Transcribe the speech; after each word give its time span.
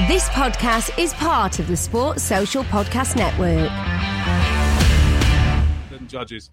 This 0.00 0.28
podcast 0.28 0.98
is 1.02 1.14
part 1.14 1.58
of 1.58 1.68
the 1.68 1.76
Sports 1.76 2.22
Social 2.22 2.64
Podcast 2.64 3.16
Network. 3.16 3.70
judges. 6.06 6.50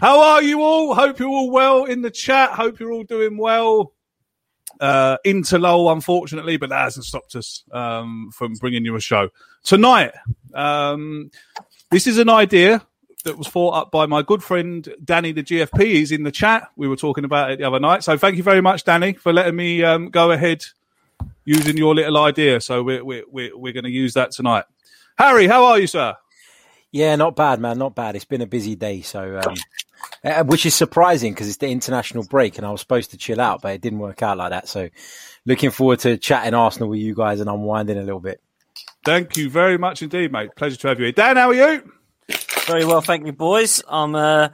How 0.00 0.20
are 0.20 0.42
you 0.42 0.60
all? 0.60 0.92
Hope 0.96 1.20
you're 1.20 1.28
all 1.28 1.52
well 1.52 1.84
in 1.84 2.02
the 2.02 2.10
chat. 2.10 2.50
Hope 2.50 2.80
you're 2.80 2.90
all 2.90 3.04
doing 3.04 3.36
well. 3.36 3.92
Uh, 4.80 5.18
into 5.24 5.60
lull, 5.60 5.92
unfortunately, 5.92 6.56
but 6.56 6.70
that 6.70 6.82
hasn't 6.82 7.06
stopped 7.06 7.36
us 7.36 7.62
um, 7.70 8.32
from 8.34 8.54
bringing 8.54 8.84
you 8.84 8.96
a 8.96 9.00
show 9.00 9.28
tonight. 9.62 10.10
Um, 10.52 11.30
this 11.92 12.08
is 12.08 12.18
an 12.18 12.28
idea 12.28 12.84
that 13.22 13.38
was 13.38 13.46
thought 13.46 13.74
up 13.74 13.92
by 13.92 14.06
my 14.06 14.22
good 14.22 14.42
friend 14.42 14.92
Danny, 15.04 15.30
the 15.30 15.44
GFP. 15.44 15.84
He's 15.84 16.10
in 16.10 16.24
the 16.24 16.32
chat. 16.32 16.68
We 16.74 16.88
were 16.88 16.96
talking 16.96 17.24
about 17.24 17.52
it 17.52 17.60
the 17.60 17.64
other 17.64 17.78
night. 17.78 18.02
So 18.02 18.18
thank 18.18 18.36
you 18.36 18.42
very 18.42 18.60
much, 18.60 18.82
Danny, 18.82 19.12
for 19.12 19.32
letting 19.32 19.54
me 19.54 19.84
um, 19.84 20.10
go 20.10 20.32
ahead 20.32 20.64
using 21.44 21.76
your 21.76 21.94
little 21.94 22.16
idea. 22.18 22.60
So 22.60 22.82
we're 22.82 23.04
we're 23.04 23.24
we're, 23.28 23.56
we're 23.56 23.72
going 23.72 23.84
to 23.84 23.90
use 23.90 24.14
that 24.14 24.32
tonight. 24.32 24.64
Harry, 25.18 25.46
how 25.46 25.66
are 25.66 25.78
you, 25.78 25.86
sir? 25.86 26.16
Yeah, 26.92 27.14
not 27.16 27.36
bad, 27.36 27.60
man. 27.60 27.78
Not 27.78 27.94
bad. 27.94 28.16
It's 28.16 28.24
been 28.24 28.40
a 28.40 28.46
busy 28.46 28.74
day, 28.74 29.02
so 29.02 29.40
um, 29.44 29.54
uh, 30.24 30.44
which 30.44 30.66
is 30.66 30.74
surprising 30.74 31.32
because 31.32 31.46
it's 31.46 31.58
the 31.58 31.68
international 31.68 32.24
break, 32.24 32.58
and 32.58 32.66
I 32.66 32.70
was 32.70 32.80
supposed 32.80 33.12
to 33.12 33.16
chill 33.16 33.40
out, 33.40 33.62
but 33.62 33.74
it 33.74 33.80
didn't 33.80 34.00
work 34.00 34.22
out 34.22 34.38
like 34.38 34.50
that. 34.50 34.68
So, 34.68 34.88
looking 35.46 35.70
forward 35.70 36.00
to 36.00 36.16
chatting 36.16 36.54
Arsenal 36.54 36.88
with 36.88 36.98
you 36.98 37.14
guys 37.14 37.40
and 37.40 37.48
unwinding 37.48 37.96
a 37.96 38.02
little 38.02 38.20
bit. 38.20 38.40
Thank 39.04 39.36
you 39.36 39.48
very 39.48 39.78
much 39.78 40.02
indeed, 40.02 40.32
mate. 40.32 40.50
Pleasure 40.56 40.76
to 40.78 40.88
have 40.88 40.98
you 40.98 41.06
here. 41.06 41.12
Dan, 41.12 41.36
how 41.36 41.50
are 41.50 41.54
you? 41.54 41.92
Very 42.66 42.84
well, 42.84 43.00
thank 43.00 43.24
you, 43.24 43.32
boys. 43.32 43.82
I'm 43.88 44.14
uh, 44.14 44.48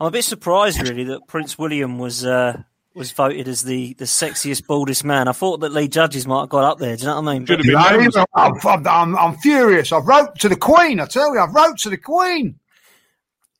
I'm 0.00 0.06
a 0.06 0.10
bit 0.10 0.24
surprised, 0.24 0.80
really, 0.80 1.04
that 1.04 1.26
Prince 1.26 1.58
William 1.58 1.98
was 1.98 2.24
uh, 2.24 2.62
was 2.94 3.12
voted 3.12 3.46
as 3.48 3.62
the, 3.62 3.94
the 3.94 4.04
sexiest, 4.04 4.66
baldest 4.66 5.04
man. 5.04 5.28
I 5.28 5.32
thought 5.32 5.58
that 5.60 5.72
Lee 5.72 5.88
Judges 5.88 6.26
might 6.26 6.40
have 6.40 6.48
got 6.48 6.64
up 6.64 6.78
there. 6.78 6.96
Do 6.96 7.02
you 7.02 7.08
know 7.08 7.20
what 7.20 7.28
I 7.30 7.34
mean? 7.38 7.46
Should 7.46 7.58
have 7.64 7.66
been 7.66 8.10
No, 8.14 8.24
I'm, 8.34 8.54
I'm, 8.66 8.86
I'm, 8.86 9.16
I'm 9.16 9.36
furious. 9.38 9.92
I've 9.92 10.06
wrote 10.06 10.36
to 10.40 10.48
the 10.48 10.56
Queen. 10.56 10.98
I 11.00 11.06
tell 11.06 11.32
you, 11.32 11.40
I've 11.40 11.54
wrote 11.54 11.78
to 11.78 11.90
the 11.90 11.96
Queen. 11.96 12.58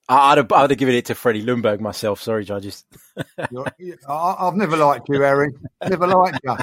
I- 0.09 0.33
I'd 0.33 0.39
have, 0.39 0.51
I'd 0.53 0.71
have 0.71 0.79
given 0.79 0.95
it 0.97 1.05
to 1.07 1.15
Freddie 1.15 1.45
Ljungberg 1.45 1.79
myself. 1.81 2.21
Sorry, 2.21 2.45
judges. 2.45 2.85
You're- 3.53 3.71
I, 4.09 4.35
I've 4.41 4.55
never 4.57 4.77
liked 4.77 5.09
you, 5.09 5.21
Harry. 5.21 5.53
Never 5.89 6.07
liked 6.09 6.41
you. 6.43 6.57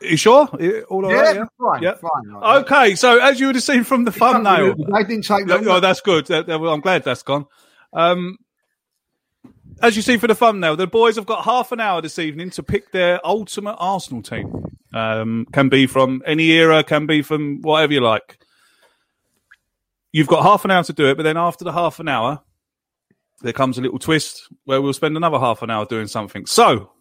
you 0.01 0.17
sure? 0.17 0.47
All 0.91 1.03
right? 1.03 1.11
yeah, 1.13 1.33
Yeah. 1.35 1.45
fine, 1.59 1.83
Yeah. 1.83 1.95
fine. 1.95 2.33
that. 2.41 2.47
Okay, 2.71 2.95
so 2.95 3.19
as 3.19 3.41
you 3.41 3.47
would 3.47 3.55
have 3.57 3.65
seen 3.65 3.85
from 3.85 4.05
the 4.05 4.13
thumbnail, 4.13 4.75
They 4.77 5.03
didn't 5.05 5.25
take 5.25 5.47
long. 5.47 5.67
oh, 5.67 5.81
that's 5.81 6.01
good. 6.01 6.27
That- 6.27 6.47
that- 6.47 6.61
I'm 6.61 6.81
glad 6.81 7.05
that's 7.05 7.23
gone. 7.23 7.47
Um, 7.93 8.37
as 9.83 9.97
you 9.97 10.03
see 10.03 10.17
for 10.19 10.27
the 10.27 10.35
thumbnail, 10.35 10.77
the 10.77 10.87
boys 10.87 11.17
have 11.17 11.27
got 11.27 11.45
half 11.45 11.73
an 11.73 11.81
hour 11.81 12.03
this 12.03 12.19
evening 12.19 12.51
to 12.51 12.63
pick 12.63 12.93
their 12.93 13.25
ultimate 13.27 13.77
Arsenal 13.79 14.23
team. 14.23 14.53
Um, 14.95 15.47
can 15.53 15.69
be 15.69 15.87
from 15.87 16.23
any 16.27 16.51
era, 16.51 16.83
can 16.85 17.07
be 17.07 17.23
from 17.23 17.61
whatever 17.63 17.93
you 17.93 18.01
like. 18.01 18.39
You've 20.13 20.27
got 20.29 20.43
half 20.43 20.65
an 20.65 20.71
hour 20.71 20.83
to 20.85 20.93
do 20.93 21.07
it, 21.09 21.17
but 21.17 21.23
then 21.25 21.37
after 21.37 21.65
the 21.65 21.73
half 21.73 22.01
an 22.01 22.09
hour, 22.09 22.41
there 23.43 23.53
comes 23.53 23.79
a 23.79 23.81
little 23.81 23.99
twist 23.99 24.49
where 24.65 24.81
we'll 24.83 24.93
spend 24.93 25.17
another 25.17 25.39
half 25.39 25.63
an 25.63 25.71
hour 25.71 25.87
doing 25.87 26.07
something. 26.09 26.47
So, 26.47 26.93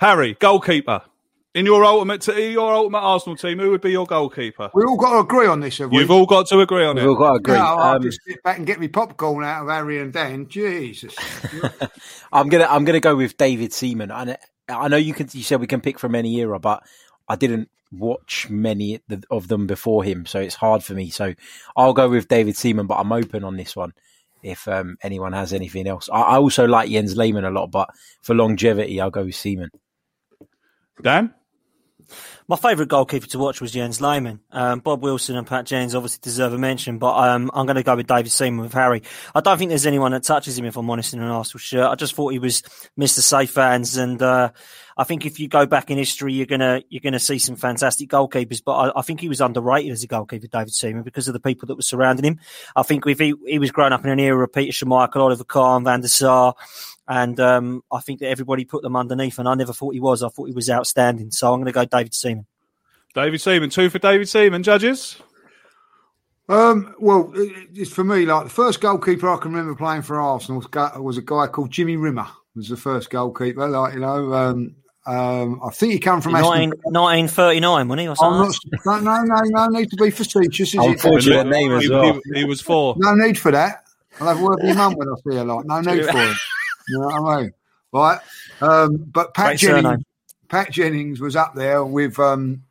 Harry, 0.00 0.36
goalkeeper. 0.40 1.02
In 1.54 1.64
your 1.64 1.86
ultimate, 1.86 2.20
t- 2.20 2.52
your 2.52 2.70
ultimate 2.70 2.98
Arsenal 2.98 3.34
team, 3.34 3.58
who 3.58 3.70
would 3.70 3.80
be 3.80 3.90
your 3.90 4.04
goalkeeper? 4.04 4.70
We've 4.74 4.86
all 4.86 4.98
got 4.98 5.12
to 5.14 5.18
agree 5.20 5.46
on 5.46 5.60
this, 5.60 5.78
have 5.78 5.90
we? 5.90 6.00
You've 6.00 6.10
all 6.10 6.26
got 6.26 6.46
to 6.48 6.60
agree 6.60 6.84
on 6.84 6.96
We've 6.96 7.04
it. 7.06 7.08
all 7.08 7.14
got 7.16 7.30
to 7.30 7.36
agree. 7.36 7.54
Yeah, 7.54 7.64
I'll 7.72 7.96
Um, 7.96 8.02
just 8.02 8.20
sit 8.26 8.42
back 8.42 8.58
and 8.58 8.66
get 8.66 8.78
me 8.78 8.88
popcorn 8.88 9.42
out 9.42 9.62
of 9.62 9.70
Harry 9.70 9.98
and 9.98 10.12
Dan. 10.12 10.48
Jesus. 10.48 11.14
I'm 12.32 12.50
gonna 12.50 12.66
I'm 12.68 12.84
gonna 12.84 13.00
go 13.00 13.16
with 13.16 13.38
David 13.38 13.72
Seaman. 13.72 14.10
And 14.10 14.36
I 14.68 14.88
know 14.88 14.98
you 14.98 15.14
can 15.14 15.28
you 15.32 15.42
said 15.42 15.60
we 15.60 15.66
can 15.66 15.80
pick 15.80 15.98
from 15.98 16.14
any 16.14 16.36
era, 16.40 16.58
but 16.60 16.82
I 17.26 17.36
didn't 17.36 17.70
watch 17.90 18.50
many 18.50 19.00
of 19.30 19.48
them 19.48 19.66
before 19.66 20.04
him, 20.04 20.26
so 20.26 20.38
it's 20.38 20.56
hard 20.56 20.84
for 20.84 20.92
me. 20.92 21.08
So 21.08 21.32
I'll 21.74 21.94
go 21.94 22.10
with 22.10 22.28
David 22.28 22.58
Seaman, 22.58 22.86
but 22.86 22.96
I'm 22.96 23.12
open 23.12 23.44
on 23.44 23.56
this 23.56 23.74
one. 23.74 23.94
If 24.42 24.68
um, 24.68 24.96
anyone 25.02 25.32
has 25.32 25.52
anything 25.52 25.86
else, 25.86 26.08
I, 26.12 26.20
I 26.20 26.36
also 26.36 26.66
like 26.66 26.90
Jens 26.90 27.16
Lehmann 27.16 27.44
a 27.44 27.50
lot, 27.50 27.70
but 27.70 27.90
for 28.22 28.34
longevity, 28.34 29.00
I'll 29.00 29.10
go 29.10 29.24
with 29.24 29.34
Seaman. 29.34 29.70
Dan? 31.02 31.34
My 32.48 32.54
favourite 32.54 32.88
goalkeeper 32.88 33.26
to 33.26 33.38
watch 33.38 33.60
was 33.60 33.72
Jens 33.72 34.00
Lehmann. 34.00 34.38
Um, 34.52 34.78
Bob 34.78 35.02
Wilson 35.02 35.36
and 35.36 35.44
Pat 35.44 35.66
Jennings 35.66 35.96
obviously 35.96 36.20
deserve 36.22 36.52
a 36.52 36.58
mention, 36.58 36.98
but 36.98 37.16
um, 37.16 37.50
I'm 37.52 37.66
going 37.66 37.74
to 37.74 37.82
go 37.82 37.96
with 37.96 38.06
David 38.06 38.30
Seaman 38.30 38.60
with 38.60 38.72
Harry. 38.72 39.02
I 39.34 39.40
don't 39.40 39.58
think 39.58 39.70
there's 39.70 39.84
anyone 39.84 40.12
that 40.12 40.22
touches 40.22 40.56
him, 40.56 40.64
if 40.64 40.76
I'm 40.76 40.88
honest, 40.88 41.12
in 41.12 41.20
an 41.20 41.28
Arsenal 41.28 41.58
shirt. 41.58 41.90
I 41.90 41.96
just 41.96 42.14
thought 42.14 42.28
he 42.28 42.38
was 42.38 42.62
Mr. 42.96 43.18
Safe 43.18 43.50
Fans, 43.50 43.96
and 43.96 44.22
uh, 44.22 44.52
I 44.96 45.02
think 45.02 45.26
if 45.26 45.40
you 45.40 45.48
go 45.48 45.66
back 45.66 45.90
in 45.90 45.98
history, 45.98 46.34
you're 46.34 46.46
gonna 46.46 46.82
you're 46.88 47.00
gonna 47.00 47.18
see 47.18 47.40
some 47.40 47.56
fantastic 47.56 48.08
goalkeepers. 48.08 48.62
But 48.64 48.74
I, 48.74 49.00
I 49.00 49.02
think 49.02 49.20
he 49.20 49.28
was 49.28 49.40
underrated 49.40 49.90
as 49.90 50.04
a 50.04 50.06
goalkeeper, 50.06 50.46
David 50.46 50.72
Seaman, 50.72 51.02
because 51.02 51.26
of 51.26 51.32
the 51.34 51.40
people 51.40 51.66
that 51.66 51.74
were 51.74 51.82
surrounding 51.82 52.24
him. 52.24 52.40
I 52.76 52.84
think 52.84 53.04
if 53.08 53.18
he 53.18 53.34
he 53.44 53.58
was 53.58 53.72
growing 53.72 53.92
up 53.92 54.04
in 54.04 54.10
an 54.10 54.20
era 54.20 54.44
of 54.44 54.52
Peter 54.52 54.70
Schmeichel, 54.70 55.16
Oliver 55.16 55.44
Kahn, 55.44 55.82
Van 55.82 56.00
der 56.00 56.06
Sar. 56.06 56.54
And 57.08 57.38
um, 57.38 57.82
I 57.92 58.00
think 58.00 58.18
that 58.20 58.28
everybody 58.28 58.64
put 58.64 58.82
them 58.82 58.96
underneath, 58.96 59.38
and 59.38 59.48
I 59.48 59.54
never 59.54 59.72
thought 59.72 59.94
he 59.94 60.00
was. 60.00 60.22
I 60.22 60.28
thought 60.28 60.48
he 60.48 60.52
was 60.52 60.68
outstanding. 60.68 61.30
So 61.30 61.52
I'm 61.52 61.60
going 61.60 61.66
to 61.66 61.72
go 61.72 61.84
David 61.84 62.14
Seaman. 62.14 62.35
David 63.16 63.40
Seaman, 63.40 63.70
two 63.70 63.88
for 63.90 63.98
David 63.98 64.28
Seaman. 64.28 64.62
Judges. 64.62 65.16
Um, 66.48 66.94
well, 67.00 67.32
it's 67.34 67.90
for 67.90 68.04
me 68.04 68.24
like 68.26 68.44
the 68.44 68.50
first 68.50 68.80
goalkeeper 68.80 69.28
I 69.28 69.36
can 69.38 69.50
remember 69.52 69.74
playing 69.74 70.02
for 70.02 70.20
Arsenal 70.20 70.58
was 70.58 70.66
a 70.66 70.70
guy- 70.70 70.98
was 70.98 71.16
a 71.18 71.22
guy 71.22 71.48
called 71.48 71.70
Jimmy 71.70 71.96
Rimmer. 71.96 72.26
Was 72.54 72.68
the 72.68 72.76
first 72.76 73.10
goalkeeper, 73.10 73.66
like 73.68 73.94
you 73.94 74.00
know. 74.00 74.32
Um, 74.32 74.76
um, 75.06 75.60
I 75.64 75.70
think 75.70 75.92
he 75.92 75.98
came 76.00 76.20
from 76.20 76.32
19, 76.32 76.70
1939, 76.84 77.88
wasn't 77.88 78.00
he? 78.00 78.06
Or 78.08 78.10
I'm 78.10 78.16
something? 78.52 78.70
not, 78.84 79.02
no, 79.04 79.22
no, 79.22 79.40
no, 79.42 79.66
no 79.66 79.78
need 79.78 79.88
to 79.90 79.96
be 79.96 80.10
facetious. 80.10 80.68
Is 80.70 80.74
it? 80.74 80.80
Unfortunate 80.84 81.46
name 81.46 81.72
as 81.72 81.84
He- 81.84 81.90
well. 81.90 82.20
he, 82.32 82.40
he 82.40 82.44
was 82.44 82.60
four. 82.60 82.94
No 82.98 83.14
need 83.14 83.38
for 83.38 83.52
that. 83.52 83.84
I'll 84.20 84.28
have 84.28 84.40
a 84.40 84.42
word 84.42 84.56
with 84.56 84.66
your 84.66 84.74
mum 84.76 84.94
when 84.94 85.08
I 85.08 85.14
see 85.30 85.36
her. 85.36 85.44
Like, 85.44 85.64
no 85.66 85.80
need 85.80 86.04
for 86.04 86.18
it. 86.18 86.36
You 86.88 87.00
know 87.00 87.06
what 87.06 87.38
I 87.38 87.40
mean? 87.42 87.52
Right. 87.92 88.18
Um, 88.60 88.96
but 89.12 89.34
Pat 89.34 89.46
Great 89.46 89.58
Jennings, 89.58 89.82
surname. 89.84 90.04
Pat 90.48 90.70
Jennings 90.70 91.20
was 91.20 91.34
up 91.34 91.54
there 91.56 91.84
with 91.84 92.16
um, 92.20 92.62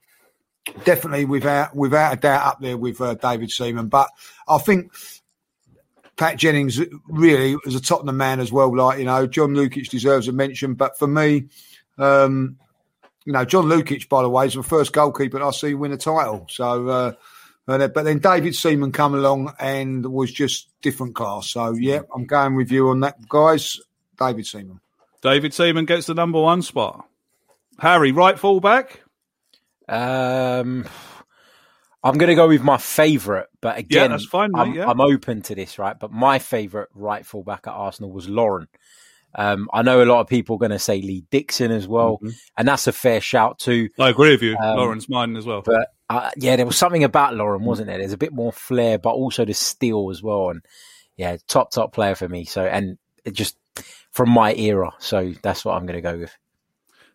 definitely 0.83 1.25
without 1.25 1.75
without 1.75 2.13
a 2.13 2.15
doubt 2.17 2.45
up 2.45 2.61
there 2.61 2.77
with 2.77 2.99
uh, 3.01 3.15
David 3.15 3.51
Seaman. 3.51 3.87
But 3.87 4.09
I 4.47 4.57
think 4.57 4.91
Pat 6.17 6.37
Jennings 6.37 6.79
really 7.07 7.55
was 7.65 7.75
a 7.75 7.81
Tottenham 7.81 8.17
man 8.17 8.39
as 8.39 8.51
well. 8.51 8.75
Like 8.75 8.99
you 8.99 9.05
know, 9.05 9.27
John 9.27 9.53
Lukic 9.53 9.89
deserves 9.89 10.27
a 10.27 10.31
mention. 10.31 10.73
But 10.73 10.97
for 10.97 11.07
me, 11.07 11.45
um, 11.97 12.57
you 13.25 13.33
know, 13.33 13.45
John 13.45 13.65
Lukic, 13.65 14.09
by 14.09 14.21
the 14.21 14.29
way, 14.29 14.47
is 14.47 14.53
the 14.53 14.63
first 14.63 14.93
goalkeeper 14.93 15.41
I 15.41 15.51
see 15.51 15.73
win 15.73 15.91
a 15.91 15.97
title. 15.97 16.47
So. 16.49 16.87
Uh, 16.87 17.13
uh, 17.67 17.87
but 17.87 18.03
then 18.03 18.19
David 18.19 18.53
Seaman 18.53 18.91
come 18.91 19.15
along 19.15 19.51
and 19.59 20.05
was 20.05 20.31
just 20.31 20.69
different 20.83 21.15
class. 21.15 21.49
So 21.49 21.73
yeah, 21.73 22.01
I'm 22.13 22.25
going 22.25 22.53
with 22.53 22.71
you 22.71 22.89
on 22.89 22.99
that, 22.99 23.27
guys. 23.27 23.79
David 24.19 24.45
Seaman. 24.45 24.79
David 25.21 25.51
Seaman 25.51 25.85
gets 25.85 26.05
the 26.05 26.13
number 26.13 26.39
one 26.39 26.61
spot. 26.61 27.07
Harry, 27.79 28.11
right 28.11 28.37
fullback. 28.37 29.01
Um, 29.87 30.85
I'm 32.03 32.17
going 32.17 32.29
to 32.29 32.35
go 32.35 32.47
with 32.47 32.61
my 32.61 32.77
favourite, 32.77 33.47
but 33.61 33.77
again, 33.77 34.03
yeah, 34.03 34.07
that's 34.09 34.25
fine, 34.25 34.51
mate, 34.51 34.59
I'm, 34.61 34.73
yeah. 34.73 34.87
I'm 34.87 35.01
open 35.01 35.41
to 35.43 35.55
this, 35.55 35.79
right? 35.79 35.97
But 35.99 36.11
my 36.11 36.39
favourite 36.39 36.89
right 36.93 37.25
fullback 37.25 37.67
at 37.67 37.71
Arsenal 37.73 38.11
was 38.11 38.29
Lauren. 38.29 38.67
Um, 39.37 39.67
I 39.73 39.81
know 39.81 40.01
a 40.01 40.05
lot 40.05 40.21
of 40.21 40.27
people 40.27 40.55
are 40.55 40.59
going 40.59 40.71
to 40.71 40.79
say 40.79 41.01
Lee 41.01 41.25
Dixon 41.29 41.71
as 41.71 41.87
well, 41.87 42.17
Mm-hmm. 42.17 42.29
and 42.57 42.67
that's 42.67 42.87
a 42.87 42.91
fair 42.93 43.19
shout 43.19 43.59
too. 43.59 43.89
I 43.99 44.09
agree 44.09 44.29
with 44.29 44.41
you. 44.43 44.55
Um, 44.55 44.77
Lawrence 44.77 45.09
mine 45.09 45.35
as 45.35 45.45
well. 45.45 45.61
But 45.61 45.89
uh, 46.09 46.29
yeah, 46.37 46.55
there 46.55 46.65
was 46.65 46.77
something 46.77 47.03
about 47.03 47.35
Lauren, 47.35 47.65
wasn't 47.65 47.87
there? 47.87 47.97
There's 47.97 48.13
a 48.13 48.17
bit 48.17 48.31
more 48.33 48.53
flair, 48.53 48.97
but 48.97 49.09
also 49.09 49.43
the 49.43 49.53
steel 49.53 50.09
as 50.11 50.21
well. 50.23 50.51
And 50.51 50.61
yeah, 51.17 51.37
top 51.47 51.71
top 51.71 51.91
player 51.91 52.15
for 52.15 52.29
me. 52.29 52.45
So 52.45 52.63
and 52.65 52.97
it 53.25 53.31
just 53.33 53.57
from 54.11 54.29
my 54.29 54.53
era. 54.53 54.91
So 54.99 55.33
that's 55.41 55.65
what 55.65 55.75
I'm 55.75 55.85
going 55.85 56.01
to 56.01 56.01
go 56.01 56.17
with. 56.17 56.37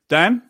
Dan. 0.08 0.42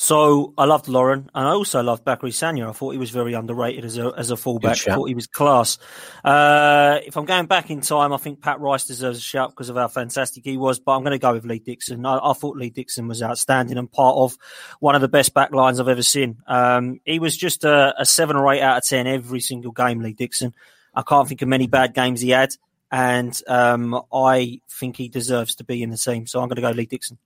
So 0.00 0.54
I 0.56 0.64
loved 0.64 0.86
Lauren, 0.86 1.28
and 1.34 1.48
I 1.48 1.50
also 1.50 1.82
loved 1.82 2.04
Bakary 2.04 2.30
Sagna. 2.30 2.68
I 2.68 2.72
thought 2.72 2.92
he 2.92 2.98
was 2.98 3.10
very 3.10 3.34
underrated 3.34 3.84
as 3.84 3.98
a 3.98 4.12
as 4.16 4.30
a 4.30 4.36
fullback. 4.36 4.76
I 4.92 4.94
thought 4.94 5.08
he 5.08 5.14
was 5.16 5.26
class. 5.26 5.76
Uh, 6.24 7.00
if 7.04 7.16
I'm 7.16 7.24
going 7.24 7.46
back 7.46 7.68
in 7.68 7.80
time, 7.80 8.12
I 8.12 8.16
think 8.16 8.40
Pat 8.40 8.60
Rice 8.60 8.86
deserves 8.86 9.18
a 9.18 9.20
shout 9.20 9.50
because 9.50 9.70
of 9.70 9.76
how 9.76 9.88
fantastic 9.88 10.44
he 10.44 10.56
was. 10.56 10.78
But 10.78 10.92
I'm 10.92 11.02
going 11.02 11.10
to 11.14 11.18
go 11.18 11.32
with 11.32 11.44
Lee 11.44 11.58
Dixon. 11.58 12.06
I, 12.06 12.20
I 12.22 12.32
thought 12.34 12.56
Lee 12.56 12.70
Dixon 12.70 13.08
was 13.08 13.24
outstanding 13.24 13.76
and 13.76 13.90
part 13.90 14.14
of 14.14 14.38
one 14.78 14.94
of 14.94 15.00
the 15.00 15.08
best 15.08 15.34
back 15.34 15.50
lines 15.50 15.80
I've 15.80 15.88
ever 15.88 16.04
seen. 16.04 16.38
Um, 16.46 17.00
he 17.04 17.18
was 17.18 17.36
just 17.36 17.64
a, 17.64 17.92
a 18.00 18.06
seven 18.06 18.36
or 18.36 18.52
eight 18.52 18.62
out 18.62 18.78
of 18.78 18.84
ten 18.84 19.08
every 19.08 19.40
single 19.40 19.72
game. 19.72 20.00
Lee 20.00 20.12
Dixon. 20.12 20.54
I 20.94 21.02
can't 21.02 21.26
think 21.26 21.42
of 21.42 21.48
many 21.48 21.66
bad 21.66 21.92
games 21.92 22.20
he 22.20 22.30
had, 22.30 22.50
and 22.92 23.36
um, 23.48 24.00
I 24.12 24.60
think 24.70 24.96
he 24.96 25.08
deserves 25.08 25.56
to 25.56 25.64
be 25.64 25.82
in 25.82 25.90
the 25.90 25.98
team. 25.98 26.28
So 26.28 26.40
I'm 26.40 26.46
going 26.46 26.54
to 26.54 26.62
go 26.62 26.70
Lee 26.70 26.86
Dixon. 26.86 27.18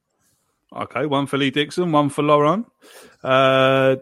Okay, 0.75 1.07
one 1.07 1.27
for 1.27 1.37
Lee 1.39 1.51
Dixon, 1.51 1.93
one 1.93 2.09
for 2.09 2.23
Lauren. 2.23 2.65
Uh, 3.23 3.97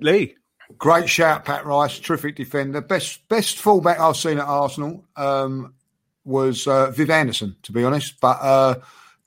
Lee. 0.00 0.36
Great 0.78 1.08
shout, 1.08 1.44
Pat 1.44 1.66
Rice, 1.66 1.98
terrific 1.98 2.36
defender. 2.36 2.80
Best 2.80 3.28
best 3.28 3.58
fullback 3.58 4.00
I've 4.00 4.16
seen 4.16 4.38
at 4.38 4.46
Arsenal 4.46 5.04
um, 5.16 5.74
was 6.24 6.66
uh, 6.66 6.90
Viv 6.90 7.10
Anderson, 7.10 7.54
to 7.64 7.72
be 7.72 7.84
honest, 7.84 8.18
but 8.20 8.38
uh, 8.40 8.76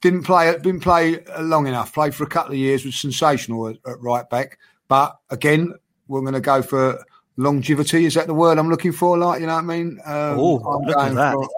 didn't 0.01 0.23
play 0.23 0.51
didn't 0.53 0.79
play 0.81 1.23
long 1.39 1.67
enough. 1.67 1.93
Played 1.93 2.15
for 2.15 2.23
a 2.23 2.27
couple 2.27 2.53
of 2.53 2.57
years, 2.57 2.83
was 2.85 2.95
sensational 2.99 3.67
at, 3.67 3.77
at 3.85 4.01
right 4.01 4.27
back. 4.29 4.57
But 4.87 5.15
again, 5.29 5.73
we're 6.07 6.21
going 6.21 6.33
to 6.33 6.41
go 6.41 6.61
for 6.63 7.03
longevity. 7.37 8.05
Is 8.05 8.15
that 8.15 8.25
the 8.27 8.33
word 8.33 8.57
I'm 8.57 8.69
looking 8.69 8.91
for? 8.91 9.17
Like 9.17 9.39
you 9.41 9.47
know 9.47 9.55
what 9.55 9.63
I 9.63 9.67
mean? 9.67 9.99
Um, 10.05 10.39
Oh, 10.39 10.57
I'm 10.59 10.81
look 10.87 10.97
at 10.97 11.01
going 11.03 11.15
that. 11.15 11.33
for- 11.33 11.49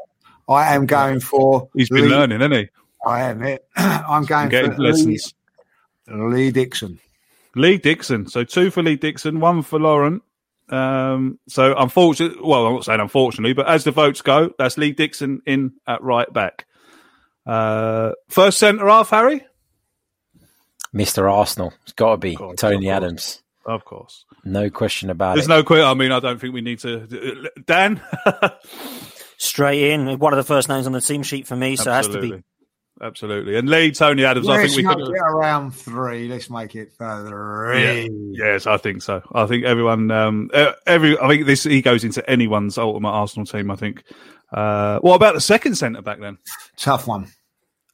I 0.49 0.73
am 0.75 0.87
going 0.87 1.19
for. 1.19 1.69
He's 1.75 1.89
been 1.89 2.05
Lee- 2.05 2.09
learning, 2.09 2.39
hasn't 2.41 2.55
he? 2.55 2.69
I 3.05 3.23
am 3.23 3.43
it. 3.43 3.65
I'm 3.75 4.25
going 4.25 4.49
for 4.49 4.77
Lee, 4.77 4.89
lessons. 4.89 5.33
Lee 6.07 6.51
Dixon. 6.51 6.99
Lee 7.55 7.77
Dixon. 7.77 8.27
So 8.27 8.43
two 8.43 8.71
for 8.71 8.83
Lee 8.83 8.95
Dixon, 8.95 9.39
one 9.39 9.61
for 9.61 9.79
Lauren. 9.79 10.21
Um, 10.69 11.39
so 11.47 11.75
unfortunately, 11.75 12.39
well, 12.43 12.67
I'm 12.67 12.73
not 12.75 12.85
saying 12.85 12.99
unfortunately, 12.99 13.53
but 13.53 13.67
as 13.67 13.83
the 13.83 13.91
votes 13.91 14.21
go, 14.21 14.51
that's 14.57 14.77
Lee 14.77 14.91
Dixon 14.91 15.41
in 15.45 15.73
at 15.87 16.03
right 16.03 16.31
back. 16.31 16.65
Uh, 17.45 18.11
first 18.27 18.59
centre 18.59 18.87
half, 18.87 19.09
Harry. 19.09 19.43
Mr. 20.93 21.31
Arsenal, 21.31 21.73
it's 21.83 21.93
got 21.93 22.11
to 22.11 22.17
be 22.17 22.35
course, 22.35 22.59
Tony 22.59 22.89
of. 22.89 22.97
Adams. 22.97 23.41
Of 23.65 23.85
course. 23.85 24.25
No 24.43 24.69
question 24.69 25.09
about 25.09 25.35
There's 25.35 25.45
it. 25.45 25.49
There's 25.49 25.59
no 25.59 25.63
quit. 25.63 25.83
I 25.83 25.93
mean, 25.93 26.11
I 26.11 26.19
don't 26.19 26.39
think 26.39 26.53
we 26.53 26.61
need 26.61 26.79
to. 26.79 27.49
Dan. 27.65 28.01
Straight 29.37 29.91
in, 29.91 30.19
one 30.19 30.33
of 30.33 30.37
the 30.37 30.43
first 30.43 30.67
names 30.67 30.85
on 30.85 30.91
the 30.91 30.99
team 30.99 31.23
sheet 31.23 31.47
for 31.47 31.55
me, 31.55 31.77
so 31.77 31.89
it 31.91 31.93
has 31.93 32.07
to 32.09 32.19
be. 32.19 32.43
Absolutely. 33.01 33.55
Absolutely. 33.55 33.57
And 33.57 33.69
Lee, 33.69 33.91
Tony 33.91 34.25
Adams, 34.25 34.49
I 34.49 34.65
think 34.65 34.75
we 34.75 34.83
Let's 34.83 34.95
could. 34.95 35.03
not 35.05 35.13
get 35.13 35.21
around 35.21 35.71
three. 35.71 36.27
Let's 36.27 36.49
make 36.49 36.75
it 36.75 36.91
three. 36.97 38.09
Yes, 38.33 38.67
I 38.67 38.77
think 38.77 39.01
so. 39.01 39.21
I 39.33 39.45
think 39.45 39.63
everyone, 39.63 40.11
um, 40.11 40.49
every, 40.85 41.17
I 41.17 41.27
think 41.27 41.45
this 41.45 41.63
he 41.63 41.81
goes 41.81 42.03
into 42.03 42.27
anyone's 42.29 42.77
ultimate 42.77 43.09
Arsenal 43.09 43.45
team. 43.45 43.71
I 43.71 43.75
think. 43.75 44.03
Uh, 44.51 44.99
what 44.99 45.15
about 45.15 45.35
the 45.35 45.41
second 45.41 45.75
centre 45.75 46.01
back 46.01 46.19
then? 46.19 46.37
Tough 46.75 47.07
one. 47.07 47.27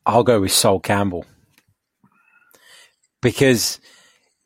I'll 0.06 0.24
go 0.24 0.40
with 0.42 0.52
Sol 0.52 0.80
Campbell 0.80 1.26
because 3.22 3.80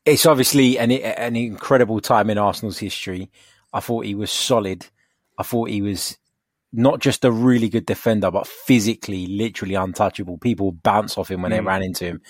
it's 0.06 0.26
obviously 0.26 0.78
an 0.78 0.92
an 0.92 1.36
incredible 1.36 2.02
time 2.02 2.30
in 2.30 2.38
Arsenal's 2.38 2.80
history. 2.80 3.30
I 3.74 3.80
thought 3.80 4.06
he 4.06 4.16
was 4.16 4.32
solid. 4.32 4.88
I 5.38 5.44
thought 5.44 5.70
he 5.70 5.82
was 5.82 6.18
not 6.72 7.00
just 7.00 7.26
a 7.26 7.32
really 7.32 7.70
good 7.70 7.86
defender, 7.86 8.30
but 8.30 8.48
physically, 8.48 9.26
literally 9.26 9.76
untouchable. 9.76 10.38
People 10.38 10.72
bounce 10.72 11.18
off 11.18 11.32
him 11.32 11.42
when 11.42 11.52
they 11.52 11.62
ran 11.62 11.82
into 11.82 12.06
him. 12.06 12.22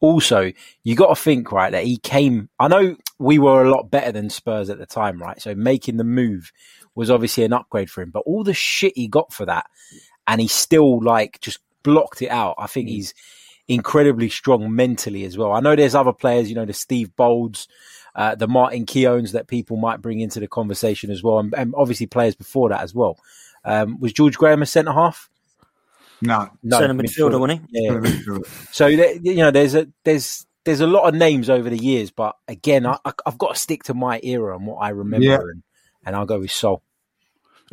Also, 0.00 0.52
you 0.82 0.96
got 0.96 1.08
to 1.08 1.22
think 1.22 1.52
right 1.52 1.72
that 1.72 1.84
he 1.84 1.96
came. 1.96 2.48
I 2.58 2.68
know 2.68 2.96
we 3.18 3.38
were 3.38 3.62
a 3.62 3.70
lot 3.70 3.90
better 3.90 4.12
than 4.12 4.30
Spurs 4.30 4.68
at 4.68 4.78
the 4.78 4.86
time, 4.86 5.22
right? 5.22 5.40
So 5.40 5.54
making 5.54 5.96
the 5.96 6.04
move 6.04 6.52
was 6.94 7.10
obviously 7.10 7.44
an 7.44 7.52
upgrade 7.52 7.90
for 7.90 8.02
him. 8.02 8.10
But 8.10 8.24
all 8.26 8.44
the 8.44 8.54
shit 8.54 8.92
he 8.96 9.08
got 9.08 9.32
for 9.32 9.46
that, 9.46 9.66
and 10.26 10.40
he 10.40 10.48
still 10.48 11.02
like 11.02 11.40
just 11.40 11.60
blocked 11.82 12.22
it 12.22 12.28
out. 12.28 12.56
I 12.58 12.66
think 12.66 12.88
he's 12.88 13.14
incredibly 13.68 14.28
strong 14.28 14.74
mentally 14.74 15.24
as 15.24 15.38
well. 15.38 15.52
I 15.52 15.60
know 15.60 15.76
there's 15.76 15.94
other 15.94 16.12
players, 16.12 16.48
you 16.48 16.54
know, 16.54 16.66
the 16.66 16.72
Steve 16.72 17.10
Boulds, 17.16 17.66
uh, 18.14 18.34
the 18.34 18.48
Martin 18.48 18.86
Keowns 18.86 19.32
that 19.32 19.48
people 19.48 19.76
might 19.76 20.02
bring 20.02 20.20
into 20.20 20.40
the 20.40 20.48
conversation 20.48 21.10
as 21.10 21.22
well, 21.22 21.38
and, 21.38 21.54
and 21.56 21.74
obviously 21.76 22.06
players 22.06 22.34
before 22.34 22.68
that 22.68 22.82
as 22.82 22.94
well. 22.94 23.18
Um, 23.64 23.98
was 24.00 24.12
George 24.12 24.36
Graham 24.36 24.62
a 24.62 24.66
centre 24.66 24.92
half? 24.92 25.28
No. 26.22 26.48
No, 26.62 26.78
Centre 26.78 26.94
midfielder, 27.02 27.38
wasn't 27.40 27.68
he? 27.70 27.82
Yeah. 27.82 28.38
So 28.72 28.86
you 28.86 29.36
know, 29.36 29.50
there's 29.50 29.74
a 29.74 29.88
there's 30.04 30.46
there's 30.64 30.80
a 30.80 30.86
lot 30.86 31.06
of 31.08 31.14
names 31.14 31.50
over 31.50 31.68
the 31.68 31.76
years, 31.78 32.10
but 32.10 32.36
again, 32.48 32.86
I, 32.86 32.96
I- 33.04 33.12
I've 33.26 33.36
got 33.38 33.54
to 33.54 33.60
stick 33.60 33.82
to 33.84 33.94
my 33.94 34.20
era 34.22 34.56
and 34.56 34.66
what 34.66 34.76
I 34.76 34.90
remember, 34.90 35.26
Yeah. 35.26 35.34
and, 35.40 35.62
and 36.06 36.16
I'll 36.16 36.24
go 36.26 36.38
with 36.38 36.50
Sol. 36.50 36.82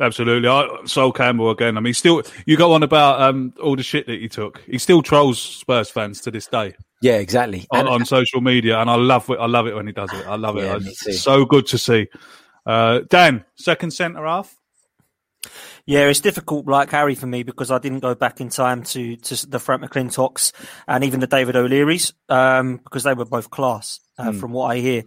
Absolutely. 0.00 0.48
I, 0.48 0.68
Sol 0.84 1.12
Campbell 1.12 1.50
again. 1.50 1.76
I 1.76 1.80
mean, 1.80 1.94
still, 1.94 2.22
you 2.46 2.56
go 2.56 2.72
on 2.72 2.82
about 2.82 3.20
um, 3.22 3.54
all 3.62 3.76
the 3.76 3.82
shit 3.82 4.06
that 4.06 4.20
he 4.20 4.28
took. 4.28 4.60
He 4.66 4.78
still 4.78 5.02
trolls 5.02 5.38
Spurs 5.40 5.90
fans 5.90 6.20
to 6.22 6.30
this 6.30 6.46
day 6.46 6.74
Yeah, 7.02 7.16
exactly. 7.18 7.66
on, 7.70 7.80
And- 7.80 7.88
on 7.88 8.04
social 8.04 8.40
media, 8.40 8.78
and 8.78 8.90
I 8.90 8.96
love 8.96 9.28
it. 9.30 9.38
I 9.38 9.46
love 9.46 9.66
it 9.66 9.74
when 9.74 9.86
he 9.86 9.92
does 9.92 10.12
it. 10.12 10.26
I 10.26 10.36
love 10.36 10.56
it. 10.58 10.64
Yeah, 10.64 10.78
me 10.78 10.88
it's 10.88 11.20
so 11.20 11.44
good 11.44 11.66
to 11.68 11.78
see. 11.78 12.08
Uh, 12.66 13.00
Dan, 13.08 13.44
second 13.54 13.92
centre 13.92 14.24
half. 14.26 14.54
Yeah, 15.86 16.06
it's 16.06 16.20
difficult, 16.20 16.66
like 16.66 16.90
Harry, 16.90 17.14
for 17.14 17.26
me 17.26 17.42
because 17.42 17.70
I 17.70 17.78
didn't 17.78 18.00
go 18.00 18.14
back 18.14 18.40
in 18.40 18.48
time 18.48 18.84
to, 18.84 19.16
to 19.16 19.46
the 19.46 19.58
Frank 19.58 19.82
McLintocks 19.82 20.52
and 20.86 21.02
even 21.04 21.20
the 21.20 21.26
David 21.26 21.56
O'Learys 21.56 22.12
um, 22.28 22.76
because 22.76 23.02
they 23.02 23.14
were 23.14 23.24
both 23.24 23.50
class. 23.50 24.00
Uh, 24.18 24.32
From 24.32 24.52
what 24.52 24.66
I 24.66 24.78
hear, 24.78 25.02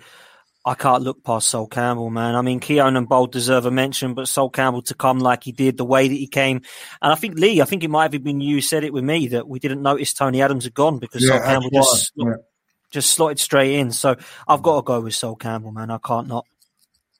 I 0.65 0.73
can't 0.73 1.03
look 1.03 1.23
past 1.23 1.47
Sol 1.47 1.67
Campbell, 1.67 2.09
man. 2.09 2.35
I 2.35 2.41
mean, 2.41 2.59
Keown 2.59 2.97
and 2.97 3.07
Bould 3.07 3.31
deserve 3.31 3.65
a 3.65 3.71
mention, 3.71 4.15
but 4.15 4.27
Sol 4.27 4.49
Campbell 4.49 4.81
to 4.83 4.95
come 4.95 5.19
like 5.19 5.43
he 5.43 5.51
did, 5.51 5.77
the 5.77 5.85
way 5.85 6.07
that 6.07 6.13
he 6.13 6.27
came, 6.27 6.61
and 7.01 7.13
I 7.13 7.15
think 7.15 7.37
Lee, 7.37 7.61
I 7.61 7.65
think 7.65 7.83
it 7.83 7.89
might 7.89 8.11
have 8.11 8.23
been 8.23 8.41
you 8.41 8.61
said 8.61 8.83
it 8.83 8.91
with 8.91 9.03
me 9.03 9.27
that 9.27 9.47
we 9.47 9.59
didn't 9.59 9.83
notice 9.83 10.13
Tony 10.13 10.41
Adams 10.41 10.63
had 10.63 10.73
gone 10.73 10.97
because 10.97 11.23
Yeah, 11.23 11.37
Sol 11.37 11.39
Campbell 11.45 11.69
just 11.71 12.13
slot- 12.15 12.39
just 12.91 13.09
slotted 13.11 13.39
straight 13.39 13.75
in. 13.75 13.91
So 13.91 14.15
I've 14.47 14.63
got 14.63 14.77
to 14.77 14.81
go 14.81 15.01
with 15.01 15.13
Sol 15.13 15.35
Campbell, 15.35 15.71
man. 15.71 15.91
I 15.91 15.99
can't 15.99 16.27
not. 16.27 16.45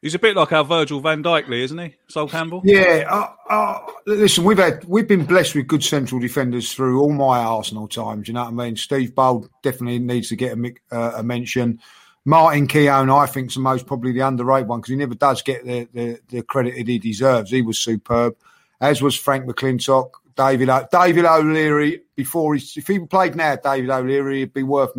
He's 0.06 0.14
a 0.14 0.20
bit 0.20 0.36
like 0.36 0.52
our 0.52 0.64
Virgil 0.64 1.00
van 1.00 1.24
Dijk, 1.24 1.48
Lee, 1.48 1.64
isn't 1.64 1.80
he? 1.80 1.96
Sol 2.10 2.30
Campbell. 2.30 2.62
Yeah, 2.64 3.08
uh, 3.10 3.26
uh, 3.50 3.80
listen, 4.06 4.44
we've 4.44 4.60
had 4.60 4.86
we've 4.86 5.08
been 5.08 5.26
blessed 5.26 5.56
with 5.56 5.66
good 5.66 5.84
central 5.84 6.22
defenders 6.22 6.72
through 6.72 7.02
all 7.02 7.12
my 7.12 7.40
Arsenal 7.40 7.88
times. 7.88 8.28
You 8.28 8.36
know 8.36 8.44
what 8.44 8.50
I 8.50 8.66
mean? 8.66 8.76
Steve 8.76 9.16
Bould 9.16 9.50
definitely 9.64 9.98
needs 9.98 10.30
to 10.30 10.36
get 10.36 10.56
a, 10.56 10.74
uh, 10.92 11.14
a 11.16 11.24
mention. 11.24 11.80
Martin 12.24 12.68
Keown, 12.68 13.10
I 13.10 13.26
think, 13.26 13.48
is 13.48 13.56
the 13.56 13.62
most 13.62 13.88
probably 13.88 14.12
the 14.12 14.20
underrated 14.20 14.68
one 14.68 14.80
because 14.80 14.92
he 14.92 14.96
never 14.96 15.16
does 15.16 15.42
get 15.42 15.66
the, 15.66 15.88
the, 15.92 16.20
the 16.30 16.44
credit 16.44 16.76
that 16.76 16.88
he 16.88 17.00
deserves. 17.00 17.50
He 17.50 17.64
was 17.64 17.80
superb, 17.80 18.36
as 18.82 19.02
was 19.02 19.16
Frank 19.16 19.48
McLintock, 19.48 20.12
David 20.38 20.70
o- 20.70 20.88
David 20.92 21.26
O'Leary. 21.26 22.04
Before 22.16 22.54
he, 22.54 22.64
if 22.76 22.86
he 22.86 23.00
played 23.00 23.36
now, 23.36 23.56
David 23.56 23.90
O'Leary, 23.90 24.42
he'd 24.42 24.54
be 24.54 24.62
worth 24.62 24.92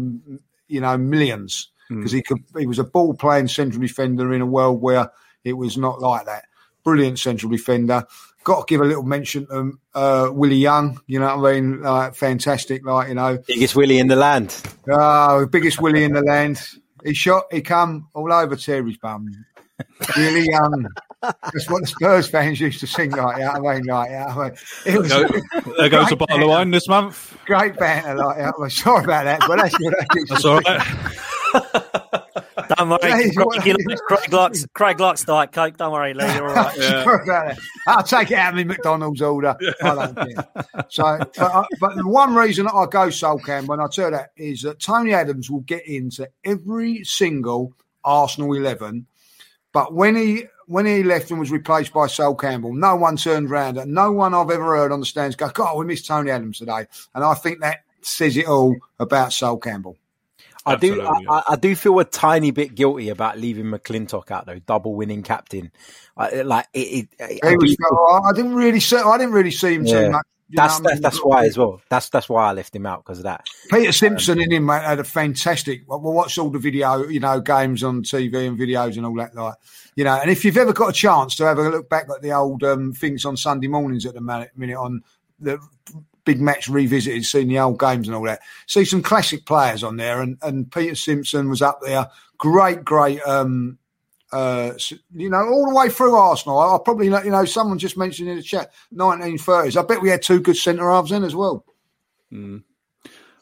you 0.67 0.81
know 0.81 0.99
millions 0.99 1.69
because 1.89 2.13
he 2.13 2.23
could. 2.23 2.39
He 2.59 2.67
was 2.67 2.79
a 2.79 2.85
ball 2.85 3.15
playing 3.15 3.49
central 3.49 3.81
defender 3.83 4.33
in 4.35 4.41
a 4.41 4.47
world 4.47 4.81
where 4.81 5.11
it 5.45 5.55
was 5.55 5.77
not 5.77 6.01
like 6.01 6.27
that. 6.27 6.45
Brilliant 6.85 7.19
central 7.19 7.51
defender. 7.51 8.05
Got 8.45 8.61
to 8.67 8.73
give 8.73 8.81
a 8.81 8.85
little 8.85 9.03
mention 9.03 9.47
to 9.49 9.73
uh, 9.95 10.31
Willie 10.33 10.57
Young. 10.57 11.01
You 11.07 11.19
know 11.19 11.37
what 11.37 11.51
I 11.51 11.61
mean? 11.61 11.83
Like 11.83 12.15
fantastic. 12.15 12.85
Like 12.87 13.09
you 13.09 13.15
know, 13.15 13.39
Biggest 13.47 13.75
Willie 13.75 13.99
in 13.99 14.07
the 14.07 14.17
land. 14.17 14.57
Oh, 14.91 15.41
the 15.41 15.47
biggest 15.49 15.81
Willie 15.81 16.05
in 16.05 16.13
the 16.13 16.23
land. 16.23 16.61
He 17.05 17.13
shot, 17.15 17.45
he 17.53 17.61
come 17.61 18.09
all 18.15 18.33
over 18.33 18.57
Terry's 18.57 18.97
bum. 18.99 19.29
Really 20.17 20.47
young. 20.49 20.87
That's 21.23 21.69
what 21.69 21.83
the 21.83 21.87
Spurs 21.87 22.29
fans 22.29 22.61
used 22.61 22.81
to 22.81 22.87
sing 22.87 23.11
like, 23.11 23.39
yeah, 23.39 23.53
I 23.53 23.59
mean, 23.61 23.85
like, 23.85 24.11
yeah, 24.11 24.27
I 24.27 24.45
mean, 24.45 24.57
it 24.87 24.99
was 24.99 25.09
Go- 25.13 25.73
there 25.77 25.89
goes 25.89 26.11
a 26.13 26.17
bottle 26.17 26.43
of 26.45 26.49
wine 26.49 26.71
this 26.71 26.89
month. 26.89 27.37
great 27.47 27.77
banter, 27.77 28.17
like, 28.17 28.39
yeah, 28.39 28.51
I'm 28.61 28.71
sorry 28.71 29.05
about 29.05 29.25
that, 29.25 29.41
but 29.47 29.57
that's 29.59 29.79
what 29.81 29.95
I 29.95 30.07
used 30.15 30.31
That's 30.31 30.43
to 30.43 30.49
all 30.49 30.63
sing. 30.63 30.75
right. 30.77 31.19
Don't 32.77 32.89
worry, 32.91 32.99
That 33.03 33.21
is 33.21 33.35
Craig, 33.35 33.47
what- 33.47 33.61
Craig, 33.63 33.77
Craig 34.09 34.33
likes 34.33 34.67
Craig 34.75 35.01
likes 35.01 35.25
Diet 35.25 35.53
Coke. 35.53 35.77
Don't 35.77 35.93
worry, 35.93 36.15
Lee. 36.15 36.25
You're 36.35 36.49
all 36.49 36.55
right. 36.55 36.75
Sorry 36.77 37.23
about 37.25 37.27
that. 37.27 37.59
I'll 37.87 38.03
take 38.03 38.31
it 38.31 38.39
out 38.39 38.51
of 38.51 38.57
my 38.57 38.65
McDonald's 38.65 39.23
order. 39.23 39.57
I 39.83 39.95
don't 39.95 40.17
care. 40.17 40.49
So, 40.89 41.19
but, 41.19 41.39
I, 41.39 41.65
but 41.81 41.97
the 41.97 42.09
one 42.09 42.35
reason 42.35 42.65
that 42.65 42.75
I 42.75 42.87
go 42.87 43.11
Sol 43.11 43.39
Campbell, 43.39 43.69
when 43.77 43.81
I 43.81 43.87
tell 43.89 44.11
that, 44.11 44.31
is 44.37 44.63
that 44.63 44.81
Tony 44.81 45.13
Adams 45.15 45.51
will 45.51 45.61
get 45.61 45.87
into 45.87 46.29
every 46.45 47.05
single 47.05 47.73
Arsenal 48.05 48.53
eleven. 48.55 49.07
But 49.73 49.95
when 49.95 50.17
he 50.17 50.45
when 50.67 50.87
he 50.87 51.03
left 51.03 51.31
and 51.31 51.39
was 51.39 51.51
replaced 51.53 51.93
by 51.93 52.09
Sol 52.09 52.35
Campbell, 52.35 52.75
no 52.75 52.97
one 52.97 53.17
turned 53.17 53.51
around. 53.51 53.79
And 53.79 53.95
no 53.95 54.11
one 54.11 54.35
I've 54.35 54.51
ever 54.51 54.77
heard 54.77 54.91
on 54.93 55.01
the 55.01 55.07
stands 55.07 55.37
go, 55.37 55.49
God, 55.51 55.77
we 55.79 55.85
missed 55.87 56.07
Tony 56.07 56.31
Adams 56.31 56.59
today. 56.59 56.87
And 57.15 57.23
I 57.23 57.35
think 57.35 57.61
that 57.61 57.81
says 58.01 58.37
it 58.37 58.47
all 58.47 58.75
about 58.99 59.33
Sol 59.33 59.59
Campbell. 59.59 59.97
I 60.67 60.77
do. 60.77 61.01
Absolutely, 61.01 61.27
I, 61.29 61.33
I 61.39 61.43
I 61.51 61.57
do 61.57 61.75
feel 61.77 61.99
a 62.01 62.05
tiny 62.05 62.51
bit 62.51 62.75
guilty 62.75 63.09
about 63.09 63.39
leaving 63.39 63.67
McLintock 63.67 64.31
out 64.31 64.47
though. 64.47 64.59
Double 64.59 64.95
winning 64.95 65.23
captain. 65.23 65.71
I, 66.17 66.43
like 66.43 66.67
it. 66.75 67.09
it 67.19 67.41
I, 67.45 67.51
He 67.51 67.57
was, 67.57 67.77
do- 67.77 68.21
I 68.25 68.33
didn't 68.35 68.55
really 68.55 68.81
see. 68.81 68.97
I 68.97 69.17
didn't 69.19 69.33
really 69.35 69.51
see 69.51 69.75
him 69.75 69.87
Yeah. 69.87 70.01
too 70.07 70.11
much. 70.11 70.27
you 70.49 70.57
that's 70.57 70.81
know 70.81 70.89
I 70.89 70.89
that's, 70.89 70.95
mean? 70.95 71.03
that's 71.03 71.25
why 71.25 71.45
as 71.47 71.57
well. 71.59 71.81
That's 71.89 72.09
that's 72.09 72.29
why 72.29 72.49
I 72.49 72.53
left 72.53 72.75
him 72.75 72.85
out 72.87 73.05
because 73.05 73.19
of 73.19 73.25
that. 73.25 73.47
Peter 73.71 73.93
Simpson 73.93 74.41
in 74.41 74.51
him 74.53 74.67
mate, 74.67 74.83
had 74.83 74.99
a 74.99 75.05
fantastic. 75.05 75.83
Well, 75.87 76.01
watch 76.01 76.37
all 76.39 76.51
the 76.51 76.59
video, 76.59 77.07
you 77.07 77.21
know, 77.21 77.41
games 77.41 77.85
on 77.85 78.03
TV 78.03 78.49
and 78.49 78.59
videos 78.59 78.97
and 78.97 79.07
all 79.07 79.15
that, 79.17 79.35
like, 79.35 79.55
you 79.95 80.05
know. 80.05 80.15
And 80.21 80.31
if 80.31 80.45
you've 80.45 80.57
ever 80.57 80.73
got 80.73 80.89
a 80.91 80.93
chance 80.93 81.37
to 81.37 81.45
have 81.45 81.59
a 81.59 81.69
look 81.69 81.89
back 81.89 82.07
at 82.15 82.23
the 82.23 82.33
old 82.33 82.63
um, 82.65 82.93
things 82.93 83.25
on 83.25 83.37
Sunday 83.37 83.69
mornings 83.69 84.05
at 84.07 84.15
the 84.15 84.21
minute, 84.21 84.51
minute 84.57 84.77
on 84.79 85.03
the 85.39 85.59
big 86.27 86.41
match 86.41 86.69
revisited, 86.69 87.25
seeing 87.25 87.49
the 87.49 87.59
old 87.59 87.81
games 87.81 88.07
and 88.07 88.15
all 88.15 88.25
that, 88.25 88.43
see 88.67 88.85
some 88.85 89.03
classic 89.03 89.47
players 89.47 89.83
on 89.83 89.97
there. 89.97 90.21
And 90.21 90.37
and 90.43 90.71
Peter 90.71 90.95
Simpson 90.95 91.49
was 91.49 91.63
up 91.63 91.81
there, 91.81 92.09
great, 92.37 92.85
great. 92.85 93.23
um 93.23 93.79
uh, 94.33 94.73
you 95.15 95.31
know, 95.31 95.49
all 95.49 95.69
the 95.69 95.75
way 95.75 95.89
through 95.89 96.15
Arsenal. 96.15 96.59
I, 96.59 96.75
I 96.75 96.79
probably, 96.85 97.07
you 97.07 97.31
know, 97.31 97.45
someone 97.45 97.79
just 97.79 97.97
mentioned 97.97 98.29
in 98.29 98.37
the 98.37 98.43
chat, 98.43 98.73
1930s. 98.93 99.77
I 99.77 99.87
bet 99.87 100.03
we 100.03 100.11
had 100.11 100.21
two 100.21 100.41
good 100.41 100.57
centre 100.57 100.91
halves 100.91 101.13
in 101.13 101.23
as 101.23 101.35
well. 101.35 101.65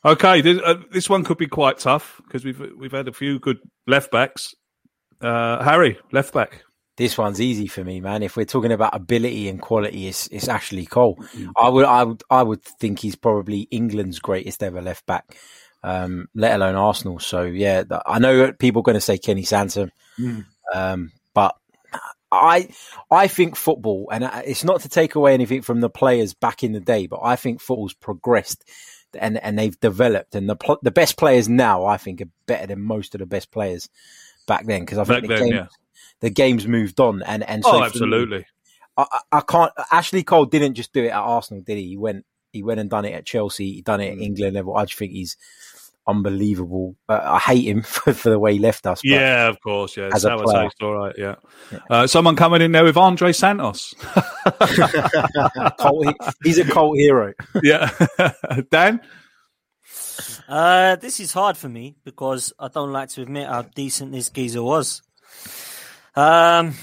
Okay, 0.05 0.43
this, 0.43 0.61
uh, 0.63 0.75
this 0.93 1.09
one 1.09 1.25
could 1.25 1.39
be 1.39 1.47
quite 1.47 1.79
tough 1.79 2.21
because 2.25 2.45
we've 2.45 2.61
we've 2.77 2.93
had 2.93 3.09
a 3.09 3.13
few 3.13 3.39
good 3.39 3.59
left 3.87 4.11
backs. 4.11 4.55
Uh, 5.21 5.63
Harry, 5.65 5.99
left 6.13 6.35
back. 6.35 6.63
This 6.97 7.19
one's 7.19 7.41
easy 7.41 7.67
for 7.67 7.83
me, 7.83 8.01
man. 8.01 8.23
If 8.23 8.37
we're 8.37 8.45
talking 8.45 8.71
about 8.71 8.95
ability 8.95 9.49
and 9.49 9.61
quality, 9.61 10.07
it's, 10.07 10.29
it's 10.29 10.49
Ashley 10.49 10.87
Cole. 10.87 11.19
I 11.57 11.69
would, 11.69 11.85
I 11.85 12.05
would, 12.05 12.23
I 12.31 12.43
would 12.43 12.63
think 12.63 13.01
he's 13.01 13.17
probably 13.17 13.63
England's 13.71 14.21
greatest 14.21 14.63
ever 14.63 14.81
left 14.81 15.05
back, 15.05 15.37
um, 15.83 16.29
let 16.35 16.55
alone 16.55 16.77
Arsenal. 16.77 17.19
So 17.19 17.43
yeah, 17.43 17.83
I 18.07 18.21
know 18.21 18.53
people 18.53 18.81
are 18.81 18.85
going 18.85 18.95
to 18.95 19.01
say 19.01 19.19
Kenny 19.19 19.43
Sansom, 19.43 19.91
um, 20.73 21.11
but 21.33 21.57
I, 22.31 22.69
I 23.11 23.27
think 23.27 23.57
football, 23.57 24.09
and 24.13 24.31
it's 24.45 24.65
not 24.65 24.83
to 24.83 24.89
take 24.89 25.17
away 25.17 25.35
anything 25.35 25.63
from 25.63 25.81
the 25.81 25.91
players 25.91 26.35
back 26.35 26.63
in 26.63 26.73
the 26.73 26.81
day, 26.81 27.07
but 27.07 27.21
I 27.23 27.37
think 27.37 27.61
football's 27.61 27.95
progressed 27.95 28.65
and 29.19 29.39
and 29.39 29.59
they've 29.59 29.79
developed, 29.79 30.35
and 30.35 30.49
the 30.49 30.57
pl- 30.57 30.81
the 30.83 30.91
best 30.91 31.17
players 31.17 31.49
now, 31.49 31.85
I 31.85 31.97
think, 31.97 32.21
are 32.21 32.31
better 32.47 32.67
than 32.67 32.83
most 32.83 33.15
of 33.15 33.21
the 33.21 33.27
best 33.27 33.51
players 33.51 33.89
back 34.47 34.67
then 34.67 34.81
because 34.81 34.99
I 34.99 35.05
think 35.05 35.23
Back 35.23 35.29
the 35.29 35.35
then, 35.37 35.51
game, 35.51 35.55
yeah. 35.55 35.67
The 36.25 36.31
game's 36.31 36.67
moved 36.67 36.99
on, 37.01 37.23
and 37.23 37.45
and 37.45 37.63
so 37.63 37.69
Oh, 37.71 37.73
for 37.75 37.79
me, 37.81 37.87
absolutely. 37.87 38.47
I, 38.97 39.05
I 39.13 39.21
I 39.33 39.41
can't. 39.43 39.73
Ashley 39.93 40.23
Cole 40.23 40.47
didn't 40.47 40.75
just 40.75 40.93
do 40.95 41.05
it 41.05 41.09
at 41.09 41.19
Arsenal, 41.21 41.63
did 41.63 41.77
he? 41.77 41.89
He 41.89 41.97
went, 41.99 42.25
he 42.53 42.63
went 42.63 42.81
and 42.81 42.89
done 42.89 43.05
it 43.05 43.13
at 43.13 43.27
Chelsea. 43.27 43.73
He 43.75 43.83
done 43.83 44.01
it 44.01 44.13
at 44.13 44.19
Mm. 44.19 44.23
England 44.23 44.55
level. 44.55 44.75
I 44.77 44.87
just 44.87 44.99
think 44.99 45.13
he's 45.13 45.37
unbelievable. 46.07 46.97
Uh, 47.09 47.21
I 47.23 47.39
hate 47.39 47.67
him 47.67 47.83
for, 47.95 48.13
for 48.15 48.31
the 48.31 48.39
way 48.39 48.55
he 48.55 48.59
left 48.59 48.87
us. 48.87 49.01
Yeah, 49.05 49.49
of 49.49 49.61
course. 49.61 49.97
Yeah, 49.97 50.11
as 50.13 50.25
a 50.25 50.37
player. 50.37 50.67
It's 50.67 50.75
all 50.81 50.95
right. 50.95 51.15
Yeah. 51.19 51.35
Uh, 51.91 52.07
someone 52.07 52.37
coming 52.37 52.63
in 52.63 52.73
there 52.73 52.85
with 52.85 52.97
Andre 52.97 53.33
Santos. 53.33 53.95
Cole, 55.79 56.13
he's 56.43 56.59
a 56.59 56.65
cult 56.65 56.97
hero. 56.97 57.33
yeah, 57.63 57.91
Dan. 58.71 59.01
Uh, 60.49 60.97
this 60.97 61.21
is 61.21 61.33
hard 61.33 61.57
for 61.57 61.69
me 61.69 61.97
because 62.05 62.53
I 62.59 62.69
don't 62.69 62.93
like 62.93 63.09
to 63.11 63.23
admit 63.23 63.49
how 63.49 63.63
decent 63.63 64.13
this 64.13 64.29
geezer 64.31 64.63
was. 64.63 65.03
Um, 66.17 66.75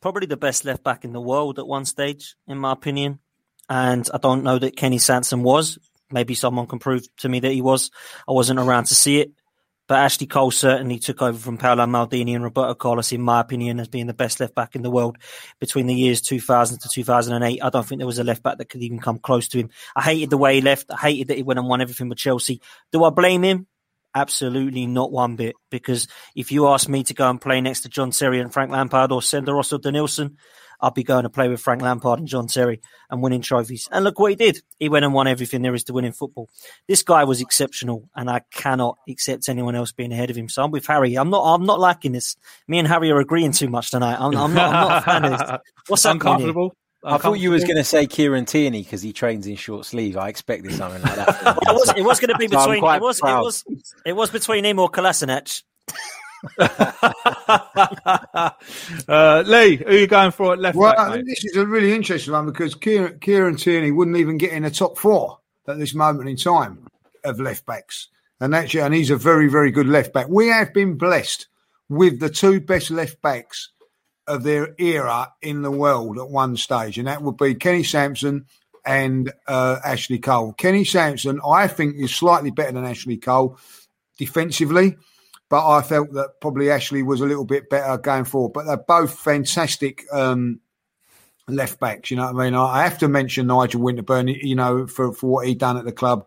probably 0.00 0.26
the 0.26 0.36
best 0.36 0.64
left 0.64 0.82
back 0.82 1.04
in 1.04 1.12
the 1.12 1.20
world 1.20 1.58
at 1.58 1.66
one 1.66 1.84
stage, 1.84 2.36
in 2.46 2.58
my 2.58 2.72
opinion. 2.72 3.20
And 3.68 4.08
I 4.12 4.18
don't 4.18 4.44
know 4.44 4.58
that 4.58 4.76
Kenny 4.76 4.98
Sansom 4.98 5.42
was. 5.42 5.78
Maybe 6.10 6.34
someone 6.34 6.66
can 6.66 6.78
prove 6.78 7.04
to 7.18 7.28
me 7.28 7.40
that 7.40 7.52
he 7.52 7.60
was. 7.60 7.90
I 8.26 8.32
wasn't 8.32 8.60
around 8.60 8.84
to 8.84 8.94
see 8.94 9.20
it. 9.20 9.32
But 9.88 10.00
Ashley 10.00 10.26
Cole 10.26 10.50
certainly 10.50 10.98
took 10.98 11.22
over 11.22 11.38
from 11.38 11.56
Paolo 11.56 11.86
Maldini 11.86 12.34
and 12.34 12.44
Roberto 12.44 12.74
Carlos, 12.74 13.10
in 13.10 13.22
my 13.22 13.40
opinion, 13.40 13.80
as 13.80 13.88
being 13.88 14.06
the 14.06 14.12
best 14.12 14.38
left 14.38 14.54
back 14.54 14.74
in 14.74 14.82
the 14.82 14.90
world 14.90 15.16
between 15.60 15.86
the 15.86 15.94
years 15.94 16.20
2000 16.20 16.80
to 16.80 16.90
2008. 16.90 17.62
I 17.62 17.70
don't 17.70 17.86
think 17.86 17.98
there 17.98 18.06
was 18.06 18.18
a 18.18 18.24
left 18.24 18.42
back 18.42 18.58
that 18.58 18.68
could 18.68 18.82
even 18.82 18.98
come 18.98 19.18
close 19.18 19.48
to 19.48 19.58
him. 19.58 19.70
I 19.96 20.02
hated 20.02 20.28
the 20.28 20.36
way 20.36 20.56
he 20.56 20.60
left. 20.60 20.90
I 20.90 20.96
hated 20.96 21.28
that 21.28 21.38
he 21.38 21.42
went 21.42 21.58
and 21.58 21.68
won 21.68 21.80
everything 21.80 22.10
with 22.10 22.18
Chelsea. 22.18 22.60
Do 22.92 23.02
I 23.04 23.10
blame 23.10 23.42
him? 23.42 23.66
Absolutely 24.14 24.86
not 24.86 25.12
one 25.12 25.36
bit. 25.36 25.56
Because 25.70 26.08
if 26.34 26.52
you 26.52 26.68
ask 26.68 26.88
me 26.88 27.02
to 27.04 27.14
go 27.14 27.28
and 27.28 27.40
play 27.40 27.60
next 27.60 27.82
to 27.82 27.88
John 27.88 28.10
Terry 28.10 28.40
and 28.40 28.52
Frank 28.52 28.70
Lampard 28.70 29.12
or 29.12 29.20
Senderos 29.20 29.72
or 29.72 29.78
Denilson, 29.78 30.36
I'll 30.80 30.92
be 30.92 31.02
going 31.02 31.24
to 31.24 31.30
play 31.30 31.48
with 31.48 31.60
Frank 31.60 31.82
Lampard 31.82 32.20
and 32.20 32.28
John 32.28 32.46
Terry 32.46 32.80
and 33.10 33.20
winning 33.20 33.42
trophies. 33.42 33.88
And 33.90 34.04
look 34.04 34.18
what 34.18 34.30
he 34.30 34.36
did. 34.36 34.62
He 34.78 34.88
went 34.88 35.04
and 35.04 35.12
won 35.12 35.26
everything 35.26 35.62
there 35.62 35.74
is 35.74 35.84
to 35.84 35.92
win 35.92 36.04
in 36.04 36.12
football. 36.12 36.48
This 36.86 37.02
guy 37.02 37.24
was 37.24 37.40
exceptional, 37.40 38.08
and 38.14 38.30
I 38.30 38.42
cannot 38.52 38.96
accept 39.08 39.48
anyone 39.48 39.74
else 39.74 39.90
being 39.92 40.12
ahead 40.12 40.30
of 40.30 40.36
him. 40.36 40.48
So 40.48 40.62
I'm 40.62 40.70
with 40.70 40.86
Harry. 40.86 41.16
I'm 41.16 41.30
not. 41.30 41.54
I'm 41.54 41.66
not 41.66 41.80
liking 41.80 42.12
this. 42.12 42.36
Me 42.68 42.78
and 42.78 42.86
Harry 42.86 43.10
are 43.10 43.18
agreeing 43.18 43.52
too 43.52 43.68
much 43.68 43.90
tonight. 43.90 44.18
I'm, 44.20 44.36
I'm 44.36 44.54
not. 44.54 44.74
I'm 44.74 44.88
not 44.88 44.98
a 44.98 45.00
fan 45.02 45.24
of 45.24 45.38
this. 45.38 45.58
What's? 45.88 46.04
Uncomfortable. 46.04 46.76
I 47.04 47.18
thought 47.18 47.34
you 47.34 47.50
was 47.50 47.62
going 47.64 47.76
to 47.76 47.84
say 47.84 48.06
Kieran 48.06 48.44
Tierney 48.44 48.82
because 48.82 49.02
he 49.02 49.12
trains 49.12 49.46
in 49.46 49.54
short 49.56 49.86
sleeve. 49.86 50.16
I 50.16 50.28
expected 50.28 50.74
something 50.74 51.00
like 51.02 51.14
that. 51.14 51.38
from. 51.40 51.58
It 51.62 51.74
was. 51.74 51.92
It 51.96 52.02
was 52.02 52.20
going 52.20 52.30
to 52.32 52.38
be 52.38 52.48
between. 52.48 52.80
quite 52.80 52.96
It 52.96 53.02
was. 53.02 53.18
It 53.18 53.24
was. 53.24 53.64
It 54.04 54.12
was 54.14 54.30
between 54.30 54.64
him 54.64 54.78
or 54.78 54.90
Kolasinac. 54.90 55.62
uh, 59.08 59.42
Lee, 59.46 59.76
who 59.76 59.84
are 59.86 59.92
you 59.92 60.06
going 60.06 60.30
for 60.30 60.52
at 60.52 60.58
left 60.58 60.76
Well, 60.76 60.92
back? 60.92 61.00
I 61.00 61.08
mate? 61.08 61.14
think 61.16 61.28
this 61.28 61.44
is 61.44 61.56
a 61.56 61.66
really 61.66 61.92
interesting 61.92 62.32
one 62.32 62.46
because 62.46 62.74
Kieran, 62.74 63.18
Kieran 63.18 63.56
Tierney 63.56 63.90
wouldn't 63.90 64.16
even 64.16 64.38
get 64.38 64.52
in 64.52 64.62
the 64.62 64.70
top 64.70 64.98
four 64.98 65.38
at 65.66 65.78
this 65.78 65.94
moment 65.94 66.28
in 66.28 66.36
time 66.36 66.86
of 67.24 67.40
left 67.40 67.66
backs, 67.66 68.08
and 68.40 68.54
actually, 68.54 68.82
and 68.82 68.94
he's 68.94 69.10
a 69.10 69.16
very, 69.16 69.48
very 69.48 69.70
good 69.70 69.88
left 69.88 70.12
back. 70.12 70.28
We 70.28 70.48
have 70.48 70.72
been 70.72 70.96
blessed 70.96 71.46
with 71.88 72.20
the 72.20 72.30
two 72.30 72.60
best 72.60 72.90
left 72.90 73.20
backs 73.22 73.70
of 74.28 74.42
their 74.42 74.74
era 74.78 75.32
in 75.42 75.62
the 75.62 75.70
world 75.70 76.18
at 76.18 76.28
one 76.28 76.56
stage, 76.56 76.98
and 76.98 77.08
that 77.08 77.22
would 77.22 77.36
be 77.36 77.54
Kenny 77.54 77.82
Sansom 77.82 78.46
and 78.84 79.32
uh, 79.46 79.78
Ashley 79.84 80.18
Cole. 80.18 80.52
Kenny 80.52 80.84
Sansom, 80.84 81.40
I 81.46 81.66
think, 81.66 81.96
is 81.96 82.14
slightly 82.14 82.50
better 82.50 82.72
than 82.72 82.84
Ashley 82.84 83.16
Cole 83.16 83.58
defensively 84.16 84.96
but 85.48 85.66
I 85.66 85.82
felt 85.82 86.12
that 86.12 86.40
probably 86.40 86.70
Ashley 86.70 87.02
was 87.02 87.20
a 87.20 87.26
little 87.26 87.44
bit 87.44 87.70
better 87.70 87.96
going 87.98 88.24
forward. 88.24 88.52
But 88.52 88.66
they're 88.66 88.76
both 88.76 89.18
fantastic 89.18 90.04
um, 90.12 90.60
left 91.46 91.80
backs. 91.80 92.10
You 92.10 92.18
know 92.18 92.30
what 92.30 92.42
I 92.42 92.44
mean? 92.44 92.54
I 92.54 92.82
have 92.84 92.98
to 92.98 93.08
mention 93.08 93.46
Nigel 93.46 93.80
Winterburn. 93.80 94.42
You 94.42 94.54
know 94.54 94.86
for 94.86 95.12
for 95.12 95.26
what 95.28 95.46
he 95.46 95.54
done 95.54 95.76
at 95.76 95.84
the 95.84 95.92
club, 95.92 96.26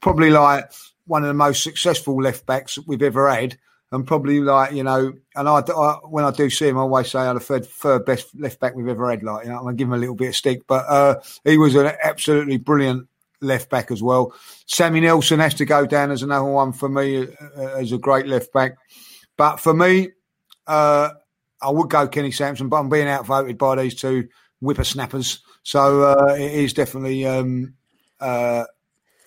probably 0.00 0.30
like 0.30 0.72
one 1.06 1.22
of 1.22 1.28
the 1.28 1.34
most 1.34 1.62
successful 1.62 2.22
left 2.22 2.46
backs 2.46 2.78
we've 2.86 3.02
ever 3.02 3.28
had. 3.28 3.58
And 3.92 4.06
probably 4.06 4.40
like 4.40 4.72
you 4.72 4.84
know, 4.84 5.12
and 5.34 5.48
I, 5.48 5.62
I 5.68 5.98
when 6.08 6.24
I 6.24 6.30
do 6.30 6.48
see 6.48 6.68
him, 6.68 6.78
I 6.78 6.82
always 6.82 7.10
say 7.10 7.18
I'm 7.20 7.34
the 7.34 7.40
third, 7.40 7.66
third 7.66 8.04
best 8.04 8.28
left 8.38 8.60
back 8.60 8.76
we've 8.76 8.86
ever 8.86 9.10
had. 9.10 9.24
Like 9.24 9.44
you 9.44 9.50
know, 9.50 9.58
I'm 9.58 9.64
gonna 9.64 9.76
give 9.76 9.88
him 9.88 9.94
a 9.94 9.98
little 9.98 10.14
bit 10.14 10.28
of 10.28 10.36
stick, 10.36 10.62
but 10.68 10.84
uh, 10.88 11.20
he 11.44 11.58
was 11.58 11.74
an 11.74 11.92
absolutely 12.02 12.58
brilliant 12.58 13.08
left 13.40 13.68
back 13.68 13.90
as 13.90 14.02
well. 14.02 14.32
Sammy 14.66 15.00
Nelson 15.00 15.40
has 15.40 15.54
to 15.54 15.64
go 15.64 15.86
down 15.86 16.12
as 16.12 16.22
another 16.22 16.44
one 16.44 16.72
for 16.72 16.88
me 16.88 17.26
uh, 17.56 17.60
as 17.78 17.90
a 17.90 17.98
great 17.98 18.26
left 18.26 18.52
back. 18.52 18.76
But 19.36 19.56
for 19.56 19.74
me, 19.74 20.10
uh, 20.66 21.10
I 21.60 21.70
would 21.70 21.90
go 21.90 22.06
Kenny 22.06 22.30
Sansom, 22.30 22.68
but 22.68 22.76
I'm 22.76 22.88
being 22.88 23.08
outvoted 23.08 23.58
by 23.58 23.76
these 23.76 23.94
two 23.94 24.28
whippersnappers. 24.60 25.40
So 25.62 26.02
uh, 26.02 26.34
it 26.34 26.52
is 26.52 26.72
definitely. 26.72 27.26
Um, 27.26 27.74
uh, 28.20 28.64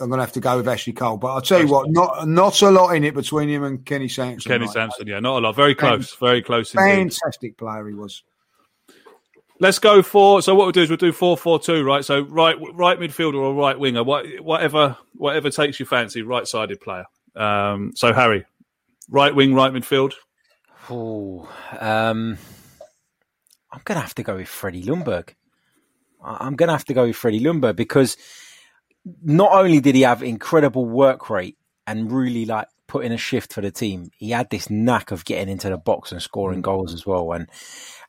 I'm 0.03 0.09
going 0.09 0.19
to 0.19 0.23
have 0.25 0.33
to 0.33 0.39
go 0.39 0.57
with 0.57 0.67
Ashley 0.67 0.93
Cole, 0.93 1.17
but 1.17 1.27
I'll 1.29 1.41
tell 1.41 1.61
you 1.61 1.67
what, 1.67 1.89
not 1.89 2.27
not 2.27 2.61
a 2.61 2.69
lot 2.69 2.89
in 2.95 3.03
it 3.03 3.13
between 3.13 3.49
him 3.49 3.63
and 3.63 3.85
Kenny 3.85 4.07
Sansom. 4.09 4.49
Kenny 4.49 4.65
right? 4.65 4.73
Sansom, 4.73 5.07
yeah, 5.07 5.19
not 5.19 5.37
a 5.37 5.39
lot. 5.39 5.55
Very 5.55 5.73
close, 5.73 6.13
very 6.15 6.41
close 6.41 6.73
indeed. 6.75 7.13
Fantastic 7.13 7.57
player 7.57 7.87
he 7.87 7.93
was. 7.95 8.23
Let's 9.59 9.79
go 9.79 10.01
for. 10.01 10.41
So 10.41 10.55
what 10.55 10.65
we'll 10.65 10.71
do 10.73 10.81
is 10.81 10.89
we'll 10.89 10.97
do 10.97 11.11
four 11.11 11.37
four 11.37 11.59
two, 11.59 11.83
right? 11.83 12.03
So 12.03 12.21
right 12.21 12.57
right 12.73 12.99
midfielder 12.99 13.35
or 13.35 13.53
right 13.53 13.79
winger, 13.79 14.03
what, 14.03 14.25
whatever 14.41 14.97
whatever 15.15 15.49
takes 15.49 15.79
your 15.79 15.87
fancy, 15.87 16.21
right 16.21 16.45
sided 16.47 16.81
player. 16.81 17.05
Um, 17.35 17.93
so 17.95 18.13
Harry, 18.13 18.45
right 19.09 19.33
wing, 19.33 19.53
right 19.53 19.71
midfield. 19.71 20.13
Oh, 20.89 21.49
um, 21.79 22.37
I'm 23.71 23.81
going 23.85 23.95
to 23.95 24.01
have 24.01 24.15
to 24.15 24.23
go 24.23 24.35
with 24.35 24.49
Freddie 24.49 24.83
Ljungberg. 24.83 25.29
I- 26.23 26.37
I'm 26.41 26.55
going 26.55 26.67
to 26.67 26.73
have 26.73 26.85
to 26.85 26.93
go 26.93 27.05
with 27.05 27.15
Freddie 27.15 27.39
Ljungberg 27.39 27.75
because 27.77 28.17
not 29.23 29.51
only 29.53 29.79
did 29.79 29.95
he 29.95 30.01
have 30.01 30.23
incredible 30.23 30.85
work 30.85 31.29
rate 31.29 31.57
and 31.85 32.11
really 32.11 32.45
like 32.45 32.67
put 32.87 33.05
in 33.05 33.11
a 33.11 33.17
shift 33.17 33.53
for 33.53 33.61
the 33.61 33.71
team, 33.71 34.09
he 34.15 34.29
had 34.31 34.49
this 34.49 34.69
knack 34.69 35.11
of 35.11 35.25
getting 35.25 35.49
into 35.49 35.69
the 35.69 35.77
box 35.77 36.11
and 36.11 36.21
scoring 36.21 36.59
mm. 36.59 36.63
goals 36.63 36.93
as 36.93 37.05
well. 37.05 37.31
And 37.33 37.49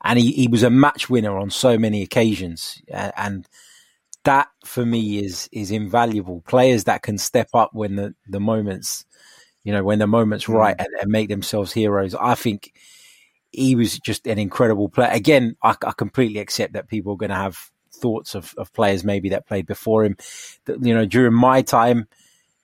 and 0.02 0.18
he, 0.18 0.32
he 0.32 0.48
was 0.48 0.62
a 0.62 0.70
match 0.70 1.08
winner 1.08 1.36
on 1.38 1.50
so 1.50 1.78
many 1.78 2.02
occasions. 2.02 2.82
And 2.88 3.48
that 4.24 4.48
for 4.64 4.84
me 4.84 5.18
is 5.18 5.48
is 5.52 5.70
invaluable. 5.70 6.42
Players 6.46 6.84
that 6.84 7.02
can 7.02 7.18
step 7.18 7.48
up 7.54 7.70
when 7.72 7.96
the, 7.96 8.14
the 8.28 8.40
moments, 8.40 9.04
you 9.64 9.72
know, 9.72 9.82
when 9.82 9.98
the 9.98 10.06
moment's 10.06 10.46
mm. 10.46 10.54
right 10.54 10.76
and, 10.78 10.88
and 11.00 11.10
make 11.10 11.28
themselves 11.28 11.72
heroes. 11.72 12.14
I 12.14 12.34
think 12.34 12.72
he 13.50 13.76
was 13.76 13.98
just 14.00 14.26
an 14.26 14.38
incredible 14.38 14.88
player. 14.88 15.10
Again, 15.12 15.56
I, 15.62 15.76
I 15.82 15.92
completely 15.92 16.40
accept 16.40 16.72
that 16.74 16.88
people 16.88 17.12
are 17.12 17.16
going 17.16 17.30
to 17.30 17.36
have 17.36 17.70
thoughts 18.04 18.34
of, 18.34 18.54
of 18.58 18.70
players 18.74 19.02
maybe 19.02 19.30
that 19.30 19.46
played 19.46 19.64
before 19.64 20.04
him. 20.04 20.18
That, 20.66 20.84
you 20.84 20.92
know, 20.92 21.06
during 21.06 21.32
my 21.32 21.62
time, 21.62 22.06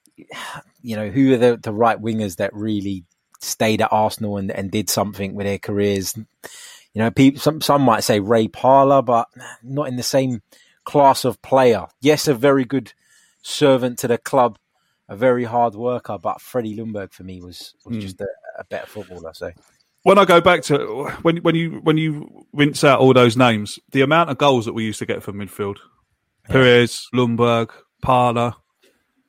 you 0.82 0.96
know, 0.96 1.08
who 1.08 1.32
are 1.32 1.38
the, 1.38 1.56
the 1.56 1.72
right 1.72 1.98
wingers 1.98 2.36
that 2.36 2.54
really 2.54 3.04
stayed 3.40 3.80
at 3.80 3.90
Arsenal 3.90 4.36
and, 4.36 4.50
and 4.50 4.70
did 4.70 4.90
something 4.90 5.34
with 5.34 5.46
their 5.46 5.58
careers? 5.58 6.14
You 6.16 6.98
know, 7.02 7.10
people, 7.10 7.40
some 7.40 7.62
some 7.62 7.82
might 7.82 8.04
say 8.04 8.20
Ray 8.20 8.48
Parlour, 8.48 9.00
but 9.00 9.28
not 9.62 9.88
in 9.88 9.96
the 9.96 10.02
same 10.02 10.42
class 10.84 11.24
of 11.24 11.40
player. 11.40 11.86
Yes, 12.02 12.28
a 12.28 12.34
very 12.34 12.66
good 12.66 12.92
servant 13.40 13.98
to 14.00 14.08
the 14.08 14.18
club, 14.18 14.58
a 15.08 15.16
very 15.16 15.44
hard 15.44 15.74
worker, 15.74 16.18
but 16.20 16.42
Freddie 16.42 16.76
Ljungberg 16.76 17.12
for 17.12 17.22
me 17.24 17.40
was 17.40 17.74
was 17.86 17.96
hmm. 17.96 18.00
just 18.00 18.20
a, 18.20 18.28
a 18.58 18.64
better 18.64 18.86
footballer. 18.86 19.32
So 19.32 19.52
When 20.02 20.18
I 20.18 20.24
go 20.24 20.40
back 20.40 20.62
to 20.64 21.10
when 21.22 21.38
when 21.38 21.54
you 21.54 21.80
when 21.82 21.98
you 21.98 22.46
rinse 22.52 22.84
out 22.84 23.00
all 23.00 23.12
those 23.12 23.36
names, 23.36 23.78
the 23.92 24.00
amount 24.00 24.30
of 24.30 24.38
goals 24.38 24.64
that 24.64 24.72
we 24.72 24.84
used 24.84 24.98
to 25.00 25.06
get 25.06 25.22
from 25.22 25.36
midfield, 25.36 25.76
Pires, 26.48 27.06
Ljungberg, 27.14 27.70
Parlour, 28.00 28.54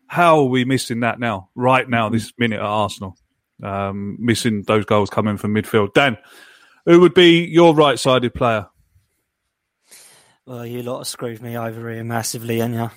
how 0.07 0.39
are 0.39 0.45
we 0.45 0.63
missing 0.63 1.01
that 1.01 1.19
now? 1.19 1.49
Right 1.55 1.89
now, 1.89 2.09
this 2.09 2.31
minute 2.37 2.59
at 2.59 2.65
Arsenal, 2.65 3.17
um, 3.61 4.17
missing 4.19 4.63
those 4.63 4.85
goals 4.85 5.09
coming 5.09 5.37
from 5.37 5.53
midfield. 5.53 5.93
Dan, 5.93 6.17
who 6.85 7.01
would 7.01 7.13
be 7.13 7.45
your 7.45 7.75
right-sided 7.75 8.33
player? 8.33 8.67
Well, 10.45 10.65
you 10.65 10.83
lot 10.83 10.99
have 10.99 11.07
screwed 11.07 11.41
me 11.41 11.57
over 11.57 11.91
here 11.91 12.03
massively, 12.03 12.61
and 12.61 12.73
you? 12.73 12.91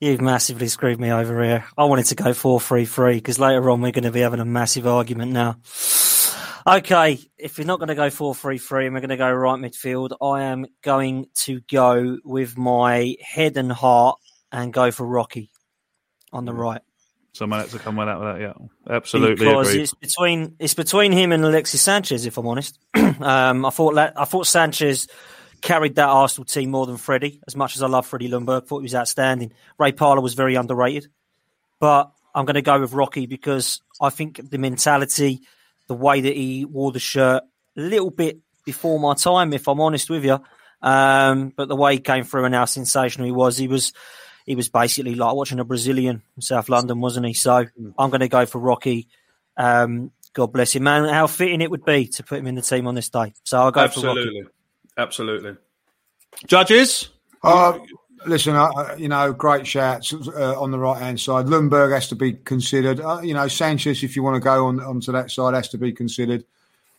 You've 0.00 0.20
massively 0.22 0.68
screwed 0.68 0.98
me 0.98 1.12
over 1.12 1.42
here. 1.44 1.66
I 1.76 1.84
wanted 1.84 2.06
to 2.06 2.14
go 2.14 2.32
4 2.32 2.58
3 2.58 2.86
3 2.86 3.14
because 3.16 3.38
later 3.38 3.70
on 3.70 3.82
we're 3.82 3.92
going 3.92 4.04
to 4.04 4.10
be 4.10 4.20
having 4.20 4.40
a 4.40 4.46
massive 4.46 4.86
argument 4.86 5.32
now. 5.32 5.56
Okay, 6.66 7.18
if 7.38 7.58
you're 7.58 7.66
not 7.66 7.78
going 7.78 7.88
to 7.88 7.94
go 7.94 8.10
4 8.10 8.34
3 8.34 8.58
3 8.58 8.86
and 8.86 8.94
we're 8.94 9.00
going 9.00 9.10
to 9.10 9.16
go 9.16 9.32
right 9.32 9.58
midfield, 9.58 10.10
I 10.20 10.42
am 10.44 10.66
going 10.82 11.26
to 11.44 11.60
go 11.70 12.18
with 12.24 12.58
my 12.58 13.16
head 13.20 13.56
and 13.56 13.72
heart 13.72 14.18
and 14.52 14.72
go 14.72 14.90
for 14.90 15.06
Rocky 15.06 15.50
on 16.32 16.44
the 16.44 16.52
right. 16.52 16.82
Someone 17.32 17.60
had 17.60 17.70
to 17.70 17.78
come 17.78 17.98
out 17.98 18.20
with 18.20 18.28
that. 18.28 18.40
Yeah, 18.40 18.94
absolutely 18.94 19.36
because 19.36 19.68
agreed. 19.68 19.82
it's 19.82 19.94
between 19.94 20.56
it's 20.58 20.74
between 20.74 21.12
him 21.12 21.32
and 21.32 21.44
Alexis 21.44 21.80
Sanchez. 21.80 22.26
If 22.26 22.36
I'm 22.36 22.46
honest, 22.46 22.78
um, 22.94 23.64
I 23.64 23.70
thought 23.70 23.96
I 23.96 24.24
thought 24.24 24.46
Sanchez 24.46 25.06
carried 25.60 25.94
that 25.94 26.08
Arsenal 26.08 26.44
team 26.44 26.70
more 26.70 26.86
than 26.86 26.96
Freddie. 26.96 27.40
As 27.46 27.54
much 27.54 27.76
as 27.76 27.82
I 27.82 27.86
love 27.86 28.06
Freddie 28.06 28.28
Ljungberg, 28.28 28.66
thought 28.66 28.80
he 28.80 28.84
was 28.84 28.94
outstanding. 28.94 29.52
Ray 29.78 29.92
Parlour 29.92 30.20
was 30.20 30.34
very 30.34 30.56
underrated, 30.56 31.06
but 31.78 32.10
I'm 32.34 32.46
going 32.46 32.54
to 32.54 32.62
go 32.62 32.80
with 32.80 32.92
Rocky 32.92 33.26
because 33.26 33.80
I 34.00 34.10
think 34.10 34.50
the 34.50 34.58
mentality, 34.58 35.42
the 35.90 35.96
way 35.96 36.20
that 36.20 36.36
he 36.36 36.64
wore 36.64 36.92
the 36.92 37.00
shirt, 37.00 37.42
a 37.76 37.80
little 37.80 38.12
bit 38.12 38.38
before 38.64 39.00
my 39.00 39.14
time, 39.14 39.52
if 39.52 39.66
I'm 39.66 39.80
honest 39.80 40.08
with 40.08 40.24
you. 40.24 40.38
Um, 40.80 41.52
but 41.56 41.66
the 41.66 41.74
way 41.74 41.94
he 41.94 42.00
came 42.00 42.22
through 42.22 42.44
and 42.44 42.54
how 42.54 42.66
sensational 42.66 43.26
he 43.26 43.32
was, 43.32 43.58
he 43.58 43.66
was 43.66 43.92
he 44.46 44.54
was 44.54 44.68
basically 44.68 45.16
like 45.16 45.34
watching 45.34 45.58
a 45.58 45.64
Brazilian 45.64 46.22
in 46.36 46.42
South 46.42 46.68
London, 46.68 47.00
wasn't 47.00 47.26
he? 47.26 47.34
So 47.34 47.66
I'm 47.98 48.10
going 48.10 48.20
to 48.20 48.28
go 48.28 48.46
for 48.46 48.60
Rocky. 48.60 49.08
Um, 49.56 50.12
God 50.32 50.52
bless 50.52 50.76
him, 50.76 50.84
man. 50.84 51.08
How 51.08 51.26
fitting 51.26 51.60
it 51.60 51.72
would 51.72 51.84
be 51.84 52.06
to 52.06 52.22
put 52.22 52.38
him 52.38 52.46
in 52.46 52.54
the 52.54 52.62
team 52.62 52.86
on 52.86 52.94
this 52.94 53.08
day. 53.08 53.34
So 53.42 53.58
I'll 53.58 53.72
go 53.72 53.88
for 53.88 54.00
Rocky. 54.00 54.20
Absolutely, 54.20 54.42
absolutely. 54.96 55.56
Judges, 56.46 57.08
Uh, 57.42 57.80
listen, 58.26 58.56
uh, 58.56 58.94
you 58.98 59.08
know, 59.08 59.32
great 59.32 59.66
shouts 59.66 60.12
uh, 60.12 60.60
on 60.60 60.70
the 60.70 60.78
right 60.78 61.00
hand 61.00 61.20
side. 61.20 61.46
Ljungberg 61.46 61.92
has 61.92 62.08
to 62.08 62.14
be 62.14 62.32
considered. 62.32 63.00
Uh, 63.00 63.20
you 63.22 63.34
know, 63.34 63.48
Sanchez, 63.48 64.02
if 64.02 64.16
you 64.16 64.22
want 64.22 64.36
to 64.36 64.40
go 64.40 64.66
on 64.66 64.80
onto 64.80 65.12
that 65.12 65.30
side, 65.30 65.54
has 65.54 65.68
to 65.70 65.78
be 65.78 65.92
considered. 65.92 66.44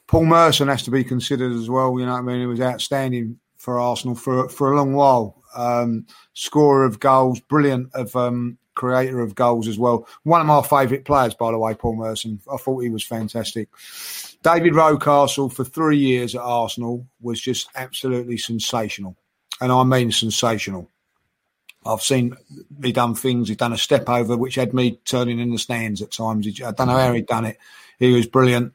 Paul 0.08 0.26
Merson 0.26 0.68
has 0.68 0.84
to 0.84 0.92
be 0.92 1.04
considered 1.04 1.54
as 1.54 1.70
well. 1.70 1.98
You 2.00 2.06
know 2.06 2.16
I 2.16 2.22
mean? 2.22 2.42
He 2.42 2.46
was 2.46 2.62
outstanding 2.62 3.40
for 3.58 3.80
Arsenal 3.80 4.16
for 4.16 4.50
for 4.50 4.74
a 4.74 4.76
long 4.76 4.94
while. 4.94 5.42
Um, 5.56 6.06
scorer 6.34 6.86
of 6.86 7.00
goals, 7.00 7.40
brilliant 7.42 7.94
of 7.94 8.16
um, 8.16 8.58
creator 8.74 9.20
of 9.20 9.36
goals 9.36 9.68
as 9.68 9.78
well. 9.78 10.08
One 10.24 10.42
of 10.42 10.48
my 10.48 10.62
favourite 10.62 11.06
players, 11.06 11.34
by 11.34 11.52
the 11.52 11.60
way, 11.60 11.74
Paul 11.76 11.98
Merson. 11.98 12.42
I 12.52 12.58
thought 12.58 12.80
he 12.80 12.90
was 12.90 13.04
fantastic. 13.04 13.70
David 14.44 14.74
Rocastle 14.74 15.54
for 15.54 15.64
three 15.64 15.98
years 15.98 16.36
at 16.36 16.42
Arsenal 16.42 17.06
was 17.22 17.40
just 17.40 17.70
absolutely 17.76 18.38
sensational, 18.38 19.16
and 19.60 19.72
I 19.72 19.84
mean 19.84 20.12
sensational. 20.12 20.90
I've 21.86 22.02
seen 22.02 22.36
he 22.84 22.92
done 22.92 23.16
things. 23.16 23.50
He 23.50 23.56
done 23.56 23.74
a 23.74 23.78
step 23.78 24.08
over 24.10 24.38
which 24.38 24.56
had 24.56 24.74
me 24.74 25.00
turning 25.06 25.40
in 25.40 25.52
the 25.52 25.58
stands 25.58 26.02
at 26.02 26.12
times. 26.12 26.46
He- 26.46 26.64
I 26.64 26.72
don't 26.72 26.88
know 26.88 26.98
how 26.98 27.14
he 27.14 27.22
done 27.22 27.46
it. 27.46 27.58
He 28.00 28.14
was 28.14 28.28
brilliant. 28.28 28.74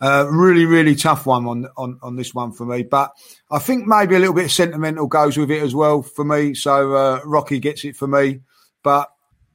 Uh, 0.00 0.26
really, 0.28 0.64
really 0.64 0.96
tough 0.96 1.26
one 1.26 1.46
on, 1.46 1.68
on 1.76 1.98
on 2.02 2.16
this 2.16 2.34
one 2.34 2.50
for 2.52 2.66
me. 2.66 2.82
But 2.82 3.12
I 3.50 3.58
think 3.60 3.86
maybe 3.86 4.16
a 4.16 4.18
little 4.18 4.34
bit 4.34 4.46
of 4.46 4.52
sentimental 4.52 5.06
goes 5.06 5.36
with 5.36 5.50
it 5.50 5.62
as 5.62 5.74
well 5.74 6.02
for 6.02 6.24
me. 6.24 6.54
So 6.54 6.92
uh, 6.94 7.20
Rocky 7.24 7.60
gets 7.60 7.84
it 7.84 7.96
for 7.96 8.08
me. 8.08 8.40
But 8.82 9.10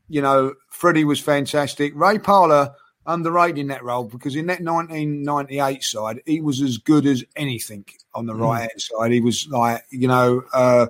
you 0.08 0.22
know, 0.22 0.54
Freddie 0.70 1.04
was 1.04 1.20
fantastic. 1.20 1.92
Ray 1.96 2.18
Parlour 2.18 2.74
underrated 3.06 3.58
in 3.58 3.68
that 3.68 3.84
role 3.84 4.06
because 4.06 4.36
in 4.36 4.48
that 4.48 4.62
1998 4.62 5.84
side, 5.84 6.22
he 6.26 6.40
was 6.42 6.62
as 6.62 6.78
good 6.78 7.06
as 7.06 7.24
anything 7.36 7.86
on 8.14 8.26
the 8.26 8.36
right 8.36 8.60
hand 8.62 8.72
side. 8.82 9.12
He 9.12 9.20
was 9.22 9.48
like, 9.50 9.84
you 9.90 10.08
know, 10.08 10.44
uh, 10.54 10.88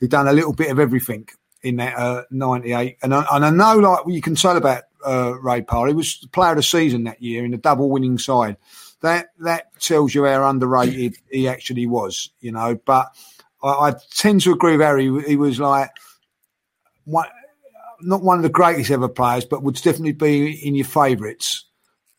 he'd 0.00 0.10
done 0.10 0.28
a 0.28 0.32
little 0.32 0.52
bit 0.52 0.70
of 0.70 0.78
everything 0.80 1.28
in 1.62 1.76
that 1.76 1.96
uh, 1.96 2.22
98. 2.30 2.98
And 3.02 3.14
I, 3.14 3.26
and 3.32 3.44
I 3.44 3.50
know, 3.50 3.76
like, 3.76 4.00
you 4.06 4.20
can 4.20 4.34
tell 4.34 4.56
about 4.56 4.84
uh, 5.06 5.34
Ray 5.40 5.62
Parlour, 5.62 5.88
he 5.88 5.94
was 5.94 6.20
the 6.20 6.28
player 6.28 6.50
of 6.50 6.56
the 6.56 6.62
season 6.62 7.04
that 7.04 7.22
year 7.22 7.44
in 7.44 7.50
the 7.50 7.56
double 7.56 7.90
winning 7.90 8.18
side. 8.18 8.56
That 9.00 9.28
that 9.40 9.80
tells 9.80 10.12
you 10.12 10.24
how 10.24 10.48
underrated 10.48 11.16
he 11.30 11.46
actually 11.46 11.86
was, 11.86 12.30
you 12.40 12.50
know. 12.50 12.80
But 12.84 13.06
I, 13.62 13.68
I 13.68 13.94
tend 14.10 14.40
to 14.42 14.52
agree 14.52 14.72
with 14.72 14.84
Harry. 14.84 15.22
He 15.24 15.36
was 15.36 15.60
like 15.60 15.90
one, 17.04 17.28
not 18.00 18.22
one 18.22 18.38
of 18.38 18.42
the 18.42 18.48
greatest 18.48 18.90
ever 18.90 19.08
players, 19.08 19.44
but 19.44 19.62
would 19.62 19.76
definitely 19.76 20.12
be 20.12 20.66
in 20.66 20.74
your 20.74 20.84
favourites. 20.84 21.64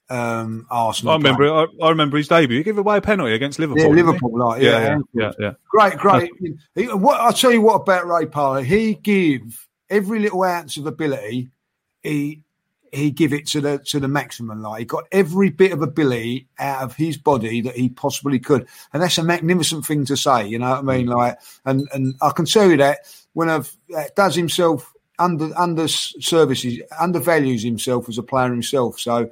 Um, 0.10 0.66
Arsenal. 0.72 1.14
I 1.14 1.18
remember. 1.18 1.54
I, 1.54 1.66
I 1.84 1.90
remember 1.90 2.18
his 2.18 2.28
debut. 2.28 2.58
He 2.58 2.64
gave 2.64 2.78
away 2.78 2.98
a 2.98 3.02
penalty 3.02 3.34
against 3.34 3.60
Liverpool. 3.60 3.84
Yeah. 3.84 4.04
Liverpool, 4.04 4.38
like, 4.40 4.62
yeah, 4.62 4.80
yeah, 4.80 4.98
yeah, 5.14 5.32
yeah. 5.40 5.52
Great, 5.70 5.98
great. 5.98 6.32
He, 6.74 6.86
what 6.86 7.20
I'll 7.20 7.34
tell 7.34 7.52
you 7.52 7.62
what 7.62 7.76
about 7.76 8.08
Ray 8.08 8.26
Parlour. 8.26 8.64
He 8.64 8.96
give 8.96 9.68
every 9.90 10.20
little 10.20 10.44
ounce 10.44 10.78
of 10.78 10.88
ability. 10.88 11.50
He 12.02 12.42
he 12.92 13.12
give 13.12 13.34
it 13.34 13.46
to 13.48 13.62
the 13.62 13.78
to 13.86 14.00
the 14.00 14.08
maximum. 14.08 14.62
Like 14.62 14.80
he 14.80 14.86
got 14.86 15.06
every 15.12 15.50
bit 15.50 15.74
of 15.74 15.82
ability 15.82 16.48
out 16.58 16.82
of 16.82 16.96
his 16.96 17.18
body 17.18 17.62
that 17.62 17.76
he 17.76 17.90
possibly 17.90 18.40
could, 18.40 18.68
and 18.94 19.04
that's 19.04 19.18
a 19.18 19.24
magnificent 19.24 19.86
thing 19.86 20.06
to 20.06 20.18
say. 20.18 20.48
You 20.48 20.60
know 20.60 20.72
what 20.72 20.80
I 20.80 20.82
mean? 20.82 21.06
Like, 21.06 21.40
and 21.66 21.88
and 21.94 22.16
I 22.22 22.32
can 22.32 22.46
tell 22.46 22.70
you 22.70 22.78
that 22.78 23.00
when 23.34 23.50
I've 23.50 23.76
uh, 23.96 24.06
does 24.16 24.36
himself 24.36 24.92
under 25.20 25.52
under 25.58 25.88
services 25.88 26.80
undervalues 27.00 27.62
himself 27.62 28.10
as 28.10 28.18
a 28.18 28.24
player 28.24 28.50
himself. 28.50 29.00
So 29.00 29.30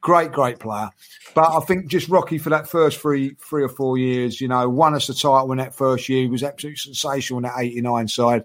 great, 0.00 0.32
great 0.32 0.58
player. 0.58 0.90
But 1.34 1.52
I 1.56 1.60
think 1.60 1.86
just 1.86 2.08
Rocky 2.08 2.38
for 2.38 2.50
that 2.50 2.68
first 2.68 2.98
three 2.98 3.34
three 3.34 3.62
or 3.62 3.68
four 3.68 3.98
years, 3.98 4.40
you 4.40 4.48
know, 4.48 4.68
won 4.68 4.94
us 4.94 5.06
the 5.06 5.14
title 5.14 5.52
in 5.52 5.58
that 5.58 5.74
first 5.74 6.08
year. 6.08 6.22
He 6.22 6.28
was 6.28 6.42
absolutely 6.42 6.76
sensational 6.76 7.38
in 7.38 7.44
that 7.44 7.58
eighty 7.58 7.80
nine 7.80 8.08
side. 8.08 8.44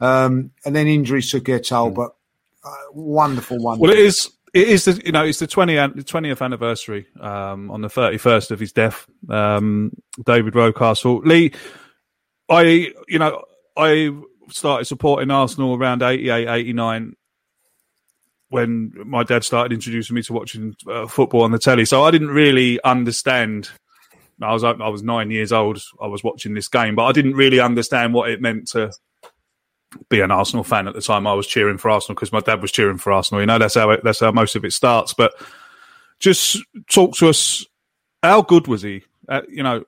Um, 0.00 0.52
and 0.64 0.74
then 0.74 0.86
injuries 0.86 1.30
took 1.30 1.44
their 1.44 1.60
toll, 1.60 1.90
but 1.90 2.14
uh, 2.64 2.74
wonderful, 2.92 3.58
wonderful. 3.58 3.88
Well, 3.88 3.92
it 3.92 3.98
is. 3.98 4.30
it 4.54 4.68
is 4.68 4.84
the 4.86 5.00
you 5.04 5.12
know 5.12 5.24
it's 5.24 5.38
the 5.38 5.46
20th, 5.46 6.04
20th 6.04 6.42
anniversary 6.42 7.06
um, 7.20 7.70
on 7.70 7.82
the 7.82 7.88
31st 7.88 8.50
of 8.50 8.60
his 8.60 8.72
death. 8.72 9.06
Um, 9.28 9.92
David 10.24 10.54
Rocastle, 10.54 11.24
Lee, 11.24 11.52
I 12.48 12.92
you 13.08 13.18
know 13.18 13.44
I 13.76 14.10
started 14.48 14.86
supporting 14.86 15.30
Arsenal 15.30 15.74
around 15.74 16.02
88, 16.02 16.48
89 16.48 17.14
when 18.50 18.92
my 19.06 19.22
dad 19.22 19.44
started 19.44 19.72
introducing 19.72 20.14
me 20.14 20.22
to 20.22 20.32
watching 20.32 20.74
uh, 20.88 21.06
football 21.06 21.42
on 21.42 21.52
the 21.52 21.58
telly. 21.58 21.84
So 21.84 22.04
I 22.04 22.10
didn't 22.10 22.28
really 22.28 22.82
understand. 22.82 23.70
I 24.42 24.52
was 24.52 24.64
I 24.64 24.72
was 24.72 25.02
nine 25.02 25.30
years 25.30 25.52
old. 25.52 25.82
I 26.00 26.06
was 26.06 26.22
watching 26.22 26.54
this 26.54 26.68
game, 26.68 26.94
but 26.94 27.04
I 27.04 27.12
didn't 27.12 27.34
really 27.34 27.60
understand 27.60 28.12
what 28.12 28.30
it 28.30 28.40
meant 28.40 28.68
to 28.68 28.92
be 30.08 30.20
an 30.20 30.30
Arsenal 30.30 30.64
fan 30.64 30.88
at 30.88 30.94
the 30.94 31.00
time. 31.00 31.26
I 31.26 31.34
was 31.34 31.46
cheering 31.46 31.78
for 31.78 31.90
Arsenal 31.90 32.14
because 32.14 32.32
my 32.32 32.40
dad 32.40 32.62
was 32.62 32.72
cheering 32.72 32.98
for 32.98 33.12
Arsenal. 33.12 33.40
You 33.40 33.46
know, 33.46 33.58
that's 33.58 33.74
how 33.74 33.90
it, 33.90 34.00
that's 34.02 34.20
how 34.20 34.32
most 34.32 34.56
of 34.56 34.64
it 34.64 34.72
starts. 34.72 35.14
But 35.14 35.32
just 36.18 36.58
talk 36.88 37.16
to 37.16 37.28
us. 37.28 37.64
How 38.22 38.42
good 38.42 38.66
was 38.66 38.82
he? 38.82 39.04
Uh, 39.28 39.42
you 39.48 39.62
know, 39.62 39.84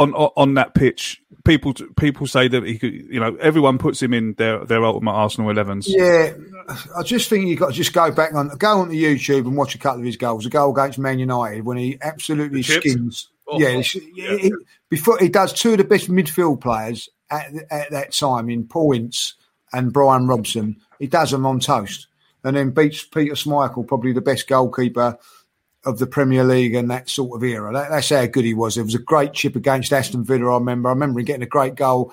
on 0.00 0.14
on 0.14 0.54
that 0.54 0.74
pitch, 0.74 1.22
people 1.44 1.74
people 1.98 2.26
say 2.26 2.48
that 2.48 2.64
he 2.64 2.78
could. 2.78 2.92
You 2.92 3.20
know, 3.20 3.36
everyone 3.36 3.78
puts 3.78 4.02
him 4.02 4.14
in 4.14 4.34
their 4.34 4.64
their 4.64 4.84
ultimate 4.84 5.12
Arsenal 5.12 5.52
11s. 5.52 5.84
Yeah, 5.86 6.32
I 6.96 7.02
just 7.02 7.28
think 7.28 7.44
you 7.44 7.50
have 7.50 7.58
got 7.58 7.66
to 7.68 7.72
just 7.74 7.92
go 7.92 8.10
back 8.10 8.34
on 8.34 8.48
go 8.56 8.80
onto 8.80 8.94
YouTube 8.94 9.46
and 9.46 9.56
watch 9.56 9.74
a 9.74 9.78
couple 9.78 10.00
of 10.00 10.06
his 10.06 10.16
goals. 10.16 10.46
A 10.46 10.50
goal 10.50 10.72
against 10.72 10.98
Man 10.98 11.18
United 11.18 11.64
when 11.64 11.76
he 11.76 11.98
absolutely 12.00 12.62
skins. 12.62 13.28
Oh, 13.46 13.58
yeah, 13.60 13.82
oh, 13.84 14.00
yeah. 14.14 14.36
He, 14.36 14.52
before 14.88 15.18
he 15.18 15.28
does 15.28 15.52
two 15.52 15.72
of 15.72 15.78
the 15.78 15.84
best 15.84 16.08
midfield 16.08 16.60
players 16.60 17.08
at, 17.30 17.52
at 17.70 17.90
that 17.90 18.12
time 18.12 18.48
in 18.48 18.66
Paul 18.66 18.92
Ince 18.92 19.34
and 19.72 19.92
Brian 19.92 20.26
Robson. 20.26 20.80
He 20.98 21.08
does 21.08 21.30
them 21.30 21.46
on 21.46 21.60
toast, 21.60 22.06
and 22.42 22.56
then 22.56 22.70
beats 22.70 23.04
Peter 23.04 23.34
Schmeichel, 23.34 23.86
probably 23.86 24.12
the 24.12 24.20
best 24.20 24.48
goalkeeper 24.48 25.18
of 25.84 25.98
the 25.98 26.06
Premier 26.06 26.44
League 26.44 26.74
and 26.74 26.90
that 26.90 27.08
sort 27.08 27.36
of 27.36 27.42
era. 27.42 27.72
That, 27.72 27.90
that's 27.90 28.10
how 28.10 28.26
good 28.26 28.44
he 28.44 28.54
was. 28.54 28.76
It 28.76 28.82
was 28.82 28.94
a 28.94 28.98
great 28.98 29.32
chip 29.32 29.56
against 29.56 29.92
Aston 29.92 30.24
Villa. 30.24 30.50
I 30.50 30.54
remember. 30.54 30.88
I 30.88 30.92
remember 30.92 31.20
him 31.20 31.26
getting 31.26 31.42
a 31.42 31.46
great 31.46 31.74
goal. 31.74 32.12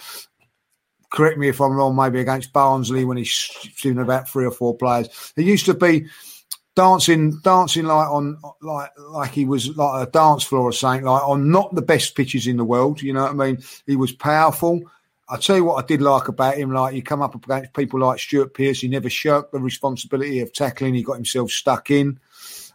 Correct 1.12 1.38
me 1.38 1.49
if 1.49 1.62
I'm 1.62 1.73
wrong. 1.73 1.95
Maybe 1.95 2.19
against 2.19 2.53
Barnsley 2.53 3.06
when 3.06 3.17
he's 3.17 3.27
shooting 3.27 3.99
about 3.99 4.30
three 4.30 4.45
or 4.45 4.51
four 4.51 4.75
players. 4.75 5.34
He 5.36 5.43
used 5.43 5.65
to 5.65 5.73
be 5.73 6.08
dancing, 6.75 7.39
dancing 7.41 7.86
like 7.86 8.08
on 8.08 8.38
like 8.62 8.91
like 8.99 9.32
he 9.32 9.45
was 9.45 9.75
like 9.75 10.08
a 10.08 10.12
dance 10.12 10.43
floor 10.43 10.63
or 10.63 10.73
something. 10.73 11.06
Like 11.06 11.27
on 11.27 11.49
not 11.49 11.73
the 11.75 11.82
best 11.82 12.15
pitches 12.15 12.47
in 12.47 12.58
the 12.58 12.65
world. 12.65 13.01
You 13.01 13.13
know 13.13 13.23
what 13.23 13.32
I 13.32 13.34
mean? 13.34 13.63
He 13.86 13.95
was 13.95 14.12
powerful. 14.12 14.82
I 15.30 15.36
tell 15.36 15.58
you 15.58 15.65
what, 15.65 15.84
I 15.84 15.86
did 15.86 16.01
like 16.01 16.30
about 16.30 16.58
him. 16.58 16.71
Like 16.71 16.95
you 16.95 17.03
come 17.03 17.21
up 17.21 17.36
against 17.36 17.73
people 17.73 17.99
like 17.99 18.19
Stuart 18.19 18.53
Pearce, 18.53 18.80
he 18.80 18.88
never 18.88 19.10
shirked 19.10 19.51
the 19.51 19.60
responsibility 19.60 20.39
of 20.39 20.53
tackling. 20.53 20.93
He 20.93 21.03
got 21.03 21.15
himself 21.15 21.51
stuck 21.51 21.91
in. 21.91 22.19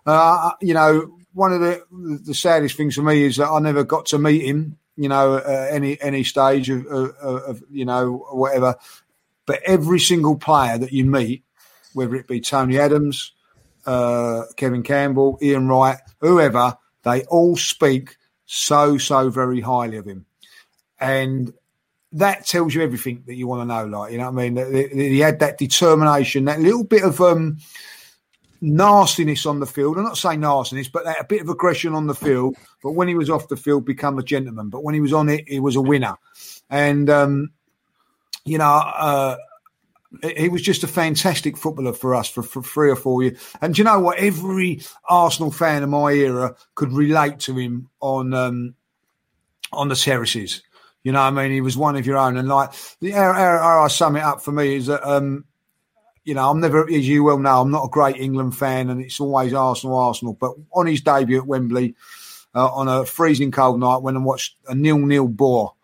Uh, 0.07 0.53
you 0.61 0.75
know, 0.75 1.17
one 1.33 1.53
of 1.53 1.61
the 1.61 1.83
the 2.25 2.35
saddest 2.35 2.77
things 2.77 2.95
for 2.95 3.03
me 3.03 3.23
is 3.23 3.37
that 3.37 3.49
I 3.49 3.59
never 3.61 3.85
got 3.85 4.07
to 4.07 4.19
meet 4.19 4.45
him. 4.45 4.79
You 4.97 5.09
know, 5.09 5.35
uh, 5.35 5.69
any 5.71 6.01
any 6.01 6.25
stage 6.25 6.69
of, 6.69 6.87
of, 6.87 7.15
of 7.21 7.63
you 7.71 7.85
know 7.85 8.27
whatever. 8.33 8.77
But 9.47 9.61
every 9.65 9.99
single 9.99 10.37
player 10.37 10.79
that 10.79 10.93
you 10.93 11.05
meet, 11.05 11.45
whether 11.95 12.15
it 12.15 12.29
be 12.29 12.41
Tony 12.41 12.79
Adams, 12.79 13.33
uh, 13.87 14.43
Kevin 14.57 14.83
Campbell, 14.83 15.39
Ian 15.43 15.69
Wright, 15.69 15.99
whoever, 16.21 16.77
they 17.03 17.25
all 17.25 17.57
speak 17.57 18.17
so 18.45 18.99
so 18.99 19.31
very 19.31 19.61
highly 19.61 19.97
of 19.97 20.07
him, 20.07 20.27
and 21.01 21.53
that 22.13 22.47
tells 22.47 22.75
you 22.75 22.83
everything 22.83 23.25
that 23.27 23.35
you 23.35 23.47
want 23.47 23.63
to 23.63 23.65
know. 23.65 23.87
Like 23.87 24.13
you 24.13 24.19
know, 24.19 24.31
what 24.31 24.45
I 24.45 24.51
mean, 24.51 24.99
he 24.99 25.21
had 25.21 25.41
that 25.41 25.59
determination, 25.59 26.45
that 26.45 26.61
little 26.61 26.85
bit 26.85 27.03
of 27.03 27.21
um, 27.21 27.59
nastiness 28.63 29.45
on 29.45 29.61
the 29.61 29.67
field. 29.67 29.99
I'm 29.99 30.05
not 30.05 30.17
saying 30.17 30.41
nastiness, 30.41 30.89
but 30.89 31.05
a 31.07 31.25
bit 31.25 31.43
of 31.43 31.49
aggression 31.49 31.95
on 31.95 32.07
the 32.07 32.15
field. 32.15 32.57
But 32.83 32.93
when 32.93 33.09
he 33.09 33.15
was 33.15 33.29
off 33.29 33.49
the 33.49 33.57
field, 33.57 33.85
become 33.85 34.19
a 34.19 34.23
gentleman. 34.23 34.71
But 34.71 34.85
when 34.85 34.95
he 34.95 35.01
was 35.01 35.13
on 35.13 35.29
it, 35.29 35.47
he 35.49 35.61
was 35.61 35.77
a 35.77 35.83
winner. 35.83 36.17
And 36.71 37.11
um, 37.11 37.51
you 38.45 38.59
know, 38.59 38.65
uh, 38.65 39.37
he 40.37 40.49
was 40.49 40.63
just 40.63 40.85
a 40.85 40.89
fantastic 40.89 41.57
footballer 41.57 41.93
for 41.93 42.15
us 42.15 42.29
for, 42.29 42.43
for 42.43 42.63
three 42.63 42.91
or 42.91 42.97
four 42.97 43.23
years. 43.23 43.39
And 43.61 43.77
you 43.77 43.85
know 43.85 43.99
what? 43.99 44.19
Every 44.19 44.81
Arsenal 45.09 45.51
fan 45.51 45.83
of 45.83 45.89
my 45.89 46.13
era 46.13 46.55
could 46.75 46.93
relate 46.93 47.41
to 47.41 47.57
him 47.57 47.89
on 48.01 48.33
um, 48.33 48.75
on 49.73 49.89
the 49.89 49.97
terraces. 49.97 50.63
You 51.03 51.11
know, 51.11 51.21
I 51.21 51.31
mean, 51.31 51.51
he 51.51 51.61
was 51.61 51.77
one 51.77 51.97
of 51.97 52.07
your 52.07 52.17
own. 52.17 52.37
And 52.37 52.49
like, 52.49 52.71
the 53.01 53.11
how, 53.11 53.33
how 53.33 53.83
I 53.83 53.89
sum 53.89 54.17
it 54.17 54.23
up 54.23 54.41
for 54.41 54.53
me 54.53 54.77
is 54.77 54.87
that 54.87 55.05
um, 55.05 55.45
you 56.25 56.35
know, 56.35 56.49
I'm 56.51 56.61
never, 56.61 56.89
as 56.89 57.09
you 57.09 57.25
well 57.25 57.39
know, 57.39 57.61
I'm 57.61 57.71
not 57.71 57.85
a 57.85 57.91
great 57.91 58.17
England 58.17 58.57
fan, 58.57 58.91
and 58.91 59.01
it's 59.01 59.21
always 59.21 59.53
Arsenal, 59.53 59.99
Arsenal. 59.99 60.35
But 60.35 60.55
on 60.73 60.87
his 60.87 61.01
debut 61.01 61.39
at 61.39 61.47
Wembley, 61.47 61.95
uh, 62.55 62.69
on 62.69 62.89
a 62.89 63.05
freezing 63.05 63.51
cold 63.51 63.81
night, 63.81 64.03
when 64.03 64.17
I 64.17 64.21
watched 64.21 64.57
a 64.69 64.75
nil-nil 64.75 65.29
bore, 65.29 65.75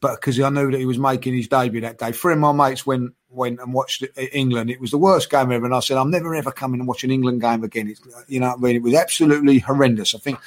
but 0.00 0.20
because 0.20 0.38
I 0.40 0.48
knew 0.48 0.70
that 0.70 0.78
he 0.78 0.86
was 0.86 0.98
making 0.98 1.34
his 1.34 1.48
debut 1.48 1.80
that 1.82 1.98
day, 1.98 2.12
three 2.12 2.34
of 2.34 2.38
my 2.38 2.52
mates 2.52 2.86
went 2.86 3.12
went 3.28 3.60
and 3.60 3.74
watched 3.74 4.02
England. 4.32 4.70
It 4.70 4.80
was 4.80 4.90
the 4.90 4.98
worst 4.98 5.30
game 5.30 5.52
ever, 5.52 5.66
and 5.66 5.74
I 5.74 5.80
said, 5.80 5.98
I'm 5.98 6.10
never 6.10 6.34
ever 6.34 6.50
coming 6.50 6.80
and 6.80 6.88
watch 6.88 7.04
an 7.04 7.10
England 7.10 7.42
game 7.42 7.62
again. 7.64 7.88
It's, 7.88 8.00
you 8.28 8.40
know, 8.40 8.54
I 8.54 8.56
mean, 8.56 8.76
it 8.76 8.82
was 8.82 8.94
absolutely 8.94 9.58
horrendous. 9.58 10.14
I 10.14 10.18
think 10.18 10.38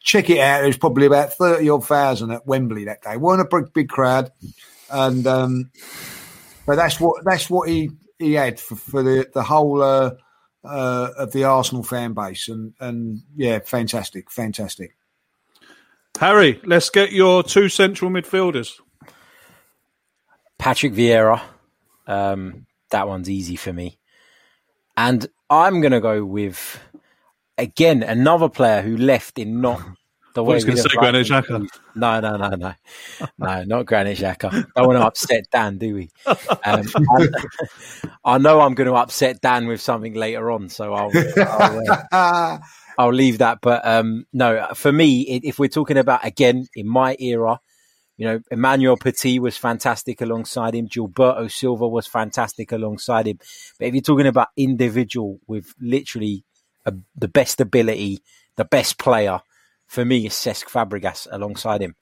check 0.00 0.30
it 0.30 0.38
out. 0.38 0.58
There 0.58 0.66
was 0.66 0.76
probably 0.76 1.06
about 1.06 1.32
thirty 1.32 1.68
odd 1.68 1.86
thousand 1.86 2.30
at 2.30 2.46
Wembley 2.46 2.84
that 2.84 3.02
day. 3.02 3.16
weren't 3.16 3.40
a 3.40 3.44
big, 3.44 3.72
big 3.72 3.88
crowd, 3.88 4.30
and 4.90 5.26
um, 5.26 5.70
but 6.66 6.76
that's 6.76 7.00
what 7.00 7.24
that's 7.24 7.50
what 7.50 7.68
he 7.68 7.90
he 8.18 8.34
had 8.34 8.60
for, 8.60 8.76
for 8.76 9.02
the 9.02 9.28
the 9.32 9.42
whole 9.42 9.82
uh, 9.82 10.12
uh, 10.64 11.10
of 11.18 11.32
the 11.32 11.44
Arsenal 11.44 11.82
fan 11.82 12.12
base, 12.12 12.48
and 12.48 12.74
and 12.80 13.22
yeah, 13.36 13.58
fantastic, 13.60 14.30
fantastic. 14.30 14.96
Harry, 16.18 16.60
let's 16.64 16.90
get 16.90 17.12
your 17.12 17.42
two 17.42 17.68
central 17.68 18.10
midfielders. 18.10 18.80
Patrick 20.58 20.92
Vieira, 20.92 21.42
um, 22.06 22.66
that 22.90 23.08
one's 23.08 23.28
easy 23.28 23.56
for 23.56 23.72
me, 23.72 23.98
and 24.96 25.26
I'm 25.50 25.80
going 25.80 25.92
to 25.92 26.00
go 26.00 26.24
with 26.24 26.80
again 27.58 28.02
another 28.02 28.48
player 28.48 28.82
who 28.82 28.96
left 28.96 29.38
in 29.38 29.60
not 29.60 29.82
the 30.34 30.42
way 30.42 30.60
going 30.60 30.76
to 30.76 30.82
say 30.82 30.88
Granit 30.96 31.26
Xhaka. 31.26 31.66
No, 31.94 32.20
no, 32.20 32.36
no, 32.36 32.48
no, 32.50 32.74
no, 33.38 33.64
not 33.64 33.86
Granit 33.86 34.18
Xhaka. 34.18 34.50
Don't 34.74 34.86
want 34.86 34.98
to 34.98 35.06
upset 35.06 35.46
Dan, 35.50 35.78
do 35.78 35.94
we? 35.94 36.10
Um, 36.64 36.84
I 38.24 38.38
know 38.38 38.60
I'm 38.60 38.74
going 38.74 38.88
to 38.88 38.94
upset 38.94 39.40
Dan 39.40 39.66
with 39.66 39.80
something 39.80 40.14
later 40.14 40.50
on, 40.50 40.68
so 40.68 40.92
I'll 40.92 41.10
I'll, 41.36 42.06
uh, 42.12 42.58
I'll 42.98 43.12
leave 43.12 43.38
that. 43.38 43.58
But 43.62 43.86
um, 43.86 44.26
no, 44.32 44.68
for 44.74 44.92
me, 44.92 45.22
if 45.22 45.58
we're 45.58 45.68
talking 45.68 45.98
about 45.98 46.24
again 46.24 46.66
in 46.74 46.88
my 46.88 47.16
era, 47.20 47.60
you 48.16 48.26
know, 48.26 48.40
Emmanuel 48.50 48.96
Petit 48.96 49.38
was 49.38 49.56
fantastic 49.56 50.20
alongside 50.20 50.74
him. 50.74 50.88
Gilberto 50.88 51.50
Silva 51.50 51.88
was 51.88 52.06
fantastic 52.06 52.72
alongside 52.72 53.26
him. 53.26 53.38
But 53.78 53.88
if 53.88 53.94
you're 53.94 54.02
talking 54.02 54.26
about 54.26 54.48
individual 54.56 55.40
with 55.46 55.74
literally 55.80 56.44
a, 56.86 56.92
the 57.16 57.28
best 57.28 57.60
ability, 57.60 58.20
the 58.56 58.64
best 58.64 58.98
player 58.98 59.40
for 59.94 60.04
me 60.04 60.26
is 60.26 60.34
Cesc 60.34 60.64
Fabregas 60.64 61.28
alongside 61.30 61.80
him. 61.80 61.94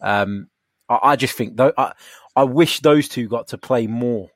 Um, 0.00 0.48
I, 0.88 0.98
I, 1.02 1.16
just 1.16 1.36
think 1.36 1.56
though 1.56 1.72
I, 1.76 1.92
I 2.34 2.44
wish 2.44 2.80
those 2.80 3.08
two 3.08 3.28
got 3.28 3.48
to 3.48 3.58
play 3.58 3.86
more 3.86 4.30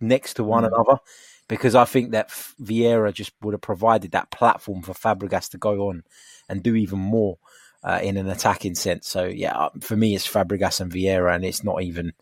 next 0.00 0.34
to 0.34 0.44
one 0.44 0.62
mm. 0.62 0.68
another 0.68 1.00
because 1.48 1.74
I 1.74 1.84
think 1.84 2.12
that 2.12 2.30
Vieira 2.30 3.12
just 3.12 3.32
would 3.42 3.52
have 3.52 3.60
provided 3.60 4.12
that 4.12 4.30
platform 4.30 4.82
for 4.82 4.94
Fabregas 4.94 5.50
to 5.50 5.58
go 5.58 5.88
on 5.88 6.04
and 6.48 6.62
do 6.62 6.74
even 6.76 6.98
more 6.98 7.38
uh, 7.84 8.00
in 8.02 8.16
an 8.16 8.28
attacking 8.28 8.76
sense. 8.76 9.08
So 9.08 9.24
yeah, 9.24 9.56
uh, 9.56 9.70
for 9.80 9.96
me 9.96 10.14
it's 10.14 10.26
Fabregas 10.26 10.80
and 10.80 10.90
Vieira, 10.90 11.34
and 11.34 11.44
it's 11.44 11.64
not 11.64 11.82
even 11.82 12.12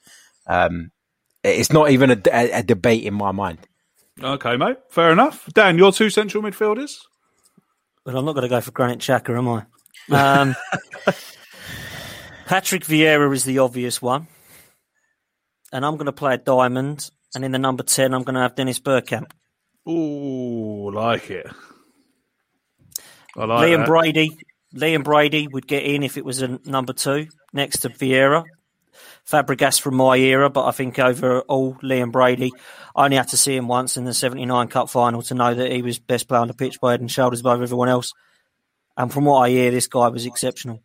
um, 0.46 0.90
it's 1.44 1.72
not 1.72 1.90
even 1.90 2.11
a, 2.11 2.20
a, 2.33 2.50
a 2.53 2.62
debate 2.62 3.05
in 3.05 3.14
my 3.14 3.31
mind. 3.31 3.59
Okay, 4.22 4.57
mate. 4.57 4.79
Fair 4.90 5.12
enough. 5.12 5.46
Dan, 5.53 5.79
your 5.79 5.92
two 5.92 6.11
central 6.11 6.42
midfielders. 6.42 6.98
But 8.05 8.14
I'm 8.14 8.24
not 8.24 8.33
going 8.35 8.42
to 8.42 8.48
go 8.48 8.61
for 8.61 8.70
Granit 8.70 8.98
Xhaka, 8.98 9.37
am 9.37 9.48
I? 9.48 9.64
Um, 10.11 10.57
Patrick 12.46 12.85
Vieira 12.85 13.33
is 13.33 13.44
the 13.44 13.59
obvious 13.59 14.03
one. 14.03 14.26
And 15.72 15.87
I'm 15.87 15.96
going 15.96 16.07
to 16.07 16.12
play 16.12 16.35
a 16.35 16.38
diamond. 16.38 17.11
And 17.35 17.44
in 17.44 17.53
the 17.53 17.59
number 17.59 17.85
10, 17.85 18.12
I'm 18.12 18.24
going 18.24 18.35
to 18.35 18.40
have 18.40 18.57
Dennis 18.57 18.81
Bergkamp. 18.81 19.31
Ooh, 19.88 20.90
like 20.90 21.31
it. 21.31 21.46
I 23.37 23.44
like 23.44 23.68
Liam 23.68 23.79
that. 23.79 23.87
Brady. 23.87 24.37
Liam 24.74 25.05
Brady 25.05 25.48
would 25.48 25.66
get 25.66 25.85
in 25.85 26.03
if 26.03 26.16
it 26.16 26.24
was 26.24 26.42
a 26.42 26.61
number 26.64 26.92
two 26.92 27.26
next 27.53 27.81
to 27.81 27.88
Vieira. 27.88 28.44
Fabregas 29.29 29.81
from 29.81 29.96
my 29.96 30.16
era, 30.16 30.50
but 30.50 30.66
I 30.66 30.72
think 30.72 30.98
overall, 30.98 31.76
Liam 31.83 32.12
Brady, 32.12 32.53
I 32.94 33.05
only 33.05 33.16
had 33.16 33.29
to 33.29 33.37
see 33.37 33.55
him 33.55 33.68
once 33.68 33.96
in 33.96 34.05
the 34.05 34.14
79 34.14 34.68
Cup 34.68 34.90
final 34.90 35.22
to 35.22 35.35
know 35.35 35.55
that 35.55 35.70
he 35.70 35.83
was 35.83 35.98
best 35.98 36.29
player 36.29 36.40
on 36.40 36.48
the 36.48 36.55
pitch 36.55 36.81
by 36.81 36.92
head 36.92 37.00
and 37.00 37.11
shoulders 37.11 37.40
above 37.40 37.62
everyone 37.62 37.88
else. 37.88 38.12
And 39.00 39.10
from 39.10 39.24
what 39.24 39.38
I 39.38 39.48
hear, 39.48 39.70
this 39.70 39.86
guy 39.86 40.08
was 40.08 40.26
exceptional. 40.26 40.82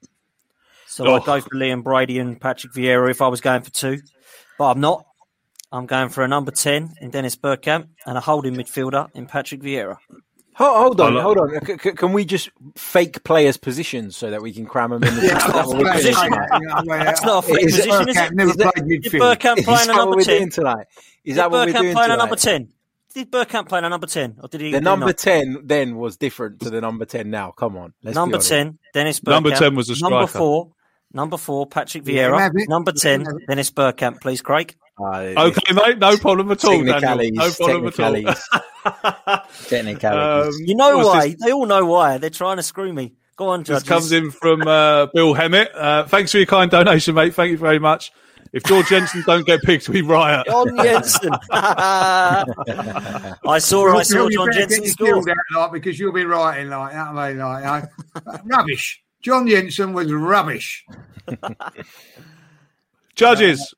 So 0.87 1.05
oh. 1.05 1.15
I'd 1.15 1.25
go 1.25 1.33
oh. 1.33 1.41
for 1.41 1.49
Liam 1.49 1.83
Brady 1.83 2.17
and 2.17 2.39
Patrick 2.39 2.71
Vieira 2.71 3.11
if 3.11 3.21
I 3.21 3.27
was 3.27 3.41
going 3.41 3.61
for 3.61 3.71
two, 3.71 3.99
but 4.57 4.71
I'm 4.71 4.79
not. 4.79 5.05
I'm 5.69 5.85
going 5.85 6.07
for 6.07 6.23
a 6.23 6.27
number 6.29 6.51
10 6.51 6.95
in 7.01 7.09
Dennis 7.09 7.35
Bergkamp 7.35 7.89
and 8.05 8.17
a 8.17 8.21
holding 8.21 8.55
midfielder 8.55 9.09
in 9.13 9.25
Patrick 9.25 9.61
Vieira. 9.61 9.97
Hold, 10.55 10.97
hold 10.97 11.01
on, 11.01 11.21
Hold 11.21 11.37
on. 11.39 11.65
C- 11.65 11.77
c- 11.77 11.91
can 11.91 12.13
we 12.13 12.23
just 12.23 12.49
fake 12.77 13.25
players' 13.25 13.57
positions 13.57 14.15
so 14.15 14.31
that 14.31 14.41
we 14.41 14.53
can 14.53 14.65
cram 14.65 14.91
them 14.91 15.03
in 15.03 15.13
the 15.13 15.21
Yeah, 15.25 15.37
Is 15.37 15.53
that 15.53 15.67
what 15.67 15.77
we're 15.77 15.83
that's 15.83 16.03
doing 16.03 16.13
position. 16.15 16.31
tonight? 16.31 16.49
You 16.61 16.67
know, 16.67 16.81
where- 16.85 17.03
That's 17.03 17.23
not 17.23 17.43
a 17.43 17.47
fake 17.53 17.65
Is 17.65 17.79
it- 17.79 17.89
position, 17.89 18.07
is 18.09 18.15
Bergkamp 18.15 18.27
it? 18.27 18.35
never 18.35 18.49
Is 18.51 18.55
that- 18.55 18.75
midfield. 18.75 19.35
Bergkamp 19.35 19.57
Is 19.57 19.65
play 19.65 19.81
in 19.81 19.87
that 19.87 19.89
a 19.89 19.89
what 19.89 19.97
number 19.97 20.15
we're 20.15 20.23
10? 20.23 20.37
doing 20.37 20.51
tonight? 20.51 20.85
Is 20.95 21.05
Did 21.25 21.35
that 21.35 21.51
what 21.51 21.67
we're 21.67 21.73
doing 21.81 21.93
play 21.93 22.05
in 22.05 22.11
a 22.11 22.17
number 22.17 22.35
10? 22.37 22.69
Did 23.15 23.31
Bergkamp 23.31 23.69
play 23.69 23.79
in 23.79 23.85
a 23.85 23.89
number 23.89 24.07
10? 24.07 24.39
Or 24.43 24.49
did 24.49 24.59
he? 24.59 24.71
The 24.73 24.81
number 24.81 25.05
not? 25.05 25.17
10 25.17 25.61
then 25.63 25.95
was 25.95 26.17
different 26.17 26.59
to 26.59 26.69
the 26.69 26.81
number 26.81 27.05
10 27.05 27.29
now. 27.29 27.51
Come 27.51 27.77
on. 27.77 27.93
Let's 28.03 28.13
Number 28.13 28.39
10, 28.39 28.77
Dennis 28.93 29.21
Bergkamp. 29.21 29.29
Number 29.29 29.51
10 29.51 29.75
was 29.75 29.89
a 29.89 29.95
striker. 29.95 30.13
Number 30.15 30.27
4, 30.27 30.71
number 31.13 31.37
4, 31.37 31.67
Patrick 31.67 32.03
Vieira. 32.03 32.51
Number 32.67 32.91
10, 32.91 33.25
Dennis 33.47 33.71
Bergkamp, 33.71 34.19
please, 34.19 34.41
Craig. 34.41 34.75
Uh, 34.99 35.33
Okay, 35.37 35.73
mate, 35.73 35.97
no 35.97 36.17
problem 36.17 36.51
at 36.51 36.65
all. 36.65 36.71
Daniel. 36.71 36.99
Technicalities. 36.99 37.31
No 37.35 37.51
problem 37.51 37.87
at 37.87 37.99
all. 37.99 38.13
Technicalities. 38.13 38.49
Technicalities. 39.69 40.55
Um, 40.59 40.65
You 40.65 40.75
know 40.75 40.97
why? 40.97 41.29
this? 41.29 41.37
They 41.41 41.53
all 41.53 41.65
know 41.65 41.85
why. 41.85 42.17
They're 42.17 42.29
trying 42.29 42.57
to 42.57 42.63
screw 42.63 42.91
me. 42.91 43.13
Go 43.37 43.47
on, 43.47 43.63
This 43.63 43.83
comes 43.83 44.11
in 44.11 44.31
from 44.31 44.61
uh, 44.67 45.07
Bill 45.13 45.33
Hemmett. 45.33 45.69
Uh, 45.73 46.03
thanks 46.05 46.31
for 46.33 46.37
your 46.37 46.47
kind 46.47 46.69
donation, 46.69 47.15
mate. 47.15 47.33
Thank 47.33 47.51
you 47.51 47.57
very 47.57 47.79
much. 47.79 48.11
If 48.53 48.63
George 48.63 48.87
Jensen 48.87 49.23
don't 49.25 49.45
get 49.45 49.61
picked, 49.63 49.89
we 49.89 50.01
riot. 50.01 50.47
John 50.47 50.77
Jensen. 50.77 51.31
I 51.51 52.45
saw, 53.59 53.97
I 53.97 54.03
saw 54.03 54.27
you 54.27 54.37
John 54.37 54.53
Jensen 54.53 54.83
get 54.83 54.85
your 54.85 54.93
score. 54.93 55.23
guild 55.23 55.29
out, 55.29 55.61
like, 55.61 55.71
because 55.73 55.99
you'll 55.99 56.13
be 56.13 56.25
writing 56.25 56.69
like 56.69 56.93
that. 56.93 57.07
I 57.07 57.29
mean, 57.29 57.39
like, 57.39 57.63
you 57.63 57.89
eh? 58.31 58.37
rubbish. 58.45 59.03
John 59.21 59.47
Jensen 59.47 59.93
was 59.93 60.11
rubbish. 60.13 60.85
Judges, 63.15 63.73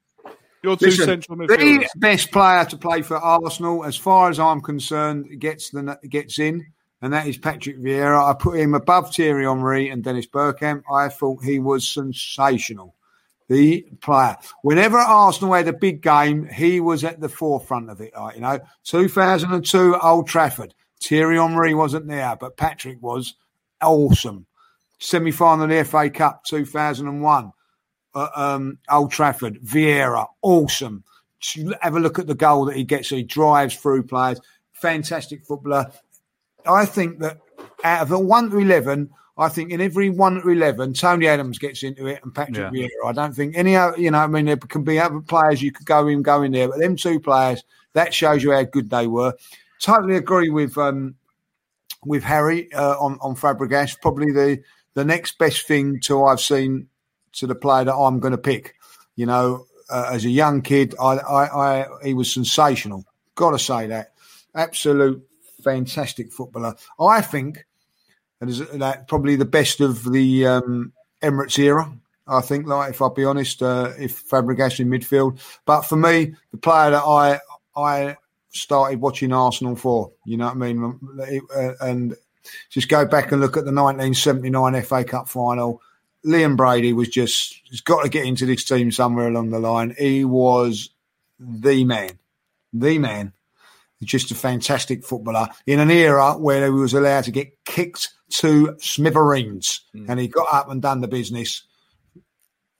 your 0.61 0.75
two 0.75 0.87
Listen, 0.87 1.05
central 1.05 1.37
the 1.37 1.87
best 1.95 2.31
player 2.31 2.65
to 2.65 2.75
play 2.77 3.01
for 3.01 3.17
Arsenal, 3.17 3.85
as 3.85 3.95
far 3.95 4.29
as 4.29 4.39
I'm 4.39 4.61
concerned, 4.61 5.39
gets 5.39 5.69
the 5.69 5.97
gets 6.09 6.39
in, 6.39 6.65
and 7.01 7.13
that 7.13 7.27
is 7.27 7.37
Patrick 7.37 7.79
Vieira. 7.79 8.29
I 8.29 8.33
put 8.33 8.59
him 8.59 8.73
above 8.73 9.13
Thierry 9.13 9.45
Henry 9.45 9.89
and 9.89 10.03
Dennis 10.03 10.27
Bergkamp. 10.27 10.83
I 10.91 11.07
thought 11.09 11.43
he 11.43 11.59
was 11.59 11.87
sensational. 11.87 12.95
The 13.49 13.87
player. 14.01 14.35
Whenever 14.61 14.97
Arsenal 14.97 15.53
had 15.53 15.67
a 15.67 15.73
big 15.73 16.01
game, 16.01 16.47
he 16.47 16.81
was 16.81 17.03
at 17.03 17.21
the 17.21 17.29
forefront 17.29 17.89
of 17.89 18.01
it. 18.01 18.13
Like, 18.13 18.35
you 18.35 18.41
know, 18.41 18.59
2002 18.83 19.97
Old 20.01 20.27
Trafford. 20.27 20.73
Thierry 21.01 21.37
Henry 21.37 21.73
wasn't 21.73 22.07
there, 22.07 22.35
but 22.35 22.57
Patrick 22.57 23.01
was 23.01 23.35
awesome. 23.81 24.47
Semi 24.99 25.31
final 25.31 25.65
of 25.65 25.69
the 25.69 25.85
FA 25.85 26.09
Cup 26.09 26.43
2001 26.45 27.53
uh, 28.17 28.29
um, 28.35 28.79
Old 28.89 29.11
Trafford, 29.11 29.61
Vieira, 29.61 30.27
awesome. 30.41 31.03
Have 31.81 31.95
a 31.95 31.99
look 31.99 32.17
at 32.17 32.25
the 32.25 32.33
goal 32.33 32.65
that 32.65 32.75
he 32.75 32.83
gets. 32.83 33.09
He 33.09 33.21
drives 33.21 33.75
through 33.75 34.03
players. 34.03 34.41
Fantastic 34.73 35.45
footballer. 35.45 35.91
I 36.65 36.85
think 36.85 37.19
that 37.19 37.37
out 37.83 38.01
of 38.01 38.09
the 38.09 38.19
one 38.19 38.49
to 38.49 38.57
eleven, 38.57 39.11
I 39.37 39.49
think 39.49 39.71
in 39.71 39.81
every 39.81 40.09
one 40.09 40.41
to 40.41 40.49
eleven, 40.49 40.93
Tony 40.93 41.27
Adams 41.27 41.59
gets 41.59 41.83
into 41.83 42.07
it 42.07 42.21
and 42.23 42.33
Patrick 42.33 42.57
Yeah. 42.57 42.69
Vieira. 42.71 43.07
I 43.09 43.11
don't 43.11 43.35
think 43.35 43.55
any 43.55 43.75
other. 43.75 43.99
You 43.99 44.11
know, 44.11 44.19
I 44.19 44.27
mean, 44.27 44.45
there 44.45 44.57
can 44.57 44.83
be 44.83 44.99
other 44.99 45.19
players 45.19 45.61
you 45.61 45.71
could 45.71 45.85
go 45.85 46.07
in, 46.07 46.21
go 46.23 46.41
in 46.41 46.51
there, 46.51 46.67
but 46.67 46.79
them 46.79 46.95
two 46.95 47.19
players 47.19 47.63
that 47.93 48.13
shows 48.13 48.43
you 48.43 48.51
how 48.51 48.63
good 48.63 48.89
they 48.89 49.07
were. 49.07 49.33
Totally 49.79 50.15
agree 50.15 50.49
with 50.49 50.77
um, 50.77 51.15
with 52.05 52.23
Harry 52.23 52.71
uh, 52.73 52.97
on 52.99 53.19
on 53.21 53.35
Fabregas. 53.35 54.01
Probably 54.01 54.31
the 54.31 54.59
the 54.95 55.05
next 55.05 55.37
best 55.37 55.67
thing 55.67 55.99
to 56.01 56.23
I've 56.23 56.41
seen 56.41 56.87
to 57.33 57.45
the 57.45 57.55
player 57.55 57.85
that 57.85 57.95
I'm 57.95 58.19
going 58.19 58.31
to 58.31 58.37
pick. 58.39 58.73
You 59.15 59.27
know, 59.27 59.67
uh, 59.89 60.09
as 60.11 60.25
a 60.25 60.29
young 60.29 60.61
kid, 60.61 60.95
I, 60.99 61.17
I, 61.17 61.81
I 61.81 61.87
he 62.03 62.13
was 62.15 62.33
sensational. 62.33 63.05
Got 63.35 63.51
to 63.51 63.59
say 63.59 63.85
that, 63.87 64.13
absolute 64.55 65.23
fantastic 65.63 66.31
footballer. 66.31 66.75
I 66.99 67.21
think 67.21 67.65
that 68.39 68.49
is 68.49 68.59
that 68.59 69.07
probably 69.07 69.35
the 69.35 69.45
best 69.45 69.81
of 69.81 70.11
the 70.11 70.45
um, 70.45 70.93
Emirates 71.21 71.59
era. 71.59 71.91
I 72.27 72.41
think, 72.41 72.67
like 72.67 72.91
if 72.91 73.01
I'll 73.01 73.09
be 73.09 73.23
honest, 73.23 73.63
uh, 73.63 73.93
if 73.97 74.27
Fabregas 74.27 74.79
in 74.79 74.89
midfield, 74.89 75.39
but 75.65 75.83
for 75.83 75.95
me, 75.95 76.35
the 76.51 76.57
player 76.57 76.91
that 76.91 77.03
I 77.03 77.39
I 77.75 78.17
started 78.49 78.99
watching 78.99 79.31
Arsenal 79.31 79.75
for, 79.75 80.11
you 80.25 80.37
know 80.37 80.45
what 80.45 80.55
I 80.55 80.57
mean, 80.57 80.99
Uh, 81.55 81.71
and 81.81 82.15
just 82.69 82.89
go 82.89 83.05
back 83.05 83.31
and 83.31 83.41
look 83.41 83.57
at 83.57 83.65
the 83.65 83.71
1979 83.71 84.81
FA 84.83 85.03
Cup 85.03 85.29
final. 85.29 85.81
Liam 86.25 86.57
Brady 86.57 86.93
was 86.93 87.07
just 87.07 87.61
he's 87.65 87.81
got 87.81 88.03
to 88.03 88.09
get 88.09 88.25
into 88.25 88.45
this 88.45 88.63
team 88.63 88.91
somewhere 88.91 89.27
along 89.27 89.51
the 89.51 89.59
line. 89.59 89.95
He 89.97 90.25
was 90.25 90.89
the 91.39 91.83
man, 91.85 92.19
the 92.73 92.97
man. 92.99 93.33
Just 94.03 94.29
a 94.29 94.35
fantastic 94.35 95.03
footballer 95.03 95.49
in 95.65 95.79
an 95.79 95.89
era 95.89 96.33
where 96.33 96.65
he 96.65 96.69
was 96.69 96.93
allowed 96.93 97.23
to 97.23 97.31
get 97.31 97.63
kicked 97.65 98.09
to 98.29 98.75
smithereens, 98.79 99.81
and 100.07 100.19
he 100.19 100.27
got 100.27 100.47
up 100.51 100.69
and 100.69 100.81
done 100.81 101.01
the 101.01 101.07
business. 101.07 101.63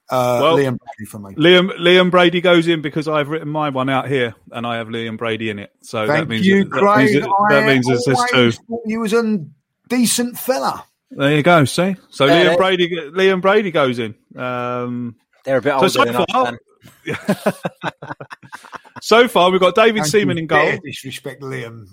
Uh, 0.10 0.40
Well, 0.42 0.58
Liam 0.58 0.78
Brady 0.78 1.06
for 1.10 1.20
me. 1.20 1.36
Liam 1.36 1.78
Liam 1.80 2.10
Brady 2.12 2.40
goes 2.42 2.68
in 2.68 2.82
because 2.82 3.08
I've 3.10 3.28
written 3.30 3.50
my 3.50 3.70
one 3.70 3.90
out 3.90 4.08
here, 4.08 4.36
and 4.52 4.66
I 4.66 4.78
have 4.78 4.88
Liam 4.88 5.18
Brady 5.18 5.50
in 5.50 5.60
it. 5.60 5.72
So 5.82 6.08
that 6.08 6.14
Thank 6.14 6.30
means 6.30 6.46
you, 6.46 6.64
that, 6.64 6.70
that 6.70 6.80
Craig. 6.80 6.98
means, 7.14 7.16
it, 7.26 7.30
that 7.50 7.66
means 7.66 7.90
it's 7.90 8.06
there's 8.06 8.18
two. 8.32 8.38
always 8.38 8.58
thought 8.58 8.82
you 8.86 9.00
was 9.02 9.14
a 9.14 9.46
decent 9.90 10.38
fella. 10.38 10.86
There 11.12 11.36
you 11.36 11.44
go. 11.44 11.66
See, 11.66 11.96
so 12.10 12.26
Yeah, 12.26 12.54
Liam 12.54 12.58
Brady 12.58 12.90
Liam 13.12 13.42
Brady 13.42 13.72
goes 13.72 14.00
in. 14.00 14.16
Um, 14.36 15.16
They're 15.46 15.58
a 15.58 15.62
bit 15.62 15.70
so 15.72 15.76
older 15.76 15.90
so 15.90 16.06
than 16.06 16.16
us. 16.16 16.26
far, 16.32 17.54
so 19.02 19.28
far 19.28 19.52
we've 19.52 19.60
got 19.62 19.76
David 19.76 20.00
Don't 20.04 20.08
Seaman 20.10 20.38
in 20.38 20.48
goal. 20.48 20.78
Disrespect 20.84 21.42
Liam. 21.42 21.86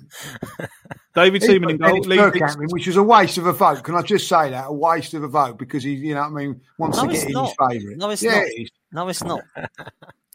David 1.14 1.42
He 1.42 1.48
Seaman 1.48 1.70
in 1.70 1.78
put 1.78 1.86
goal. 1.86 1.92
Dennis 2.02 2.06
Lee 2.06 2.16
Bergkamp 2.18 2.62
in, 2.62 2.68
which 2.70 2.86
was 2.86 2.96
a 2.96 3.02
waste 3.02 3.38
of 3.38 3.46
a 3.46 3.52
vote. 3.52 3.82
Can 3.84 3.94
I 3.94 4.02
just 4.02 4.28
say 4.28 4.50
that? 4.50 4.66
A 4.66 4.72
waste 4.72 5.14
of 5.14 5.22
a 5.22 5.28
vote 5.28 5.58
because 5.58 5.82
he, 5.84 5.92
you 5.94 6.14
know 6.14 6.22
what 6.22 6.26
I 6.26 6.30
mean, 6.30 6.60
wants 6.78 6.98
No, 6.98 7.06
to 7.06 7.12
get 7.12 7.26
in 7.26 7.32
not. 7.32 7.46
his 7.46 7.56
favourite. 7.70 7.96
No, 7.98 8.10
it's 8.10 8.22
yeah, 8.22 8.32
not. 8.32 8.46
It 8.48 8.62
is. 8.62 8.70
No, 8.92 9.08
it's 9.08 9.24
not. 9.24 9.40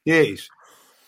It 0.06 0.30
is. 0.30 0.50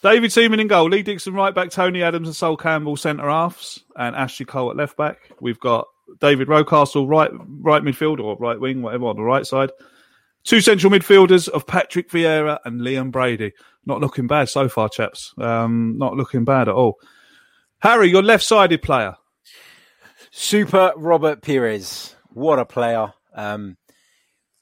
David 0.04 0.32
Seaman 0.32 0.60
in 0.60 0.68
goal. 0.68 0.90
Lee 0.90 1.02
Dixon 1.02 1.34
right 1.34 1.56
back. 1.56 1.70
Tony 1.70 2.04
Adams 2.04 2.28
and 2.28 2.36
Sol 2.36 2.58
Campbell 2.58 2.98
centre 2.98 3.30
halves, 3.30 3.84
and 3.96 4.16
Ashley 4.16 4.46
Cole 4.46 4.70
at 4.70 4.76
left 4.76 4.98
back. 4.98 5.18
We've 5.40 5.60
got 5.60 5.88
David 6.20 6.50
Rocastle 6.50 7.08
right 7.08 7.32
right 7.62 7.82
midfield 7.82 8.20
or 8.20 8.36
right 8.38 8.60
wing, 8.60 8.82
whatever 8.82 9.06
on 9.06 9.16
the 9.16 9.24
right 9.24 9.46
side. 9.48 9.72
Two 10.44 10.60
central 10.60 10.92
midfielders 10.92 11.48
of 11.48 11.66
Patrick 11.66 12.10
Vieira 12.10 12.60
and 12.66 12.82
Liam 12.82 13.12
Brady. 13.12 13.54
Not 13.86 14.02
looking 14.02 14.28
bad 14.28 14.50
so 14.50 14.68
far, 14.68 14.90
chaps. 14.90 15.34
Um, 15.38 15.98
not 15.98 16.16
looking 16.16 16.44
bad 16.46 16.68
at 16.68 16.76
all. 16.76 17.00
Harry, 17.80 18.10
your 18.10 18.24
left-sided 18.24 18.82
player. 18.82 19.16
Super 20.32 20.94
Robert 20.96 21.42
Pires. 21.42 22.16
What 22.30 22.58
a 22.58 22.66
player. 22.66 23.14
Um, 23.36 23.78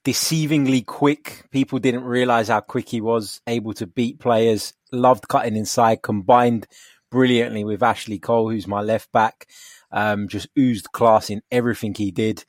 deceivingly 0.03 0.83
quick. 0.85 1.45
People 1.51 1.77
didn't 1.77 2.03
realize 2.03 2.47
how 2.47 2.61
quick 2.61 2.89
he 2.89 3.01
was, 3.01 3.41
able 3.45 3.73
to 3.75 3.85
beat 3.85 4.19
players, 4.19 4.73
loved 4.91 5.27
cutting 5.27 5.55
inside, 5.55 6.01
combined 6.01 6.67
brilliantly 7.11 7.63
with 7.63 7.83
Ashley 7.83 8.17
Cole, 8.17 8.49
who's 8.49 8.67
my 8.67 8.81
left 8.81 9.11
back. 9.11 9.47
Um, 9.91 10.27
just 10.27 10.47
oozed 10.57 10.91
class 10.91 11.29
in 11.29 11.41
everything 11.51 11.93
he 11.93 12.09
did. 12.09 12.43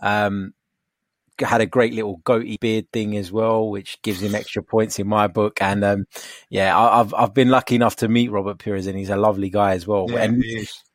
Um, 0.00 0.52
had 1.38 1.60
a 1.60 1.66
great 1.66 1.94
little 1.94 2.18
goatee 2.24 2.58
beard 2.58 2.86
thing 2.92 3.16
as 3.16 3.32
well, 3.32 3.68
which 3.68 4.00
gives 4.02 4.22
him 4.22 4.34
extra 4.34 4.62
points 4.62 4.98
in 4.98 5.06
my 5.06 5.28
book. 5.28 5.62
And 5.62 5.82
um, 5.82 6.04
yeah, 6.50 6.76
I, 6.76 7.00
I've 7.00 7.14
I've 7.14 7.34
been 7.34 7.50
lucky 7.50 7.74
enough 7.74 7.96
to 7.96 8.08
meet 8.08 8.30
Robert 8.30 8.58
Pires, 8.58 8.86
and 8.86 8.98
he's 8.98 9.10
a 9.10 9.16
lovely 9.16 9.48
guy 9.50 9.72
as 9.72 9.86
well. 9.86 10.06
Yeah, 10.10 10.22
and. 10.24 10.44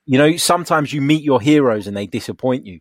You 0.05 0.17
know, 0.17 0.35
sometimes 0.37 0.91
you 0.93 1.01
meet 1.01 1.23
your 1.23 1.39
heroes 1.41 1.87
and 1.87 1.95
they 1.95 2.07
disappoint 2.07 2.65
you, 2.65 2.79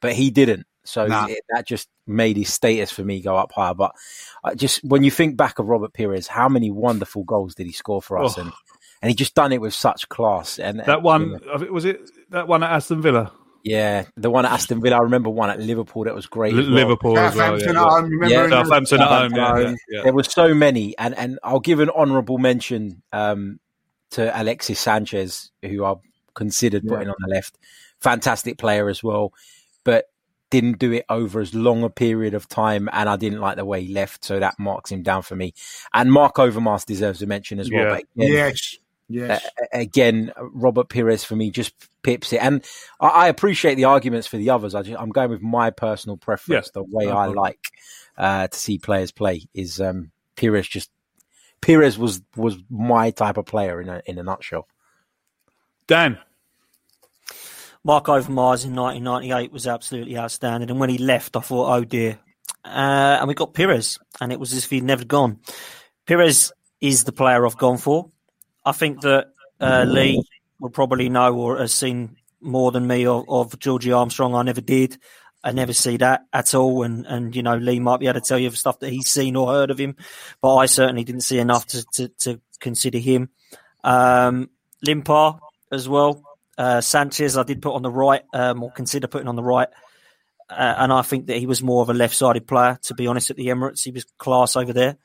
but 0.00 0.12
he 0.12 0.30
didn't. 0.30 0.66
So 0.84 1.06
Nah. 1.06 1.26
it, 1.28 1.40
that 1.50 1.66
just 1.66 1.88
made 2.06 2.36
his 2.36 2.52
status 2.52 2.90
for 2.90 3.04
me 3.04 3.20
go 3.20 3.36
up 3.36 3.52
higher. 3.52 3.74
But 3.74 3.92
I 4.42 4.54
just 4.54 4.82
when 4.82 5.04
you 5.04 5.10
think 5.10 5.36
back 5.36 5.58
of 5.58 5.66
Robert 5.66 5.92
Pires, 5.94 6.26
how 6.26 6.48
many 6.48 6.70
wonderful 6.70 7.24
goals 7.24 7.54
did 7.54 7.66
he 7.66 7.72
score 7.72 8.02
for 8.02 8.18
us? 8.18 8.36
Oh. 8.36 8.42
And 8.42 8.52
and 9.00 9.08
he 9.10 9.14
just 9.14 9.34
done 9.34 9.52
it 9.52 9.60
with 9.60 9.74
such 9.74 10.08
class. 10.08 10.58
And 10.58 10.80
That 10.80 11.02
one 11.02 11.40
was 11.70 11.84
it. 11.84 12.00
That 12.30 12.48
one 12.48 12.62
at 12.62 12.70
Aston 12.70 13.02
Villa, 13.02 13.32
yeah, 13.64 14.04
the 14.16 14.30
one 14.30 14.44
at 14.44 14.52
Aston 14.52 14.80
Villa. 14.80 14.96
I 14.96 15.00
remember 15.02 15.30
one 15.30 15.50
at 15.50 15.60
Liverpool 15.60 16.04
that 16.04 16.14
was 16.14 16.26
great. 16.26 16.52
L- 16.54 16.60
as 16.60 16.66
well. 16.66 16.74
Liverpool 16.74 17.18
as 17.18 17.34
well. 17.36 17.58
Southampton 17.60 17.74
Yeah, 17.74 17.82
at 17.82 17.88
home, 17.90 18.10
remember? 18.10 18.28
Yeah, 18.48 18.48
Southampton 18.64 19.00
at 19.00 19.08
home. 19.08 19.34
Yeah, 19.36 19.58
yeah, 19.58 19.74
yeah. 19.88 20.02
There 20.02 20.12
were 20.12 20.22
so 20.24 20.52
many, 20.54 20.96
and 20.98 21.16
and 21.16 21.38
I'll 21.44 21.60
give 21.60 21.78
an 21.80 21.90
honourable 21.90 22.38
mention 22.38 23.02
um, 23.12 23.60
to 24.12 24.40
Alexis 24.40 24.80
Sanchez, 24.80 25.50
who 25.62 25.84
I 25.84 25.94
considered 26.34 26.86
putting 26.86 27.08
on 27.08 27.16
the 27.20 27.28
left. 27.28 27.58
Fantastic 28.00 28.58
player 28.58 28.88
as 28.88 29.02
well, 29.02 29.32
but 29.84 30.06
didn't 30.50 30.78
do 30.78 30.92
it 30.92 31.06
over 31.08 31.40
as 31.40 31.54
long 31.54 31.82
a 31.82 31.88
period 31.88 32.34
of 32.34 32.46
time, 32.48 32.88
and 32.92 33.08
I 33.08 33.16
didn't 33.16 33.40
like 33.40 33.56
the 33.56 33.64
way 33.64 33.84
he 33.84 33.94
left, 33.94 34.24
so 34.24 34.38
that 34.38 34.58
marks 34.58 34.92
him 34.92 35.02
down 35.02 35.22
for 35.22 35.34
me. 35.34 35.54
And 35.94 36.12
Marc 36.12 36.34
Overmars 36.36 36.84
deserves 36.84 37.22
a 37.22 37.26
mention 37.26 37.58
as 37.58 37.70
well. 37.70 37.84
Yeah. 37.84 37.94
Again, 37.94 38.32
Yes. 38.32 38.76
Yes. 39.08 39.44
uh, 39.44 39.66
again, 39.72 40.32
Robert 40.38 40.88
Pires 40.88 41.24
for 41.24 41.36
me 41.36 41.50
just 41.50 41.74
pips 42.02 42.32
it, 42.32 42.42
and 42.42 42.64
I, 43.00 43.08
I 43.08 43.28
appreciate 43.28 43.76
the 43.76 43.84
arguments 43.84 44.26
for 44.26 44.36
the 44.36 44.50
others. 44.50 44.74
I 44.74 44.82
just, 44.82 45.00
I'm 45.00 45.10
going 45.10 45.30
with 45.30 45.42
my 45.42 45.70
personal 45.70 46.16
preference. 46.16 46.66
Yeah, 46.68 46.82
the 46.82 46.82
way 46.82 47.06
no 47.06 47.16
I 47.16 47.26
like 47.26 47.60
uh, 48.16 48.48
to 48.48 48.58
see 48.58 48.78
players 48.78 49.10
play 49.10 49.48
is 49.54 49.80
um, 49.80 50.12
Pires. 50.36 50.68
Just 50.68 50.90
Pires 51.60 51.98
was 51.98 52.22
was 52.36 52.56
my 52.68 53.10
type 53.10 53.36
of 53.36 53.46
player 53.46 53.80
in 53.80 53.88
a 53.88 54.02
in 54.06 54.18
a 54.18 54.22
nutshell. 54.22 54.66
Dan. 55.86 56.18
Marc 57.84 58.04
Overmars 58.06 58.64
in 58.64 58.76
1998 58.76 59.52
was 59.52 59.66
absolutely 59.66 60.16
outstanding. 60.16 60.70
And 60.70 60.78
when 60.78 60.90
he 60.90 60.98
left, 60.98 61.36
I 61.36 61.40
thought, 61.40 61.74
oh 61.74 61.84
dear. 61.84 62.18
Uh, 62.64 63.18
and 63.18 63.26
we 63.26 63.34
got 63.34 63.54
Pires, 63.54 63.98
and 64.20 64.32
it 64.32 64.38
was 64.38 64.52
as 64.52 64.64
if 64.64 64.70
he'd 64.70 64.84
never 64.84 65.04
gone. 65.04 65.40
Pires 66.06 66.52
is 66.80 67.04
the 67.04 67.12
player 67.12 67.44
I've 67.44 67.56
gone 67.56 67.78
for. 67.78 68.10
I 68.64 68.72
think 68.72 69.00
that 69.00 69.32
uh, 69.60 69.84
Lee 69.86 70.22
will 70.60 70.70
probably 70.70 71.08
know 71.08 71.34
or 71.34 71.58
has 71.58 71.72
seen 71.72 72.16
more 72.40 72.70
than 72.70 72.86
me 72.86 73.06
of, 73.06 73.24
of 73.28 73.58
Georgie 73.58 73.92
Armstrong. 73.92 74.34
I 74.34 74.42
never 74.42 74.60
did. 74.60 74.96
I 75.44 75.50
never 75.50 75.72
see 75.72 75.96
that 75.96 76.22
at 76.32 76.54
all. 76.54 76.84
And, 76.84 77.04
and, 77.06 77.34
you 77.34 77.42
know, 77.42 77.56
Lee 77.56 77.80
might 77.80 77.98
be 77.98 78.06
able 78.06 78.20
to 78.20 78.26
tell 78.26 78.38
you 78.38 78.46
of 78.46 78.56
stuff 78.56 78.78
that 78.78 78.90
he's 78.90 79.10
seen 79.10 79.34
or 79.34 79.48
heard 79.48 79.70
of 79.70 79.78
him, 79.78 79.96
but 80.40 80.54
I 80.54 80.66
certainly 80.66 81.02
didn't 81.02 81.22
see 81.22 81.38
enough 81.38 81.66
to, 81.68 81.84
to, 81.94 82.08
to 82.20 82.40
consider 82.60 82.98
him. 82.98 83.30
Um, 83.82 84.50
Limpar 84.86 85.40
as 85.72 85.88
well. 85.88 86.22
Uh, 86.56 86.80
Sanchez, 86.80 87.36
I 87.36 87.42
did 87.42 87.62
put 87.62 87.74
on 87.74 87.82
the 87.82 87.90
right, 87.90 88.22
um, 88.32 88.62
or 88.62 88.70
consider 88.70 89.06
putting 89.06 89.28
on 89.28 89.36
the 89.36 89.42
right. 89.42 89.68
Uh, 90.50 90.74
and 90.78 90.92
I 90.92 91.02
think 91.02 91.26
that 91.26 91.38
he 91.38 91.46
was 91.46 91.62
more 91.62 91.82
of 91.82 91.88
a 91.88 91.94
left 91.94 92.14
sided 92.14 92.46
player, 92.46 92.78
to 92.82 92.94
be 92.94 93.06
honest, 93.06 93.30
at 93.30 93.36
the 93.36 93.46
Emirates. 93.46 93.82
He 93.82 93.90
was 93.90 94.04
class 94.18 94.54
over 94.54 94.72
there. 94.72 94.96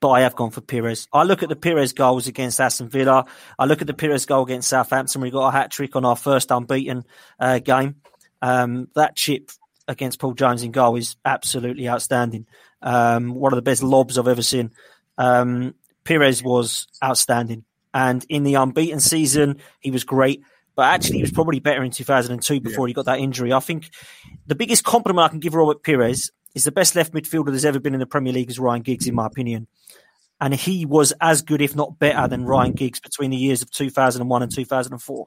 But 0.00 0.10
I 0.10 0.20
have 0.22 0.34
gone 0.34 0.50
for 0.50 0.60
Pires. 0.60 1.06
I 1.12 1.24
look 1.24 1.42
at 1.42 1.48
the 1.48 1.56
Pires 1.56 1.92
goals 1.92 2.26
against 2.26 2.60
Aston 2.60 2.88
Villa. 2.88 3.26
I 3.58 3.64
look 3.66 3.80
at 3.80 3.86
the 3.86 3.94
Pires 3.94 4.26
goal 4.26 4.44
against 4.44 4.68
Southampton. 4.68 5.20
We 5.20 5.30
got 5.30 5.48
a 5.48 5.52
hat 5.52 5.70
trick 5.70 5.96
on 5.96 6.04
our 6.04 6.16
first 6.16 6.50
unbeaten 6.50 7.04
uh, 7.38 7.58
game. 7.58 7.96
Um, 8.40 8.88
that 8.94 9.16
chip 9.16 9.50
against 9.88 10.18
Paul 10.18 10.32
Jones 10.32 10.62
in 10.62 10.70
goal 10.70 10.96
is 10.96 11.16
absolutely 11.24 11.88
outstanding. 11.88 12.46
Um, 12.80 13.34
one 13.34 13.52
of 13.52 13.56
the 13.56 13.62
best 13.62 13.82
lobs 13.82 14.16
I've 14.16 14.28
ever 14.28 14.42
seen. 14.42 14.70
Um, 15.18 15.74
Pires 16.04 16.42
was 16.42 16.88
outstanding. 17.04 17.64
And 17.92 18.24
in 18.28 18.44
the 18.44 18.54
unbeaten 18.54 19.00
season, 19.00 19.58
he 19.80 19.90
was 19.90 20.04
great. 20.04 20.42
But 20.76 20.94
actually, 20.94 21.16
he 21.16 21.22
was 21.22 21.32
probably 21.32 21.60
better 21.60 21.82
in 21.82 21.90
2002 21.90 22.60
before 22.60 22.86
yeah. 22.86 22.90
he 22.90 22.94
got 22.94 23.06
that 23.06 23.18
injury. 23.18 23.52
I 23.52 23.60
think 23.60 23.90
the 24.46 24.54
biggest 24.54 24.84
compliment 24.84 25.26
I 25.26 25.28
can 25.28 25.40
give 25.40 25.54
Robert 25.54 25.82
Pires 25.82 26.30
is 26.54 26.64
the 26.64 26.72
best 26.72 26.94
left 26.94 27.12
midfielder 27.12 27.46
there's 27.46 27.64
ever 27.64 27.80
been 27.80 27.94
in 27.94 28.00
the 28.00 28.06
Premier 28.06 28.32
League 28.32 28.50
is 28.50 28.58
Ryan 28.58 28.82
Giggs, 28.82 29.06
in 29.06 29.14
my 29.14 29.26
opinion. 29.26 29.66
And 30.40 30.54
he 30.54 30.86
was 30.86 31.12
as 31.20 31.42
good, 31.42 31.60
if 31.60 31.76
not 31.76 31.98
better, 31.98 32.26
than 32.28 32.44
Ryan 32.44 32.72
Giggs 32.72 32.98
between 32.98 33.30
the 33.30 33.36
years 33.36 33.62
of 33.62 33.70
2001 33.70 34.42
and 34.42 34.54
2004. 34.54 35.26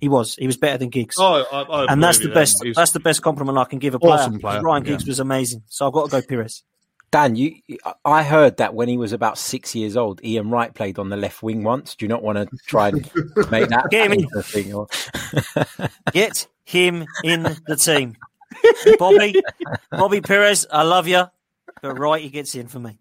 He 0.00 0.08
was. 0.08 0.36
He 0.36 0.46
was 0.46 0.56
better 0.56 0.78
than 0.78 0.90
Giggs. 0.90 1.16
Oh, 1.18 1.44
I, 1.52 1.62
I 1.62 1.92
and 1.92 2.02
that's 2.02 2.18
the 2.18 2.28
best. 2.28 2.64
That's 2.74 2.92
the 2.92 3.00
best 3.00 3.22
compliment 3.22 3.58
I 3.58 3.64
can 3.64 3.78
give 3.78 3.94
a 3.94 3.98
player. 3.98 4.14
Awesome 4.14 4.38
player. 4.38 4.60
Ryan 4.60 4.82
Giggs 4.82 5.04
yeah. 5.04 5.10
was 5.10 5.20
amazing. 5.20 5.62
So 5.66 5.86
I've 5.86 5.92
got 5.92 6.10
to 6.10 6.20
go 6.20 6.26
Pires. 6.26 6.64
Dan, 7.12 7.36
you, 7.36 7.56
I 8.06 8.22
heard 8.22 8.56
that 8.56 8.74
when 8.74 8.88
he 8.88 8.96
was 8.96 9.12
about 9.12 9.36
six 9.36 9.74
years 9.74 9.98
old, 9.98 10.24
Ian 10.24 10.48
Wright 10.48 10.72
played 10.72 10.98
on 10.98 11.10
the 11.10 11.16
left 11.16 11.42
wing 11.42 11.62
once. 11.62 11.94
Do 11.94 12.06
you 12.06 12.08
not 12.08 12.22
want 12.22 12.38
to 12.38 12.56
try 12.66 12.88
and 12.88 13.02
make 13.50 13.68
that 13.68 13.88
Get 13.90 14.10
him 14.10 14.12
in. 14.14 14.42
thing? 14.42 14.72
Or... 14.72 14.88
Get 16.12 16.48
him 16.64 17.04
in 17.22 17.42
the 17.66 17.76
team, 17.76 18.16
Bobby. 18.98 19.34
Bobby 19.90 20.22
Pires, 20.22 20.66
I 20.72 20.84
love 20.84 21.06
you, 21.06 21.24
but 21.82 21.98
Wright 21.98 22.22
he 22.22 22.30
gets 22.30 22.54
in 22.54 22.66
for 22.66 22.80
me. 22.80 22.98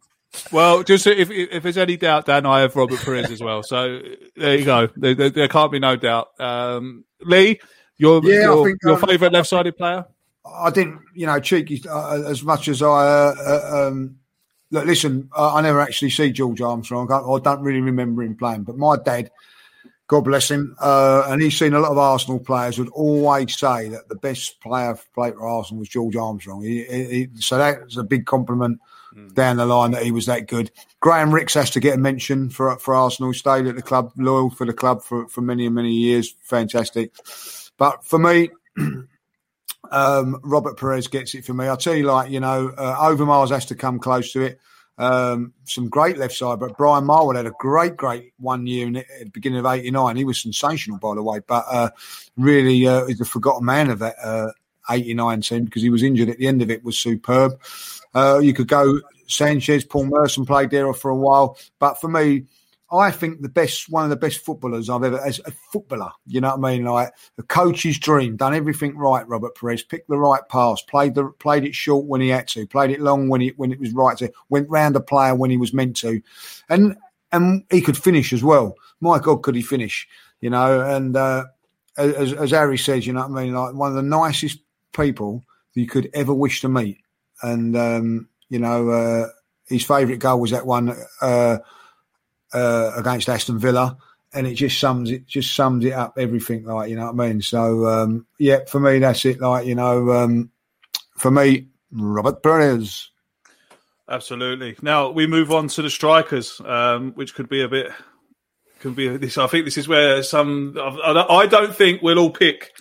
Well, 0.51 0.83
just 0.83 1.07
if 1.07 1.31
if 1.31 1.63
there's 1.63 1.77
any 1.77 1.95
doubt, 1.95 2.25
Dan, 2.25 2.45
I 2.45 2.61
have 2.61 2.75
Robert 2.75 2.99
Pires 2.99 3.31
as 3.31 3.41
well. 3.41 3.63
So 3.63 4.01
there 4.35 4.57
you 4.57 4.65
go. 4.65 4.89
There, 4.97 5.15
there, 5.15 5.29
there 5.29 5.47
can't 5.47 5.71
be 5.71 5.79
no 5.79 5.95
doubt. 5.95 6.37
Um, 6.37 7.05
Lee, 7.21 7.61
your 7.95 8.21
yeah, 8.25 8.41
your, 8.41 8.75
your 8.83 8.95
um, 8.95 9.01
favourite 9.07 9.31
left-sided 9.31 9.77
player? 9.77 10.05
I 10.45 10.71
didn't, 10.71 11.01
you 11.13 11.25
know, 11.25 11.39
cheeky 11.39 11.81
uh, 11.87 12.23
as 12.25 12.43
much 12.43 12.67
as 12.67 12.81
I. 12.81 12.87
Uh, 12.87 13.35
uh, 13.39 13.87
um, 13.87 14.17
look, 14.71 14.85
listen, 14.85 15.29
I, 15.35 15.57
I, 15.57 15.61
never 15.61 15.81
actually 15.81 16.09
see 16.09 16.31
George 16.31 16.61
Armstrong. 16.61 17.11
I, 17.11 17.19
I, 17.19 17.39
don't 17.39 17.61
really 17.61 17.81
remember 17.81 18.23
him 18.23 18.35
playing, 18.35 18.63
but 18.63 18.77
my 18.77 18.97
dad, 18.97 19.29
God 20.07 20.21
bless 20.21 20.49
him, 20.49 20.75
uh, 20.79 21.25
and 21.27 21.41
he's 21.41 21.57
seen 21.57 21.73
a 21.73 21.79
lot 21.79 21.91
of 21.91 21.97
Arsenal 21.97 22.39
players 22.39 22.79
would 22.79 22.89
always 22.89 23.55
say 23.55 23.89
that 23.89 24.09
the 24.09 24.15
best 24.15 24.59
player 24.61 24.97
played 25.13 25.35
for 25.35 25.47
Arsenal 25.47 25.79
was 25.79 25.89
George 25.89 26.15
Armstrong. 26.15 26.63
He, 26.63 26.83
he, 26.85 27.29
so 27.35 27.57
that's 27.57 27.97
a 27.97 28.03
big 28.03 28.25
compliment 28.25 28.79
mm. 29.15 29.33
down 29.35 29.57
the 29.57 29.65
line 29.65 29.91
that 29.91 30.03
he 30.03 30.11
was 30.11 30.25
that 30.25 30.47
good. 30.47 30.71
Graham 30.99 31.33
Rix 31.33 31.53
has 31.53 31.69
to 31.71 31.79
get 31.79 31.95
a 31.95 31.97
mention 31.97 32.49
for 32.49 32.75
for 32.77 32.95
Arsenal. 32.95 33.33
Stayed 33.33 33.67
at 33.67 33.75
the 33.75 33.81
club, 33.81 34.11
loyal 34.17 34.49
for 34.49 34.65
the 34.65 34.73
club 34.73 35.03
for, 35.03 35.27
for 35.27 35.41
many 35.41 35.65
and 35.65 35.75
many 35.75 35.93
years. 35.93 36.35
Fantastic. 36.41 37.13
But 37.77 38.03
for 38.03 38.19
me, 38.19 38.49
um, 39.91 40.39
Robert 40.43 40.77
Pires 40.77 41.07
gets 41.07 41.35
it 41.35 41.45
for 41.45 41.53
me. 41.53 41.67
I'll 41.67 41.77
tell 41.77 41.95
you, 41.95 42.03
like 42.03 42.31
you 42.31 42.39
know, 42.39 42.69
uh, 42.77 42.95
Overmars 42.97 43.49
has 43.49 43.65
to 43.67 43.75
come 43.75 43.99
close 43.99 44.31
to 44.33 44.41
it. 44.41 44.59
Um, 44.97 45.53
some 45.65 45.89
great 45.89 46.17
left 46.17 46.35
side, 46.35 46.59
but 46.59 46.77
Brian 46.77 47.05
Marwood 47.05 47.35
had 47.35 47.47
a 47.47 47.53
great, 47.59 47.97
great 47.97 48.33
one 48.37 48.67
year 48.67 48.87
in, 48.87 48.97
at 48.97 49.05
the 49.19 49.29
beginning 49.29 49.59
of 49.59 49.65
'89. 49.65 50.15
He 50.15 50.25
was 50.25 50.41
sensational, 50.41 50.97
by 50.97 51.15
the 51.15 51.23
way, 51.23 51.39
but 51.45 51.65
uh, 51.69 51.89
really 52.37 52.87
uh, 52.87 53.05
is 53.05 53.17
the 53.17 53.25
forgotten 53.25 53.65
man 53.65 53.89
of 53.89 53.99
that 53.99 54.53
'89 54.89 55.39
uh, 55.39 55.41
team 55.41 55.65
because 55.65 55.81
he 55.81 55.89
was 55.89 56.03
injured 56.03 56.29
at 56.29 56.37
the 56.37 56.47
end 56.47 56.61
of 56.61 56.69
it. 56.69 56.83
Was 56.83 56.97
superb. 56.97 57.59
Uh, 58.13 58.39
you 58.41 58.53
could 58.53 58.67
go 58.67 58.99
Sanchez, 59.27 59.85
Paul 59.85 60.05
Merson 60.05 60.45
played 60.45 60.69
there 60.69 60.93
for 60.93 61.09
a 61.09 61.15
while, 61.15 61.57
but 61.79 61.99
for 61.99 62.07
me, 62.07 62.45
I 62.91 63.11
think 63.11 63.41
the 63.41 63.49
best, 63.49 63.89
one 63.89 64.03
of 64.03 64.09
the 64.09 64.15
best 64.15 64.43
footballers 64.43 64.89
I've 64.89 65.03
ever, 65.03 65.19
as 65.19 65.39
a 65.45 65.51
footballer, 65.51 66.11
you 66.25 66.41
know 66.41 66.55
what 66.55 66.69
I 66.69 66.73
mean? 66.73 66.85
Like 66.85 67.13
a 67.37 67.43
coach's 67.43 67.97
dream, 67.97 68.35
done 68.35 68.53
everything 68.53 68.97
right. 68.97 69.27
Robert 69.27 69.55
Pires 69.55 69.83
picked 69.83 70.09
the 70.09 70.17
right 70.17 70.41
pass, 70.49 70.81
played 70.81 71.15
the, 71.15 71.25
played 71.39 71.63
it 71.63 71.75
short 71.75 72.05
when 72.05 72.21
he 72.21 72.29
had 72.29 72.47
to, 72.49 72.67
played 72.67 72.91
it 72.91 72.99
long 72.99 73.29
when 73.29 73.41
it 73.41 73.57
when 73.57 73.71
it 73.71 73.79
was 73.79 73.93
right 73.93 74.17
to, 74.17 74.31
went 74.49 74.69
round 74.69 74.95
the 74.95 75.01
player 75.01 75.35
when 75.35 75.49
he 75.49 75.57
was 75.57 75.73
meant 75.73 75.95
to, 75.97 76.21
and 76.69 76.95
and 77.31 77.63
he 77.71 77.81
could 77.81 77.97
finish 77.97 78.33
as 78.33 78.43
well. 78.43 78.75
My 78.99 79.19
God, 79.19 79.41
could 79.41 79.55
he 79.55 79.61
finish? 79.61 80.07
You 80.41 80.49
know, 80.49 80.81
and 80.81 81.15
uh, 81.15 81.45
as, 81.97 82.33
as 82.33 82.51
Harry 82.51 82.77
says, 82.77 83.07
you 83.07 83.13
know 83.13 83.27
what 83.27 83.39
I 83.39 83.43
mean? 83.43 83.53
Like 83.53 83.73
one 83.73 83.89
of 83.89 83.95
the 83.95 84.01
nicest 84.01 84.59
people 84.91 85.43
you 85.73 85.87
could 85.87 86.09
ever 86.13 86.33
wish 86.33 86.61
to 86.61 86.69
meet 86.69 86.97
and 87.41 87.75
um, 87.75 88.27
you 88.49 88.59
know 88.59 88.89
uh, 88.89 89.27
his 89.67 89.83
favourite 89.83 90.19
goal 90.19 90.39
was 90.39 90.51
that 90.51 90.65
one 90.65 90.95
uh, 91.21 91.57
uh, 92.53 92.91
against 92.95 93.29
Aston 93.29 93.59
Villa, 93.59 93.97
and 94.33 94.47
it 94.47 94.55
just 94.55 94.79
sums 94.79 95.11
it 95.11 95.27
just 95.27 95.55
sums 95.55 95.85
it 95.85 95.93
up 95.93 96.17
everything 96.17 96.65
like 96.65 96.89
you 96.89 96.95
know 96.95 97.11
what 97.11 97.23
I 97.23 97.27
mean. 97.27 97.41
So 97.41 97.85
um, 97.87 98.25
yeah, 98.37 98.59
for 98.67 98.79
me 98.79 98.99
that's 98.99 99.25
it. 99.25 99.39
Like 99.39 99.65
you 99.65 99.75
know, 99.75 100.11
um, 100.11 100.51
for 101.17 101.31
me, 101.31 101.67
Robert 101.91 102.41
Pires. 102.41 103.11
Absolutely. 104.09 104.75
Now 104.81 105.09
we 105.09 105.25
move 105.27 105.51
on 105.51 105.69
to 105.69 105.81
the 105.81 105.89
strikers, 105.89 106.59
um, 106.65 107.13
which 107.13 107.33
could 107.33 107.47
be 107.47 107.61
a 107.61 107.67
bit. 107.67 107.91
can 108.79 108.93
be 108.93 109.15
this. 109.17 109.37
I 109.37 109.47
think 109.47 109.65
this 109.65 109.77
is 109.77 109.87
where 109.87 110.21
some. 110.23 110.75
I 110.77 111.47
don't 111.49 111.75
think 111.75 112.01
we'll 112.01 112.19
all 112.19 112.31
pick 112.31 112.71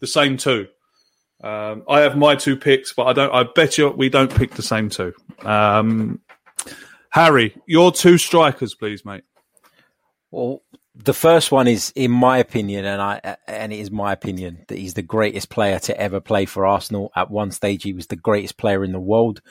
the 0.00 0.06
same 0.06 0.36
two. 0.36 0.66
Um, 1.42 1.84
I 1.88 2.00
have 2.00 2.16
my 2.16 2.36
two 2.36 2.56
picks, 2.56 2.92
but 2.92 3.06
I 3.06 3.12
don't. 3.12 3.32
I 3.32 3.44
bet 3.44 3.78
you 3.78 3.90
we 3.90 4.08
don't 4.08 4.34
pick 4.34 4.52
the 4.52 4.62
same 4.62 4.88
two. 4.88 5.12
Um, 5.42 6.20
Harry, 7.14 7.54
your 7.64 7.92
two 7.92 8.18
strikers, 8.18 8.74
please, 8.74 9.04
mate. 9.04 9.22
Well, 10.32 10.64
the 10.96 11.14
first 11.14 11.52
one 11.52 11.68
is, 11.68 11.92
in 11.94 12.10
my 12.10 12.38
opinion, 12.38 12.84
and 12.84 13.00
I 13.00 13.36
and 13.46 13.72
it 13.72 13.78
is 13.78 13.92
my 13.92 14.12
opinion 14.12 14.64
that 14.66 14.78
he's 14.78 14.94
the 14.94 15.02
greatest 15.02 15.48
player 15.48 15.78
to 15.78 15.96
ever 15.96 16.20
play 16.20 16.44
for 16.44 16.66
Arsenal. 16.66 17.12
At 17.14 17.30
one 17.30 17.52
stage, 17.52 17.84
he 17.84 17.92
was 17.92 18.08
the 18.08 18.16
greatest 18.16 18.56
player 18.56 18.82
in 18.82 18.90
the 18.90 18.98
world, 18.98 19.42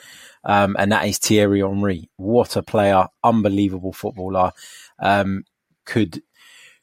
um, 0.44 0.76
and 0.78 0.92
that 0.92 1.08
is 1.08 1.16
Thierry 1.16 1.60
Henry. 1.60 2.10
What 2.16 2.54
a 2.56 2.62
player! 2.62 3.06
Unbelievable 3.22 3.94
footballer. 3.94 4.52
Um, 4.98 5.44
could 5.86 6.22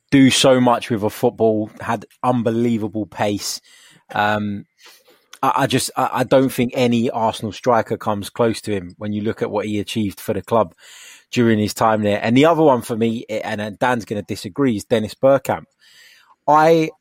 do 0.09 0.31
so 0.31 0.59
much 0.59 0.89
with 0.89 1.03
a 1.03 1.11
football. 1.11 1.69
Had 1.79 2.07
unbelievable 2.23 3.05
pace. 3.05 3.61
Um, 4.15 4.65
I, 5.41 5.53
I 5.55 5.67
just 5.67 5.91
I, 5.95 6.09
I 6.13 6.23
don't 6.23 6.49
think 6.49 6.73
any 6.75 7.09
Arsenal 7.09 7.51
striker 7.51 7.97
comes 7.97 8.29
close 8.29 8.61
to 8.61 8.71
him 8.71 8.95
when 8.97 9.13
you 9.13 9.21
look 9.21 9.41
at 9.41 9.51
what 9.51 9.65
he 9.65 9.79
achieved 9.79 10.19
for 10.19 10.33
the 10.33 10.41
club 10.41 10.75
during 11.31 11.59
his 11.59 11.73
time 11.73 12.01
there. 12.01 12.19
And 12.21 12.35
the 12.35 12.45
other 12.45 12.63
one 12.63 12.81
for 12.81 12.95
me, 12.95 13.25
eh, 13.29 13.41
and 13.43 13.77
Dan's 13.79 14.05
going 14.05 14.21
to 14.21 14.25
disagree, 14.25 14.75
is 14.75 14.85
Dennis 14.85 15.15
Bergkamp. 15.15 15.65
I 16.47 16.91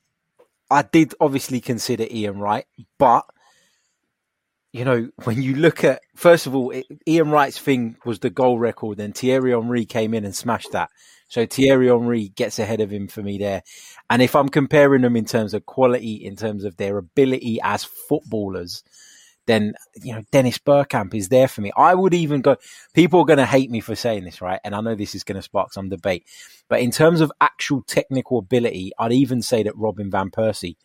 I 0.71 0.83
did 0.83 1.15
obviously 1.21 1.61
consider 1.61 2.07
Ian 2.11 2.39
Wright, 2.39 2.67
but 2.99 3.25
you 4.73 4.85
know, 4.85 5.11
when 5.25 5.43
you 5.43 5.57
look 5.57 5.83
at 5.83 6.01
first 6.15 6.47
of 6.47 6.55
all, 6.55 6.71
it, 6.71 6.87
Ian 7.07 7.31
Wright's 7.31 7.59
thing 7.59 7.97
was 8.05 8.21
the 8.21 8.31
goal 8.31 8.59
record, 8.59 8.99
then 8.99 9.13
Thierry 9.13 9.51
Henry 9.51 9.85
came 9.85 10.15
in 10.15 10.25
and 10.25 10.35
smashed 10.35 10.73
that. 10.73 10.91
So 11.31 11.47
Thierry 11.47 11.87
Henry 11.87 12.29
gets 12.31 12.59
ahead 12.59 12.81
of 12.81 12.91
him 12.93 13.07
for 13.07 13.23
me 13.23 13.39
there. 13.39 13.63
And 14.11 14.21
if 14.21 14.35
I'm 14.35 14.49
comparing 14.49 15.03
them 15.03 15.17
in 15.17 15.25
terms 15.25 15.55
of 15.55 15.65
quality, 15.65 16.15
in 16.15 16.35
terms 16.35 16.65
of 16.65 16.77
their 16.77 16.99
ability 16.99 17.61
as 17.63 17.85
footballers, 17.85 18.83
then 19.47 19.75
you 20.03 20.13
know 20.13 20.23
Dennis 20.33 20.59
Bergkamp 20.59 21.15
is 21.15 21.29
there 21.29 21.47
for 21.47 21.61
me. 21.61 21.71
I 21.77 21.95
would 21.95 22.15
even 22.15 22.41
go. 22.41 22.57
People 22.95 23.21
are 23.21 23.27
going 23.27 23.39
to 23.39 23.47
hate 23.47 23.71
me 23.71 23.81
for 23.81 23.95
saying 23.95 24.25
this, 24.25 24.43
right? 24.43 24.61
And 24.65 24.75
I 24.75 24.81
know 24.81 24.97
this 24.97 25.15
is 25.15 25.25
going 25.25 25.37
to 25.37 25.43
spark 25.43 25.73
some 25.73 25.89
debate. 25.89 26.27
But 26.69 26.81
in 26.81 26.91
terms 26.91 27.21
of 27.21 27.33
actual 27.41 27.83
technical 27.83 28.39
ability, 28.39 28.91
I'd 28.99 29.13
even 29.13 29.41
say 29.41 29.63
that 29.63 29.77
Robin 29.77 30.11
van 30.11 30.31
Persie 30.31 30.77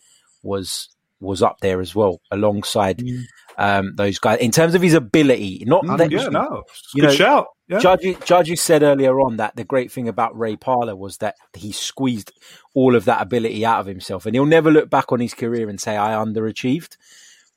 was 0.44 0.90
was 1.20 1.42
up 1.42 1.60
there 1.62 1.82
as 1.82 1.96
well, 1.96 2.22
alongside 2.30 3.00
mm. 3.00 3.24
Um, 3.58 3.94
those 3.96 4.20
guys, 4.20 4.40
in 4.40 4.52
terms 4.52 4.76
of 4.76 4.82
his 4.82 4.94
ability, 4.94 5.64
not 5.66 5.84
Mm, 5.86 5.98
that, 5.98 6.12
yeah, 6.12 6.28
no, 6.28 6.64
you 6.94 7.02
good 7.02 7.08
know, 7.08 7.14
shout. 7.14 7.48
Yeah. 7.68 7.80
Judges, 7.80 8.18
judges 8.26 8.62
said 8.62 8.84
earlier 8.84 9.20
on 9.22 9.38
that 9.38 9.56
the 9.56 9.64
great 9.64 9.92
thing 9.92 10.08
about 10.08 10.38
Ray 10.38 10.56
Parlour 10.56 10.96
was 10.96 11.18
that 11.18 11.36
he 11.54 11.72
squeezed 11.72 12.32
all 12.76 12.96
of 12.96 13.06
that 13.06 13.22
ability 13.22 13.66
out 13.66 13.80
of 13.80 13.86
himself, 13.88 14.26
and 14.26 14.36
he'll 14.36 14.46
never 14.46 14.70
look 14.70 14.90
back 14.90 15.12
on 15.12 15.20
his 15.20 15.34
career 15.34 15.70
and 15.70 15.80
say 15.80 15.96
I 15.98 16.14
underachieved. 16.14 16.98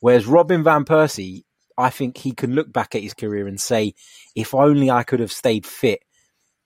Whereas 0.00 0.26
Robin 0.26 0.62
van 0.62 0.84
Persie, 0.84 1.42
I 1.76 1.90
think 1.90 2.16
he 2.16 2.32
can 2.32 2.54
look 2.54 2.72
back 2.72 2.94
at 2.94 3.02
his 3.02 3.14
career 3.14 3.46
and 3.46 3.60
say, 3.60 3.94
if 4.34 4.54
only 4.54 4.90
I 4.90 5.02
could 5.02 5.20
have 5.20 5.32
stayed 5.32 5.66
fit 5.66 6.00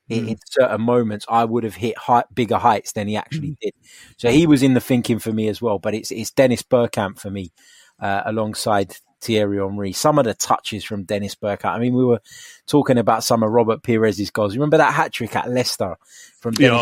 in, 0.08 0.28
in 0.28 0.38
certain 0.50 0.82
moments, 0.82 1.24
I 1.28 1.44
would 1.44 1.64
have 1.64 1.74
hit 1.74 1.96
high, 1.96 2.24
bigger 2.34 2.58
heights 2.58 2.92
than 2.92 3.08
he 3.08 3.16
actually 3.16 3.56
did. 3.60 3.72
So 4.18 4.30
he 4.30 4.46
was 4.46 4.62
in 4.62 4.74
the 4.74 4.80
thinking 4.80 5.18
for 5.18 5.32
me 5.32 5.48
as 5.48 5.62
well. 5.62 5.78
But 5.78 5.94
it's 5.94 6.10
it's 6.10 6.30
Dennis 6.30 6.62
Bergkamp 6.62 7.18
for 7.18 7.30
me, 7.30 7.52
uh, 7.98 8.22
alongside 8.26 8.96
Thierry 9.22 9.58
Henry. 9.58 9.92
Some 9.92 10.18
of 10.18 10.24
the 10.24 10.34
touches 10.34 10.84
from 10.84 11.04
Dennis 11.04 11.34
Bergkamp. 11.34 11.74
I 11.74 11.78
mean, 11.78 11.94
we 11.94 12.04
were 12.04 12.20
talking 12.66 12.98
about 12.98 13.24
some 13.24 13.42
of 13.42 13.50
Robert 13.50 13.82
Pires's 13.82 14.30
goals. 14.30 14.54
You 14.54 14.60
remember 14.60 14.78
that 14.78 14.92
hat 14.92 15.12
trick 15.12 15.34
at 15.36 15.48
Leicester 15.50 15.96
from 16.40 16.54
Dennis 16.54 16.78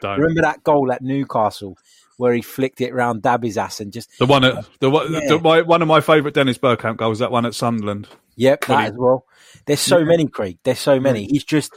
don't. 0.00 0.18
Remember 0.18 0.42
that 0.42 0.64
goal 0.64 0.90
at 0.92 1.02
Newcastle 1.02 1.76
where 2.16 2.32
he 2.34 2.42
flicked 2.42 2.80
it 2.80 2.94
round 2.94 3.22
Dabizas 3.22 3.80
and 3.80 3.92
just 3.92 4.10
The 4.18 4.26
one 4.26 4.44
at 4.44 4.64
the, 4.80 4.90
one- 4.90 5.12
Yeah. 5.12 5.20
the 5.28 5.38
my, 5.40 5.62
one 5.62 5.82
of 5.82 5.88
my 5.88 6.00
favourite 6.00 6.34
Dennis 6.34 6.58
Bergkamp 6.58 6.96
goals, 6.96 7.18
that 7.20 7.30
one 7.32 7.46
at 7.46 7.54
Sunderland. 7.54 8.08
Yep, 8.36 8.64
that 8.66 8.80
he- 8.80 8.86
as 8.86 8.94
well. 8.96 9.26
There's 9.66 9.80
so 9.80 9.98
Yeah. 9.98 10.04
many, 10.04 10.26
Craig. 10.28 10.58
There's 10.64 10.78
so 10.78 10.98
many. 11.00 11.26
He's 11.26 11.44
just 11.44 11.74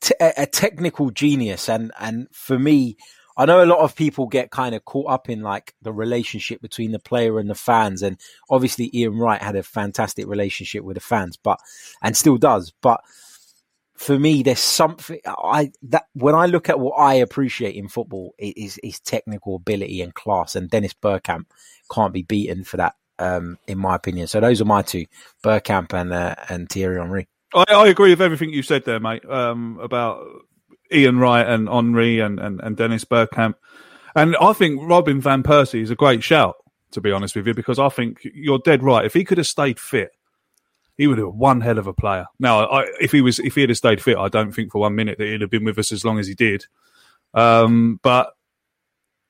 t- 0.00 0.14
a, 0.20 0.32
a 0.38 0.46
technical 0.46 1.10
genius, 1.10 1.68
and 1.68 1.92
and 1.98 2.28
for 2.32 2.58
me, 2.58 2.96
I 3.36 3.46
know 3.46 3.62
a 3.62 3.66
lot 3.66 3.78
of 3.78 3.94
people 3.94 4.26
get 4.26 4.50
kind 4.50 4.74
of 4.74 4.84
caught 4.84 5.10
up 5.10 5.28
in 5.28 5.40
like 5.42 5.74
the 5.82 5.92
relationship 5.92 6.60
between 6.60 6.92
the 6.92 6.98
player 6.98 7.38
and 7.38 7.48
the 7.48 7.54
fans, 7.54 8.02
and 8.02 8.18
obviously 8.50 8.90
Ian 8.92 9.18
Wright 9.18 9.40
had 9.40 9.56
a 9.56 9.62
fantastic 9.62 10.26
relationship 10.26 10.84
with 10.84 10.94
the 10.94 11.00
fans, 11.00 11.36
but 11.36 11.58
and 12.02 12.16
still 12.16 12.36
does. 12.36 12.72
But 12.82 13.00
for 14.00 14.18
me, 14.18 14.42
there's 14.42 14.60
something 14.60 15.20
I 15.26 15.72
that 15.82 16.06
when 16.14 16.34
I 16.34 16.46
look 16.46 16.68
at 16.68 16.80
what 16.80 16.94
I 16.98 17.14
appreciate 17.14 17.76
in 17.76 17.88
football, 17.88 18.34
it 18.38 18.56
is 18.56 18.78
is 18.82 18.98
technical 19.00 19.56
ability 19.56 20.00
and 20.00 20.14
class, 20.14 20.56
and 20.56 20.70
Dennis 20.70 20.94
Bergkamp 20.94 21.44
can't 21.92 22.12
be 22.12 22.22
beaten 22.22 22.64
for 22.64 22.78
that, 22.78 22.94
um, 23.18 23.58
in 23.66 23.78
my 23.78 23.94
opinion. 23.96 24.26
So 24.26 24.40
those 24.40 24.60
are 24.60 24.64
my 24.64 24.82
two, 24.82 25.06
Bergkamp 25.44 25.92
and 25.92 26.12
uh, 26.12 26.34
and 26.48 26.68
Thierry 26.68 26.98
Henry. 26.98 27.28
I, 27.54 27.64
I 27.68 27.88
agree 27.88 28.10
with 28.10 28.22
everything 28.22 28.50
you 28.50 28.62
said 28.62 28.84
there, 28.84 29.00
mate, 29.00 29.28
um, 29.28 29.78
about 29.82 30.26
Ian 30.92 31.18
Wright 31.18 31.46
and 31.46 31.68
Henry 31.68 32.20
and, 32.20 32.38
and, 32.38 32.60
and 32.60 32.76
Dennis 32.76 33.04
Bergkamp. 33.04 33.54
And 34.14 34.36
I 34.40 34.52
think 34.52 34.80
Robin 34.82 35.20
Van 35.20 35.42
Persie 35.42 35.82
is 35.82 35.90
a 35.90 35.96
great 35.96 36.22
shout, 36.22 36.56
to 36.92 37.00
be 37.00 37.12
honest 37.12 37.36
with 37.36 37.46
you, 37.46 37.54
because 37.54 37.78
I 37.78 37.88
think 37.88 38.18
you're 38.34 38.58
dead 38.58 38.82
right. 38.82 39.04
If 39.04 39.14
he 39.14 39.24
could 39.24 39.38
have 39.38 39.46
stayed 39.46 39.78
fit, 39.78 40.10
he 40.96 41.06
would 41.06 41.18
have 41.18 41.28
been 41.28 41.38
one 41.38 41.60
hell 41.60 41.78
of 41.78 41.86
a 41.86 41.94
player. 41.94 42.26
Now, 42.38 42.66
I, 42.66 42.86
if 43.00 43.12
he 43.12 43.20
was, 43.20 43.38
if 43.38 43.54
he 43.54 43.62
had 43.62 43.76
stayed 43.76 44.02
fit, 44.02 44.18
I 44.18 44.28
don't 44.28 44.52
think 44.52 44.72
for 44.72 44.80
one 44.80 44.94
minute 44.94 45.18
that 45.18 45.26
he'd 45.26 45.40
have 45.40 45.50
been 45.50 45.64
with 45.64 45.78
us 45.78 45.92
as 45.92 46.04
long 46.04 46.18
as 46.18 46.26
he 46.26 46.34
did. 46.34 46.66
Um, 47.32 48.00
but 48.02 48.32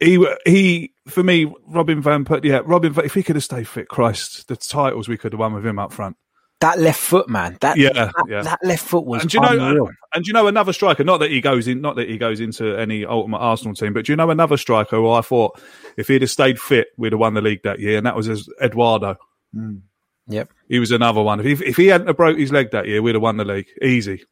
he, 0.00 0.26
he, 0.46 0.94
for 1.06 1.22
me, 1.22 1.52
Robin 1.66 2.00
Van 2.00 2.24
Persie, 2.24 2.44
yeah, 2.44 2.62
Robin, 2.64 2.98
if 3.04 3.14
he 3.14 3.22
could 3.22 3.36
have 3.36 3.44
stayed 3.44 3.68
fit, 3.68 3.88
Christ, 3.88 4.48
the 4.48 4.56
titles 4.56 5.08
we 5.08 5.18
could 5.18 5.32
have 5.32 5.40
won 5.40 5.52
with 5.52 5.66
him 5.66 5.78
up 5.78 5.92
front. 5.92 6.16
That 6.60 6.78
left 6.78 7.00
foot, 7.00 7.28
man. 7.28 7.56
That 7.62 7.78
Yeah, 7.78 7.92
that, 7.92 8.14
yeah. 8.28 8.42
that 8.42 8.58
left 8.62 8.84
foot 8.84 9.06
was 9.06 9.22
and 9.22 9.32
you 9.32 9.40
know, 9.40 9.48
unreal. 9.48 9.86
Uh, 9.86 9.92
and 10.14 10.24
do 10.24 10.28
you 10.28 10.34
know 10.34 10.46
another 10.46 10.74
striker? 10.74 11.02
Not 11.02 11.18
that 11.20 11.30
he 11.30 11.40
goes 11.40 11.66
in, 11.66 11.80
not 11.80 11.96
that 11.96 12.08
he 12.08 12.18
goes 12.18 12.38
into 12.38 12.76
any 12.76 13.06
ultimate 13.06 13.38
Arsenal 13.38 13.74
team, 13.74 13.94
but 13.94 14.04
do 14.04 14.12
you 14.12 14.16
know 14.16 14.28
another 14.28 14.58
striker 14.58 14.96
who 14.96 15.10
I 15.10 15.22
thought 15.22 15.58
if 15.96 16.08
he'd 16.08 16.20
have 16.20 16.30
stayed 16.30 16.60
fit, 16.60 16.88
we'd 16.98 17.12
have 17.12 17.20
won 17.20 17.32
the 17.32 17.40
league 17.40 17.62
that 17.64 17.80
year, 17.80 17.96
and 17.96 18.04
that 18.06 18.14
was 18.14 18.28
as 18.28 18.46
Eduardo. 18.62 19.16
Hmm. 19.54 19.76
Yep. 20.28 20.52
He 20.68 20.78
was 20.78 20.90
another 20.90 21.22
one. 21.22 21.40
If 21.40 21.60
he, 21.60 21.64
if 21.64 21.76
he 21.76 21.86
hadn't 21.86 22.08
have 22.08 22.16
broke 22.18 22.38
his 22.38 22.52
leg 22.52 22.70
that 22.72 22.86
year, 22.86 23.00
we'd 23.00 23.14
have 23.14 23.22
won 23.22 23.38
the 23.38 23.44
league 23.44 23.68
easy. 23.82 24.22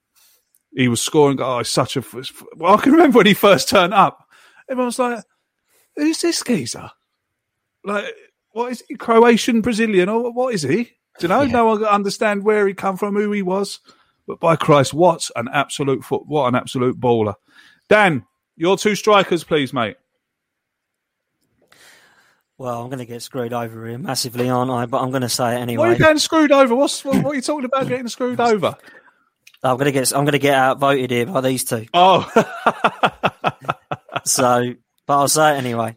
He 0.76 0.86
was 0.86 1.00
scoring. 1.00 1.40
Oh, 1.40 1.58
he's 1.58 1.68
such 1.68 1.96
a. 1.96 2.04
Well, 2.56 2.74
I 2.74 2.80
can 2.80 2.92
remember 2.92 3.16
when 3.16 3.26
he 3.26 3.34
first 3.34 3.70
turned 3.70 3.94
up. 3.94 4.22
Everyone 4.68 4.86
was 4.86 4.98
like, 4.98 5.24
"Who's 5.96 6.20
this 6.20 6.42
geezer? 6.42 6.90
Like, 7.84 8.04
what 8.50 8.72
is 8.72 8.84
he? 8.86 8.96
Croatian, 8.96 9.62
Brazilian, 9.62 10.10
or 10.10 10.30
what 10.30 10.54
is 10.54 10.62
he?" 10.62 10.92
Do 11.18 11.24
you 11.24 11.28
know? 11.28 11.44
No 11.44 11.66
one 11.66 11.84
understand 11.84 12.44
where 12.44 12.66
he 12.66 12.74
come 12.74 12.96
from, 12.96 13.14
who 13.14 13.32
he 13.32 13.42
was. 13.42 13.80
But 14.26 14.40
by 14.40 14.56
Christ, 14.56 14.92
what 14.94 15.30
an 15.36 15.48
absolute 15.52 16.04
foot! 16.04 16.22
What 16.26 16.48
an 16.48 16.54
absolute 16.54 17.00
baller. 17.00 17.34
Dan, 17.88 18.24
your 18.56 18.76
two 18.76 18.94
strikers, 18.94 19.44
please, 19.44 19.72
mate. 19.72 19.96
Well, 22.58 22.82
I'm 22.82 22.88
going 22.88 22.98
to 22.98 23.06
get 23.06 23.22
screwed 23.22 23.52
over 23.52 23.86
here 23.86 23.98
massively, 23.98 24.50
aren't 24.50 24.70
I? 24.70 24.86
But 24.86 25.00
I'm 25.00 25.10
going 25.10 25.22
to 25.22 25.28
say 25.28 25.54
it 25.54 25.60
anyway. 25.60 25.80
Why 25.80 25.88
are 25.88 25.92
you 25.92 25.98
getting 25.98 26.18
screwed 26.18 26.50
over? 26.50 26.74
What's 26.74 27.04
what, 27.04 27.22
what 27.22 27.32
are 27.32 27.36
you 27.36 27.40
talking 27.40 27.64
about? 27.64 27.86
Getting 27.88 28.08
screwed 28.08 28.40
over? 28.40 28.76
I'm 29.62 29.76
going 29.76 29.86
to 29.86 29.92
get 29.92 30.12
I'm 30.12 30.24
going 30.24 30.32
to 30.32 30.38
get 30.38 30.54
outvoted 30.54 31.10
here 31.10 31.26
by 31.26 31.40
these 31.40 31.64
two. 31.64 31.86
Oh, 31.94 32.30
so, 34.24 34.74
but 35.06 35.18
I'll 35.18 35.28
say 35.28 35.54
it 35.54 35.58
anyway. 35.58 35.96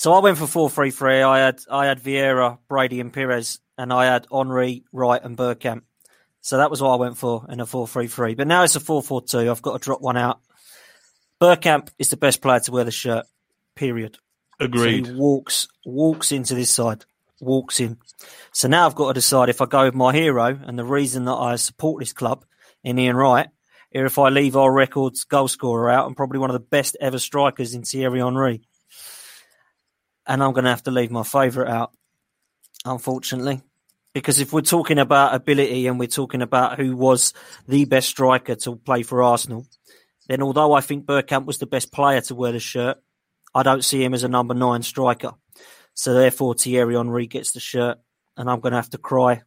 So 0.00 0.14
I 0.14 0.20
went 0.20 0.38
for 0.38 0.46
four 0.46 0.70
three 0.70 0.92
three. 0.92 1.20
I 1.20 1.40
had 1.40 1.60
I 1.70 1.84
had 1.84 2.02
Vieira, 2.02 2.56
Brady, 2.70 3.00
and 3.00 3.12
Pires, 3.12 3.60
and 3.76 3.92
I 3.92 4.06
had 4.06 4.26
Henry, 4.32 4.82
Wright, 4.94 5.22
and 5.22 5.36
Bergkamp. 5.36 5.82
So 6.40 6.56
that 6.56 6.70
was 6.70 6.80
what 6.80 6.92
I 6.92 6.96
went 6.96 7.18
for 7.18 7.44
in 7.50 7.60
a 7.60 7.66
four 7.66 7.86
three 7.86 8.06
three. 8.06 8.34
But 8.34 8.46
now 8.46 8.62
it's 8.62 8.76
a 8.76 8.80
four 8.80 9.02
four 9.02 9.20
two. 9.20 9.50
I've 9.50 9.60
got 9.60 9.74
to 9.74 9.84
drop 9.84 10.00
one 10.00 10.16
out. 10.16 10.40
Bergkamp 11.38 11.90
is 11.98 12.08
the 12.08 12.16
best 12.16 12.40
player 12.40 12.60
to 12.60 12.72
wear 12.72 12.84
the 12.84 12.90
shirt. 12.90 13.26
Period. 13.74 14.16
Agreed. 14.58 15.04
So 15.04 15.12
he 15.12 15.18
walks 15.18 15.68
walks 15.84 16.32
into 16.32 16.54
this 16.54 16.70
side, 16.70 17.04
walks 17.38 17.78
in. 17.78 17.98
So 18.52 18.68
now 18.68 18.86
I've 18.86 18.94
got 18.94 19.08
to 19.08 19.12
decide 19.20 19.50
if 19.50 19.60
I 19.60 19.66
go 19.66 19.84
with 19.84 19.94
my 19.94 20.14
hero 20.14 20.58
and 20.64 20.78
the 20.78 20.84
reason 20.86 21.26
that 21.26 21.34
I 21.34 21.56
support 21.56 22.00
this 22.00 22.14
club 22.14 22.46
in 22.82 22.98
Ian 22.98 23.16
Wright, 23.16 23.48
or 23.94 24.06
if 24.06 24.18
I 24.18 24.30
leave 24.30 24.56
our 24.56 24.72
records 24.72 25.24
goal 25.24 25.46
scorer 25.46 25.90
out 25.90 26.06
and 26.06 26.16
probably 26.16 26.38
one 26.38 26.48
of 26.48 26.54
the 26.54 26.60
best 26.60 26.96
ever 27.02 27.18
strikers 27.18 27.74
in 27.74 27.82
Thierry 27.82 28.20
Henry. 28.20 28.62
And 30.30 30.44
I'm 30.44 30.52
going 30.52 30.64
to 30.64 30.70
have 30.70 30.84
to 30.84 30.92
leave 30.92 31.10
my 31.10 31.24
favourite 31.24 31.68
out, 31.68 31.90
unfortunately. 32.84 33.62
Because 34.14 34.38
if 34.38 34.52
we're 34.52 34.60
talking 34.60 35.00
about 35.00 35.34
ability 35.34 35.88
and 35.88 35.98
we're 35.98 36.06
talking 36.06 36.40
about 36.40 36.78
who 36.78 36.96
was 36.96 37.34
the 37.66 37.84
best 37.84 38.08
striker 38.08 38.54
to 38.54 38.76
play 38.76 39.02
for 39.02 39.24
Arsenal, 39.24 39.66
then 40.28 40.40
although 40.40 40.72
I 40.72 40.82
think 40.82 41.04
Bergkamp 41.04 41.46
was 41.46 41.58
the 41.58 41.66
best 41.66 41.92
player 41.92 42.20
to 42.20 42.36
wear 42.36 42.52
the 42.52 42.60
shirt, 42.60 42.98
I 43.56 43.64
don't 43.64 43.84
see 43.84 44.04
him 44.04 44.14
as 44.14 44.22
a 44.22 44.28
number 44.28 44.54
nine 44.54 44.82
striker. 44.82 45.32
So 45.94 46.14
therefore, 46.14 46.54
Thierry 46.54 46.94
Henry 46.94 47.26
gets 47.26 47.50
the 47.50 47.58
shirt, 47.58 47.98
and 48.36 48.48
I'm 48.48 48.60
going 48.60 48.70
to 48.70 48.78
have 48.78 48.90
to 48.90 48.98
cry 48.98 49.42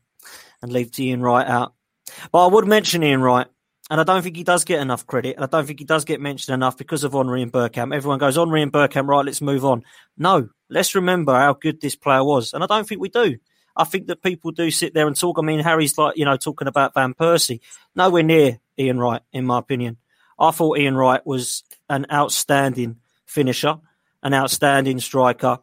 and 0.62 0.72
leave 0.72 1.00
Ian 1.00 1.22
Wright 1.22 1.48
out. 1.48 1.74
But 2.34 2.46
I 2.46 2.48
would 2.48 2.68
mention 2.68 3.04
Ian 3.04 3.22
Wright, 3.22 3.48
and 3.90 4.02
I 4.02 4.04
don't 4.04 4.22
think 4.22 4.36
he 4.36 4.44
does 4.44 4.66
get 4.66 4.82
enough 4.82 5.08
credit, 5.08 5.36
and 5.36 5.44
I 5.44 5.48
don't 5.48 5.66
think 5.66 5.80
he 5.80 5.86
does 5.86 6.04
get 6.06 6.20
mentioned 6.20 6.54
enough 6.54 6.78
because 6.78 7.04
of 7.04 7.14
Henry 7.14 7.42
and 7.42 7.52
Bergkamp. 7.52 7.96
Everyone 7.96 8.20
goes, 8.20 8.36
Henry 8.36 8.62
and 8.62 8.72
Bergkamp, 8.72 9.08
right, 9.08 9.26
let's 9.26 9.42
move 9.42 9.64
on. 9.64 9.84
No, 10.18 10.50
let's 10.74 10.96
remember 10.96 11.34
how 11.34 11.54
good 11.54 11.80
this 11.80 11.96
player 11.96 12.24
was, 12.24 12.54
and 12.54 12.64
I 12.64 12.68
don't 12.68 12.88
think 12.88 13.00
we 13.02 13.10
do. 13.10 13.38
I 13.76 13.86
think 13.86 14.08
that 14.08 14.22
people 14.22 14.52
do 14.52 14.70
sit 14.70 14.94
there 14.94 15.08
and 15.08 15.16
talk. 15.16 15.38
I 15.40 15.42
mean, 15.42 15.60
Harry's 15.60 15.98
like, 15.98 16.18
you 16.18 16.26
know, 16.26 16.38
talking 16.38 16.68
about 16.68 16.94
Van 16.94 17.14
Persie. 17.14 17.60
Nowhere 17.96 18.24
near 18.24 18.60
Ian 18.78 19.00
Wright, 19.00 19.22
in 19.32 19.46
my 19.46 19.60
opinion. 19.60 19.98
I 20.38 20.52
thought 20.52 20.78
Ian 20.78 20.96
Wright 20.96 21.26
was 21.26 21.64
an 21.90 22.06
outstanding 22.12 22.98
finisher, 23.26 23.80
an 24.22 24.34
outstanding 24.34 25.00
striker, 25.00 25.60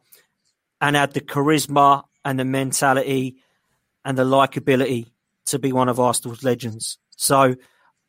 and 0.81 0.95
had 0.95 1.13
the 1.13 1.21
charisma 1.21 2.03
and 2.25 2.39
the 2.39 2.45
mentality 2.45 3.37
and 4.03 4.17
the 4.17 4.23
likability 4.23 5.11
to 5.45 5.59
be 5.59 5.71
one 5.71 5.89
of 5.89 5.99
Arsenal's 5.99 6.43
legends. 6.43 6.97
So 7.15 7.55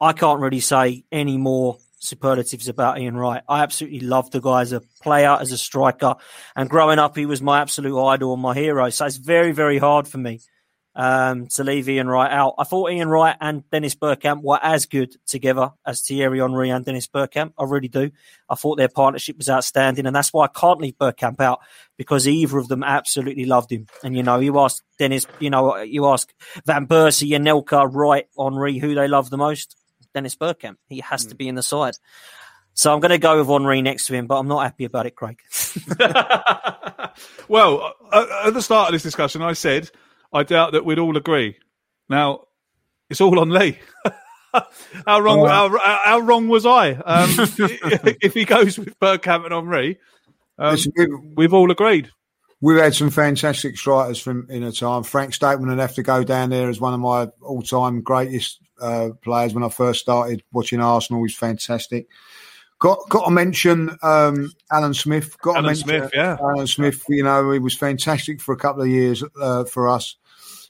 I 0.00 0.12
can't 0.12 0.40
really 0.40 0.61
say 0.61 1.05
any 1.12 1.36
more 1.36 1.78
superlatives 2.03 2.68
about 2.68 2.98
Ian 2.98 3.16
Wright. 3.16 3.42
I 3.48 3.62
absolutely 3.62 4.00
love 4.00 4.30
the 4.30 4.40
guy 4.40 4.62
as 4.62 4.72
a 4.72 4.80
player, 5.03 5.36
as 5.40 5.53
a 5.53 5.59
striker, 5.59 6.16
and 6.57 6.68
growing 6.68 6.98
up, 6.98 7.16
he 7.16 7.26
was 7.26 7.40
my 7.40 7.61
absolute 7.61 7.98
idol 8.05 8.32
and 8.34 8.42
my 8.42 8.55
hero. 8.55 8.90
So 8.90 9.07
it's 9.07 9.16
very, 9.16 9.53
very 9.53 9.78
hard 9.78 10.09
for 10.09 10.18
me 10.18 10.40
um, 10.94 11.46
to 11.48 11.64
leave 11.64 11.88
Ian 11.88 12.09
Wright 12.09 12.30
out. 12.30 12.55
I 12.59 12.64
thought 12.64 12.90
Ian 12.90 13.09
Wright 13.09 13.36
and 13.40 13.68
Dennis 13.70 13.94
Bergkamp 13.94 14.42
were 14.42 14.59
as 14.62 14.86
good 14.86 15.14
together 15.26 15.70
as 15.86 16.03
Thierry 16.03 16.40
Henry 16.40 16.70
and 16.70 16.84
Dennis 16.84 17.07
Bergkamp. 17.07 17.53
I 17.59 17.64
really 17.64 17.88
do. 17.88 18.11
I 18.48 18.55
thought 18.55 18.76
their 18.76 18.88
partnership 18.88 19.38
was 19.38 19.48
outstanding, 19.48 20.07
and 20.07 20.14
that's 20.14 20.32
why 20.32 20.44
I 20.44 20.48
can't 20.48 20.80
leave 20.80 20.98
Bergkamp 20.98 21.40
out 21.40 21.61
because 21.96 22.28
either 22.28 22.59
of 22.59 22.68
them 22.68 22.82
absolutely 22.82 23.44
loved 23.44 23.72
him. 23.72 23.86
And 24.03 24.16
you 24.16 24.22
know, 24.22 24.40
you 24.40 24.59
ask 24.59 24.82
Dennis, 24.98 25.26
you 25.38 25.50
know, 25.50 25.78
you 25.78 26.07
ask 26.07 26.32
Van 26.66 26.86
Persie, 26.86 27.30
Anelka, 27.30 27.88
Wright, 27.90 28.26
Henry, 28.38 28.78
who 28.78 28.94
they 28.94 29.09
love 29.09 29.30
the 29.30 29.38
most. 29.38 29.76
Dennis 30.14 30.36
Bergkamp. 30.36 30.76
He 30.88 31.00
has 31.00 31.26
to 31.26 31.34
be 31.34 31.48
in 31.48 31.54
the 31.54 31.62
side. 31.62 31.94
So 32.74 32.92
I'm 32.92 33.00
going 33.00 33.10
to 33.10 33.18
go 33.18 33.38
with 33.38 33.48
Henry 33.48 33.82
next 33.82 34.06
to 34.06 34.14
him, 34.14 34.26
but 34.26 34.38
I'm 34.38 34.48
not 34.48 34.62
happy 34.62 34.84
about 34.84 35.06
it, 35.06 35.14
Craig. 35.14 35.38
well, 37.48 37.92
uh, 38.10 38.26
at 38.46 38.54
the 38.54 38.62
start 38.62 38.88
of 38.88 38.92
this 38.94 39.02
discussion, 39.02 39.42
I 39.42 39.52
said 39.52 39.90
I 40.32 40.42
doubt 40.42 40.72
that 40.72 40.84
we'd 40.84 40.98
all 40.98 41.16
agree. 41.16 41.58
Now, 42.08 42.44
it's 43.10 43.20
all 43.20 43.38
on 43.38 43.50
Lee. 43.50 43.78
how 45.06 45.20
wrong? 45.20 45.40
Oh, 45.40 45.46
how, 45.46 45.68
how, 45.68 46.00
how 46.04 46.18
wrong 46.20 46.48
was 46.48 46.64
I? 46.64 46.92
Um, 46.92 47.28
if 48.22 48.32
he 48.32 48.44
goes 48.46 48.78
with 48.78 48.98
Bergkamp 48.98 49.44
and 49.44 49.52
Henry, 49.52 49.98
um, 50.58 50.72
Listen, 50.72 50.92
we- 50.96 51.34
we've 51.36 51.54
all 51.54 51.70
agreed. 51.70 52.10
we've 52.62 52.80
had 52.80 52.94
some 52.94 53.10
fantastic 53.10 53.76
strikers 53.76 54.18
from 54.18 54.46
in 54.48 54.62
a 54.62 54.72
time. 54.72 55.02
Frank 55.02 55.34
Stapleton 55.34 55.68
would 55.68 55.78
have 55.78 55.96
to 55.96 56.02
go 56.02 56.24
down 56.24 56.48
there 56.48 56.70
as 56.70 56.80
one 56.80 56.94
of 56.94 57.00
my 57.00 57.28
all-time 57.42 58.00
greatest 58.00 58.60
uh, 58.83 59.11
players 59.22 59.55
when 59.55 59.64
I 59.64 59.68
first 59.68 60.01
started 60.01 60.43
watching 60.53 60.80
Arsenal. 60.80 61.22
He's 61.22 61.37
fantastic. 61.37 62.09
Got 62.78 63.09
got 63.09 63.26
to 63.26 63.30
mention 63.30 63.97
um, 64.03 64.51
Alan 64.70 64.93
Smith. 64.93 65.39
Got 65.41 65.57
Alan 65.57 65.62
to 65.62 65.68
mention 65.68 65.89
Smith, 65.89 66.11
yeah. 66.14 66.37
Alan 66.41 66.66
Smith. 66.66 67.05
You 67.09 67.22
know, 67.22 67.53
he 67.53 67.61
was 67.61 67.76
fantastic 67.76 68.41
for 68.41 68.53
a 68.53 68.57
couple 68.57 68.83
of 68.83 68.89
years 68.89 69.22
uh, 69.41 69.64
for 69.64 69.89
us. 69.89 70.16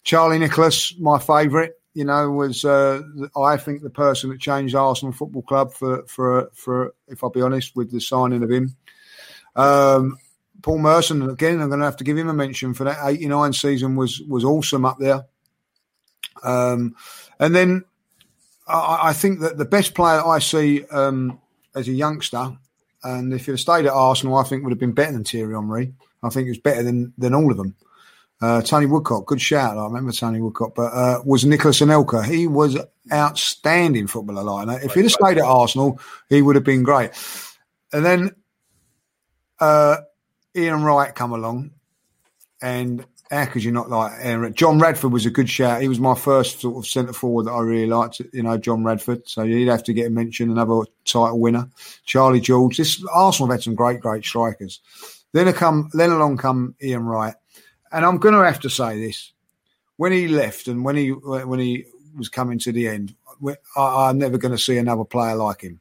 Charlie 0.05 0.39
Nicholas, 0.39 0.95
my 0.99 1.19
favourite. 1.19 1.73
You 1.95 2.05
know, 2.05 2.31
was 2.31 2.65
uh, 2.65 3.03
I 3.37 3.57
think 3.57 3.83
the 3.83 3.91
person 3.91 4.31
that 4.31 4.41
changed 4.41 4.75
Arsenal 4.75 5.13
Football 5.13 5.43
Club 5.43 5.73
for 5.73 6.03
for 6.07 6.51
for 6.53 6.95
if 7.09 7.25
I'll 7.25 7.31
be 7.31 7.43
honest 7.43 7.77
with 7.77 7.91
the 7.91 8.01
signing 8.01 8.43
of 8.43 8.51
him. 8.51 8.77
Um, 9.57 10.19
Paul 10.63 10.79
Merson 10.79 11.23
again. 11.29 11.61
I'm 11.61 11.69
going 11.69 11.81
to 11.81 11.87
have 11.87 11.97
to 11.97 12.05
give 12.05 12.17
him 12.17 12.29
a 12.29 12.35
mention 12.35 12.75
for 12.75 12.85
that. 12.85 12.99
'89 13.03 13.53
season 13.55 13.97
was 13.97 14.21
was 14.23 14.45
awesome 14.45 14.85
up 14.85 14.99
there. 14.99 15.25
Um, 16.43 16.95
and 17.39 17.55
then 17.55 17.85
I, 18.73 19.09
I 19.09 19.13
think 19.13 19.41
that 19.41 19.59
the 19.59 19.65
best 19.65 19.95
player 19.95 20.25
I 20.25 20.39
see 20.39 20.85
um, 20.87 21.39
as 21.75 21.89
a 21.89 21.93
youngster, 21.93 22.57
and 23.05 23.33
if 23.33 23.47
he'd 23.47 23.53
have 23.53 23.61
stayed 23.61 23.87
at 23.87 23.93
Arsenal, 23.93 24.37
I 24.37 24.45
think 24.45 24.63
would 24.63 24.73
have 24.73 24.79
been 24.79 24.93
better 24.93 25.13
than 25.13 25.25
Thierry 25.25 25.55
Henry. 25.55 25.93
I 26.23 26.29
think 26.31 26.47
he 26.47 26.51
was 26.51 26.59
better 26.59 26.83
than 26.83 27.13
than 27.19 27.35
all 27.35 27.51
of 27.51 27.57
them. 27.57 27.75
Uh, 28.41 28.61
Tony 28.61 28.87
Woodcock, 28.87 29.27
good 29.27 29.41
shout. 29.41 29.79
I 29.79 29.85
remember 29.85 30.11
Tony 30.11 30.41
Woodcock, 30.41 30.75
but 30.75 30.93
uh, 30.93 31.21
was 31.25 31.45
Nicholas 31.45 31.81
Anelka. 31.81 32.25
He 32.25 32.49
was 32.49 32.77
outstanding 33.13 34.09
footballer. 34.09 34.43
Like. 34.43 34.83
If 34.83 34.95
he'd 34.95 35.03
have 35.03 35.13
stayed 35.13 35.39
at 35.39 35.45
Arsenal, 35.45 36.01
he 36.29 36.43
would 36.43 36.57
have 36.57 36.65
been 36.65 36.83
great. 36.83 37.13
And 37.93 38.05
then 38.05 38.35
uh, 39.61 39.99
Ian 40.57 40.83
Wright 40.83 41.15
come 41.15 41.33
along, 41.33 41.71
and 42.61 43.07
how 43.33 43.47
could 43.47 43.65
you 43.65 43.73
not 43.73 43.89
like 43.89 44.13
Aaron? 44.21 44.53
John 44.53 44.79
Radford 44.79 45.11
was 45.11 45.25
a 45.25 45.31
good 45.31 45.49
shout. 45.49 45.81
He 45.81 45.89
was 45.89 45.99
my 45.99 46.15
first 46.15 46.61
sort 46.61 46.77
of 46.77 46.87
centre 46.87 47.15
forward 47.15 47.47
that 47.47 47.53
I 47.53 47.61
really 47.61 47.87
liked. 47.87 48.21
You 48.35 48.43
know, 48.43 48.59
John 48.59 48.85
Radford. 48.85 49.27
So 49.27 49.43
you'd 49.43 49.71
have 49.71 49.85
to 49.85 49.95
get 49.95 50.09
a 50.09 50.11
mention. 50.11 50.51
Another 50.51 50.83
title 51.07 51.41
winner, 51.41 51.71
Charlie 52.05 52.41
George. 52.41 52.77
This 52.77 53.03
Arsenal 53.11 53.49
have 53.49 53.55
had 53.55 53.63
some 53.63 53.75
great, 53.75 54.01
great 54.01 54.23
strikers. 54.23 54.81
Then 55.33 55.51
come, 55.55 55.89
then 55.95 56.11
along 56.11 56.37
come 56.37 56.75
Ian 56.83 57.07
Wright, 57.07 57.35
and 57.91 58.05
I'm 58.05 58.19
going 58.19 58.35
to 58.35 58.45
have 58.45 58.61
to 58.61 58.71
say 58.71 59.01
this: 59.01 59.33
when 59.97 60.13
he 60.13 60.29
left 60.29 60.69
and 60.69 60.85
when 60.85 60.97
he 60.97 61.09
when 61.09 61.59
he 61.59 61.87
was 62.15 62.29
coming 62.29 62.59
to 62.59 62.73
the 62.73 62.87
end, 62.87 63.15
I, 63.47 63.57
I'm 63.77 64.19
never 64.19 64.37
going 64.37 64.53
to 64.53 64.63
see 64.63 64.77
another 64.77 65.05
player 65.05 65.37
like 65.37 65.63
him. 65.63 65.81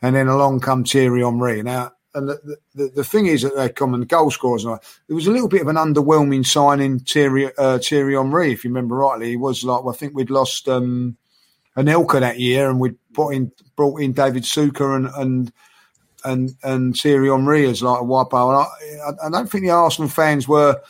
And 0.00 0.16
then 0.16 0.28
along 0.28 0.60
come 0.60 0.84
Thierry 0.84 1.22
Henry. 1.22 1.62
Now 1.62 1.92
and 2.14 2.28
the, 2.28 2.56
the, 2.74 2.88
the 2.88 3.04
thing 3.04 3.26
is 3.26 3.42
that 3.42 3.54
they 3.54 3.68
come 3.68 3.94
and 3.94 4.08
goal 4.08 4.30
scorers. 4.30 4.64
And 4.64 4.78
it 5.08 5.12
was 5.12 5.26
a 5.26 5.30
little 5.30 5.48
bit 5.48 5.62
of 5.62 5.68
an 5.68 5.76
underwhelming 5.76 6.46
signing, 6.46 7.00
Thierry, 7.00 7.50
uh, 7.58 7.78
Thierry 7.78 8.14
Henry, 8.14 8.52
if 8.52 8.64
you 8.64 8.70
remember 8.70 8.96
rightly. 8.96 9.30
He 9.30 9.36
was 9.36 9.64
like, 9.64 9.84
well, 9.84 9.94
I 9.94 9.96
think 9.96 10.14
we'd 10.14 10.30
lost 10.30 10.68
um, 10.68 11.16
Anelka 11.76 12.20
that 12.20 12.40
year, 12.40 12.70
and 12.70 12.80
we'd 12.80 12.96
brought 13.12 13.34
in 13.34 13.52
brought 13.76 14.00
in 14.00 14.12
Davor 14.12 14.40
Suker 14.40 14.96
and 14.96 15.08
and 15.16 15.52
and 16.24 16.54
and 16.62 16.96
Thierry 16.96 17.28
Henry 17.28 17.66
as 17.66 17.82
like 17.82 18.00
a 18.00 18.04
wipeout. 18.04 18.66
I, 18.66 19.26
I 19.26 19.30
don't 19.30 19.50
think 19.50 19.64
the 19.64 19.70
Arsenal 19.70 20.08
fans 20.08 20.48
were 20.48 20.80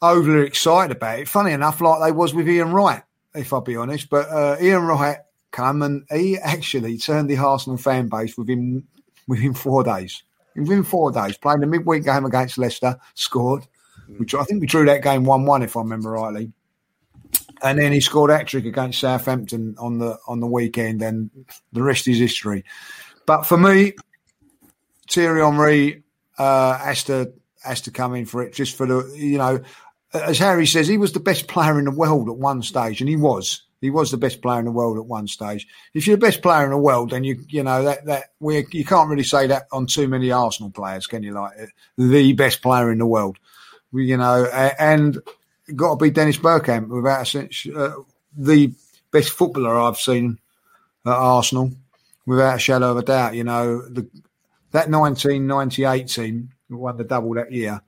overly 0.00 0.46
excited 0.46 0.96
about 0.96 1.18
it. 1.18 1.28
Funny 1.28 1.52
enough, 1.52 1.80
like 1.80 2.00
they 2.02 2.12
was 2.12 2.34
with 2.34 2.48
Ian 2.48 2.72
Wright, 2.72 3.02
if 3.34 3.52
I'll 3.52 3.60
be 3.60 3.76
honest. 3.76 4.08
But 4.10 4.28
uh, 4.28 4.56
Ian 4.60 4.84
Wright 4.84 5.18
come 5.50 5.82
and 5.82 6.04
he 6.10 6.36
actually 6.38 6.98
turned 6.98 7.30
the 7.30 7.36
Arsenal 7.36 7.78
fan 7.78 8.08
base 8.08 8.36
within 8.36 8.84
within 9.26 9.54
four 9.54 9.82
days. 9.84 10.22
Within 10.56 10.84
four 10.84 11.10
days, 11.10 11.36
playing 11.36 11.60
the 11.60 11.66
midweek 11.66 12.04
game 12.04 12.24
against 12.24 12.58
Leicester, 12.58 12.96
scored, 13.14 13.66
which 14.18 14.34
I 14.34 14.44
think 14.44 14.60
we 14.60 14.66
drew 14.66 14.84
that 14.86 15.02
game 15.02 15.24
one-one, 15.24 15.62
if 15.62 15.76
I 15.76 15.80
remember 15.80 16.12
rightly. 16.12 16.52
And 17.62 17.78
then 17.78 17.92
he 17.92 18.00
scored 18.00 18.30
hat 18.30 18.46
trick 18.46 18.64
against 18.64 19.00
Southampton 19.00 19.74
on 19.78 19.98
the 19.98 20.18
on 20.28 20.40
the 20.40 20.46
weekend, 20.46 21.02
and 21.02 21.30
the 21.72 21.82
rest 21.82 22.06
is 22.06 22.18
history. 22.18 22.64
But 23.26 23.44
for 23.44 23.56
me, 23.56 23.94
Thierry 25.10 25.40
Henry 25.40 26.04
uh, 26.38 26.78
has 26.78 27.04
to 27.04 27.32
has 27.64 27.80
to 27.82 27.90
come 27.90 28.14
in 28.14 28.26
for 28.26 28.42
it, 28.42 28.52
just 28.52 28.76
for 28.76 28.86
the 28.86 29.12
you 29.16 29.38
know, 29.38 29.60
as 30.12 30.38
Harry 30.38 30.66
says, 30.66 30.86
he 30.86 30.98
was 30.98 31.12
the 31.12 31.20
best 31.20 31.48
player 31.48 31.78
in 31.78 31.86
the 31.86 31.90
world 31.90 32.28
at 32.28 32.36
one 32.36 32.62
stage, 32.62 33.00
and 33.00 33.08
he 33.08 33.16
was. 33.16 33.63
He 33.84 33.90
was 33.90 34.10
the 34.10 34.16
best 34.16 34.40
player 34.40 34.58
in 34.58 34.64
the 34.64 34.70
world 34.70 34.96
at 34.96 35.04
one 35.04 35.28
stage. 35.28 35.66
If 35.92 36.06
you're 36.06 36.16
the 36.16 36.26
best 36.26 36.40
player 36.40 36.64
in 36.64 36.70
the 36.70 36.78
world, 36.78 37.10
then 37.10 37.22
you 37.22 37.44
you 37.48 37.62
know 37.62 37.84
that 37.84 38.06
that 38.06 38.32
we 38.40 38.64
you 38.72 38.84
can't 38.84 39.10
really 39.10 39.24
say 39.24 39.46
that 39.48 39.66
on 39.72 39.86
too 39.86 40.08
many 40.08 40.30
Arsenal 40.32 40.70
players, 40.70 41.06
can 41.06 41.22
you? 41.22 41.32
Like 41.32 41.52
the 41.98 42.32
best 42.32 42.62
player 42.62 42.90
in 42.90 42.98
the 42.98 43.06
world, 43.06 43.38
you 43.92 44.16
know, 44.16 44.46
and 44.46 45.18
got 45.76 45.90
to 45.90 46.02
be 46.02 46.10
Dennis 46.10 46.38
Bergkamp 46.38 46.88
without 46.88 47.22
a 47.22 47.26
sense, 47.26 47.66
uh, 47.76 47.92
the 48.34 48.72
best 49.10 49.30
footballer 49.30 49.78
I've 49.78 49.98
seen 49.98 50.38
at 51.04 51.12
Arsenal, 51.12 51.70
without 52.24 52.56
a 52.56 52.58
shadow 52.58 52.92
of 52.92 52.96
a 52.96 53.02
doubt. 53.02 53.34
You 53.34 53.44
know, 53.44 53.82
the, 53.82 54.08
that 54.72 54.88
1998 54.88 56.08
team 56.08 56.50
won 56.70 56.96
the 56.96 57.04
double 57.04 57.34
that 57.34 57.52
year 57.52 57.82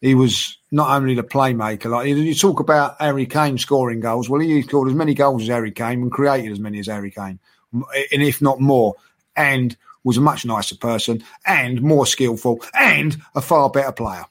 he 0.00 0.14
was 0.14 0.58
not 0.70 0.90
only 0.90 1.14
the 1.14 1.22
playmaker. 1.22 1.86
Like 1.86 2.08
you 2.08 2.34
talk 2.34 2.60
about 2.60 3.00
Harry 3.00 3.26
Kane 3.26 3.58
scoring 3.58 4.00
goals. 4.00 4.28
Well, 4.28 4.40
he 4.40 4.62
scored 4.62 4.88
as 4.88 4.94
many 4.94 5.14
goals 5.14 5.42
as 5.42 5.48
Harry 5.48 5.72
Kane 5.72 6.02
and 6.02 6.12
created 6.12 6.52
as 6.52 6.60
many 6.60 6.78
as 6.78 6.86
Harry 6.86 7.10
Kane, 7.10 7.38
and 7.72 8.22
if 8.22 8.40
not 8.42 8.60
more. 8.60 8.94
And 9.36 9.76
was 10.04 10.16
a 10.16 10.20
much 10.22 10.46
nicer 10.46 10.76
person 10.76 11.22
and 11.44 11.82
more 11.82 12.06
skillful 12.06 12.60
and 12.72 13.20
a 13.34 13.40
far 13.40 13.68
better 13.68 13.92
player. 13.92 14.24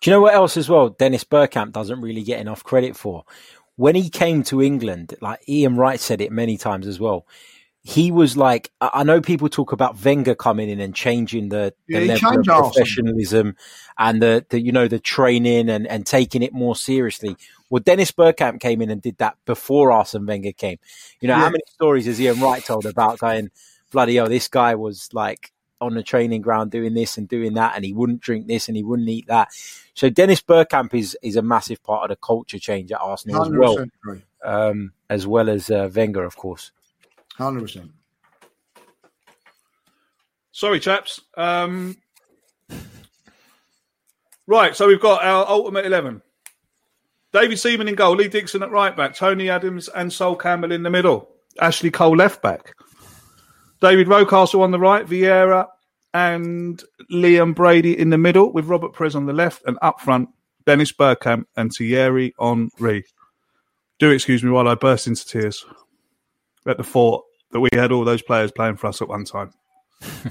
Do 0.00 0.10
you 0.10 0.12
know 0.12 0.20
what 0.20 0.34
else 0.34 0.56
as 0.56 0.68
well? 0.68 0.90
Dennis 0.90 1.24
Bergkamp 1.24 1.72
doesn't 1.72 2.00
really 2.00 2.22
get 2.22 2.40
enough 2.40 2.62
credit 2.62 2.94
for. 2.94 3.24
When 3.76 3.94
he 3.94 4.10
came 4.10 4.42
to 4.44 4.62
England, 4.62 5.14
like 5.20 5.48
Ian 5.48 5.76
Wright 5.76 5.98
said 5.98 6.20
it 6.20 6.30
many 6.30 6.56
times 6.56 6.86
as 6.86 7.00
well, 7.00 7.26
he 7.88 8.10
was 8.10 8.36
like, 8.36 8.70
I 8.82 9.02
know 9.02 9.22
people 9.22 9.48
talk 9.48 9.72
about 9.72 10.04
Wenger 10.04 10.34
coming 10.34 10.68
in 10.68 10.78
and 10.78 10.94
changing 10.94 11.48
the, 11.48 11.72
the 11.90 12.00
Yeah, 12.00 12.18
level 12.18 12.40
of 12.40 12.46
professionalism 12.46 13.56
and 13.96 14.20
the, 14.20 14.44
the, 14.50 14.60
you 14.60 14.72
know, 14.72 14.88
the 14.88 14.98
training 14.98 15.70
and, 15.70 15.86
and 15.86 16.04
taking 16.06 16.42
it 16.42 16.52
more 16.52 16.76
seriously. 16.76 17.34
Well, 17.70 17.80
Dennis 17.82 18.12
Bergkamp 18.12 18.60
came 18.60 18.82
in 18.82 18.90
and 18.90 19.00
did 19.00 19.16
that 19.18 19.38
before 19.46 19.90
Arsene 19.90 20.26
Wenger 20.26 20.52
came. 20.52 20.76
You 21.22 21.28
know, 21.28 21.36
how 21.36 21.48
many 21.48 21.62
stories 21.66 22.04
has 22.04 22.20
Ian 22.20 22.38
Wright 22.40 22.62
told 22.62 22.84
about 22.84 23.20
going, 23.20 23.50
bloody 23.90 24.16
hell, 24.16 24.28
this 24.28 24.48
guy 24.48 24.74
was 24.74 25.08
like 25.14 25.50
on 25.80 25.94
the 25.94 26.02
training 26.02 26.42
ground 26.42 26.70
doing 26.70 26.92
this 26.92 27.16
and 27.16 27.26
doing 27.26 27.54
that, 27.54 27.74
and 27.74 27.86
he 27.86 27.94
wouldn't 27.94 28.20
drink 28.20 28.48
this 28.48 28.68
and 28.68 28.76
he 28.76 28.82
wouldn't 28.82 29.08
eat 29.08 29.28
that. 29.28 29.48
So 29.94 30.10
Dennis 30.10 30.42
Bergkamp 30.42 30.92
is 30.92 31.16
is 31.22 31.36
a 31.36 31.42
massive 31.42 31.82
part 31.82 32.02
of 32.02 32.10
the 32.10 32.16
culture 32.16 32.58
change 32.58 32.92
at 32.92 33.00
Arsenal 33.00 33.40
as 33.40 33.48
well, 33.50 33.76
100% 33.78 33.90
agree. 34.02 34.22
um, 34.44 34.92
as 35.08 35.26
well 35.26 35.48
as 35.48 35.70
uh, 35.70 35.88
Wenger, 35.94 36.24
of 36.24 36.36
course. 36.36 36.70
Hundred 37.38 37.62
percent. 37.62 37.92
Sorry, 40.50 40.80
chaps. 40.80 41.20
Um, 41.36 41.96
right, 44.48 44.74
so 44.74 44.88
we've 44.88 45.00
got 45.00 45.24
our 45.24 45.46
ultimate 45.46 45.86
11. 45.86 46.20
David 47.32 47.60
Seaman 47.60 47.86
in 47.86 47.94
goal, 47.94 48.16
Lee 48.16 48.26
Dixon 48.26 48.64
at 48.64 48.72
right 48.72 48.96
back, 48.96 49.14
Tony 49.14 49.50
Adams 49.50 49.88
and 49.88 50.12
Sol 50.12 50.34
Campbell 50.34 50.72
in 50.72 50.82
the 50.82 50.90
middle, 50.90 51.28
Ashley 51.60 51.92
Cole 51.92 52.16
left 52.16 52.42
back, 52.42 52.74
David 53.80 54.08
Rocastle 54.08 54.62
on 54.62 54.72
the 54.72 54.80
right, 54.80 55.06
Vieira 55.06 55.68
and 56.12 56.82
Liam 57.12 57.54
Brady 57.54 57.96
in 57.96 58.10
the 58.10 58.18
middle 58.18 58.52
with 58.52 58.64
Robert 58.64 58.94
Pires 58.94 59.14
on 59.14 59.26
the 59.26 59.32
left, 59.32 59.62
and 59.64 59.78
up 59.80 60.00
front, 60.00 60.28
Dennis 60.66 60.90
Bergkamp 60.90 61.44
and 61.56 61.70
Thierry 61.70 62.34
Henry. 62.40 63.04
Do 64.00 64.10
excuse 64.10 64.42
me 64.42 64.50
while 64.50 64.66
I 64.66 64.74
burst 64.74 65.06
into 65.06 65.24
tears 65.24 65.64
at 66.66 66.78
the 66.78 66.82
thought 66.82 67.27
that 67.50 67.60
we 67.60 67.68
had 67.72 67.92
all 67.92 68.04
those 68.04 68.22
players 68.22 68.52
playing 68.52 68.76
for 68.76 68.88
us 68.88 69.00
at 69.02 69.08
one 69.08 69.24
time. 69.24 69.52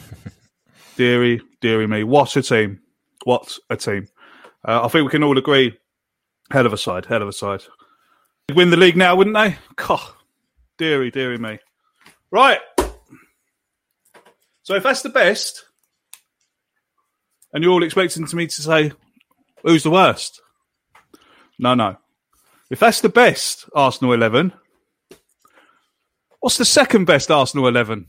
deary, 0.96 1.42
deary 1.62 1.88
me. 1.88 2.04
What 2.04 2.36
a 2.36 2.42
team. 2.42 2.82
What 3.24 3.58
a 3.70 3.78
team. 3.78 4.08
Uh, 4.68 4.86
I 4.86 4.88
think 4.88 5.06
we 5.06 5.12
can 5.12 5.24
all 5.24 5.38
agree, 5.38 5.78
hell 6.52 6.66
of 6.66 6.74
a 6.74 6.78
side, 6.78 7.06
hell 7.06 7.22
of 7.22 7.28
a 7.28 7.34
side. 7.34 7.64
They'd 8.48 8.58
win 8.58 8.70
the 8.70 8.78
league 8.78 8.98
now, 8.98 9.16
wouldn't 9.16 9.36
they? 9.36 9.58
God, 9.76 10.02
deary, 10.78 11.12
deary 11.12 11.38
me. 11.38 11.60
Right. 12.32 12.60
So 14.64 14.76
if 14.76 14.84
that's 14.84 15.02
the 15.02 15.10
best, 15.10 15.66
and 17.54 17.64
you're 17.64 17.72
all 17.72 17.84
expecting 17.84 18.28
to 18.28 18.36
me 18.36 18.48
to 18.48 18.62
say, 18.62 18.92
who's 19.64 19.84
the 19.84 19.92
worst? 19.92 20.42
No, 21.58 21.74
no. 21.74 21.98
If 22.70 22.80
that's 22.80 23.02
the 23.02 23.10
best 23.10 23.66
Arsenal 23.74 24.14
11, 24.14 24.54
what's 26.48 26.58
the 26.58 26.64
second 26.64 27.04
best 27.04 27.30
Arsenal 27.30 27.68
11? 27.68 28.06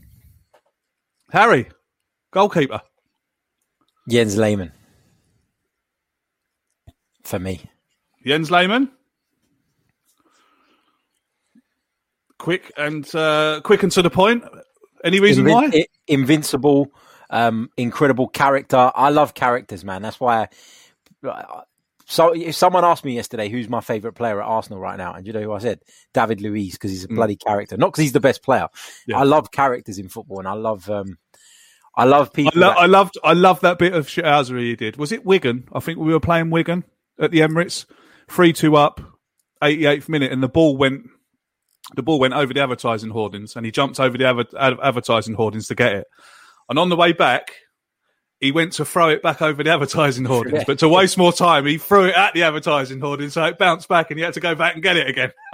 Harry, 1.33 1.67
goalkeeper. 2.31 2.79
Jens 4.07 4.37
Lehmann. 4.37 4.71
For 7.25 7.37
me. 7.37 7.59
Jens 8.25 8.49
Lehmann. 8.49 8.91
Quick 12.37 12.71
and 12.77 13.13
uh, 13.13 13.59
quick 13.65 13.83
and 13.83 13.91
to 13.91 14.01
the 14.01 14.09
point. 14.09 14.45
Any 15.03 15.19
reason 15.19 15.43
Invin- 15.43 15.53
why? 15.53 15.69
i- 15.73 15.85
invincible, 16.07 16.93
um, 17.29 17.69
incredible 17.75 18.29
character. 18.29 18.89
I 18.95 19.09
love 19.09 19.33
characters, 19.33 19.83
man. 19.83 20.01
That's 20.01 20.17
why 20.21 20.47
So 22.09 22.33
if 22.33 22.55
someone 22.55 22.83
asked 22.83 23.05
me 23.05 23.13
yesterday 23.13 23.49
who's 23.49 23.69
my 23.69 23.81
favourite 23.81 24.15
player 24.15 24.41
at 24.41 24.47
Arsenal 24.47 24.79
right 24.79 24.97
now, 24.97 25.13
and 25.13 25.27
you 25.27 25.31
know 25.33 25.41
who 25.43 25.53
I 25.53 25.59
said? 25.59 25.79
David 26.13 26.41
Luiz 26.41 26.71
because 26.73 26.89
he's 26.91 27.03
a 27.05 27.07
Mm. 27.07 27.15
bloody 27.15 27.35
character, 27.35 27.77
not 27.77 27.87
because 27.91 28.01
he's 28.01 28.13
the 28.13 28.19
best 28.19 28.41
player. 28.43 28.67
Yeah. 29.07 29.19
I 29.19 29.23
love 29.23 29.51
characters 29.51 29.99
in 29.99 30.09
football, 30.09 30.39
and 30.39 30.47
I 30.47 30.53
love 30.53 30.89
um, 30.89 31.17
I 31.95 32.05
love 32.05 32.29
I, 32.33 32.35
people. 32.35 32.51
lo- 32.59 32.69
that- 32.69 32.77
I 32.79 32.85
loved 32.87 33.17
I 33.23 33.33
loved 33.33 33.61
that 33.61 33.77
bit 33.77 33.93
of 33.93 34.07
shithousery 34.07 34.61
he 34.63 34.75
did. 34.75 34.97
Was 34.97 35.11
it 35.11 35.23
Wigan? 35.23 35.67
I 35.71 35.79
think 35.79 35.99
we 35.99 36.11
were 36.11 36.19
playing 36.19 36.49
Wigan 36.49 36.83
at 37.19 37.29
the 37.31 37.39
Emirates, 37.41 37.85
three 38.27 38.53
two 38.53 38.75
up, 38.75 38.99
eighty 39.63 39.85
eighth 39.85 40.09
minute, 40.09 40.31
and 40.31 40.41
the 40.41 40.49
ball 40.49 40.77
went 40.77 41.03
the 41.95 42.01
ball 42.03 42.19
went 42.19 42.33
over 42.33 42.53
the 42.53 42.61
advertising 42.61 43.11
hoardings, 43.11 43.55
and 43.55 43.65
he 43.65 43.71
jumped 43.71 43.99
over 43.99 44.17
the 44.17 44.25
adver- 44.25 44.45
ad- 44.59 44.77
advertising 44.81 45.35
hoardings 45.35 45.67
to 45.67 45.75
get 45.75 45.93
it. 45.93 46.07
And 46.69 46.77
on 46.79 46.89
the 46.89 46.95
way 46.95 47.13
back, 47.13 47.51
he 48.39 48.51
went 48.51 48.71
to 48.73 48.85
throw 48.85 49.09
it 49.09 49.21
back 49.21 49.41
over 49.41 49.63
the 49.63 49.69
advertising 49.69 50.25
hoardings, 50.25 50.63
but 50.67 50.79
to 50.79 50.87
waste 50.89 51.17
more 51.17 51.33
time, 51.33 51.65
he 51.65 51.77
threw 51.77 52.05
it 52.05 52.15
at 52.15 52.33
the 52.33 52.43
advertising 52.43 52.99
hoardings, 52.99 53.33
so 53.33 53.43
it 53.45 53.57
bounced 53.57 53.87
back, 53.89 54.11
and 54.11 54.17
he 54.19 54.23
had 54.23 54.33
to 54.35 54.39
go 54.39 54.55
back 54.55 54.73
and 54.75 54.83
get 54.83 54.95
it 54.97 55.07
again. 55.09 55.31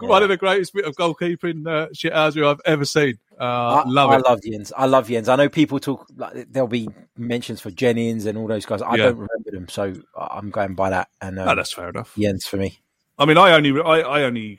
One 0.00 0.22
of 0.22 0.28
the 0.28 0.36
greatest 0.36 0.74
bit 0.74 0.84
of 0.84 0.96
goalkeeping 0.96 1.66
uh, 1.66 1.88
shithousery 1.90 2.46
I've 2.46 2.60
ever 2.64 2.84
seen. 2.84 3.18
Uh, 3.40 3.82
I 3.84 3.84
love 3.86 4.10
I 4.10 4.16
it. 4.16 4.24
love 4.24 4.40
Jens. 4.42 4.72
I 4.76 4.86
love 4.86 5.08
Jens. 5.08 5.28
I 5.28 5.36
know 5.36 5.48
people 5.48 5.78
talk 5.80 6.06
like 6.16 6.46
there'll 6.50 6.68
be 6.68 6.88
mentions 7.16 7.60
for 7.60 7.70
Jennings 7.70 8.26
and 8.26 8.36
all 8.36 8.46
those 8.46 8.66
guys. 8.66 8.82
I 8.82 8.96
Yeah. 8.96 9.04
don't 9.04 9.18
remember 9.18 9.50
them, 9.50 9.68
so 9.68 9.94
I'm 10.16 10.50
going 10.50 10.74
by 10.74 10.90
that. 10.90 11.08
And 11.20 11.38
um, 11.38 11.46
No, 11.46 11.54
that's 11.54 11.72
fair 11.72 11.88
enough. 11.88 12.14
Jens 12.18 12.46
for 12.46 12.56
me. 12.56 12.78
I 13.18 13.24
mean, 13.24 13.38
I 13.38 13.52
only, 13.52 13.80
I, 13.80 14.00
I 14.00 14.22
only, 14.24 14.58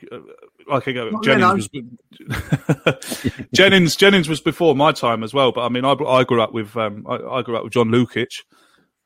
I 0.72 0.80
could 0.80 0.96
go. 0.96 1.22
Jennings 1.22 1.70
was, 1.72 3.46
Jennings, 3.54 3.96
Jennings 3.96 4.30
was 4.30 4.42
before 4.42 4.76
my 4.76 4.92
time 4.92 5.24
as 5.24 5.34
well. 5.34 5.52
But 5.52 5.66
I 5.66 5.70
mean, 5.70 5.86
I, 5.86 5.94
I 5.94 6.24
grew 6.24 6.42
up 6.42 6.54
with, 6.54 6.76
um, 6.78 7.06
I, 7.08 7.16
I 7.16 7.42
grew 7.42 7.58
up 7.58 7.64
with 7.64 7.74
John 7.74 7.90
Lukic, 7.90 8.42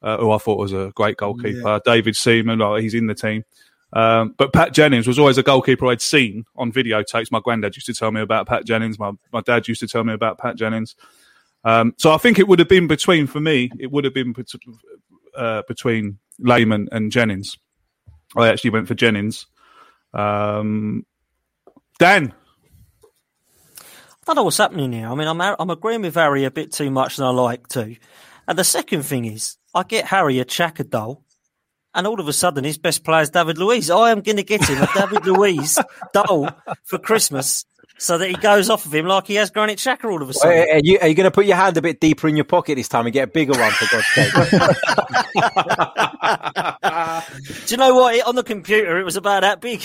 uh, 0.02 0.18
who 0.18 0.32
I 0.32 0.38
thought 0.38 0.60
was 0.60 0.74
a 0.74 0.92
great 0.96 1.18
goalkeeper. 1.18 1.82
David 1.86 2.16
Seaman, 2.16 2.62
oh, 2.62 2.76
he's 2.76 2.94
in 2.94 3.08
the 3.08 3.16
team. 3.16 3.44
Um, 3.94 4.36
but 4.38 4.52
Pat 4.52 4.74
Jennings 4.74 5.08
was 5.08 5.18
always 5.18 5.38
a 5.38 5.44
goalkeeper 5.44 5.88
I'd 5.88 6.02
seen 6.02 6.44
on 6.56 6.72
videotapes. 6.72 7.32
My 7.32 7.40
granddad 7.40 7.76
used 7.76 7.88
to 7.88 7.94
tell 7.94 8.12
me 8.12 8.22
about 8.22 8.48
Pat 8.48 8.66
Jennings. 8.66 9.00
My 9.00 9.14
my 9.32 9.42
dad 9.42 9.68
used 9.68 9.80
to 9.80 9.88
tell 9.88 10.04
me 10.04 10.14
about 10.14 10.38
Pat 10.38 10.58
Jennings. 10.58 10.96
Um, 11.64 11.94
so 11.98 12.12
I 12.12 12.18
think 12.18 12.38
it 12.38 12.48
would 12.48 12.60
have 12.60 12.68
been 12.68 12.88
between 12.88 13.28
for 13.28 13.40
me. 13.40 13.72
It 13.80 13.92
would 13.92 14.04
have 14.04 14.14
been 14.14 14.34
bet- 14.34 14.52
uh, 15.36 15.64
between 15.68 16.20
Lehmann 16.40 16.90
and 16.92 17.12
Jennings. 17.12 17.58
I 18.36 18.50
actually 18.50 18.72
went 18.72 18.88
for 18.88 18.94
Jennings. 18.94 19.48
Um, 20.14 21.06
Dan, 22.00 22.34
I 23.82 23.86
don't 24.26 24.36
know 24.36 24.44
what's 24.44 24.58
happening 24.58 24.92
here. 24.92 25.08
I 25.08 25.16
mean, 25.16 25.28
I'm 25.28 25.42
I'm 25.42 25.70
agreeing 25.70 26.04
with 26.04 26.16
Harry 26.16 26.44
a 26.44 26.52
bit 26.52 26.72
too 26.72 26.92
much 26.92 27.18
than 27.18 27.26
I 27.26 27.30
like 27.30 27.68
to. 27.70 27.96
And 28.48 28.58
the 28.58 28.64
second 28.64 29.04
thing 29.04 29.26
is, 29.26 29.58
I 29.74 29.84
get 29.84 30.06
Harry 30.06 30.40
a 30.40 30.46
Xhaka 30.46 30.88
doll, 30.88 31.24
and 31.96 32.06
all 32.06 32.20
of 32.20 32.28
a 32.28 32.34
sudden 32.34 32.64
his 32.64 32.78
best 32.78 33.04
player 33.04 33.24
is 33.24 33.32
David 33.32 33.58
Luiz. 33.58 33.90
I 33.90 34.12
am 34.12 34.22
going 34.22 34.38
to 34.38 34.44
get 34.44 34.68
him 34.68 34.82
a 34.82 34.90
David 34.94 35.26
Luiz 35.26 35.80
doll 36.14 36.50
for 36.84 37.00
Christmas 37.00 37.66
so 38.00 38.18
that 38.18 38.30
he 38.30 38.36
goes 38.36 38.70
off 38.70 38.86
of 38.86 38.94
him 38.94 39.06
like 39.08 39.28
he 39.28 39.36
has 39.36 39.50
Granit 39.50 39.80
Xhaka 39.80 40.06
all 40.06 40.22
of 40.22 40.28
a 40.28 40.32
Are, 40.32 40.34
sudden. 40.34 40.58
are 40.70 40.80
you, 40.84 40.94
you 40.94 41.00
going 41.16 41.26
to 41.26 41.32
put 41.32 41.46
your 41.46 41.56
hand 41.56 41.78
a 41.78 41.82
bit 41.82 42.00
deeper 42.00 42.28
in 42.28 42.36
your 42.36 42.46
pocket 42.46 42.76
this 42.76 42.88
time 42.88 43.06
and 43.06 43.14
get 43.14 43.24
a 43.24 43.28
bigger 43.32 43.54
one 43.54 43.72
for 43.72 43.88
God's 43.92 44.08
sake? 44.08 44.34
Do 47.68 47.74
you 47.74 47.78
know 47.78 47.96
what? 47.96 48.16
It, 48.16 48.26
on 48.28 48.36
the 48.36 48.44
computer, 48.44 49.00
it 49.00 49.04
was 49.04 49.16
about 49.16 49.42
that 49.42 49.62
big. 49.62 49.82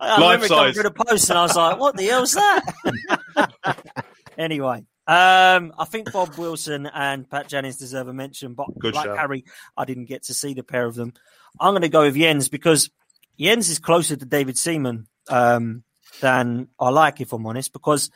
I 0.00 0.20
Life 0.20 0.20
remember 0.20 0.48
going 0.48 0.48
size. 0.48 0.74
through 0.74 0.82
the 0.84 1.04
post 1.06 1.30
and 1.30 1.38
I 1.38 1.42
was 1.42 1.56
like, 1.56 1.78
what 1.78 1.96
the 1.96 2.06
hell's 2.06 2.32
that? 2.34 4.04
anyway, 4.38 4.78
um, 5.06 5.72
I 5.78 5.84
think 5.86 6.12
Bob 6.12 6.36
Wilson 6.38 6.86
and 6.86 7.28
Pat 7.28 7.48
Jennings 7.48 7.76
deserve 7.78 8.08
a 8.08 8.12
mention, 8.12 8.54
but 8.54 8.66
Good 8.78 8.94
like 8.94 9.06
shout. 9.06 9.18
Harry, 9.18 9.44
I 9.76 9.84
didn't 9.84 10.06
get 10.06 10.24
to 10.24 10.34
see 10.34 10.54
the 10.54 10.62
pair 10.62 10.86
of 10.86 10.94
them. 10.94 11.12
I'm 11.58 11.72
going 11.72 11.82
to 11.82 11.88
go 11.88 12.02
with 12.02 12.16
Jens 12.16 12.48
because 12.48 12.90
Jens 13.38 13.68
is 13.68 13.78
closer 13.78 14.16
to 14.16 14.24
David 14.24 14.56
Seaman 14.56 15.06
um, 15.28 15.82
than 16.20 16.68
I 16.78 16.90
like, 16.90 17.20
if 17.20 17.32
I'm 17.32 17.46
honest, 17.46 17.72
because 17.72 18.10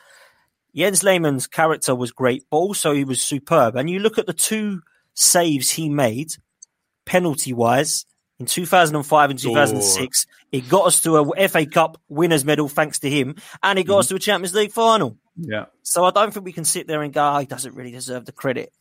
Jens 0.74 1.02
Lehmann's 1.02 1.46
character 1.46 1.94
was 1.94 2.12
great, 2.12 2.44
but 2.50 2.58
also 2.58 2.92
he 2.92 3.04
was 3.04 3.22
superb. 3.22 3.76
And 3.76 3.88
you 3.88 3.98
look 3.98 4.18
at 4.18 4.26
the 4.26 4.32
two 4.32 4.82
saves 5.14 5.70
he 5.70 5.88
made, 5.88 6.32
penalty 7.04 7.52
wise, 7.52 8.04
in 8.38 8.46
2005 8.46 9.30
and 9.30 9.38
2006, 9.38 10.26
it 10.52 10.68
got 10.68 10.86
us 10.86 11.00
to 11.00 11.16
a 11.16 11.48
FA 11.48 11.64
Cup 11.64 11.98
winners' 12.08 12.44
medal 12.44 12.68
thanks 12.68 12.98
to 12.98 13.08
him, 13.08 13.36
and 13.62 13.78
it 13.78 13.84
got 13.84 14.00
us 14.00 14.06
mm-hmm. 14.06 14.16
to 14.16 14.16
a 14.16 14.20
Champions 14.20 14.54
League 14.54 14.72
final. 14.72 15.16
yeah, 15.36 15.66
So 15.82 16.04
I 16.04 16.10
don't 16.10 16.34
think 16.34 16.44
we 16.44 16.52
can 16.52 16.66
sit 16.66 16.86
there 16.86 17.02
and 17.02 17.12
go, 17.12 17.34
oh, 17.34 17.38
he 17.38 17.46
doesn't 17.46 17.74
really 17.74 17.92
deserve 17.92 18.26
the 18.26 18.32
credit. 18.32 18.72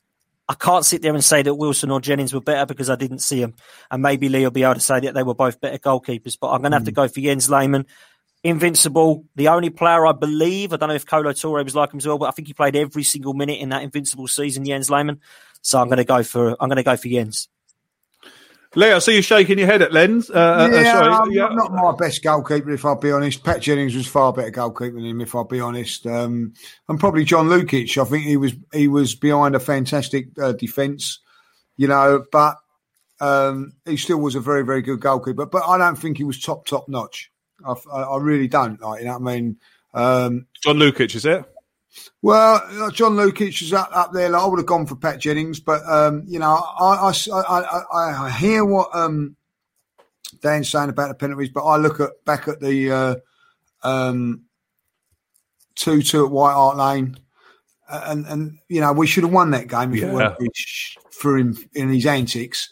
I 0.48 0.54
can't 0.54 0.86
sit 0.86 1.02
there 1.02 1.14
and 1.14 1.24
say 1.24 1.42
that 1.42 1.56
Wilson 1.56 1.90
or 1.90 2.00
Jennings 2.00 2.34
were 2.34 2.42
better 2.42 2.66
because 2.66 2.90
I 2.90 2.96
didn't 2.96 3.20
see 3.20 3.40
them. 3.40 3.56
And 3.90 4.04
maybe 4.04 4.30
Lee 4.30 4.44
will 4.44 4.52
be 4.52 4.64
able 4.64 4.76
to 4.76 4.80
say 4.80 5.00
that 5.00 5.14
they 5.16 5.24
were 5.24 5.34
both 5.34 5.60
better 5.60 5.80
goalkeepers. 5.80 6.38
But 6.40 6.52
I'm 6.52 6.62
going 6.62 6.72
to 6.72 6.78
have 6.78 6.86
to 6.86 6.92
mm. 6.92 6.96
go 6.96 7.08
for 7.08 7.20
Jens 7.20 7.50
Lehmann. 7.50 7.88
Invincible, 8.46 9.26
the 9.36 9.48
only 9.48 9.72
player 9.72 10.06
I 10.06 10.12
believe, 10.12 10.72
I 10.72 10.78
don't 10.78 10.90
know 10.90 10.96
if 10.96 11.08
Kolo 11.08 11.32
Touré 11.32 11.64
was 11.64 11.74
like 11.74 11.92
him 11.92 11.98
as 11.98 12.06
well, 12.06 12.20
but 12.20 12.28
I 12.28 12.32
think 12.32 12.48
he 12.48 12.54
played 12.54 12.76
every 12.76 13.02
single 13.02 13.34
minute 13.34 13.60
in 13.60 13.70
that 13.70 13.82
Invincible 13.82 14.28
season, 14.28 14.64
Jens 14.64 14.88
Lehmann. 14.88 15.20
So 15.64 15.82
I'm 15.82 15.88
going 15.88 15.98
to 15.98 16.04
go 16.04 16.22
for 16.22 16.56
I'm 16.60 16.70
going 16.70 16.78
to 16.78 16.84
go 16.84 16.96
for 16.96 17.08
Jens. 17.08 17.50
Lee, 18.76 18.92
I 18.92 19.00
see 19.00 19.16
you 19.16 19.24
shaking 19.24 19.58
your 19.58 19.66
head 19.66 19.82
at 19.82 19.94
Lens. 19.94 20.30
Uh, 20.30 20.34
uh, 20.34 20.70
yeah, 20.72 20.94
sorry, 20.94 21.12
I'm 21.12 21.32
yeah. 21.32 21.48
not, 21.54 21.74
not 21.74 21.92
my 21.94 21.96
best 21.98 22.22
goalkeeper, 22.22 22.70
if 22.70 22.86
I'll 22.86 23.00
be 23.00 23.12
honest. 23.12 23.44
Pat 23.44 23.62
Jennings 23.62 23.96
was 23.96 24.06
far 24.06 24.32
better 24.32 24.52
goalkeeper 24.52 24.98
than 24.98 25.06
him, 25.06 25.22
if 25.22 25.34
I'll 25.34 25.44
be 25.44 25.60
honest. 25.60 26.06
Um, 26.06 26.54
and 26.88 27.00
probably 27.00 27.24
John 27.24 27.48
Lukic. 27.48 28.00
I 28.00 28.08
think 28.08 28.26
he 28.26 28.38
was 28.38 28.54
he 28.72 28.88
was 28.88 29.16
behind 29.16 29.56
a 29.56 29.60
fantastic 29.60 30.28
uh, 30.40 30.52
defence, 30.52 31.20
you 31.78 31.88
know, 31.88 32.24
but 32.32 32.58
um, 33.20 33.74
he 33.86 33.98
still 33.98 34.20
was 34.20 34.36
a 34.36 34.40
very 34.40 34.64
very 34.64 34.84
good 34.84 35.00
goalkeeper. 35.00 35.48
But 35.48 35.64
I 35.68 35.80
don't 35.80 35.96
think 35.96 36.20
he 36.20 36.24
was 36.24 36.40
top 36.40 36.68
top 36.68 36.88
notch. 36.88 37.32
I, 37.66 37.74
I, 37.98 38.18
really 38.18 38.48
don't. 38.48 38.82
Like, 38.82 39.02
you 39.02 39.08
know 39.08 39.18
what 39.18 39.32
I 39.32 39.36
mean? 39.36 39.58
Um, 39.94 40.48
John 40.62 40.78
Lukic, 40.78 41.16
is 41.16 41.26
it? 41.26 41.46
well, 42.22 42.62
uh, 42.84 42.92
John 42.92 43.16
Lukic 43.16 43.62
is 43.62 43.74
up, 43.74 43.90
up 43.94 44.12
there. 44.12 44.30
Like, 44.30 44.42
I 44.42 44.46
would 44.46 44.60
have 44.60 44.66
gone 44.66 44.86
for 44.86 44.96
Pat 44.96 45.20
Jennings, 45.20 45.60
but 45.60 45.82
um, 45.88 46.24
you 46.28 46.40
know, 46.40 46.48
I, 46.80 47.14
I, 47.32 47.42
I, 47.94 48.26
I, 48.26 48.32
hear 48.32 48.66
what 48.66 48.90
um, 48.94 49.36
Dan's 50.42 50.70
saying 50.70 50.90
about 50.90 51.10
the 51.10 51.16
penalties, 51.16 51.50
but 51.50 51.66
I 51.66 51.78
look 51.78 52.00
at 52.00 52.24
back 52.26 52.48
at 52.48 52.60
the 52.60 52.92
uh, 52.92 53.16
um, 53.84 54.46
two 55.76 56.02
two 56.02 56.26
at 56.26 56.32
White 56.32 56.54
Hart 56.54 56.78
Lane, 56.78 57.18
and 57.90 58.26
and 58.26 58.60
you 58.68 58.82
know 58.82 58.92
we 58.92 59.08
should 59.08 59.24
have 59.24 59.34
won 59.34 59.52
that 59.52 59.68
game 59.68 59.94
if 59.94 60.02
Yeah. 60.02 60.08
it 60.08 60.14
weren't 60.14 60.58
for 61.12 61.38
him 61.38 61.58
in 61.74 61.90
his 61.90 62.06
antics, 62.06 62.70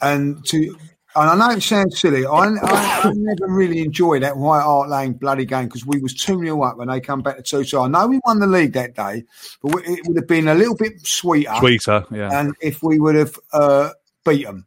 and 0.00 0.44
to. 0.46 0.76
And 1.16 1.30
I 1.30 1.36
know 1.36 1.54
it 1.54 1.62
sounds 1.62 2.00
silly. 2.00 2.26
I, 2.26 2.46
I, 2.46 3.00
I 3.04 3.12
never 3.14 3.46
really 3.46 3.80
enjoyed 3.80 4.22
that 4.22 4.36
White 4.36 4.62
Hart 4.62 4.88
Lane 4.88 5.12
bloody 5.12 5.44
game 5.44 5.66
because 5.66 5.86
we 5.86 6.00
was 6.00 6.12
2 6.14 6.40
0 6.40 6.62
up 6.62 6.76
when 6.76 6.88
they 6.88 7.00
come 7.00 7.22
back 7.22 7.36
to 7.36 7.42
2 7.42 7.64
2. 7.64 7.80
I 7.80 7.88
know 7.88 8.08
we 8.08 8.20
won 8.26 8.40
the 8.40 8.46
league 8.48 8.72
that 8.72 8.96
day, 8.96 9.24
but 9.62 9.86
it 9.86 10.00
would 10.06 10.16
have 10.16 10.26
been 10.26 10.48
a 10.48 10.54
little 10.54 10.74
bit 10.74 11.06
sweeter 11.06 11.54
Sweeter, 11.58 12.04
yeah. 12.10 12.30
and 12.32 12.54
if 12.60 12.82
we 12.82 12.98
would 12.98 13.14
have 13.14 13.38
uh, 13.52 13.90
beat 14.24 14.44
them. 14.44 14.66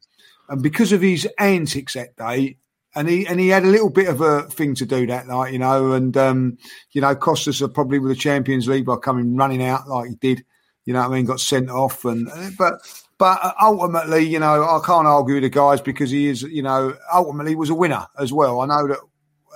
And 0.49 0.63
because 0.63 0.93
of 0.93 1.01
his 1.01 1.27
antics 1.37 1.95
that 1.95 2.15
day, 2.15 2.57
and 2.95 3.07
he 3.07 3.27
and 3.27 3.39
he 3.39 3.49
had 3.49 3.63
a 3.63 3.67
little 3.67 3.89
bit 3.89 4.07
of 4.07 4.21
a 4.21 4.43
thing 4.43 4.73
to 4.75 4.85
do 4.85 5.05
that 5.07 5.27
night, 5.27 5.53
you 5.53 5.59
know, 5.59 5.91
and 5.91 6.15
um, 6.17 6.57
you 6.93 7.01
know, 7.01 7.13
cost 7.15 7.47
us 7.47 7.61
probably 7.73 7.99
with 7.99 8.09
the 8.09 8.15
Champions 8.15 8.67
League 8.67 8.85
by 8.85 8.95
coming 8.95 9.35
running 9.35 9.61
out 9.63 9.87
like 9.87 10.09
he 10.09 10.15
did. 10.15 10.45
You 10.85 10.93
know 10.93 11.01
what 11.01 11.11
I 11.11 11.15
mean? 11.15 11.25
Got 11.25 11.41
sent 11.41 11.69
off, 11.69 12.05
and 12.05 12.29
uh, 12.29 12.49
but 12.57 12.79
but 13.17 13.39
uh, 13.41 13.53
ultimately, 13.61 14.25
you 14.25 14.39
know, 14.39 14.63
I 14.63 14.79
can't 14.85 15.07
argue 15.07 15.35
with 15.35 15.43
the 15.43 15.49
guys 15.49 15.81
because 15.81 16.11
he 16.11 16.27
is, 16.27 16.43
you 16.43 16.61
know, 16.61 16.95
ultimately 17.13 17.55
was 17.55 17.69
a 17.69 17.75
winner 17.75 18.07
as 18.17 18.31
well. 18.31 18.61
I 18.61 18.65
know 18.65 18.87
that 18.87 18.99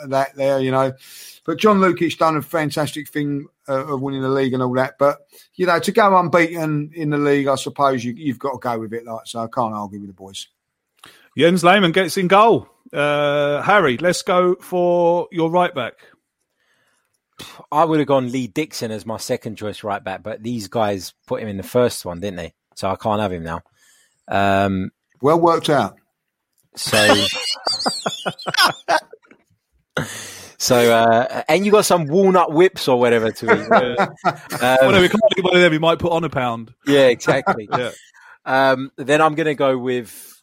that 0.07 0.36
there, 0.36 0.59
you 0.59 0.72
know, 0.72 0.93
but 1.45 1.59
John 1.59 1.80
Lukic 1.80 2.18
done 2.18 2.38
a 2.38 2.41
fantastic 2.41 3.09
thing 3.09 3.47
uh, 3.68 3.86
of 3.86 4.01
winning 4.01 4.22
the 4.22 4.30
league 4.30 4.53
and 4.53 4.64
all 4.64 4.74
that. 4.74 4.95
But 4.97 5.20
you 5.55 5.66
know, 5.66 5.80
to 5.80 5.91
go 5.91 6.18
unbeaten 6.18 6.91
in 6.93 7.12
the 7.12 7.18
league, 7.18 7.47
I 7.47 7.55
suppose 7.55 8.03
you, 8.03 8.14
you've 8.14 8.39
got 8.39 8.53
to 8.53 8.59
go 8.59 8.80
with 8.80 8.93
it. 8.93 9.05
Like 9.05 9.28
so, 9.28 9.39
I 9.39 9.47
can't 9.47 9.74
argue 9.74 9.99
with 9.99 10.09
the 10.09 10.14
boys. 10.14 10.47
Jens 11.38 11.64
Lehmann 11.64 11.91
gets 11.91 12.18
in 12.18 12.28
goal. 12.28 12.68
Uh, 12.91 13.62
Harry, 13.62 13.97
let's 13.97 14.22
go 14.22 14.55
for 14.55 15.28
your 15.32 15.49
right 15.49 15.74
back. 15.74 15.93
I 17.72 17.86
would 17.86 17.99
have 17.99 18.07
gone 18.07 18.32
Lee 18.32 18.47
Dixon 18.47 18.91
as 18.91 19.05
my 19.05 19.18
second 19.18 19.55
choice 19.55 19.84
right 19.84 20.03
back, 20.03 20.24
but 20.24 20.43
these 20.43 20.68
guys 20.68 21.14
put 21.26 21.41
him 21.41 21.47
in 21.47 21.57
the 21.57 21.64
first 21.64 22.05
one, 22.05 22.20
didn't 22.20 22.38
they? 22.38 22.53
So 22.76 22.90
I 22.90 22.96
can't 22.96 23.22
have 23.22 23.32
him 23.32 23.44
now. 23.44 23.62
Um, 24.28 24.92
Well 25.22 25.40
worked 25.40 25.70
out. 25.70 25.98
so, 26.76 26.98
so, 30.58 30.76
uh, 30.94 31.44
and 31.50 31.66
you 31.66 31.72
got 31.72 31.86
some 31.86 32.06
walnut 32.06 32.54
whips 32.54 32.88
or 32.88 33.00
whatever 33.00 33.32
to 33.32 33.46
eat. 33.46 33.70
well, 33.70 33.96
no, 34.62 34.96
Um, 34.96 35.02
we 35.02 35.10
can't 35.10 35.22
get 35.36 35.44
one 35.44 35.56
of 35.56 35.62
them. 35.62 35.72
We 35.72 35.80
might 35.80 36.00
put 36.00 36.12
on 36.12 36.24
a 36.24 36.30
pound. 36.30 36.74
yeah, 36.86 37.08
exactly. 37.08 37.68
Yeah. 37.78 37.92
Um, 38.44 38.92
then 38.98 39.22
I'm 39.22 39.36
going 39.36 39.46
to 39.46 39.54
go 39.56 39.78
with. 39.78 40.42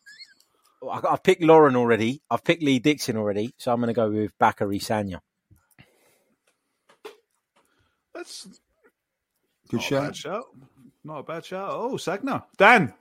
I- 0.88 1.00
I've 1.10 1.22
picked 1.24 1.42
Lauren 1.42 1.74
already. 1.74 2.22
I've 2.30 2.44
picked 2.44 2.62
Lee 2.62 2.78
Dixon 2.78 3.16
already, 3.16 3.52
so 3.58 3.72
I'm 3.72 3.80
going 3.80 3.88
to 3.88 3.92
go 3.94 4.08
with 4.10 4.38
Bakary 4.38 4.78
Sagna. 4.80 5.20
That's 8.14 8.46
Good 9.68 9.80
not 9.80 9.80
a 9.80 9.84
shout. 9.84 10.16
shout. 10.16 10.44
Not 11.08 11.20
a 11.20 11.22
bad 11.22 11.46
shout. 11.46 11.70
Oh, 11.72 11.96
Sagna. 11.96 12.44
Dan. 12.58 12.92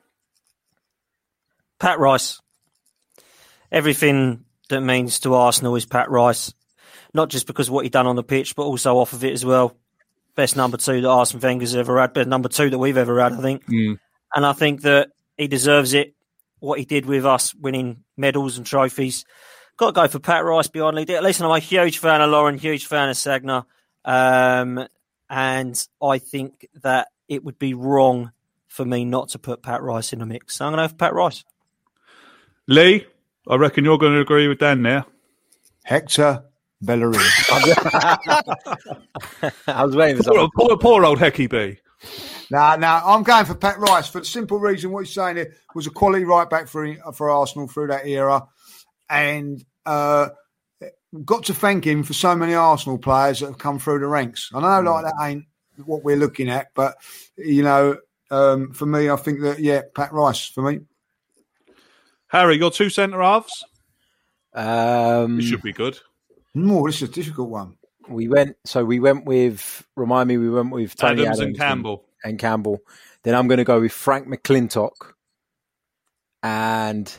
Pat 1.77 1.99
Rice. 1.99 2.39
Everything 3.69 4.45
that 4.69 4.79
means 4.79 5.19
to 5.19 5.33
Arsenal 5.33 5.75
is 5.75 5.85
Pat 5.85 6.09
Rice, 6.09 6.53
not 7.13 7.27
just 7.27 7.47
because 7.47 7.67
of 7.67 7.73
what 7.73 7.83
he 7.83 7.89
done 7.89 8.07
on 8.07 8.15
the 8.15 8.23
pitch, 8.23 8.55
but 8.55 8.63
also 8.63 8.97
off 8.97 9.11
of 9.11 9.25
it 9.25 9.33
as 9.33 9.43
well. 9.43 9.75
Best 10.37 10.55
number 10.55 10.77
two 10.77 11.01
that 11.01 11.09
Arsene 11.09 11.41
Wenger's 11.41 11.75
ever 11.75 11.99
had, 11.99 12.13
best 12.13 12.29
number 12.29 12.47
two 12.47 12.69
that 12.69 12.77
we've 12.77 12.95
ever 12.95 13.21
had, 13.21 13.33
I 13.33 13.41
think. 13.41 13.65
Mm. 13.65 13.99
And 14.33 14.45
I 14.45 14.53
think 14.53 14.83
that 14.83 15.09
he 15.35 15.49
deserves 15.49 15.93
it. 15.93 16.13
What 16.59 16.79
he 16.79 16.85
did 16.85 17.05
with 17.05 17.25
us, 17.25 17.53
winning 17.53 18.05
medals 18.15 18.57
and 18.57 18.65
trophies. 18.65 19.25
Got 19.75 19.87
to 19.87 19.91
go 19.91 20.07
for 20.07 20.19
Pat 20.19 20.45
Rice 20.45 20.69
beyond 20.69 20.95
Lee. 20.95 21.13
At 21.13 21.23
least 21.23 21.41
I'm 21.41 21.51
a 21.51 21.59
huge 21.59 21.97
fan 21.97 22.21
of 22.21 22.29
Lauren, 22.29 22.57
huge 22.57 22.85
fan 22.85 23.09
of 23.09 23.17
Sagna. 23.17 23.65
Um, 24.05 24.87
and 25.29 25.87
I 26.01 26.19
think 26.19 26.69
that 26.83 27.09
it 27.27 27.43
would 27.43 27.59
be 27.59 27.73
wrong 27.73 28.31
for 28.67 28.85
me 28.85 29.05
not 29.05 29.29
to 29.29 29.39
put 29.39 29.61
Pat 29.63 29.81
Rice 29.81 30.13
in 30.13 30.19
the 30.19 30.25
mix. 30.25 30.57
So 30.57 30.65
I'm 30.65 30.71
going 30.71 30.77
to 30.77 30.83
have 30.83 30.97
Pat 30.97 31.13
Rice. 31.13 31.43
Lee, 32.67 33.05
I 33.49 33.55
reckon 33.55 33.83
you're 33.85 33.97
going 33.97 34.13
to 34.13 34.19
agree 34.19 34.47
with 34.47 34.59
Dan 34.59 34.83
there. 34.83 35.05
Hector 35.83 36.43
Bellerin. 36.81 37.19
I 39.67 39.85
was 39.85 39.95
waiting 39.95 40.17
for 40.17 40.23
Poor, 40.23 40.33
something. 40.35 40.49
poor, 40.55 40.77
poor 40.77 41.05
old 41.05 41.19
Hecky 41.19 41.49
B. 41.49 41.79
No, 42.51 42.75
no, 42.75 43.01
I'm 43.03 43.23
going 43.23 43.45
for 43.45 43.55
Pat 43.55 43.79
Rice 43.79 44.07
for 44.07 44.19
the 44.19 44.25
simple 44.25 44.59
reason 44.59 44.91
what 44.91 45.05
he's 45.05 45.13
saying 45.13 45.37
here 45.37 45.53
was 45.75 45.87
a 45.87 45.89
quality 45.91 46.23
right 46.25 46.49
back 46.49 46.67
for 46.67 46.93
for 47.13 47.29
Arsenal 47.29 47.67
through 47.67 47.87
that 47.87 48.05
era, 48.05 48.47
and 49.09 49.63
uh, 49.85 50.29
got 51.25 51.45
to 51.45 51.53
thank 51.53 51.85
him 51.85 52.03
for 52.03 52.13
so 52.13 52.35
many 52.35 52.53
Arsenal 52.53 52.97
players 52.99 53.39
that 53.39 53.47
have 53.47 53.57
come 53.57 53.79
through 53.79 53.99
the 53.99 54.07
ranks. 54.07 54.51
I 54.53 54.59
know 54.61 54.91
like 54.91 55.05
that 55.05 55.15
ain't 55.21 55.45
what 55.85 56.03
we're 56.03 56.17
looking 56.17 56.49
at, 56.49 56.67
but 56.73 56.95
you 57.37 57.63
know, 57.63 57.97
um, 58.31 58.73
for 58.73 58.85
me, 58.85 59.09
I 59.09 59.15
think 59.15 59.41
that 59.41 59.59
yeah, 59.59 59.81
Pat 59.95 60.11
Rice 60.13 60.45
for 60.47 60.61
me. 60.61 60.81
Harry, 62.27 62.57
your 62.57 62.71
two 62.71 62.89
centre 62.89 63.21
halves. 63.21 63.63
Um, 64.53 65.39
It 65.39 65.43
should 65.43 65.61
be 65.61 65.71
good. 65.73 65.97
More, 66.53 66.89
this 66.89 67.01
is 67.01 67.09
a 67.09 67.11
difficult 67.11 67.49
one. 67.49 67.77
we 68.09 68.27
went. 68.27 68.57
So 68.65 68.83
we 68.83 68.99
went 68.99 69.25
with. 69.25 69.85
Remind 69.95 70.27
me, 70.27 70.37
we 70.37 70.49
went 70.49 70.71
with 70.71 70.95
Tony 70.95 71.21
Adams, 71.21 71.39
Adams, 71.39 71.39
and 71.39 71.57
Campbell. 71.57 72.05
and 72.23 72.39
Campbell. 72.39 72.79
Then 73.23 73.35
I'm 73.35 73.47
going 73.47 73.59
to 73.59 73.63
go 73.63 73.79
with 73.79 73.91
Frank 73.91 74.27
McLintock 74.27 75.13
and 76.43 77.13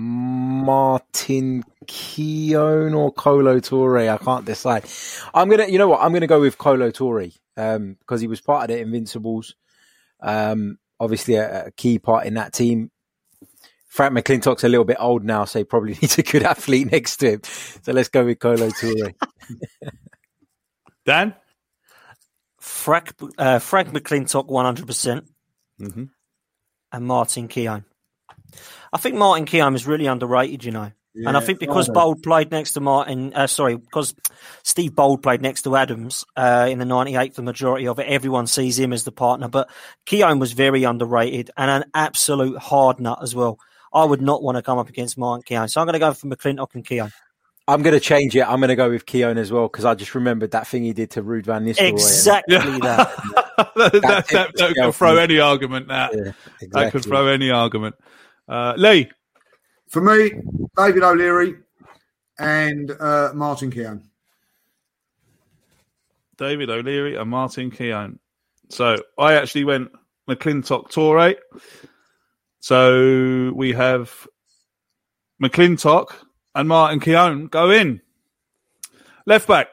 Martin 0.00 1.64
Keown 1.88 2.94
or 2.94 3.12
Kolo 3.12 3.58
Touré. 3.58 4.08
I 4.12 4.18
can't 4.18 4.44
decide. 4.44 4.84
I'm 5.34 5.48
gonna, 5.48 5.66
you 5.66 5.78
know 5.78 5.88
what? 5.88 6.00
I'm 6.00 6.12
gonna 6.12 6.26
go 6.28 6.40
with 6.40 6.56
Kolo 6.56 6.90
Touré 6.90 7.36
um, 7.56 7.94
because 7.98 8.20
he 8.20 8.28
was 8.28 8.40
part 8.40 8.70
of 8.70 8.76
the 8.76 8.80
Invincibles. 8.80 9.54
Um, 10.20 10.78
obviously, 11.00 11.34
a, 11.34 11.66
a 11.66 11.70
key 11.72 11.98
part 11.98 12.26
in 12.26 12.34
that 12.34 12.52
team. 12.52 12.90
Frank 13.88 14.14
McLintock's 14.14 14.62
a 14.62 14.68
little 14.68 14.84
bit 14.84 14.98
old 15.00 15.24
now, 15.24 15.44
so 15.44 15.58
he 15.58 15.64
probably 15.64 15.92
needs 16.02 16.16
a 16.18 16.22
good 16.22 16.44
athlete 16.44 16.92
next 16.92 17.16
to 17.16 17.32
him. 17.32 17.40
So 17.82 17.92
let's 17.92 18.08
go 18.08 18.24
with 18.24 18.38
Kolo 18.38 18.68
Touré. 18.68 19.14
Dan? 21.06 21.34
Frank, 22.60 23.14
uh, 23.38 23.58
Frank 23.58 23.88
McLintock, 23.88 24.46
100%, 24.48 25.26
Mm-hmm. 25.80 26.04
and 26.92 27.06
Martin 27.06 27.48
Keown. 27.48 27.84
I 28.92 28.98
think 28.98 29.16
Martin 29.16 29.46
Keown 29.46 29.74
is 29.74 29.86
really 29.86 30.06
underrated, 30.06 30.64
you 30.64 30.72
know. 30.72 30.92
and 31.14 31.36
I 31.36 31.40
think 31.40 31.58
because 31.58 31.88
I. 31.88 31.92
Bould 31.92 32.22
played 32.22 32.50
next 32.50 32.72
to 32.72 32.80
Martin, 32.80 33.32
uh, 33.34 33.46
sorry, 33.46 33.76
because 33.76 34.14
Steve 34.62 34.94
Bould 34.94 35.22
played 35.22 35.42
next 35.42 35.62
to 35.62 35.74
Adams 35.76 36.24
uh, 36.36 36.68
in 36.70 36.78
the 36.78 36.84
98th, 36.84 37.34
the 37.34 37.42
majority 37.42 37.88
of 37.88 37.98
it, 37.98 38.06
everyone 38.06 38.46
sees 38.46 38.78
him 38.78 38.92
as 38.92 39.04
the 39.04 39.12
partner. 39.12 39.48
But 39.48 39.68
Keown 40.06 40.38
was 40.38 40.52
very 40.52 40.84
underrated 40.84 41.50
and 41.56 41.70
an 41.70 41.90
absolute 41.94 42.58
hard 42.58 43.00
nut 43.00 43.18
as 43.22 43.34
well. 43.34 43.58
I 43.92 44.04
would 44.04 44.20
not 44.22 44.42
want 44.42 44.56
to 44.56 44.62
come 44.62 44.78
up 44.78 44.88
against 44.88 45.16
Martin 45.18 45.42
Keown. 45.42 45.68
So 45.68 45.80
I'm 45.80 45.86
going 45.86 45.94
to 45.94 45.98
go 45.98 46.12
for 46.12 46.26
McLintock 46.28 46.74
and 46.74 46.86
Keown. 46.86 47.10
I'm 47.66 47.82
going 47.82 47.92
to 47.94 48.00
change 48.00 48.34
it. 48.34 48.40
I'm 48.48 48.60
going 48.60 48.68
to 48.68 48.76
go 48.76 48.88
with 48.88 49.04
Keown 49.04 49.36
as 49.36 49.50
well 49.52 49.64
because 49.68 49.84
I 49.84 49.94
just 49.94 50.14
remembered 50.14 50.52
that 50.52 50.66
thing 50.66 50.84
he 50.84 50.94
did 50.94 51.10
to 51.12 51.22
Ruud 51.22 51.44
Van 51.44 51.66
Nistelrooy. 51.66 51.90
Exactly 51.90 52.56
that. 52.56 53.14
that, 53.56 53.74
that, 53.74 53.92
that, 54.28 54.28
that 54.56 54.74
Yeah. 54.76 54.84
could 54.86 54.94
throw 54.94 55.16
any 55.18 55.38
argument. 55.38 55.88
That 55.88 56.12
Yeah, 56.14 56.22
that 56.22 56.34
could 56.60 56.72
exactly. 56.72 57.00
throw 57.02 57.26
any 57.26 57.50
argument. 57.50 57.96
Uh, 58.48 58.74
Lee, 58.76 59.10
For 59.88 60.00
me, 60.00 60.30
David 60.76 61.02
O'Leary 61.02 61.56
and 62.38 62.90
uh, 62.92 63.32
Martin 63.34 63.70
Keown. 63.70 64.02
David 66.38 66.70
O'Leary, 66.70 67.16
and 67.16 67.28
Martin 67.28 67.70
Keown. 67.70 68.18
So 68.70 68.96
I 69.18 69.34
actually 69.34 69.64
went 69.64 69.90
McLintock 70.28 70.90
Touré. 70.90 71.34
So 72.60 73.52
we 73.54 73.72
have 73.72 74.26
McLintock 75.42 76.14
and 76.54 76.68
Martin 76.68 77.00
Keown 77.00 77.46
go 77.48 77.70
in. 77.70 78.00
Left 79.26 79.46
back. 79.48 79.68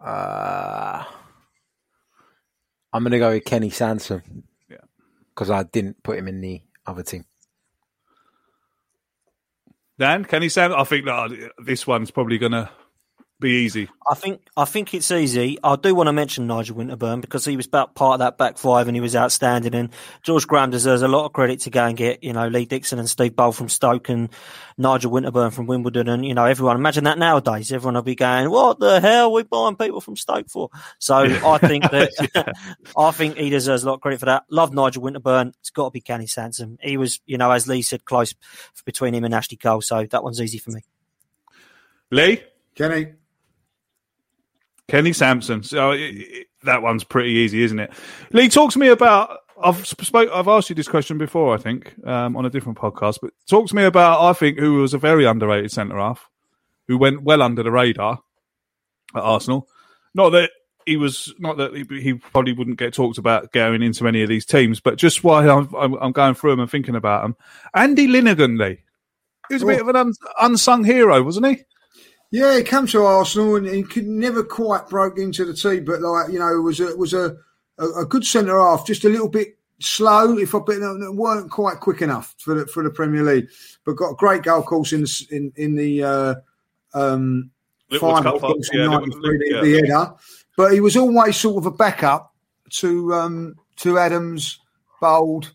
Uh, 0.00 1.04
I'm 2.92 3.02
going 3.02 3.12
to 3.12 3.18
go 3.18 3.32
with 3.32 3.44
Kenny 3.44 3.70
Sansom. 3.70 4.44
Because 5.40 5.50
I 5.50 5.62
didn't 5.62 6.02
put 6.02 6.18
him 6.18 6.28
in 6.28 6.42
the 6.42 6.60
other 6.84 7.02
team. 7.02 7.24
Dan, 9.98 10.26
can 10.26 10.42
he 10.42 10.50
sound? 10.50 10.74
I 10.74 10.84
think 10.84 11.06
that 11.06 11.52
this 11.64 11.86
one's 11.86 12.10
probably 12.10 12.36
going 12.36 12.52
to 12.52 12.68
be 13.40 13.64
easy. 13.64 13.88
I 14.08 14.14
think 14.14 14.42
I 14.56 14.64
think 14.64 14.92
it's 14.94 15.10
easy. 15.10 15.58
I 15.64 15.76
do 15.76 15.94
want 15.94 16.08
to 16.08 16.12
mention 16.12 16.46
Nigel 16.46 16.76
Winterburn 16.76 17.20
because 17.20 17.44
he 17.44 17.56
was 17.56 17.66
about 17.66 17.94
part 17.94 18.14
of 18.14 18.18
that 18.20 18.38
back 18.38 18.58
five 18.58 18.86
and 18.86 18.96
he 18.96 19.00
was 19.00 19.16
outstanding. 19.16 19.74
And 19.74 19.90
George 20.22 20.46
Graham 20.46 20.70
deserves 20.70 21.02
a 21.02 21.08
lot 21.08 21.24
of 21.24 21.32
credit 21.32 21.60
to 21.60 21.70
go 21.70 21.84
and 21.84 21.96
get 21.96 22.22
you 22.22 22.32
know 22.32 22.48
Lee 22.48 22.66
Dixon 22.66 22.98
and 22.98 23.08
Steve 23.08 23.34
Bould 23.34 23.54
from 23.54 23.68
Stoke 23.68 24.08
and 24.08 24.28
Nigel 24.76 25.10
Winterburn 25.10 25.52
from 25.52 25.66
Wimbledon 25.66 26.08
and 26.08 26.24
you 26.24 26.34
know 26.34 26.44
everyone. 26.44 26.76
Imagine 26.76 27.04
that 27.04 27.18
nowadays, 27.18 27.72
everyone 27.72 27.94
will 27.94 28.02
be 28.02 28.14
going, 28.14 28.50
"What 28.50 28.78
the 28.78 29.00
hell 29.00 29.26
are 29.26 29.30
we 29.30 29.42
buying 29.42 29.76
people 29.76 30.00
from 30.00 30.16
Stoke 30.16 30.48
for?" 30.48 30.70
So 30.98 31.16
I 31.16 31.58
think 31.58 31.90
that 31.90 32.54
I 32.96 33.10
think 33.10 33.36
he 33.36 33.50
deserves 33.50 33.82
a 33.82 33.86
lot 33.86 33.94
of 33.94 34.00
credit 34.00 34.20
for 34.20 34.26
that. 34.26 34.44
Love 34.50 34.74
Nigel 34.74 35.02
Winterburn. 35.02 35.54
It's 35.60 35.70
got 35.70 35.86
to 35.86 35.90
be 35.90 36.00
Kenny 36.00 36.26
Sansom. 36.26 36.78
He 36.80 36.96
was 36.96 37.20
you 37.26 37.38
know 37.38 37.50
as 37.50 37.66
Lee 37.66 37.82
said 37.82 38.04
close 38.04 38.34
between 38.84 39.14
him 39.14 39.24
and 39.24 39.34
Ashley 39.34 39.56
Cole. 39.56 39.80
So 39.80 40.04
that 40.04 40.22
one's 40.22 40.40
easy 40.40 40.58
for 40.58 40.70
me. 40.70 40.82
Lee, 42.10 42.42
Kenny. 42.74 43.12
Kenny 44.90 45.12
Sansom. 45.12 45.62
So 45.62 45.92
it, 45.92 46.00
it- 46.00 46.46
that 46.62 46.82
one's 46.82 47.04
pretty 47.04 47.30
easy, 47.30 47.62
isn't 47.62 47.78
it? 47.78 47.90
Lee, 48.32 48.48
talk 48.50 48.70
to 48.72 48.78
me 48.78 48.88
about. 48.88 49.38
I've 49.62 49.86
spoke. 49.86 50.28
I've 50.30 50.46
asked 50.48 50.68
you 50.68 50.74
this 50.76 50.88
question 50.88 51.16
before, 51.16 51.54
I 51.54 51.56
think, 51.58 51.94
um, 52.06 52.36
on 52.36 52.44
a 52.44 52.50
different 52.50 52.76
podcast. 52.76 53.18
But 53.22 53.32
talk 53.48 53.66
to 53.68 53.74
me 53.76 53.84
about. 53.84 54.20
I 54.22 54.34
think 54.34 54.58
who 54.58 54.74
was 54.74 54.92
a 54.92 54.98
very 54.98 55.24
underrated 55.24 55.70
centre 55.72 55.96
half, 55.96 56.28
who 56.86 56.98
went 56.98 57.22
well 57.22 57.40
under 57.40 57.62
the 57.62 57.70
radar 57.70 58.18
at 59.14 59.22
Arsenal. 59.22 59.68
Not 60.14 60.30
that 60.30 60.50
he 60.84 60.98
was. 60.98 61.32
Not 61.38 61.56
that 61.56 61.74
he, 61.74 61.86
he 62.00 62.12
probably 62.12 62.52
wouldn't 62.52 62.78
get 62.78 62.92
talked 62.92 63.16
about 63.16 63.52
going 63.52 63.82
into 63.82 64.06
any 64.06 64.22
of 64.22 64.28
these 64.28 64.44
teams, 64.44 64.80
but 64.80 64.96
just 64.98 65.24
while 65.24 65.48
I'm, 65.50 65.74
I'm, 65.74 65.94
I'm 65.94 66.12
going 66.12 66.34
through 66.34 66.50
them 66.50 66.60
and 66.60 66.70
thinking 66.70 66.94
about 66.96 67.22
them, 67.22 67.36
Andy 67.74 68.06
Linighan, 68.06 68.58
Lee. 68.58 68.82
He 69.48 69.54
was 69.54 69.62
a 69.62 69.66
bit 69.66 69.80
of 69.80 69.88
an 69.88 69.96
un, 69.96 70.12
unsung 70.42 70.84
hero, 70.84 71.22
wasn't 71.22 71.46
he? 71.46 71.62
Yeah, 72.30 72.56
he 72.56 72.62
came 72.62 72.86
to 72.88 73.04
Arsenal 73.04 73.56
and 73.56 73.66
he 73.66 73.82
could 73.82 74.06
never 74.06 74.44
quite 74.44 74.88
broke 74.88 75.18
into 75.18 75.44
the 75.44 75.54
team, 75.54 75.84
but 75.84 76.00
like 76.00 76.30
you 76.30 76.38
know, 76.38 76.56
it 76.56 76.62
was 76.62 76.80
a 76.80 76.96
was 76.96 77.12
a 77.12 77.36
a, 77.78 78.04
good 78.04 78.24
centre 78.24 78.58
half, 78.58 78.86
just 78.86 79.04
a 79.04 79.08
little 79.08 79.28
bit 79.28 79.58
slow. 79.80 80.38
If 80.38 80.54
I 80.54 80.58
weren't 80.58 81.50
quite 81.50 81.80
quick 81.80 82.02
enough 82.02 82.34
for 82.38 82.54
the 82.54 82.66
for 82.66 82.84
the 82.84 82.90
Premier 82.90 83.24
League, 83.24 83.48
but 83.84 83.96
got 83.96 84.10
a 84.10 84.16
great 84.16 84.42
goal, 84.42 84.60
of 84.60 84.66
course, 84.66 84.92
in 84.92 85.02
the 85.02 85.26
in 85.30 85.52
in 85.56 85.74
the 85.74 86.04
uh, 86.04 86.34
um, 86.94 87.50
final, 87.98 88.38
course, 88.38 88.70
yeah, 88.72 88.84
in 88.84 88.90
Little- 88.90 89.06
93, 89.08 89.38
the, 89.38 89.54
yeah. 89.54 89.60
the 89.60 89.74
header. 89.74 90.14
But 90.56 90.72
he 90.72 90.80
was 90.80 90.96
always 90.96 91.36
sort 91.36 91.56
of 91.56 91.66
a 91.66 91.70
backup 91.76 92.34
to 92.70 93.12
um, 93.14 93.56
to 93.76 93.98
Adams, 93.98 94.60
Bould, 95.00 95.48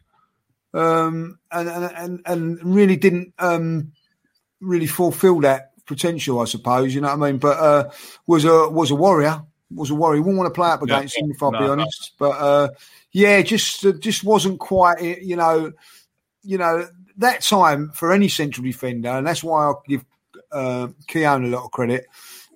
um, 0.74 1.40
and, 1.52 1.70
and 1.70 1.92
and 1.96 2.22
and 2.26 2.76
really 2.76 2.98
didn't 2.98 3.34
um, 3.40 3.94
really 4.60 4.88
fulfil 4.88 5.40
that 5.42 5.72
potential, 5.86 6.40
I 6.40 6.46
suppose. 6.46 6.94
You 6.94 7.02
know 7.02 7.16
what 7.16 7.28
I 7.28 7.32
mean? 7.32 7.40
But 7.40 7.58
uh, 7.60 7.90
was 8.28 8.46
a 8.46 8.70
was 8.70 8.92
a 8.92 8.96
warrior. 8.96 9.42
Was 9.74 9.90
a 9.90 9.96
warrior. 9.96 10.22
Wouldn't 10.22 10.38
want 10.38 10.54
to 10.54 10.58
play 10.58 10.70
up 10.70 10.82
against 10.84 11.18
him 11.18 11.32
if 11.32 11.42
I'll 11.42 11.52
No, 11.52 11.60
be 11.60 11.66
no. 11.66 11.72
honest. 11.72 12.14
But 12.20 12.32
uh, 12.32 12.70
yeah, 13.12 13.42
just 13.42 13.86
uh, 13.86 13.94
just 13.94 14.24
wasn't 14.24 14.60
quite. 14.60 14.98
eh, 15.02 15.18
You 15.22 15.36
know, 15.36 15.72
you 16.44 16.58
know 16.58 16.88
that 17.18 17.42
time 17.42 17.92
for 17.94 18.12
any 18.12 18.28
central 18.28 18.66
defender, 18.66 19.10
and 19.10 19.26
that's 19.26 19.44
why 19.44 19.66
I 19.66 19.74
give 19.88 20.06
uh, 20.52 20.88
Keown 21.08 21.46
a 21.46 21.48
lot 21.48 21.66
of 21.66 21.72
credit. 21.72 22.06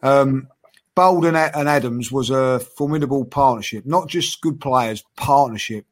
Um, 0.03 0.47
Bould 0.95 1.25
and, 1.25 1.38
A- 1.38 1.57
and 1.57 1.69
Adams 1.69 2.11
was 2.11 2.30
a 2.30 2.59
formidable 2.59 3.25
partnership, 3.25 3.86
not 3.86 4.07
just 4.07 4.41
good 4.41 4.59
players, 4.59 5.03
partnership. 5.15 5.86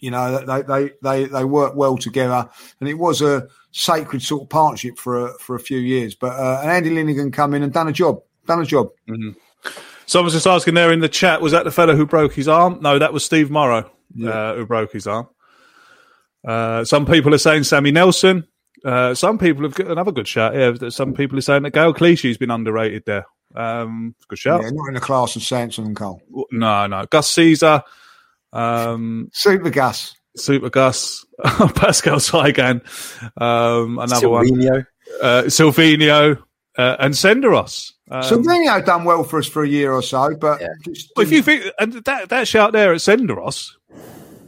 You 0.00 0.10
know, 0.10 0.44
they 0.44 0.62
they 0.62 0.90
they 1.02 1.24
they 1.26 1.44
work 1.44 1.76
well 1.76 1.96
together, 1.96 2.48
and 2.80 2.88
it 2.88 2.94
was 2.94 3.22
a 3.22 3.46
sacred 3.70 4.22
sort 4.22 4.42
of 4.42 4.48
partnership 4.48 4.98
for 4.98 5.26
a, 5.26 5.38
for 5.38 5.54
a 5.54 5.60
few 5.60 5.78
years. 5.78 6.14
But 6.14 6.32
uh, 6.32 6.60
Andy 6.64 6.90
Linighan 6.90 7.32
come 7.32 7.54
in 7.54 7.62
and 7.62 7.72
done 7.72 7.88
a 7.88 7.92
job, 7.92 8.20
done 8.46 8.60
a 8.60 8.66
job. 8.66 8.88
Someone's 10.06 10.34
just 10.34 10.46
asking 10.46 10.74
there 10.74 10.92
in 10.92 11.00
the 11.00 11.08
chat, 11.08 11.40
was 11.40 11.52
that 11.52 11.64
the 11.64 11.70
fellow 11.70 11.96
who 11.96 12.06
broke 12.06 12.32
his 12.32 12.48
arm? 12.48 12.78
No, 12.80 12.98
that 12.98 13.12
was 13.12 13.24
Steve 13.24 13.50
Morrow 13.50 13.90
uh, 14.24 14.54
who 14.54 14.66
broke 14.66 14.92
his 14.92 15.06
arm. 15.06 15.28
Uh, 16.46 16.84
some 16.84 17.06
people 17.06 17.34
are 17.34 17.38
saying 17.38 17.64
Sammy 17.64 17.90
Nelson. 17.90 18.46
Uh, 18.84 19.14
some 19.14 19.36
people 19.36 19.64
have 19.64 19.74
got 19.74 19.88
another 19.88 20.12
good 20.12 20.28
shout. 20.28 20.54
Yeah, 20.54 20.90
some 20.90 21.12
people 21.12 21.38
are 21.38 21.42
saying 21.42 21.64
that 21.64 21.72
Gael 21.72 21.92
Clichy's 21.92 22.38
been 22.38 22.52
underrated 22.52 23.04
there. 23.04 23.26
Um, 23.54 24.14
good 24.28 24.38
shout. 24.38 24.62
Yeah, 24.62 24.70
not 24.70 24.88
in 24.88 24.94
the 24.94 25.00
class 25.00 25.34
of 25.34 25.42
Sansom 25.42 25.86
and 25.86 25.96
Cole. 25.96 26.22
No, 26.52 26.86
no. 26.86 27.04
Gus 27.10 27.28
Caesar, 27.30 27.82
um, 28.52 29.30
Super 29.32 29.70
Gus. 29.70 30.14
Super 30.36 30.68
Gus, 30.70 31.24
Pascal 31.74 32.16
Cygan, 32.16 32.82
um, 33.40 33.98
another 33.98 34.26
Silvino. 34.26 34.70
one. 34.70 34.86
Uh, 35.22 35.42
Silvino, 35.44 36.42
uh, 36.76 36.96
and 36.98 37.14
Senderos. 37.14 37.92
Um, 38.10 38.22
Silvino 38.22 38.84
done 38.84 39.04
well 39.04 39.24
for 39.24 39.38
us 39.38 39.46
for 39.46 39.64
a 39.64 39.68
year 39.68 39.92
or 39.92 40.02
so, 40.02 40.34
but 40.36 40.60
just 40.84 41.10
Well, 41.16 41.26
if 41.26 41.32
you 41.32 41.42
think 41.42 41.64
and 41.78 41.94
that 42.04 42.28
that 42.28 42.46
shout 42.46 42.72
there 42.72 42.92
at 42.92 43.00
Senderos 43.00 43.70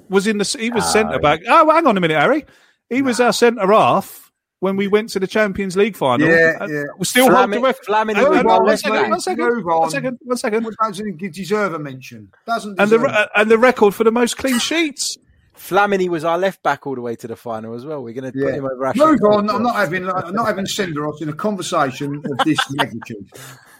was 0.08 0.26
in 0.26 0.38
the 0.38 0.56
he 0.58 0.70
was 0.70 0.90
centre 0.92 1.18
back. 1.18 1.40
Oh, 1.48 1.70
hang 1.70 1.86
on 1.86 1.96
a 1.96 2.00
minute, 2.00 2.18
Harry. 2.18 2.44
He 2.90 3.02
was 3.02 3.20
our 3.20 3.32
centre 3.32 3.66
half 3.66 4.27
when 4.60 4.76
we 4.76 4.88
went 4.88 5.10
to 5.10 5.20
the 5.20 5.26
Champions 5.26 5.76
League 5.76 5.96
final. 5.96 6.28
Yeah, 6.28 6.56
And 6.60 6.72
yeah. 6.72 6.82
We 6.98 7.04
still 7.04 7.30
hold 7.32 7.50
the 7.50 7.56
Flamini- 7.58 7.62
ref. 7.62 7.80
Flamini 7.82 8.14
Hang 8.16 8.24
on, 8.26 8.30
was 8.30 8.44
one 8.44 8.50
our 8.50 8.64
left 8.64 8.80
second, 8.82 8.96
back. 9.02 9.10
one 9.10 9.20
second, 9.20 9.44
Move 9.54 9.64
one 9.64 9.82
on. 9.84 9.90
second, 9.90 10.18
one 10.22 10.36
second. 10.36 10.76
doesn't 10.82 11.32
deserve 11.32 11.74
a 11.74 11.78
mention. 11.78 12.30
Doesn't 12.46 12.80
And 12.80 12.90
the 12.90 12.98
deserve 12.98 13.28
and 13.36 13.50
the 13.50 13.58
record 13.58 13.94
for 13.94 14.04
the 14.04 14.12
most 14.12 14.36
clean 14.36 14.58
sheets. 14.58 15.16
Flamini 15.56 16.08
was 16.08 16.24
our 16.24 16.38
left 16.38 16.62
back 16.62 16.86
all 16.86 16.94
the 16.94 17.00
way 17.00 17.16
to 17.16 17.26
the 17.26 17.36
final 17.36 17.74
as 17.74 17.84
well. 17.84 18.02
We're 18.02 18.14
going 18.14 18.32
to 18.32 18.38
Yeah. 18.38 18.46
put 18.46 18.54
him 18.54 18.64
over 18.64 18.86
Ashley 18.86 19.06
Move 19.06 19.20
on. 19.32 19.50
I'm 19.50 19.62
not 19.62 19.74
having 19.74 20.08
I'm 20.08 20.34
not 20.34 20.46
having 20.46 20.66
Senderos 20.66 21.20
in 21.20 21.28
a 21.28 21.32
conversation 21.32 22.22
of 22.24 22.38
this 22.44 22.58
magnitude. 22.72 23.28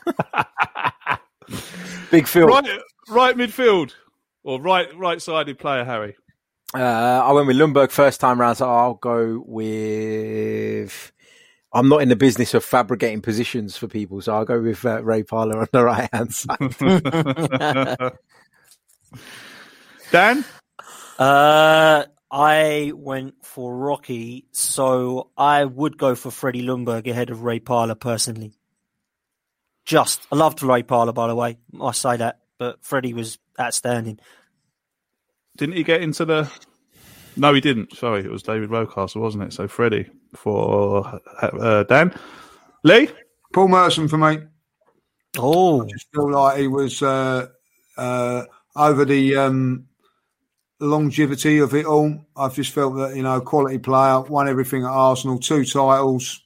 Big 2.11 2.27
Phil. 2.27 2.47
Right, 2.47 2.69
right 3.09 3.37
midfield 3.37 3.93
or 4.43 4.61
right 4.61 4.89
right 4.97 5.21
sided 5.23 5.59
player, 5.59 5.85
Harry. 5.85 6.17
Uh, 6.75 7.23
I 7.25 7.33
went 7.33 7.47
with 7.47 7.57
Ljungberg 7.57 7.91
first 7.91 8.21
time 8.21 8.41
round, 8.41 8.59
so 8.59 8.69
I'll 8.71 8.95
go 8.95 9.43
with. 9.47 11.13
I'm 11.73 11.89
not 11.89 12.03
in 12.03 12.09
the 12.09 12.17
business 12.17 12.55
of 12.55 12.65
fabricating 12.65 13.21
positions 13.23 13.77
for 13.77 13.89
people, 13.89 14.21
so 14.23 14.35
I'll 14.35 14.45
go 14.45 14.61
with 14.61 14.85
uh, 14.87 15.03
Ray 15.03 15.23
Parlour 15.23 15.61
on 15.61 15.69
the 15.73 15.85
right 15.85 16.09
hand 16.13 16.35
side. 16.35 18.13
Dan, 20.11 20.45
Uh, 21.19 22.05
I 22.31 22.93
went 22.95 23.35
for 23.45 23.75
Rocky, 23.75 24.47
so 24.53 25.31
I 25.37 25.65
would 25.65 25.99
go 25.99 26.15
for 26.15 26.31
Freddie 26.31 26.63
Ljungberg 26.63 27.07
ahead 27.09 27.31
of 27.31 27.43
Ray 27.43 27.61
Parlour 27.61 27.95
personally. 27.95 28.53
Just, 29.85 30.27
I 30.31 30.37
loved 30.37 30.63
Ray 30.63 30.83
Parlour, 30.83 31.13
by 31.13 31.29
the 31.29 31.35
way. 31.35 31.59
I 31.81 31.93
say 31.93 32.19
that, 32.19 32.41
but 32.59 32.85
Freddie 32.85 33.15
was 33.15 33.39
outstanding. 33.59 34.21
Didn't 35.59 35.77
he 35.77 35.83
get 35.83 36.03
into 36.03 36.25
the? 36.25 36.51
No, 37.37 37.53
he 37.53 37.61
didn't. 37.61 37.95
Sorry, 37.95 38.21
it 38.21 38.31
was 38.31 38.43
David 38.43 38.71
Rocastle, 38.71 39.21
wasn't 39.21 39.45
it? 39.45 39.53
So 39.53 39.69
Freddie 39.69 40.09
for 40.35 41.21
uh, 41.43 41.85
Dan, 41.85 42.15
Lee. 42.85 43.11
Paul 43.53 43.69
Merson 43.69 44.09
for 44.09 44.19
me. 44.19 44.39
Oh, 45.37 45.83
I 45.83 45.87
just 45.87 46.07
feel 46.13 46.31
like 46.31 46.59
he 46.59 46.67
was 46.69 47.03
uh, 47.03 47.49
uh, 47.97 48.45
over 48.75 49.05
the 49.05 49.37
um, 49.37 49.87
longevity 50.81 51.59
of 51.59 51.75
it 51.75 51.87
all. 51.87 52.27
I've 52.37 52.55
just 52.55 52.73
felt 52.73 52.97
that 52.97 53.17
you 53.17 53.23
know, 53.23 53.41
quality 53.41 53.79
player, 53.79 54.21
won 54.23 54.49
everything 54.49 54.85
at 54.85 54.91
Arsenal, 54.91 55.39
two 55.39 55.65
titles, 55.65 56.43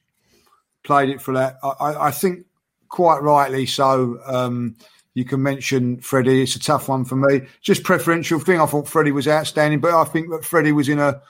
played 0.83 1.11
it 1.11 1.23
for 1.23 1.35
that. 1.35 1.59
I, 1.63 1.69
I, 1.69 2.07
I 2.09 2.11
think 2.11 2.47
quite 2.89 3.23
rightly 3.23 3.67
so. 3.67 4.19
Um, 4.27 4.77
you 5.15 5.25
can 5.25 5.43
mention 5.43 6.01
Freddie. 6.01 6.43
It's 6.43 6.57
a 6.57 6.61
tough 6.61 6.89
one 6.89 7.05
for 7.05 7.17
me. 7.17 7.43
Just 7.61 7.85
preferential 7.85 8.41
thing. 8.41 8.61
I 8.61 8.67
thought 8.67 8.89
Freddie 8.89 9.13
was 9.13 9.29
outstanding, 9.29 9.81
but 9.81 9.95
I 9.95 10.05
think 10.05 10.31
that 10.31 10.45
Freddie 10.45 10.73
was 10.73 10.89
in 10.89 10.99
a 10.99 11.21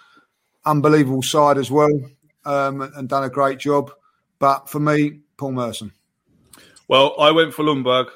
unbelievable 0.64 1.22
side 1.22 1.58
as 1.58 1.70
well 1.70 1.90
um, 2.44 2.82
and 2.82 3.08
done 3.08 3.24
a 3.24 3.30
great 3.30 3.58
job. 3.58 3.90
But 4.38 4.68
for 4.68 4.80
me, 4.80 5.20
Paul 5.36 5.52
Merson. 5.52 5.92
Well, 6.88 7.14
I 7.18 7.30
went 7.30 7.54
for 7.54 7.64
Ljungberg, 7.64 8.08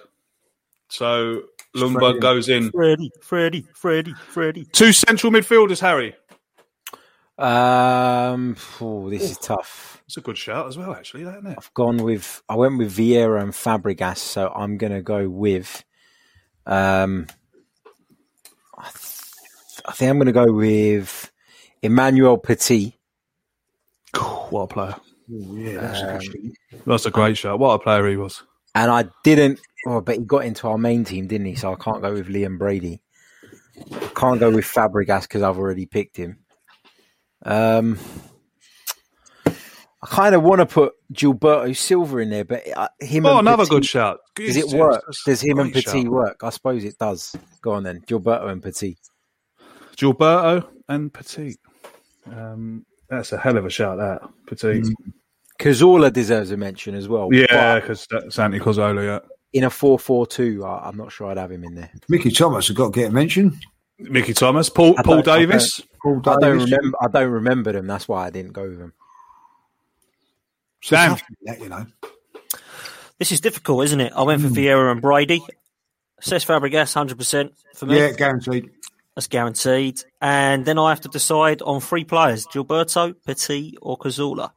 so 0.89 1.43
Ljungberg 1.75 2.01
Freddie. 2.01 2.21
goes 2.21 2.49
in. 2.49 2.71
Freddie, 2.71 3.13
Freddie, 3.21 3.67
Freddie, 3.75 4.15
Freddie. 4.29 4.65
Two 4.67 4.93
central 4.93 5.33
midfielders, 5.33 5.81
Harry. 5.81 6.15
Um, 7.39 8.57
oh, 8.81 9.11
this 9.11 9.31
is 9.31 9.39
tough. 9.39 10.03
It's 10.07 10.17
a 10.17 10.21
good 10.21 10.39
shout 10.39 10.69
as 10.69 10.79
well, 10.79 10.95
actually, 10.95 11.23
isn't 11.23 11.47
it? 11.47 11.59
I've 11.59 11.75
gone 11.75 11.99
with. 11.99 12.43
I 12.49 12.57
went 12.57 12.79
with 12.79 12.97
Vieira 12.97 13.43
and 13.43 13.53
Fabregas, 13.53 14.19
so 14.19 14.53
I'm 14.55 14.79
going 14.79 14.93
to 14.93 15.03
go 15.03 15.29
with. 15.29 15.85
Um, 16.65 17.27
I, 18.79 18.85
th- 18.85 19.83
I 19.85 19.93
think 19.93 20.11
I'm 20.11 20.17
going 20.19 20.27
to 20.27 20.33
go 20.33 20.53
with 20.53 21.31
Emmanuel 21.83 22.39
Petit. 22.39 22.97
What 24.49 24.63
a 24.63 24.67
player! 24.69 24.95
Yeah, 25.29 25.81
that's 25.81 26.01
a 26.01 26.05
good 26.05 26.23
shout. 26.23 26.83
That's 26.87 27.07
a 27.07 27.11
great 27.11 27.37
shot. 27.37 27.59
What 27.59 27.75
a 27.75 27.79
player 27.81 28.09
he 28.09 28.17
was. 28.17 28.45
And 28.77 28.93
I 28.93 29.07
didn't. 29.25 29.59
Oh, 29.87 30.01
but 30.01 30.19
he 30.19 30.23
got 30.23 30.45
into 30.45 30.69
our 30.69 30.79
main 30.79 31.05
team, 31.05 31.27
didn't 31.27 31.49
he? 31.49 31.57
So 31.57 31.73
I 31.73 31.77
can't 31.77 32.01
go 32.01 32.13
with 32.13 32.29
Liam 32.29 32.59
Brady. 32.59 33.03
I 33.93 34.11
can't 34.15 34.39
go 34.39 34.51
with 34.51 34.65
Fabregas 34.65 35.23
because 35.23 35.43
I've 35.43 35.59
already 35.59 35.85
picked 35.85 36.17
him. 36.17 36.39
Um, 37.45 37.99
I 39.47 40.07
kind 40.09 40.35
of 40.35 40.43
want 40.43 40.61
to 40.61 40.67
put 40.67 40.93
Gilberto 41.13 41.75
Silva 41.77 42.19
in 42.19 42.31
there, 42.31 42.45
but 42.45 42.63
uh, 42.77 42.89
him. 43.01 43.27
Oh, 43.27 43.39
and 43.39 43.49
another 43.49 43.65
Petit- 43.65 43.71
good 43.77 43.85
shout. 43.87 44.19
Does 44.35 44.57
it 44.57 44.61
It's- 44.67 44.75
work? 44.75 45.03
Does 45.25 45.41
him 45.43 45.59
and 45.59 45.73
Petit 45.73 46.03
shout. 46.05 46.13
work? 46.13 46.41
I 46.43 46.51
suppose 46.51 46.85
it 46.85 46.99
does. 46.99 47.35
Go 47.63 47.73
on 47.73 47.83
then, 47.83 48.01
Gilberto 48.07 48.49
and 48.49 48.63
Petit. 48.63 48.97
Gilberto 49.97 50.67
and 50.89 51.13
Petit. 51.13 51.57
Um, 52.31 52.85
that's 53.09 53.33
a 53.33 53.39
hell 53.39 53.57
of 53.57 53.65
a 53.65 53.71
shout, 53.71 53.99
that 53.99 54.21
Petit. 54.47 54.83
Cazorla 55.59 56.13
deserves 56.13 56.51
a 56.51 56.57
mention 56.57 56.95
as 56.95 57.09
well. 57.09 57.31
Yeah, 57.33 57.81
because 57.81 58.07
Santi 58.29 58.59
Cazorla, 58.59 59.05
yeah. 59.05 59.19
in 59.55 59.65
a 59.65 59.71
four-four-two, 59.71 60.63
I- 60.65 60.87
I'm 60.89 60.97
not 60.99 61.11
sure 61.11 61.29
I'd 61.31 61.39
have 61.39 61.51
him 61.51 61.65
in 61.65 61.75
there. 61.75 61.91
Mickey 62.09 62.31
Thomas 62.31 62.69
has 62.69 62.77
got 62.77 62.93
to 62.93 63.01
get 63.01 63.11
a 63.11 63.15
mention. 63.15 63.59
Mickey 63.99 64.35
Thomas, 64.35 64.69
Paul 64.69 64.95
I 64.99 65.03
Paul 65.03 65.23
don't- 65.23 65.29
I 65.29 65.39
Davis. 65.41 65.81
I 66.05 66.37
don't 66.39 66.61
remember. 66.61 66.99
I 67.01 67.09
don't 67.09 67.31
remember 67.31 67.73
them. 67.73 67.87
That's 67.87 68.07
why 68.07 68.27
I 68.27 68.31
didn't 68.31 68.53
go 68.53 68.69
with 68.69 68.79
them. 68.79 68.93
Sam, 70.83 70.99
a 70.99 70.99
Dan. 70.99 71.11
tough 71.11 71.23
one, 71.23 71.37
that, 71.43 71.61
you 71.61 71.69
know. 71.69 71.87
This 73.19 73.33
is 73.33 73.41
difficult, 73.41 73.85
isn't 73.87 74.01
it? 74.01 74.13
I 74.15 74.23
went 74.23 74.43
for 74.43 74.49
hmm. 74.49 74.55
Vieira 74.55 74.93
and 74.93 75.01
Brady. 75.03 75.43
Says 76.21 76.45
Fabregas, 76.45 76.95
100% 76.95 77.51
for 77.75 77.87
me. 77.87 77.99
Yeah, 77.99 78.13
guaranteed. 78.13 78.71
That's 79.15 79.27
guaranteed. 79.27 80.03
And 80.21 80.65
then 80.65 80.79
I 80.79 80.91
have 80.91 81.01
to 81.03 81.09
decide 81.09 81.63
on 81.63 81.81
three 81.81 82.05
players 82.05 82.47
Gilberto, 82.47 83.15
Petit, 83.27 83.77
or 83.81 83.99
Cazorla. 83.99 84.51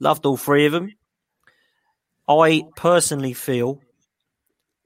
Loved 0.00 0.24
all 0.26 0.36
three 0.36 0.66
of 0.66 0.72
them. 0.72 0.94
I 2.28 2.62
personally 2.76 3.32
feel 3.32 3.80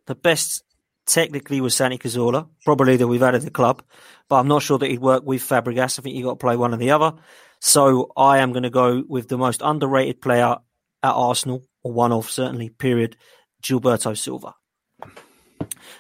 the 0.07 0.15
best 0.15 0.65
technically 1.07 1.61
with 1.61 1.73
Santi 1.73 1.99
Cazorla, 1.99 2.49
probably 2.65 2.97
that 2.97 3.09
we've 3.09 3.21
had 3.21 3.35
at 3.35 3.43
the 3.43 3.51
club, 3.51 3.83
but 4.29 4.37
I'm 4.37 4.49
not 4.49 4.63
sure 4.63 4.79
that 4.79 4.91
he'd 4.91 5.01
work 5.01 5.25
with 5.25 5.43
Fabregas. 5.43 5.99
I 5.99 6.03
think 6.03 6.17
you've 6.17 6.25
got 6.25 6.33
to 6.33 6.37
play 6.37 6.57
one 6.57 6.75
or 6.75 6.77
the 6.77 6.91
other. 6.91 7.15
So 7.61 8.13
I 8.17 8.39
am 8.39 8.53
going 8.53 8.65
to 8.65 8.71
go 8.71 9.05
with 9.07 9.29
the 9.29 9.39
most 9.39 9.63
underrated 9.63 10.21
player 10.21 10.57
at 11.03 11.13
Arsenal, 11.13 11.65
or 11.83 11.93
one 11.93 12.13
of 12.13 12.31
certainly, 12.31 12.71
period, 12.71 13.17
Gilberto 13.63 14.17
Silva. 14.17 14.55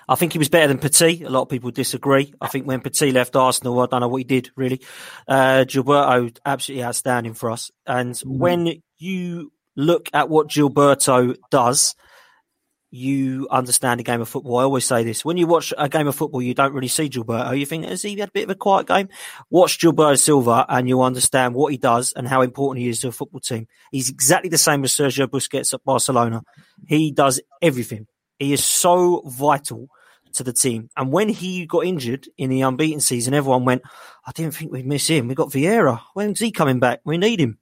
I 0.08 0.14
think 0.16 0.32
he 0.32 0.38
was 0.38 0.48
better 0.48 0.68
than 0.68 0.78
Petit. 0.78 1.22
A 1.22 1.30
lot 1.30 1.42
of 1.42 1.48
people 1.48 1.70
disagree. 1.70 2.34
I 2.40 2.48
think 2.48 2.66
when 2.66 2.80
Petit 2.80 3.12
left 3.12 3.36
Arsenal, 3.36 3.80
I 3.80 3.86
don't 3.86 4.00
know 4.00 4.08
what 4.08 4.18
he 4.18 4.24
did 4.24 4.50
really. 4.56 4.80
Uh, 5.28 5.64
Gilberto, 5.66 6.36
absolutely 6.44 6.84
outstanding 6.84 7.34
for 7.34 7.50
us. 7.50 7.70
And 7.86 8.18
when 8.24 8.82
you 8.98 9.52
look 9.76 10.08
at 10.12 10.28
what 10.28 10.48
Gilberto 10.48 11.36
does, 11.50 11.94
you 12.92 13.48
understand 13.50 14.00
a 14.00 14.02
game 14.02 14.20
of 14.20 14.28
football. 14.28 14.58
I 14.58 14.64
always 14.64 14.84
say 14.84 15.02
this. 15.02 15.24
When 15.24 15.38
you 15.38 15.46
watch 15.46 15.72
a 15.78 15.88
game 15.88 16.06
of 16.06 16.14
football, 16.14 16.42
you 16.42 16.52
don't 16.52 16.74
really 16.74 16.88
see 16.88 17.08
Gilberto. 17.08 17.58
You 17.58 17.64
think, 17.64 17.86
has 17.86 18.02
he 18.02 18.18
had 18.18 18.28
a 18.28 18.32
bit 18.32 18.44
of 18.44 18.50
a 18.50 18.54
quiet 18.54 18.86
game? 18.86 19.08
Watch 19.48 19.78
Gilberto 19.78 20.18
Silva 20.18 20.66
and 20.68 20.86
you'll 20.86 21.02
understand 21.02 21.54
what 21.54 21.72
he 21.72 21.78
does 21.78 22.12
and 22.12 22.28
how 22.28 22.42
important 22.42 22.82
he 22.82 22.90
is 22.90 23.00
to 23.00 23.08
a 23.08 23.12
football 23.12 23.40
team. 23.40 23.66
He's 23.90 24.10
exactly 24.10 24.50
the 24.50 24.58
same 24.58 24.84
as 24.84 24.92
Sergio 24.92 25.26
Busquets 25.26 25.72
at 25.72 25.82
Barcelona. 25.84 26.42
He 26.86 27.12
does 27.12 27.40
everything. 27.62 28.06
He 28.38 28.52
is 28.52 28.62
so 28.62 29.22
vital 29.24 29.88
to 30.34 30.44
the 30.44 30.52
team. 30.52 30.90
And 30.94 31.10
when 31.10 31.30
he 31.30 31.64
got 31.64 31.86
injured 31.86 32.28
in 32.36 32.50
the 32.50 32.60
unbeaten 32.60 33.00
season, 33.00 33.32
everyone 33.32 33.64
went, 33.64 33.82
I 34.26 34.32
didn't 34.32 34.54
think 34.54 34.70
we'd 34.70 34.86
miss 34.86 35.06
him. 35.06 35.28
We 35.28 35.34
got 35.34 35.48
Vieira. 35.48 35.98
When's 36.12 36.40
he 36.40 36.50
coming 36.50 36.78
back? 36.78 37.00
We 37.04 37.16
need 37.16 37.40
him. 37.40 37.58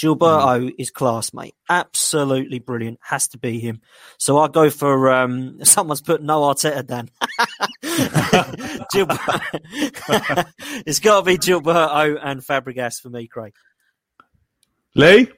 Gilberto 0.00 0.72
is 0.78 0.90
class, 0.90 1.34
mate. 1.34 1.54
Absolutely 1.68 2.58
brilliant. 2.58 2.98
Has 3.02 3.28
to 3.28 3.38
be 3.38 3.58
him. 3.58 3.82
So 4.18 4.38
I 4.38 4.48
go 4.48 4.70
for 4.70 5.10
um, 5.10 5.62
someone's 5.64 6.00
put 6.00 6.22
no 6.22 6.40
Arteta, 6.40 6.86
Dan. 6.86 7.10
Gilberto. 8.92 10.46
it's 10.86 11.00
got 11.00 11.20
to 11.20 11.26
be 11.26 11.36
Gilberto 11.36 12.18
and 12.22 12.40
Fabregas 12.40 13.00
for 13.00 13.10
me, 13.10 13.26
Craig. 13.26 13.52
Lee? 14.94 15.28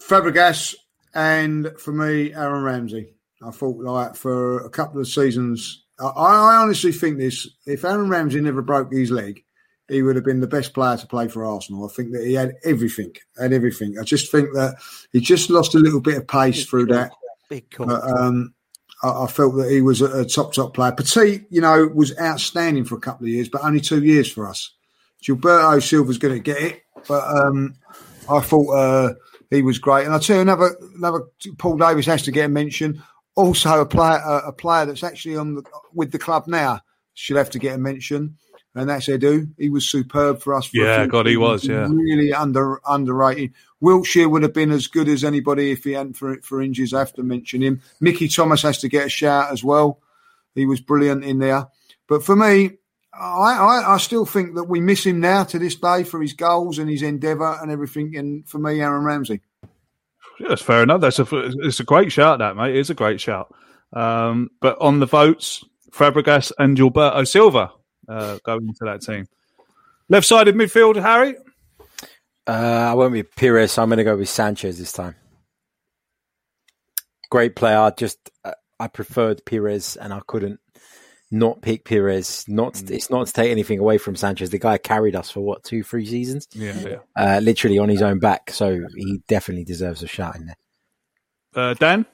Fabregas 0.00 0.76
and 1.14 1.72
for 1.78 1.92
me, 1.92 2.32
Aaron 2.32 2.62
Ramsey. 2.62 3.14
I 3.42 3.50
thought 3.50 3.78
like 3.78 4.16
for 4.16 4.64
a 4.64 4.70
couple 4.70 5.00
of 5.00 5.08
seasons, 5.08 5.84
I, 5.98 6.06
I 6.06 6.56
honestly 6.56 6.92
think 6.92 7.18
this: 7.18 7.48
if 7.66 7.84
Aaron 7.84 8.08
Ramsey 8.08 8.40
never 8.40 8.62
broke 8.62 8.92
his 8.92 9.10
leg, 9.10 9.42
he 9.90 10.02
would 10.02 10.16
have 10.16 10.24
been 10.24 10.40
the 10.40 10.46
best 10.46 10.72
player 10.72 10.96
to 10.96 11.06
play 11.06 11.28
for 11.28 11.44
Arsenal. 11.44 11.84
I 11.84 11.92
think 11.92 12.12
that 12.12 12.24
he 12.24 12.34
had 12.34 12.54
everything, 12.64 13.14
had 13.38 13.52
everything. 13.52 13.98
I 13.98 14.04
just 14.04 14.30
think 14.30 14.52
that 14.54 14.76
he 15.12 15.20
just 15.20 15.50
lost 15.50 15.74
a 15.74 15.78
little 15.78 16.00
bit 16.00 16.18
of 16.18 16.26
pace 16.26 16.64
through 16.64 16.86
that. 16.86 17.10
Big 17.48 17.70
call. 17.70 17.86
But, 17.86 18.02
um, 18.04 18.54
I, 19.02 19.24
I 19.24 19.26
felt 19.26 19.56
that 19.56 19.70
he 19.70 19.80
was 19.80 20.00
a, 20.00 20.20
a 20.20 20.24
top 20.24 20.52
top 20.52 20.74
player. 20.74 20.92
Petit, 20.92 21.46
you 21.50 21.60
know, 21.60 21.90
was 21.94 22.18
outstanding 22.18 22.84
for 22.84 22.96
a 22.96 23.00
couple 23.00 23.26
of 23.26 23.30
years, 23.30 23.48
but 23.48 23.64
only 23.64 23.80
two 23.80 24.02
years 24.02 24.30
for 24.30 24.48
us. 24.48 24.72
Gilberto 25.22 25.82
Silva's 25.82 26.18
going 26.18 26.34
to 26.34 26.40
get 26.40 26.62
it, 26.62 26.82
but 27.06 27.22
um, 27.24 27.74
I 28.30 28.40
thought 28.40 28.70
uh, 28.70 29.14
he 29.50 29.62
was 29.62 29.78
great. 29.78 30.06
And 30.06 30.14
I 30.14 30.18
tell 30.18 30.36
you 30.36 30.42
another 30.42 30.76
another 30.96 31.24
Paul 31.58 31.76
Davis 31.76 32.06
has 32.06 32.22
to 32.22 32.30
get 32.30 32.46
a 32.46 32.48
mention. 32.48 33.02
Also, 33.34 33.80
a 33.80 33.86
player 33.86 34.20
a, 34.24 34.48
a 34.48 34.52
player 34.52 34.86
that's 34.86 35.04
actually 35.04 35.36
on 35.36 35.56
the, 35.56 35.62
with 35.92 36.12
the 36.12 36.18
club 36.18 36.46
now 36.46 36.80
should 37.14 37.36
have 37.36 37.50
to 37.50 37.58
get 37.58 37.74
a 37.74 37.78
mention, 37.78 38.38
and 38.74 38.88
that's 38.88 39.08
Edu. 39.08 39.50
He 39.58 39.68
was 39.68 39.88
superb 39.88 40.40
for 40.40 40.54
us. 40.54 40.66
For 40.66 40.76
Yeah, 40.76 41.06
God, 41.06 41.26
he 41.26 41.36
was, 41.36 41.64
yeah. 41.64 41.88
really 41.90 42.32
under 42.32 42.80
underrated. 42.86 43.52
Wilshere 43.82 44.30
would 44.30 44.42
have 44.42 44.52
been 44.52 44.70
as 44.70 44.86
good 44.86 45.08
as 45.08 45.24
anybody 45.24 45.72
if 45.72 45.84
he 45.84 45.92
hadn't 45.92 46.14
for 46.14 46.40
for 46.42 46.62
injuries. 46.62 46.94
I 46.94 47.00
have 47.00 47.14
to 47.14 47.22
mention 47.22 47.62
him. 47.62 47.80
Mickey 48.00 48.28
Thomas 48.28 48.62
has 48.62 48.78
to 48.78 48.88
get 48.88 49.06
a 49.06 49.10
shout 49.10 49.50
as 49.50 49.64
well. 49.64 50.00
He 50.54 50.66
was 50.66 50.80
brilliant 50.80 51.24
in 51.24 51.38
there. 51.38 51.68
But 52.08 52.24
for 52.24 52.36
me, 52.36 52.72
I, 53.12 53.52
I, 53.54 53.94
I 53.94 53.96
still 53.98 54.26
think 54.26 54.54
that 54.54 54.64
we 54.64 54.80
miss 54.80 55.04
him 55.04 55.20
now 55.20 55.44
to 55.44 55.58
this 55.58 55.76
day 55.76 56.04
for 56.04 56.20
his 56.20 56.32
goals 56.32 56.78
and 56.78 56.90
his 56.90 57.02
endeavour 57.02 57.58
and 57.60 57.70
everything. 57.70 58.16
And 58.16 58.48
for 58.48 58.58
me, 58.58 58.80
Aaron 58.80 59.04
Ramsey. 59.04 59.40
Yeah, 60.38 60.48
that's 60.48 60.62
fair 60.62 60.82
enough. 60.82 61.00
That's 61.00 61.18
a 61.18 61.26
it's 61.32 61.80
a 61.80 61.84
great 61.84 62.12
shout, 62.12 62.38
that 62.38 62.56
mate. 62.56 62.76
It's 62.76 62.90
a 62.90 62.94
great 62.94 63.20
shout. 63.20 63.54
Um, 63.92 64.50
but 64.60 64.80
on 64.80 65.00
the 65.00 65.06
votes, 65.06 65.64
Fabregas 65.90 66.52
and 66.58 66.76
Gilberto 66.76 67.26
Silva 67.26 67.72
uh, 68.10 68.38
going 68.44 68.66
into 68.68 68.84
that 68.84 69.00
team. 69.02 69.26
Left-sided 70.08 70.54
midfield, 70.54 71.00
Harry. 71.00 71.36
Uh, 72.46 72.88
I 72.90 72.94
won't 72.94 73.12
be 73.12 73.22
Pires. 73.22 73.78
I'm 73.78 73.88
going 73.88 73.98
to 73.98 74.04
go 74.04 74.16
with 74.16 74.28
Sanchez 74.28 74.78
this 74.78 74.92
time. 74.92 75.14
Great 77.30 77.54
player. 77.54 77.92
Just 77.96 78.18
uh, 78.44 78.52
I 78.80 78.88
preferred 78.88 79.44
Pires, 79.44 79.96
and 79.96 80.12
I 80.12 80.20
couldn't 80.26 80.58
not 81.30 81.62
pick 81.62 81.84
Pires. 81.84 82.44
Not 82.48 82.82
it's 82.90 83.08
not 83.08 83.28
to 83.28 83.32
take 83.32 83.52
anything 83.52 83.78
away 83.78 83.98
from 83.98 84.16
Sanchez. 84.16 84.50
The 84.50 84.58
guy 84.58 84.78
carried 84.78 85.14
us 85.14 85.30
for 85.30 85.40
what 85.40 85.62
two, 85.62 85.84
three 85.84 86.06
seasons, 86.06 86.48
Yeah, 86.52 86.80
yeah. 86.80 86.96
uh, 87.16 87.38
literally 87.40 87.78
on 87.78 87.88
his 87.88 88.02
own 88.02 88.18
back. 88.18 88.50
So 88.50 88.80
he 88.96 89.22
definitely 89.28 89.64
deserves 89.64 90.02
a 90.02 90.08
shout 90.08 90.34
in 90.34 90.46
there. 90.46 90.56
Uh, 91.54 91.74
Dan. 91.74 92.04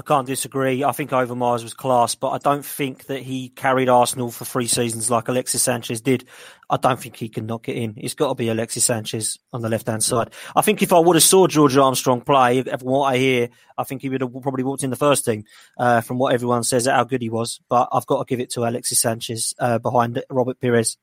I 0.00 0.02
can't 0.02 0.26
disagree. 0.26 0.82
I 0.82 0.92
think 0.92 1.10
Overmars 1.10 1.62
was 1.62 1.74
class, 1.74 2.14
but 2.14 2.30
I 2.30 2.38
don't 2.38 2.64
think 2.64 3.04
that 3.04 3.20
he 3.20 3.50
carried 3.50 3.90
Arsenal 3.90 4.30
for 4.30 4.46
three 4.46 4.66
seasons 4.66 5.10
like 5.10 5.28
Alexis 5.28 5.62
Sanchez 5.62 6.00
did. 6.00 6.24
I 6.70 6.78
don't 6.78 6.98
think 6.98 7.16
he 7.16 7.28
can 7.28 7.44
knock 7.44 7.68
it 7.68 7.76
in. 7.76 7.92
It's 7.98 8.14
got 8.14 8.28
to 8.28 8.34
be 8.34 8.48
Alexis 8.48 8.82
Sanchez 8.82 9.38
on 9.52 9.60
the 9.60 9.68
left 9.68 9.88
hand 9.88 10.02
side. 10.02 10.30
I 10.56 10.62
think 10.62 10.80
if 10.80 10.94
I 10.94 10.98
would 10.98 11.16
have 11.16 11.22
saw 11.22 11.46
George 11.46 11.76
Armstrong 11.76 12.22
play, 12.22 12.62
from 12.62 12.78
what 12.80 13.12
I 13.12 13.18
hear, 13.18 13.50
I 13.76 13.84
think 13.84 14.00
he 14.00 14.08
would 14.08 14.22
have 14.22 14.32
probably 14.40 14.64
walked 14.64 14.84
in 14.84 14.88
the 14.88 14.96
first 14.96 15.26
team. 15.26 15.44
Uh, 15.76 16.00
from 16.00 16.16
what 16.16 16.32
everyone 16.32 16.64
says, 16.64 16.86
how 16.86 17.04
good 17.04 17.20
he 17.20 17.28
was. 17.28 17.60
But 17.68 17.90
I've 17.92 18.06
got 18.06 18.20
to 18.20 18.24
give 18.24 18.40
it 18.40 18.48
to 18.52 18.64
Alexis 18.64 19.02
Sanchez 19.02 19.54
uh, 19.58 19.80
behind 19.80 20.24
Robert 20.30 20.58
Pires. 20.62 20.96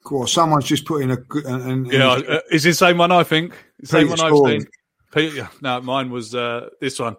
Of 0.00 0.04
course, 0.04 0.32
someone's 0.32 0.64
just 0.64 0.86
put 0.86 1.02
in 1.02 1.10
a 1.10 1.16
good. 1.16 1.44
And, 1.44 1.62
and, 1.70 1.92
Yeah, 1.92 2.12
uh, 2.12 2.40
is 2.50 2.62
the 2.62 2.72
same 2.72 2.96
one 2.96 3.12
I 3.12 3.22
think. 3.22 3.52
Same 3.84 4.08
Peter 4.08 4.10
one 4.10 4.20
I've 4.20 4.34
Story. 4.34 4.60
seen. 4.60 4.68
Peter, 5.12 5.50
no, 5.60 5.82
mine 5.82 6.10
was 6.10 6.34
uh, 6.34 6.70
this 6.80 6.98
one. 6.98 7.16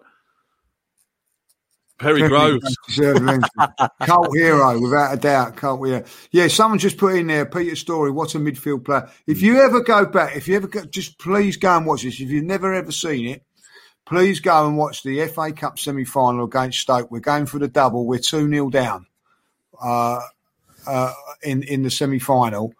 Perry 1.98 2.28
Groves. 2.28 2.76
deserves 2.86 3.20
a 3.20 3.22
mention. 3.22 3.50
Cult 4.02 4.36
hero, 4.36 4.80
without 4.80 5.14
a 5.14 5.16
doubt. 5.16 5.56
Cult 5.56 5.86
hero. 5.86 6.04
Yeah, 6.30 6.48
someone 6.48 6.78
just 6.78 6.98
put 6.98 7.16
in 7.16 7.26
there, 7.26 7.46
Peter 7.46 7.76
Storey, 7.76 8.10
what 8.10 8.34
a 8.34 8.38
midfield 8.38 8.84
player. 8.84 9.10
If 9.26 9.40
you 9.40 9.60
ever 9.60 9.80
go 9.80 10.04
back, 10.04 10.36
if 10.36 10.46
you 10.46 10.56
ever 10.56 10.68
go, 10.68 10.84
just 10.84 11.18
please 11.18 11.56
go 11.56 11.76
and 11.76 11.86
watch 11.86 12.02
this. 12.02 12.20
If 12.20 12.30
you've 12.30 12.44
never 12.44 12.74
ever 12.74 12.92
seen 12.92 13.28
it, 13.28 13.42
please 14.04 14.40
go 14.40 14.66
and 14.66 14.76
watch 14.76 15.02
the 15.02 15.26
FA 15.28 15.52
Cup 15.52 15.78
semi 15.78 16.04
final 16.04 16.44
against 16.44 16.80
Stoke. 16.80 17.10
We're 17.10 17.20
going 17.20 17.46
for 17.46 17.58
the 17.58 17.68
double. 17.68 18.06
We're 18.06 18.18
2 18.18 18.48
0 18.48 18.70
down 18.70 19.06
uh, 19.82 20.20
uh, 20.86 21.12
in, 21.42 21.62
in 21.62 21.82
the 21.82 21.90
semi 21.90 22.18
final. 22.18 22.74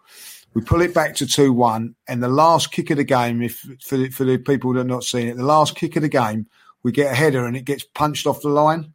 We 0.53 0.61
pull 0.61 0.81
it 0.81 0.93
back 0.93 1.15
to 1.15 1.27
2 1.27 1.53
1. 1.53 1.95
And 2.07 2.21
the 2.21 2.29
last 2.29 2.71
kick 2.71 2.91
of 2.91 2.97
the 2.97 3.03
game, 3.03 3.41
if 3.41 3.65
for 3.81 3.97
the, 3.97 4.09
for 4.09 4.25
the 4.25 4.37
people 4.37 4.73
that 4.73 4.81
are 4.81 4.83
not 4.83 5.03
seeing 5.03 5.27
it, 5.27 5.37
the 5.37 5.43
last 5.43 5.75
kick 5.75 5.95
of 5.95 6.03
the 6.03 6.09
game, 6.09 6.47
we 6.83 6.91
get 6.91 7.11
a 7.11 7.15
header 7.15 7.45
and 7.45 7.57
it 7.57 7.65
gets 7.65 7.83
punched 7.83 8.27
off 8.27 8.41
the 8.41 8.49
line. 8.49 8.93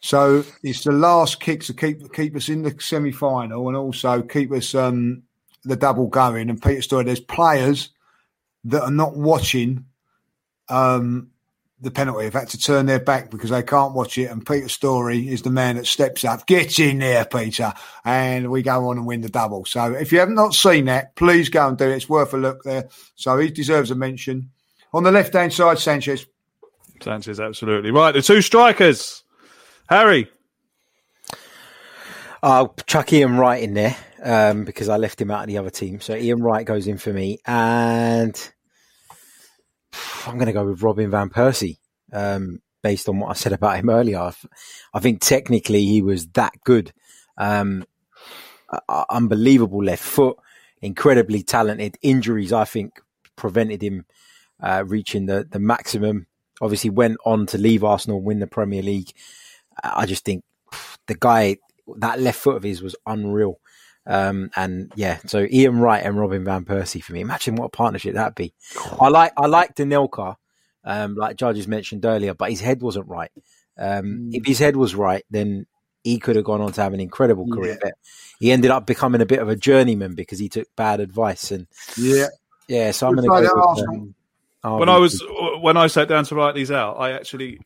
So 0.00 0.44
it's 0.62 0.84
the 0.84 0.92
last 0.92 1.40
kick 1.40 1.62
to 1.64 1.74
keep 1.74 2.12
keep 2.12 2.36
us 2.36 2.48
in 2.48 2.62
the 2.62 2.74
semi 2.78 3.12
final 3.12 3.68
and 3.68 3.76
also 3.76 4.22
keep 4.22 4.52
us 4.52 4.74
um, 4.74 5.22
the 5.64 5.76
double 5.76 6.06
going. 6.06 6.50
And 6.50 6.62
Peter 6.62 6.82
Storey, 6.82 7.04
there's 7.04 7.20
players 7.20 7.90
that 8.64 8.82
are 8.82 8.90
not 8.90 9.16
watching 9.16 9.84
um, 10.68 11.30
the 11.80 11.90
penalty. 11.90 12.24
They've 12.24 12.32
had 12.32 12.48
to 12.50 12.58
turn 12.58 12.86
their 12.86 13.00
back 13.00 13.30
because 13.30 13.50
they 13.50 13.62
can't 13.62 13.94
watch 13.94 14.18
it. 14.18 14.30
And 14.30 14.46
Peter 14.46 14.68
Storey 14.68 15.28
is 15.28 15.42
the 15.42 15.50
man 15.50 15.76
that 15.76 15.86
steps 15.86 16.24
up. 16.24 16.46
Get 16.46 16.78
in 16.78 16.98
there, 16.98 17.24
Peter, 17.24 17.72
and 18.04 18.50
we 18.50 18.62
go 18.62 18.88
on 18.88 18.98
and 18.98 19.06
win 19.06 19.20
the 19.20 19.28
double. 19.28 19.64
So 19.64 19.92
if 19.92 20.12
you 20.12 20.20
have 20.20 20.30
not 20.30 20.54
seen 20.54 20.86
that, 20.86 21.16
please 21.16 21.48
go 21.48 21.68
and 21.68 21.78
do 21.78 21.88
it. 21.88 21.96
It's 21.96 22.08
worth 22.08 22.34
a 22.34 22.38
look 22.38 22.62
there. 22.62 22.88
So 23.16 23.38
he 23.38 23.50
deserves 23.50 23.90
a 23.90 23.94
mention. 23.94 24.50
On 24.92 25.02
the 25.02 25.12
left 25.12 25.34
hand 25.34 25.52
side, 25.52 25.78
Sanchez. 25.78 26.26
Sanchez, 27.02 27.38
absolutely 27.38 27.90
right. 27.90 28.12
The 28.12 28.22
two 28.22 28.42
strikers, 28.42 29.22
Harry. 29.88 30.30
I'll 32.42 32.74
chuck 32.86 33.10
Ian 33.12 33.38
Wright 33.38 33.62
in 33.62 33.72
there 33.72 33.96
um, 34.22 34.64
because 34.64 34.90
I 34.90 34.98
left 34.98 35.20
him 35.20 35.30
out 35.30 35.42
of 35.42 35.46
the 35.48 35.56
other 35.56 35.70
team. 35.70 36.00
So 36.00 36.14
Ian 36.14 36.42
Wright 36.42 36.66
goes 36.66 36.86
in 36.86 36.98
for 36.98 37.10
me, 37.10 37.38
and 37.46 38.52
I'm 40.26 40.34
going 40.34 40.46
to 40.46 40.52
go 40.52 40.66
with 40.66 40.82
Robin 40.82 41.10
van 41.10 41.30
Persie. 41.30 41.78
Um, 42.12 42.60
based 42.82 43.08
on 43.08 43.18
what 43.18 43.30
I 43.30 43.32
said 43.32 43.54
about 43.54 43.78
him 43.78 43.88
earlier, 43.88 44.30
I, 44.94 45.00
think 45.00 45.20
technically 45.20 45.84
he 45.86 46.02
was 46.02 46.28
that 46.28 46.52
good. 46.64 46.92
Um, 47.38 47.84
uh, 48.68 49.04
unbelievable 49.08 49.82
left 49.82 50.02
foot, 50.02 50.36
incredibly 50.82 51.42
talented. 51.42 51.96
Injuries, 52.02 52.52
I 52.52 52.66
think, 52.66 53.00
prevented 53.36 53.82
him 53.82 54.04
uh, 54.62 54.84
reaching 54.86 55.24
the 55.26 55.46
the 55.50 55.58
maximum. 55.58 56.26
Obviously, 56.60 56.90
went 56.90 57.16
on 57.24 57.46
to 57.46 57.58
leave 57.58 57.84
Arsenal, 57.84 58.20
win 58.20 58.40
the 58.40 58.46
Premier 58.46 58.82
League. 58.82 59.12
I 59.82 60.06
just 60.06 60.24
think 60.24 60.44
the 61.06 61.16
guy 61.18 61.58
that 61.96 62.20
left 62.20 62.38
foot 62.38 62.56
of 62.56 62.62
his 62.62 62.82
was 62.82 62.96
unreal. 63.06 63.60
Um, 64.06 64.50
and 64.56 64.90
yeah, 64.96 65.18
so 65.26 65.46
Ian 65.50 65.80
Wright 65.80 66.04
and 66.04 66.18
Robin 66.18 66.44
van 66.44 66.64
Persie 66.64 67.02
for 67.02 67.12
me. 67.12 67.20
Imagine 67.20 67.56
what 67.56 67.66
a 67.66 67.70
partnership 67.70 68.14
that'd 68.14 68.34
be. 68.34 68.54
I 68.98 69.08
like 69.08 69.32
I 69.36 69.46
like 69.46 69.74
Danilka, 69.74 70.36
um, 70.84 71.14
like 71.14 71.36
Judges 71.36 71.68
mentioned 71.68 72.06
earlier, 72.06 72.32
but 72.32 72.50
his 72.50 72.60
head 72.60 72.80
wasn't 72.80 73.08
right. 73.08 73.30
Um, 73.78 74.30
If 74.32 74.46
his 74.46 74.58
head 74.58 74.76
was 74.76 74.94
right, 74.94 75.24
then 75.30 75.66
he 76.02 76.18
could 76.18 76.36
have 76.36 76.44
gone 76.46 76.62
on 76.62 76.72
to 76.72 76.82
have 76.82 76.94
an 76.94 77.00
incredible 77.00 77.46
career. 77.48 77.78
But 77.80 77.94
he 78.40 78.50
ended 78.50 78.70
up 78.70 78.86
becoming 78.86 79.20
a 79.20 79.26
bit 79.26 79.40
of 79.40 79.48
a 79.48 79.56
journeyman 79.56 80.14
because 80.14 80.38
he 80.38 80.48
took 80.48 80.68
bad 80.74 81.00
advice. 81.00 81.50
And 81.50 81.66
Yeah. 81.96 82.28
yeah, 82.66 82.90
so 82.92 83.08
I'm 83.08 83.14
going 83.14 83.28
to 83.28 83.28
go 83.28 83.74
with, 83.74 83.84
um, 83.84 84.14
when 84.62 84.88
I 84.88 84.98
was 84.98 85.22
when 85.60 85.76
I 85.76 85.86
sat 85.86 86.08
down 86.08 86.24
to 86.24 86.34
write 86.34 86.54
these 86.54 86.70
out, 86.70 86.96
I 86.98 87.12
actually 87.12 87.60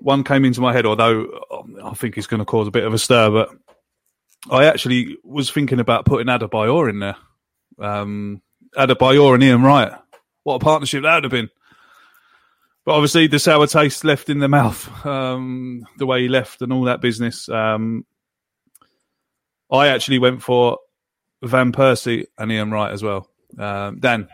one 0.00 0.24
came 0.24 0.44
into 0.44 0.60
my 0.60 0.72
head. 0.72 0.86
Although 0.86 1.26
I 1.84 1.94
think 1.94 2.16
it's 2.16 2.26
going 2.26 2.40
to 2.40 2.44
cause 2.44 2.68
a 2.68 2.72
bit 2.72 2.84
of 2.84 2.94
a 2.94 2.98
stir, 2.98 3.30
but 3.30 3.50
I 4.50 4.66
actually 4.66 5.16
was 5.24 5.50
thinking 5.50 5.80
about 5.80 6.04
putting 6.04 6.28
Adebayor 6.28 6.88
in 6.88 7.00
there. 7.00 7.16
Um, 7.78 8.42
Adebayor 8.76 9.34
and 9.34 9.42
Ian 9.42 9.62
Wright. 9.62 9.92
What 10.44 10.54
a 10.54 10.58
partnership 10.60 11.02
that 11.02 11.14
would 11.16 11.24
have 11.24 11.30
been. 11.30 11.50
But 12.84 12.94
obviously, 12.94 13.26
the 13.26 13.38
sour 13.38 13.66
taste 13.66 14.02
left 14.02 14.30
in 14.30 14.38
the 14.38 14.48
mouth, 14.48 15.04
um, 15.04 15.86
the 15.98 16.06
way 16.06 16.22
he 16.22 16.28
left 16.28 16.62
and 16.62 16.72
all 16.72 16.84
that 16.84 17.02
business. 17.02 17.48
Um, 17.48 18.06
I 19.70 19.88
actually 19.88 20.18
went 20.18 20.42
for 20.42 20.78
Van 21.42 21.72
Persie 21.72 22.26
and 22.38 22.50
Ian 22.50 22.70
Wright 22.70 22.92
as 22.92 23.02
well. 23.02 23.28
Um, 23.58 23.98
Dan. 24.00 24.28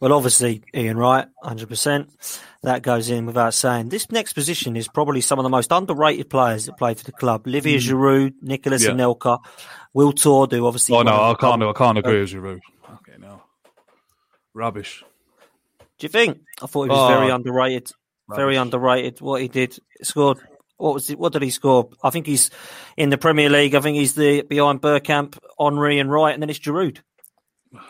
Well, 0.00 0.12
obviously, 0.12 0.62
Ian 0.74 0.96
Wright, 0.96 1.26
100%. 1.44 2.38
That 2.62 2.82
goes 2.82 3.10
in 3.10 3.26
without 3.26 3.54
saying. 3.54 3.88
This 3.88 4.10
next 4.12 4.34
position 4.34 4.76
is 4.76 4.86
probably 4.86 5.20
some 5.20 5.38
of 5.38 5.42
the 5.42 5.48
most 5.48 5.72
underrated 5.72 6.30
players 6.30 6.66
that 6.66 6.78
play 6.78 6.94
for 6.94 7.02
the 7.02 7.12
club. 7.12 7.46
Olivier 7.46 7.78
mm. 7.78 7.80
Giroud, 7.80 8.34
Nicholas 8.40 8.84
Yeah. 8.84 8.90
Anelka, 8.90 9.38
Wiltord, 9.96 10.52
who 10.52 10.64
obviously. 10.66 10.96
Oh 10.96 11.02
no, 11.02 11.12
I 11.12 11.34
can't. 11.34 11.62
I 11.62 11.72
can't 11.72 11.98
agree 11.98 12.20
with 12.20 12.30
Giroud. 12.30 12.60
Okay, 12.94 13.18
no, 13.18 13.42
rubbish. 14.54 15.02
Do 15.98 16.04
you 16.04 16.08
think? 16.08 16.38
I 16.62 16.66
thought 16.66 16.84
he 16.84 16.90
was 16.90 17.10
Oh, 17.10 17.16
very 17.18 17.30
underrated. 17.30 17.90
Very 18.28 18.56
underrated. 18.56 19.20
What 19.20 19.42
he 19.42 19.48
did 19.48 19.76
scored. 20.02 20.38
What 20.76 20.94
was 20.94 21.10
it? 21.10 21.18
What 21.18 21.32
did 21.32 21.42
he 21.42 21.50
score? 21.50 21.90
I 22.02 22.10
think 22.10 22.26
he's 22.26 22.50
in 22.96 23.10
the 23.10 23.18
Premier 23.18 23.50
League. 23.50 23.74
I 23.74 23.80
think 23.80 23.96
he's 23.96 24.14
the 24.14 24.42
behind 24.42 24.80
Bergkamp, 24.80 25.38
Henry, 25.58 25.98
and 25.98 26.10
Wright, 26.10 26.32
and 26.32 26.42
then 26.42 26.50
it's 26.50 26.58
Giroud. 26.58 26.98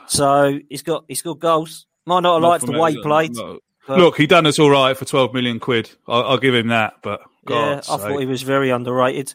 So 0.06 0.58
he's 0.68 0.82
got 0.82 1.04
he's 1.08 1.22
got 1.22 1.38
goals. 1.38 1.86
Might 2.06 2.20
not 2.20 2.34
have 2.34 2.42
liked 2.42 2.66
the 2.66 2.72
way 2.78 2.92
he 2.92 3.02
played. 3.02 3.34
but- 3.34 3.60
Look, 3.88 4.16
he 4.16 4.26
done 4.28 4.46
us 4.46 4.58
all 4.60 4.70
right 4.70 4.96
for 4.96 5.04
twelve 5.04 5.34
million 5.34 5.58
quid. 5.58 5.90
I'll, 6.06 6.22
I'll 6.24 6.38
give 6.38 6.54
him 6.54 6.68
that, 6.68 6.94
but 7.02 7.20
yeah, 7.20 7.26
God's 7.74 7.90
I 7.90 7.96
thought 7.96 8.20
he 8.20 8.26
was 8.26 8.42
very 8.42 8.70
underrated. 8.70 9.34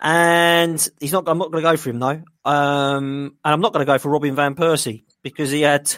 And 0.00 0.86
he's 1.00 1.12
not. 1.12 1.28
I'm 1.28 1.38
not 1.38 1.52
going 1.52 1.62
to 1.62 1.70
go 1.70 1.76
for 1.76 1.90
him 1.90 2.00
though. 2.00 2.22
Um, 2.44 3.36
and 3.44 3.54
I'm 3.54 3.60
not 3.60 3.72
going 3.72 3.86
to 3.86 3.90
go 3.92 3.98
for 3.98 4.10
Robin 4.10 4.34
van 4.34 4.56
Persie 4.56 5.04
because 5.22 5.50
he 5.52 5.60
had 5.62 5.94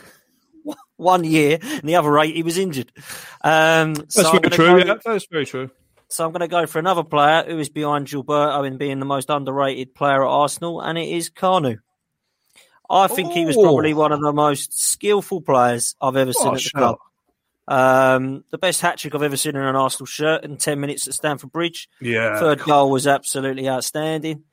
one 0.96 1.24
year 1.24 1.58
and 1.62 1.88
the 1.88 1.96
other 1.96 2.18
eight 2.18 2.36
he 2.36 2.42
was 2.42 2.58
injured. 2.58 2.92
Um, 3.42 3.94
That's 3.94 4.18
I'm 4.18 4.40
very 4.42 4.50
true. 4.50 4.66
go- 4.66 4.76
Yeah, 4.86 4.94
that's 5.04 5.26
very 5.30 5.46
true. 5.46 5.70
So 6.08 6.24
I'm 6.24 6.30
going 6.32 6.40
to 6.40 6.48
go 6.48 6.66
for 6.66 6.78
another 6.78 7.02
player 7.02 7.44
who 7.48 7.58
is 7.58 7.68
behind 7.68 8.06
Gilberto 8.06 8.64
in 8.66 8.76
being 8.76 9.00
the 9.00 9.06
most 9.06 9.28
underrated 9.28 9.94
player 9.94 10.22
at 10.22 10.28
Arsenal, 10.28 10.80
and 10.80 10.96
it 10.96 11.08
is 11.08 11.30
Kanu. 11.30 11.78
I 12.88 13.06
think 13.08 13.32
he 13.32 13.44
was 13.44 13.56
probably 13.56 13.94
one 13.94 14.12
of 14.12 14.20
the 14.20 14.32
most 14.32 14.78
skillful 14.78 15.40
players 15.40 15.96
I've 16.00 16.16
ever 16.16 16.32
seen 16.32 16.46
Oh, 16.46 16.50
at 16.50 16.54
the 16.54 16.60
shut 16.60 16.72
club. 16.72 16.98
Um, 17.68 18.44
the 18.50 18.58
best 18.58 18.80
hat 18.80 18.98
trick 18.98 19.14
I've 19.14 19.22
ever 19.22 19.36
seen 19.36 19.56
in 19.56 19.62
an 19.62 19.74
Arsenal 19.74 20.06
shirt 20.06 20.44
in 20.44 20.56
10 20.56 20.78
minutes 20.78 21.08
at 21.08 21.14
Stamford 21.14 21.50
Bridge. 21.50 21.88
Yeah. 22.00 22.38
Third 22.38 22.60
goal 22.60 22.90
was 22.90 23.06
absolutely 23.06 23.68
outstanding. 23.68 24.44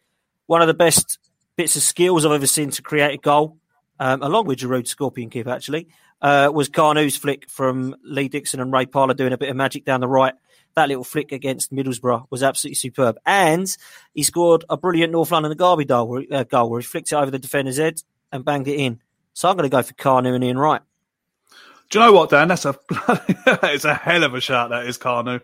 One 0.47 0.61
of 0.61 0.67
the 0.67 0.73
best 0.73 1.19
bits 1.55 1.75
of 1.75 1.83
skills 1.83 2.25
I've 2.25 2.31
ever 2.31 2.47
seen 2.47 2.71
to 2.71 2.81
create 2.81 3.13
a 3.13 3.17
goal, 3.17 3.57
um, 3.99 4.23
along 4.23 4.47
with 4.47 4.59
Giroud 4.59 4.87
Scorpion 4.87 5.29
Kick, 5.29 5.45
actually, 5.45 5.89
uh, 6.21 6.49
was 6.53 6.69
Kanu's 6.69 7.15
flick 7.15 7.49
from 7.49 7.95
Lee 8.03 8.29
Dixon 8.29 8.59
and 8.59 8.73
Ray 8.73 8.87
Parlour 8.87 9.13
doing 9.13 9.33
a 9.33 9.37
bit 9.37 9.49
of 9.49 9.55
magic 9.55 9.85
down 9.85 9.99
the 10.01 10.07
right. 10.07 10.33
That 10.75 10.87
little 10.87 11.03
flick 11.03 11.31
against 11.31 11.71
Middlesbrough 11.71 12.25
was 12.31 12.41
absolutely 12.41 12.75
superb. 12.75 13.17
And 13.27 13.67
he 14.15 14.23
scored 14.23 14.65
a 14.69 14.75
brilliant 14.77 15.11
North 15.11 15.29
London 15.31 15.55
Derby 15.55 15.85
goal 15.85 16.07
where, 16.07 16.23
uh, 16.31 16.43
goal 16.45 16.71
where 16.71 16.79
he 16.79 16.85
flicked 16.85 17.11
it 17.11 17.15
over 17.15 17.29
the 17.29 17.37
defender's 17.37 17.77
head 17.77 18.01
and 18.33 18.43
banged 18.43 18.67
it 18.67 18.75
in. 18.75 18.99
So 19.33 19.49
I'm 19.49 19.55
going 19.55 19.69
to 19.69 19.75
go 19.75 19.81
for 19.81 19.93
Kanu 19.93 20.35
and 20.35 20.43
Ian 20.43 20.57
Wright. 20.57 20.81
Do 21.89 21.99
you 21.99 22.05
know 22.05 22.11
what, 22.11 22.29
Dan? 22.31 22.49
That's 22.49 22.65
a 22.65 22.75
it's 23.63 23.85
a 23.85 23.93
hell 23.93 24.23
of 24.23 24.33
a 24.33 24.41
shot. 24.41 24.71
That 24.71 24.87
is 24.87 24.97
Kanu. 24.97 25.39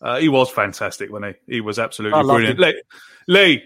Uh, 0.00 0.18
he 0.18 0.28
was 0.28 0.48
fantastic 0.48 1.10
when 1.10 1.24
he 1.24 1.34
he 1.46 1.60
was 1.60 1.78
absolutely 1.78 2.18
I 2.18 2.22
brilliant. 2.22 2.60
Lee, 2.60 2.82
Lee, 3.26 3.62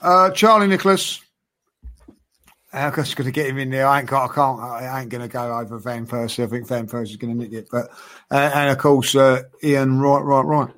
Uh, 0.00 0.30
Charlie 0.30 0.68
Nicholas. 0.68 1.20
How 2.72 2.90
just 2.90 3.16
going 3.16 3.24
to 3.26 3.32
get 3.32 3.46
him 3.46 3.58
in 3.58 3.70
there? 3.70 3.86
I 3.86 4.00
ain't 4.00 4.08
got. 4.08 4.30
I 4.30 4.34
can't. 4.34 4.60
I 4.60 5.00
ain't 5.00 5.08
going 5.08 5.22
to 5.22 5.32
go 5.32 5.58
over 5.58 5.78
Van 5.78 6.06
Persie. 6.06 6.44
I 6.44 6.46
think 6.46 6.68
Van 6.68 6.86
Persie's 6.86 7.16
going 7.16 7.32
to 7.36 7.42
nick 7.42 7.52
it. 7.52 7.68
But 7.70 7.88
uh, 8.30 8.50
and 8.54 8.70
of 8.70 8.78
course 8.78 9.14
uh, 9.14 9.42
Ian 9.64 9.98
Wright, 9.98 10.22
right, 10.22 10.44
right. 10.44 10.70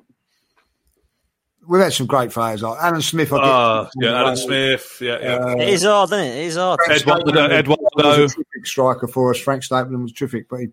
We've 1.69 1.81
had 1.81 1.93
some 1.93 2.07
great 2.07 2.31
players 2.31 2.63
like 2.63 2.81
Alan 2.81 3.01
Smith. 3.01 3.31
I 3.31 3.37
get- 3.37 3.45
uh, 3.45 3.89
yeah, 4.01 4.19
Alan 4.19 4.37
Smith, 4.37 4.97
yeah, 5.01 5.17
yeah. 5.21 5.35
Uh, 5.35 5.55
it 5.57 5.69
is 5.69 5.83
hard, 5.83 6.09
isn't 6.11 6.19
it? 6.25 6.35
It 6.37 6.45
is 6.47 6.55
hard. 6.55 6.79
Frank 6.83 7.01
Eduardo- 7.01 7.29
Stapleton 7.31 7.51
Eduardo. 7.51 7.77
was 8.23 8.31
a 8.31 8.35
terrific 8.35 8.65
striker 8.65 9.07
for 9.07 9.29
us. 9.31 9.37
Frank 9.39 9.61
Stapleton 9.63 10.01
was 10.01 10.11
terrific, 10.11 10.49
but 10.49 10.61
he 10.61 10.67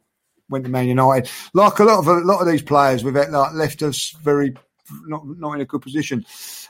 went 0.48 0.64
to 0.64 0.70
Man 0.70 0.88
United. 0.88 1.30
Like 1.52 1.78
a 1.80 1.84
lot 1.84 1.98
of 1.98 2.08
a 2.08 2.14
lot 2.20 2.40
of 2.40 2.48
these 2.48 2.62
players, 2.62 3.04
we've 3.04 3.14
had, 3.14 3.30
like 3.30 3.52
left 3.52 3.82
us 3.82 4.16
very 4.22 4.54
not 5.06 5.26
not 5.26 5.52
in 5.54 5.60
a 5.60 5.64
good 5.66 5.82
position. 5.82 6.24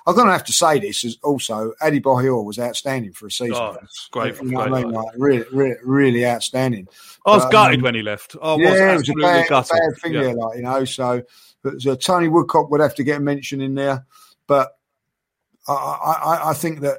I'm 0.08 0.14
going 0.14 0.26
to 0.26 0.32
have 0.32 0.44
to 0.44 0.52
say 0.52 0.78
this 0.78 1.04
is 1.04 1.18
also 1.22 1.72
Adebayor 1.82 2.44
was 2.44 2.58
outstanding 2.58 3.12
for 3.12 3.26
a 3.26 3.30
season. 3.30 3.54
Oh, 3.56 3.76
great, 4.12 4.40
You 4.40 4.50
know 4.52 4.58
what 4.60 4.72
I 4.72 4.82
mean? 4.82 4.90
Like, 4.92 5.08
really, 5.18 5.44
really, 5.52 5.76
really 5.84 6.26
outstanding. 6.26 6.88
I 7.26 7.30
was 7.32 7.44
But, 7.44 7.52
gutted 7.52 7.78
um, 7.80 7.82
when 7.82 7.94
he 7.96 8.02
left. 8.02 8.34
I 8.42 8.54
was 8.54 8.60
yeah, 8.60 8.68
it 8.68 8.72
was 8.72 8.80
a 8.80 8.84
absolutely 8.94 9.22
bad, 9.22 9.48
gutted. 9.48 9.72
bad 9.72 10.00
thing 10.02 10.12
Yeah. 10.14 10.22
there, 10.22 10.34
like 10.34 10.56
you 10.56 10.62
know. 10.62 10.84
So, 10.84 11.22
but 11.66 11.82
so 11.82 11.94
Tony 11.96 12.28
Woodcock 12.28 12.70
would 12.70 12.80
have 12.80 12.94
to 12.96 13.04
get 13.04 13.18
a 13.18 13.20
mention 13.20 13.60
in 13.60 13.74
there, 13.74 14.06
but 14.46 14.72
I, 15.68 15.72
I, 15.72 16.14
I- 16.22 16.50
think 16.54 16.80
that 16.80 16.98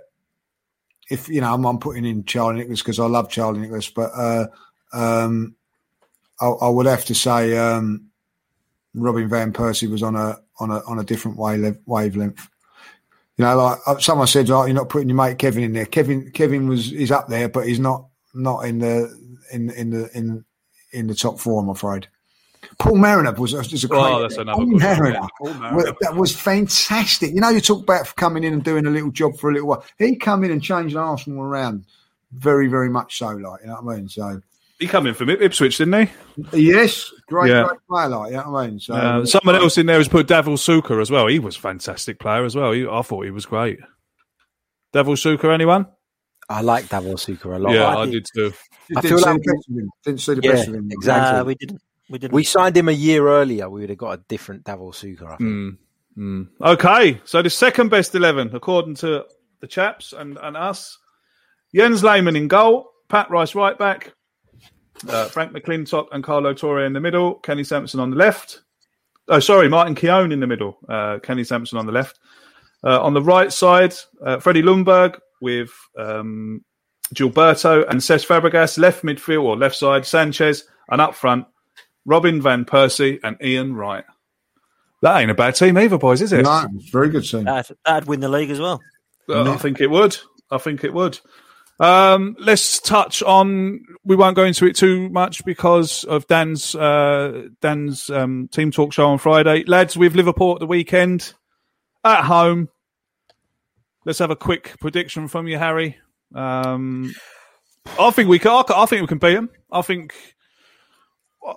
if 1.10 1.30
you 1.30 1.42
know, 1.42 1.54
I'm, 1.54 1.66
I'm 1.66 1.80
putting 1.80 2.06
in 2.06 2.26
Charlie 2.26 2.60
Nicholas 2.60 2.82
because 2.82 3.00
I 3.00 3.06
love 3.06 3.30
Charlie 3.30 3.62
Nicholas, 3.62 3.90
but 3.90 4.12
uh, 4.16 4.48
um, 4.94 5.56
I, 6.42 6.48
I 6.48 6.70
would 6.70 6.86
have 6.86 7.06
to 7.06 7.16
say 7.16 7.58
um, 7.58 8.10
Robin 8.94 9.30
van 9.30 9.54
Persie 9.54 9.90
was 9.90 10.04
on 10.04 10.16
a 10.16 10.38
on 10.60 10.72
a 10.72 10.80
on 10.88 11.00
a 11.00 11.04
different 11.04 11.38
wave, 11.38 11.78
wavelength. 11.86 12.48
You 13.38 13.46
know, 13.46 13.56
like 13.58 13.80
uh, 13.88 14.00
someone 14.00 14.28
said, 14.28 14.50
"Oh, 14.50 14.66
you're 14.66 14.76
not 14.76 14.90
putting 14.90 15.10
your 15.10 15.18
mate 15.18 15.38
Kevin 15.38 15.64
in 15.64 15.74
there." 15.74 15.86
Kevin, 15.86 16.32
Kevin 16.32 16.68
was 16.68 16.92
is 16.92 17.12
up 17.12 17.30
there, 17.30 17.50
but 17.50 17.68
he's 17.68 17.80
not 17.80 18.08
not 18.34 18.66
in 18.66 18.80
the 18.80 19.16
in 19.54 19.70
in 19.72 19.92
the 19.92 20.10
in 20.18 20.46
in 20.92 21.08
the 21.08 21.16
top 21.16 21.40
four. 21.40 21.62
I'm 21.62 21.70
afraid. 21.70 22.08
Paul 22.80 22.98
Mariner 22.98 23.32
was 23.34 23.54
was 23.54 23.84
a 23.84 23.88
great. 23.88 24.00
Oh, 24.00 24.22
that's 24.22 24.38
another 24.38 24.58
Paul 24.58 24.66
good 24.66 24.74
one, 24.84 24.98
Mariner. 25.00 25.20
Paul 25.40 25.54
Mariner. 25.56 25.76
was- 25.76 25.94
that 26.02 26.16
was 26.16 26.36
fantastic. 26.36 27.34
You 27.34 27.42
know, 27.42 27.50
you 27.50 27.60
talk 27.62 27.82
about 27.82 28.16
coming 28.16 28.44
in 28.44 28.54
and 28.54 28.64
doing 28.64 28.86
a 28.86 28.90
little 28.92 29.10
job 29.12 29.38
for 29.38 29.50
a 29.50 29.54
little 29.54 29.68
while. 29.70 29.84
He 29.98 30.16
come 30.16 30.44
in 30.44 30.52
and 30.52 30.62
changed 30.62 30.96
Arsenal 30.96 31.42
around 31.44 31.86
very, 32.34 32.68
very 32.68 32.90
much 32.90 33.18
so. 33.18 33.30
Like 33.30 33.62
you 33.62 33.68
know 33.68 33.80
what 33.82 33.94
I 33.94 33.98
mean. 33.98 34.10
So 34.10 34.42
He 34.80 34.86
come 34.86 35.08
in 35.08 35.16
from 35.16 35.30
Ipswich, 35.32 35.78
didn't 35.80 36.08
he? 36.54 36.62
yes, 36.62 37.12
great, 37.28 37.50
Yeah. 37.50 37.64
great 37.68 37.80
player. 37.90 38.10
Like 38.10 38.32
you 38.32 38.38
know 38.38 38.52
what 38.52 38.60
I 38.64 38.68
mean. 38.68 38.80
So 38.80 38.94
Uh, 38.94 39.26
someone 39.26 39.56
else 39.56 39.78
in 39.80 39.88
there 39.88 39.98
has 39.98 40.08
put 40.08 40.28
Davor 40.28 40.52
Suker 40.52 41.02
as 41.02 41.10
well. 41.10 41.26
He 41.28 41.40
was 41.40 41.56
a 41.58 41.60
fantastic 41.60 42.20
player 42.20 42.46
as 42.46 42.56
well. 42.56 42.74
He, 42.74 42.86
I 42.88 43.02
thought 43.02 43.26
he 43.26 43.32
was 43.32 43.48
great. 43.48 43.80
Davor 44.94 45.14
Suker, 45.16 45.52
anyone? 45.54 45.88
I 46.50 46.62
like 46.62 46.90
Davor 46.90 47.16
Suker 47.16 47.56
a 47.56 47.60
lot. 47.60 47.74
yeah, 47.74 47.86
I 47.88 48.02
I 48.04 48.06
did- 48.06 48.12
did 48.12 48.28
too. 48.36 48.54
I 48.96 49.02
didn't 49.02 49.10
feel 49.10 49.18
see 49.20 49.26
like 49.26 49.42
the 49.44 49.52
best 49.52 49.70
of 49.70 49.76
him. 49.76 49.90
Didn't 50.06 50.22
see 50.22 50.34
the 50.36 50.42
Yeah, 50.44 50.52
best 50.54 50.68
of 50.70 50.76
him. 50.76 50.88
exactly. 50.92 51.40
Uh, 51.40 51.44
we 51.44 51.56
didn't. 51.56 51.82
We 52.10 52.20
didn't. 52.20 52.34
We 52.34 52.44
signed 52.44 52.78
him 52.78 52.90
a 52.90 52.94
year 52.94 53.28
earlier. 53.28 53.70
We 53.70 53.82
would 53.82 53.90
have 53.90 53.98
got 53.98 54.20
a 54.20 54.24
different 54.28 54.64
Davor 54.64 54.92
Suker. 54.92 55.34
I 55.34 55.38
think. 55.38 55.50
Mm, 55.50 55.78
mm. 56.18 56.48
Okay, 56.62 57.22
so 57.26 57.42
the 57.42 57.50
second 57.50 57.90
best 57.90 58.16
11, 58.16 58.52
according 58.54 58.96
to 58.96 59.26
the 59.60 59.68
chaps 59.68 60.14
and, 60.14 60.38
and 60.42 60.56
us 60.56 60.98
Jens 61.76 62.04
Lehmann 62.04 62.36
in 62.36 62.48
goal, 62.48 62.92
Pat 63.10 63.30
Rice 63.30 63.56
right 63.56 63.78
back, 63.78 64.14
uh, 65.08 65.26
Frank 65.26 65.54
McLintock 65.54 66.08
and 66.12 66.24
Kolo 66.24 66.54
Touré 66.54 66.86
in 66.86 66.94
the 66.94 67.00
middle, 67.00 67.36
Kenny 67.36 67.64
Sansom 67.64 68.00
on 68.00 68.10
the 68.10 68.16
left. 68.16 68.62
Oh, 69.28 69.40
sorry, 69.40 69.68
Martin 69.68 69.96
Keown 69.96 70.32
in 70.32 70.40
the 70.40 70.48
middle, 70.48 70.78
uh, 70.88 71.20
Kenny 71.22 71.44
Sansom 71.44 71.78
on 71.78 71.86
the 71.86 71.92
left. 71.92 72.20
Uh, 72.84 73.02
on 73.02 73.14
the 73.14 73.22
right 73.22 73.52
side, 73.52 73.94
uh, 74.26 74.40
Freddie 74.40 74.62
Ljungberg 74.62 75.20
with 75.42 75.72
um, 75.98 76.64
Gilberto 77.14 77.88
and 77.90 78.00
Cesc 78.00 78.26
Fabregas, 78.26 78.78
left 78.78 79.04
midfield 79.04 79.44
or 79.44 79.58
left 79.58 79.76
side, 79.76 80.06
Sanchez, 80.06 80.64
and 80.90 81.02
up 81.02 81.16
front, 81.16 81.46
Robin 82.08 82.42
Van 82.42 82.66
Persie 82.66 83.20
and 83.22 83.38
Ian 83.44 83.76
Wright. 83.76 84.06
That 85.04 85.20
ain't 85.20 85.30
a 85.30 85.36
bad 85.36 85.56
team 85.56 85.78
either, 85.78 86.00
boys, 86.00 86.22
is 86.24 86.34
it? 86.34 86.44
No, 86.44 86.66
it's 86.74 86.90
very 86.90 87.10
good 87.10 87.24
team. 87.24 87.44
That'd, 87.44 87.78
that'd 87.86 88.08
win 88.08 88.22
the 88.22 88.30
league 88.30 88.50
as 88.50 88.60
well. 88.60 88.82
Uh, 89.30 89.52
I 89.54 89.58
think 89.58 89.80
it 89.80 89.92
would. 89.92 90.18
I 90.50 90.58
think 90.58 90.84
it 90.84 90.94
would. 90.94 91.20
Um, 91.80 92.36
let's 92.40 92.80
touch 92.80 93.22
on. 93.22 93.82
We 94.04 94.16
won't 94.16 94.36
go 94.36 94.46
into 94.46 94.66
it 94.66 94.76
too 94.76 95.10
much 95.10 95.46
because 95.46 96.04
of 96.06 96.26
Dan's 96.26 96.74
uh, 96.74 97.50
Dan's 97.62 98.10
um, 98.10 98.48
team 98.52 98.72
talk 98.72 98.94
show 98.94 99.08
on 99.08 99.20
Friday. 99.20 99.64
Lads, 99.66 99.96
with 99.96 100.16
Liverpool 100.16 100.54
at 100.54 100.60
the 100.60 100.66
weekend 100.66 101.34
at 102.04 102.24
home. 102.24 102.70
Let's 104.06 104.20
have 104.20 104.32
a 104.32 104.36
quick 104.36 104.78
prediction 104.80 105.28
from 105.28 105.48
you, 105.48 105.58
Harry. 105.58 105.98
Um, 106.34 107.14
I 108.00 108.10
think 108.12 108.30
we 108.30 108.40
can. 108.40 108.52
I, 108.52 108.64
I 108.76 108.86
think 108.88 109.02
we 109.02 109.08
can 109.08 109.20
beat 109.20 109.36
them. 109.36 109.50
I 109.72 109.82
think. 109.82 110.16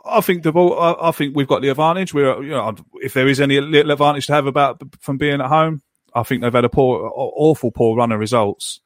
I 0.05 0.21
think 0.21 0.43
the 0.43 0.53
ball. 0.53 0.79
I, 0.79 1.09
I 1.09 1.11
think 1.13 1.35
we've 1.35 1.49
got 1.49 1.63
the 1.63 1.69
advantage. 1.69 2.15
We're, 2.15 2.43
you 2.43 2.51
know, 2.51 2.75
if 2.95 3.15
there 3.15 3.29
is 3.29 3.41
any 3.41 3.61
little 3.61 3.93
advantage 3.93 4.27
to 4.27 4.33
have 4.33 4.47
about 4.47 4.83
from 5.01 5.19
being 5.19 5.41
at 5.41 5.49
home, 5.49 5.83
I 6.15 6.23
think 6.23 6.43
they've 6.43 6.53
had 6.53 6.65
a 6.65 6.69
poor, 6.69 7.11
awful 7.15 7.71
poor 7.71 7.97
run 7.97 8.13
of 8.13 8.21
results. 8.21 8.81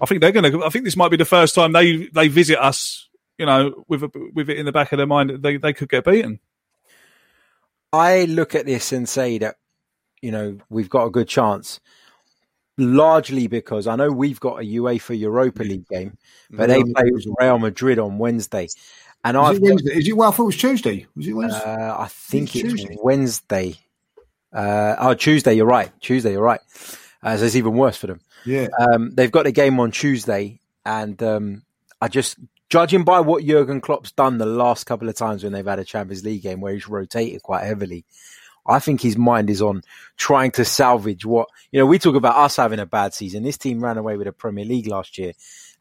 I 0.00 0.06
think 0.06 0.20
they're 0.20 0.32
going 0.32 0.50
to. 0.50 0.64
I 0.64 0.68
think 0.70 0.84
this 0.84 0.96
might 0.96 1.10
be 1.10 1.16
the 1.16 1.24
first 1.24 1.54
time 1.54 1.72
they 1.72 2.08
they 2.08 2.28
visit 2.28 2.62
us. 2.62 3.08
You 3.38 3.46
know, 3.46 3.84
with 3.88 4.02
a, 4.02 4.30
with 4.34 4.50
it 4.50 4.58
in 4.58 4.66
the 4.66 4.72
back 4.72 4.92
of 4.92 4.98
their 4.98 5.06
mind, 5.06 5.42
they 5.42 5.56
they 5.56 5.72
could 5.72 5.88
get 5.88 6.04
beaten. 6.04 6.40
I 7.92 8.24
look 8.24 8.54
at 8.54 8.66
this 8.66 8.92
and 8.92 9.08
say 9.08 9.38
that, 9.38 9.56
you 10.22 10.30
know, 10.30 10.58
we've 10.70 10.88
got 10.88 11.06
a 11.06 11.10
good 11.10 11.28
chance. 11.28 11.80
Largely 12.78 13.48
because 13.48 13.86
I 13.86 13.96
know 13.96 14.10
we've 14.10 14.40
got 14.40 14.62
a 14.62 14.64
UEFA 14.64 15.18
Europa 15.18 15.62
League 15.62 15.86
game, 15.88 16.16
but 16.50 16.70
mm-hmm. 16.70 16.86
they 16.86 16.92
play 16.92 17.34
Real 17.38 17.58
Madrid 17.58 17.98
on 17.98 18.16
Wednesday, 18.16 18.66
and 19.24 19.36
Is 19.36 19.42
I've 19.42 19.56
it 19.56 19.62
Wednesday? 19.62 19.94
Is 19.94 20.08
it? 20.08 20.16
Well, 20.16 20.28
I 20.28 20.32
thought 20.32 20.42
it 20.42 20.46
was 20.46 20.56
Tuesday. 20.56 21.06
Was 21.16 21.26
it 21.26 21.32
Wednesday? 21.32 21.62
Uh, 21.64 21.98
I 22.02 22.08
think 22.08 22.56
It's 22.56 22.82
it's 22.82 22.96
Wednesday. 23.02 23.76
Uh, 24.52 24.96
oh, 24.98 25.14
Tuesday. 25.14 25.54
You're 25.54 25.66
right. 25.66 25.90
Tuesday. 26.00 26.32
You're 26.32 26.42
right. 26.42 26.60
Uh, 27.22 27.36
so 27.36 27.44
it's 27.44 27.56
even 27.56 27.74
worse 27.74 27.96
for 27.96 28.08
them. 28.08 28.20
yeah. 28.44 28.66
Um, 28.78 29.10
they've 29.14 29.30
got 29.32 29.46
a 29.46 29.52
game 29.52 29.78
on 29.80 29.92
Tuesday, 29.92 30.60
and 30.84 31.22
um, 31.22 31.62
I 32.00 32.08
just 32.08 32.36
judging 32.68 33.04
by 33.04 33.20
what 33.20 33.44
Jurgen 33.44 33.80
Klopp's 33.80 34.12
done 34.12 34.38
the 34.38 34.46
last 34.46 34.84
couple 34.84 35.08
of 35.08 35.14
times 35.14 35.44
when 35.44 35.52
they've 35.52 35.64
had 35.64 35.78
a 35.78 35.84
Champions 35.84 36.24
League 36.24 36.42
game 36.42 36.60
where 36.60 36.74
he's 36.74 36.88
rotated 36.88 37.42
quite 37.42 37.64
heavily. 37.64 38.04
I 38.66 38.78
think 38.78 39.00
his 39.00 39.16
mind 39.16 39.50
is 39.50 39.60
on 39.60 39.82
trying 40.16 40.52
to 40.52 40.64
salvage 40.64 41.24
what 41.24 41.48
you 41.70 41.80
know. 41.80 41.86
We 41.86 41.98
talk 41.98 42.14
about 42.14 42.36
us 42.36 42.56
having 42.56 42.78
a 42.78 42.86
bad 42.86 43.14
season. 43.14 43.42
This 43.42 43.58
team 43.58 43.82
ran 43.82 43.98
away 43.98 44.16
with 44.16 44.26
the 44.26 44.32
Premier 44.32 44.64
League 44.64 44.86
last 44.86 45.18
year 45.18 45.32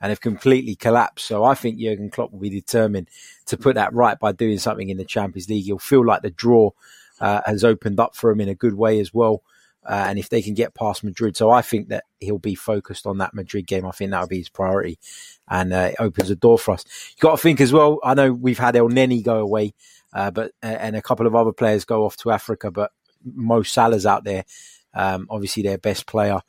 and 0.01 0.09
have 0.09 0.21
completely 0.21 0.75
collapsed. 0.75 1.27
So 1.27 1.43
I 1.43 1.53
think 1.53 1.79
Jurgen 1.79 2.09
Klopp 2.09 2.31
will 2.31 2.39
be 2.39 2.49
determined 2.49 3.07
to 3.45 3.57
put 3.57 3.75
that 3.75 3.93
right 3.93 4.19
by 4.19 4.31
doing 4.31 4.57
something 4.57 4.89
in 4.89 4.97
the 4.97 5.05
Champions 5.05 5.49
League. 5.49 5.65
He'll 5.65 5.79
feel 5.79 6.05
like 6.05 6.23
the 6.23 6.31
draw 6.31 6.71
uh, 7.19 7.41
has 7.45 7.63
opened 7.63 7.99
up 7.99 8.15
for 8.15 8.31
him 8.31 8.41
in 8.41 8.49
a 8.49 8.55
good 8.55 8.73
way 8.73 8.99
as 8.99 9.13
well. 9.13 9.43
Uh, 9.83 10.05
and 10.09 10.19
if 10.19 10.29
they 10.29 10.41
can 10.41 10.53
get 10.53 10.75
past 10.75 11.03
Madrid, 11.03 11.35
so 11.35 11.49
I 11.49 11.63
think 11.63 11.89
that 11.89 12.03
he'll 12.19 12.37
be 12.37 12.53
focused 12.53 13.07
on 13.07 13.17
that 13.17 13.33
Madrid 13.33 13.65
game. 13.65 13.85
I 13.85 13.91
think 13.91 14.11
that'll 14.11 14.27
be 14.27 14.37
his 14.37 14.49
priority, 14.49 14.99
and 15.47 15.73
uh, 15.73 15.89
it 15.91 15.95
opens 15.97 16.29
the 16.29 16.35
door 16.35 16.59
for 16.59 16.73
us. 16.75 16.85
You 17.17 17.21
got 17.21 17.31
to 17.31 17.41
think 17.41 17.59
as 17.59 17.73
well. 17.73 17.97
I 18.03 18.13
know 18.13 18.31
we've 18.31 18.59
had 18.59 18.75
Elneny 18.75 19.23
go 19.23 19.39
away, 19.39 19.73
uh, 20.13 20.29
but 20.29 20.51
uh, 20.61 20.67
and 20.67 20.95
a 20.95 21.01
couple 21.01 21.25
of 21.25 21.33
other 21.33 21.51
players 21.51 21.83
go 21.83 22.05
off 22.05 22.15
to 22.17 22.29
Africa, 22.29 22.69
but 22.69 22.91
Mo 23.23 23.63
Salah's 23.63 24.05
out 24.05 24.23
there, 24.23 24.45
um, 24.93 25.25
obviously 25.31 25.63
their 25.63 25.79
best 25.79 26.05
player. 26.05 26.41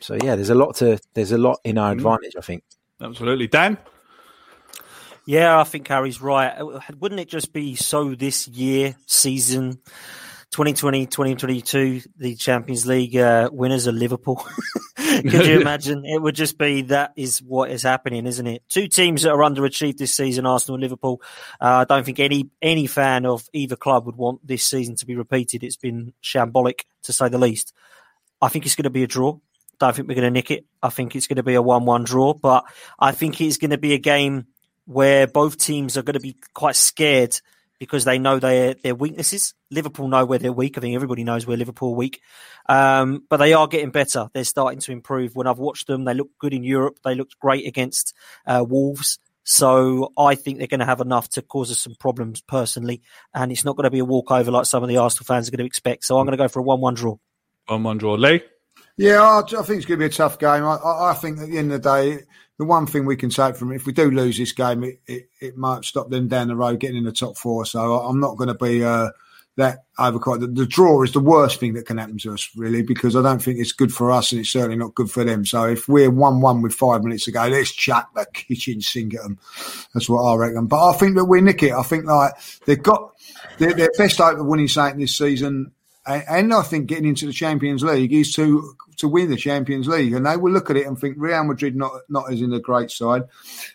So 0.00 0.16
yeah, 0.22 0.34
there's 0.34 0.50
a 0.50 0.54
lot 0.54 0.76
to 0.76 0.98
there's 1.14 1.32
a 1.32 1.38
lot 1.38 1.58
in 1.64 1.78
our 1.78 1.92
advantage. 1.92 2.36
I 2.36 2.40
think. 2.40 2.64
Absolutely, 3.00 3.46
Dan. 3.46 3.78
Yeah, 5.26 5.60
I 5.60 5.64
think 5.64 5.86
Harry's 5.88 6.20
right. 6.20 6.54
Wouldn't 6.98 7.20
it 7.20 7.28
just 7.28 7.52
be 7.52 7.76
so 7.76 8.14
this 8.14 8.48
year, 8.48 8.96
season 9.06 9.78
2020, 10.50 11.06
2022, 11.06 12.00
the 12.16 12.34
Champions 12.34 12.84
League 12.84 13.16
uh, 13.16 13.48
winners 13.52 13.86
are 13.86 13.92
Liverpool? 13.92 14.44
Could 14.96 15.46
you 15.46 15.60
imagine? 15.60 16.04
It 16.04 16.20
would 16.20 16.34
just 16.34 16.58
be 16.58 16.82
that 16.82 17.12
is 17.14 17.38
what 17.40 17.70
is 17.70 17.82
happening, 17.82 18.26
isn't 18.26 18.46
it? 18.46 18.62
Two 18.68 18.88
teams 18.88 19.22
that 19.22 19.30
are 19.30 19.38
underachieved 19.38 19.98
this 19.98 20.14
season, 20.14 20.46
Arsenal 20.46 20.74
and 20.74 20.82
Liverpool. 20.82 21.22
Uh, 21.60 21.66
I 21.66 21.84
don't 21.84 22.04
think 22.04 22.18
any 22.18 22.50
any 22.60 22.86
fan 22.86 23.26
of 23.26 23.46
either 23.52 23.76
club 23.76 24.06
would 24.06 24.16
want 24.16 24.44
this 24.44 24.66
season 24.66 24.96
to 24.96 25.06
be 25.06 25.14
repeated. 25.14 25.62
It's 25.62 25.76
been 25.76 26.12
shambolic 26.22 26.80
to 27.04 27.12
say 27.12 27.28
the 27.28 27.38
least. 27.38 27.72
I 28.42 28.48
think 28.48 28.66
it's 28.66 28.74
going 28.74 28.84
to 28.84 28.90
be 28.90 29.04
a 29.04 29.06
draw. 29.06 29.38
Don't 29.80 29.96
think 29.96 30.08
we're 30.08 30.14
going 30.14 30.26
to 30.26 30.30
nick 30.30 30.50
it. 30.50 30.66
I 30.82 30.90
think 30.90 31.16
it's 31.16 31.26
going 31.26 31.38
to 31.38 31.42
be 31.42 31.54
a 31.54 31.62
one-one 31.62 32.04
draw, 32.04 32.34
but 32.34 32.64
I 32.98 33.12
think 33.12 33.40
it's 33.40 33.56
going 33.56 33.70
to 33.70 33.78
be 33.78 33.94
a 33.94 33.98
game 33.98 34.46
where 34.84 35.26
both 35.26 35.56
teams 35.56 35.96
are 35.96 36.02
going 36.02 36.14
to 36.14 36.20
be 36.20 36.36
quite 36.54 36.76
scared 36.76 37.40
because 37.78 38.04
they 38.04 38.18
know 38.18 38.38
their 38.38 38.74
their 38.74 38.94
weaknesses. 38.94 39.54
Liverpool 39.70 40.08
know 40.08 40.26
where 40.26 40.38
they're 40.38 40.52
weak. 40.52 40.76
I 40.76 40.82
think 40.82 40.94
everybody 40.94 41.24
knows 41.24 41.46
where 41.46 41.56
Liverpool 41.56 41.94
weak, 41.94 42.20
um, 42.68 43.24
but 43.28 43.38
they 43.38 43.54
are 43.54 43.66
getting 43.66 43.90
better. 43.90 44.28
They're 44.34 44.44
starting 44.44 44.80
to 44.80 44.92
improve. 44.92 45.34
When 45.34 45.46
I've 45.46 45.58
watched 45.58 45.86
them, 45.86 46.04
they 46.04 46.14
look 46.14 46.28
good 46.38 46.52
in 46.52 46.62
Europe. 46.62 46.98
They 47.02 47.14
looked 47.14 47.38
great 47.40 47.66
against 47.66 48.14
uh, 48.46 48.64
Wolves. 48.68 49.18
So 49.44 50.12
I 50.18 50.34
think 50.34 50.58
they're 50.58 50.66
going 50.66 50.80
to 50.80 50.86
have 50.86 51.00
enough 51.00 51.30
to 51.30 51.42
cause 51.42 51.70
us 51.70 51.80
some 51.80 51.94
problems 51.98 52.42
personally, 52.42 53.00
and 53.32 53.50
it's 53.50 53.64
not 53.64 53.76
going 53.76 53.84
to 53.84 53.90
be 53.90 54.00
a 54.00 54.04
walkover 54.04 54.50
like 54.50 54.66
some 54.66 54.82
of 54.82 54.88
the 54.90 54.98
Arsenal 54.98 55.24
fans 55.24 55.48
are 55.48 55.50
going 55.50 55.60
to 55.60 55.66
expect. 55.66 56.04
So 56.04 56.18
I'm 56.18 56.26
going 56.26 56.36
to 56.36 56.44
go 56.44 56.48
for 56.48 56.60
a 56.60 56.62
one-one 56.62 56.94
draw. 56.94 57.16
One-one 57.66 57.96
draw, 57.96 58.14
Lee. 58.14 58.42
Yeah, 59.00 59.22
I, 59.22 59.38
I 59.38 59.62
think 59.62 59.78
it's 59.78 59.86
going 59.86 59.98
to 59.98 60.04
be 60.04 60.04
a 60.04 60.10
tough 60.10 60.38
game. 60.38 60.62
I, 60.62 60.76
I, 60.76 61.12
I, 61.12 61.14
think 61.14 61.38
at 61.38 61.48
the 61.48 61.56
end 61.56 61.72
of 61.72 61.82
the 61.82 61.90
day, 61.90 62.22
the 62.58 62.66
one 62.66 62.84
thing 62.84 63.06
we 63.06 63.16
can 63.16 63.30
take 63.30 63.56
from 63.56 63.72
it, 63.72 63.76
if 63.76 63.86
we 63.86 63.94
do 63.94 64.10
lose 64.10 64.36
this 64.36 64.52
game, 64.52 64.84
it, 64.84 65.00
it, 65.06 65.30
it 65.40 65.56
might 65.56 65.86
stop 65.86 66.10
them 66.10 66.28
down 66.28 66.48
the 66.48 66.54
road 66.54 66.80
getting 66.80 66.98
in 66.98 67.04
the 67.04 67.12
top 67.12 67.38
four. 67.38 67.64
So 67.64 67.94
I'm 67.94 68.20
not 68.20 68.36
going 68.36 68.48
to 68.48 68.54
be 68.54 68.84
uh, 68.84 69.08
that 69.56 69.84
overquite. 69.98 70.40
The, 70.40 70.48
the, 70.48 70.66
draw 70.66 71.02
is 71.02 71.12
the 71.12 71.20
worst 71.20 71.60
thing 71.60 71.72
that 71.74 71.86
can 71.86 71.96
happen 71.96 72.18
to 72.18 72.34
us, 72.34 72.50
really, 72.54 72.82
because 72.82 73.16
I 73.16 73.22
don't 73.22 73.42
think 73.42 73.58
it's 73.58 73.72
good 73.72 73.90
for 73.90 74.10
us 74.10 74.32
and 74.32 74.40
it's 74.42 74.50
certainly 74.50 74.76
not 74.76 74.94
good 74.94 75.10
for 75.10 75.24
them. 75.24 75.46
So 75.46 75.64
if 75.64 75.88
we're 75.88 76.10
1 76.10 76.42
1 76.42 76.60
with 76.60 76.74
five 76.74 77.02
minutes 77.02 77.24
to 77.24 77.32
go, 77.32 77.46
let's 77.46 77.72
chuck 77.72 78.10
the 78.14 78.26
kitchen 78.34 78.82
sink 78.82 79.14
at 79.14 79.22
them. 79.22 79.38
That's 79.94 80.10
what 80.10 80.24
I 80.24 80.36
reckon. 80.36 80.66
But 80.66 80.90
I 80.90 80.92
think 80.92 81.16
that 81.16 81.24
we 81.24 81.40
nick 81.40 81.62
it. 81.62 81.72
I 81.72 81.84
think 81.84 82.04
like 82.04 82.34
they've 82.66 82.82
got 82.82 83.12
their, 83.56 83.72
their 83.72 83.90
best 83.96 84.18
hope 84.18 84.38
of 84.38 84.44
winning 84.44 84.68
something 84.68 85.00
this 85.00 85.16
season 85.16 85.72
and 86.06 86.52
I 86.54 86.62
think 86.62 86.86
getting 86.86 87.08
into 87.08 87.26
the 87.26 87.32
Champions 87.32 87.82
League 87.82 88.12
is 88.12 88.32
to 88.34 88.74
to 88.96 89.08
win 89.08 89.30
the 89.30 89.36
Champions 89.36 89.88
League, 89.88 90.12
and 90.12 90.26
they 90.26 90.36
will 90.36 90.52
look 90.52 90.70
at 90.70 90.76
it 90.76 90.86
and 90.86 90.98
think 90.98 91.16
Real 91.18 91.44
Madrid 91.44 91.76
not 91.76 91.92
not 92.08 92.32
as 92.32 92.40
in 92.40 92.50
the 92.50 92.60
great 92.60 92.90
side, 92.90 93.24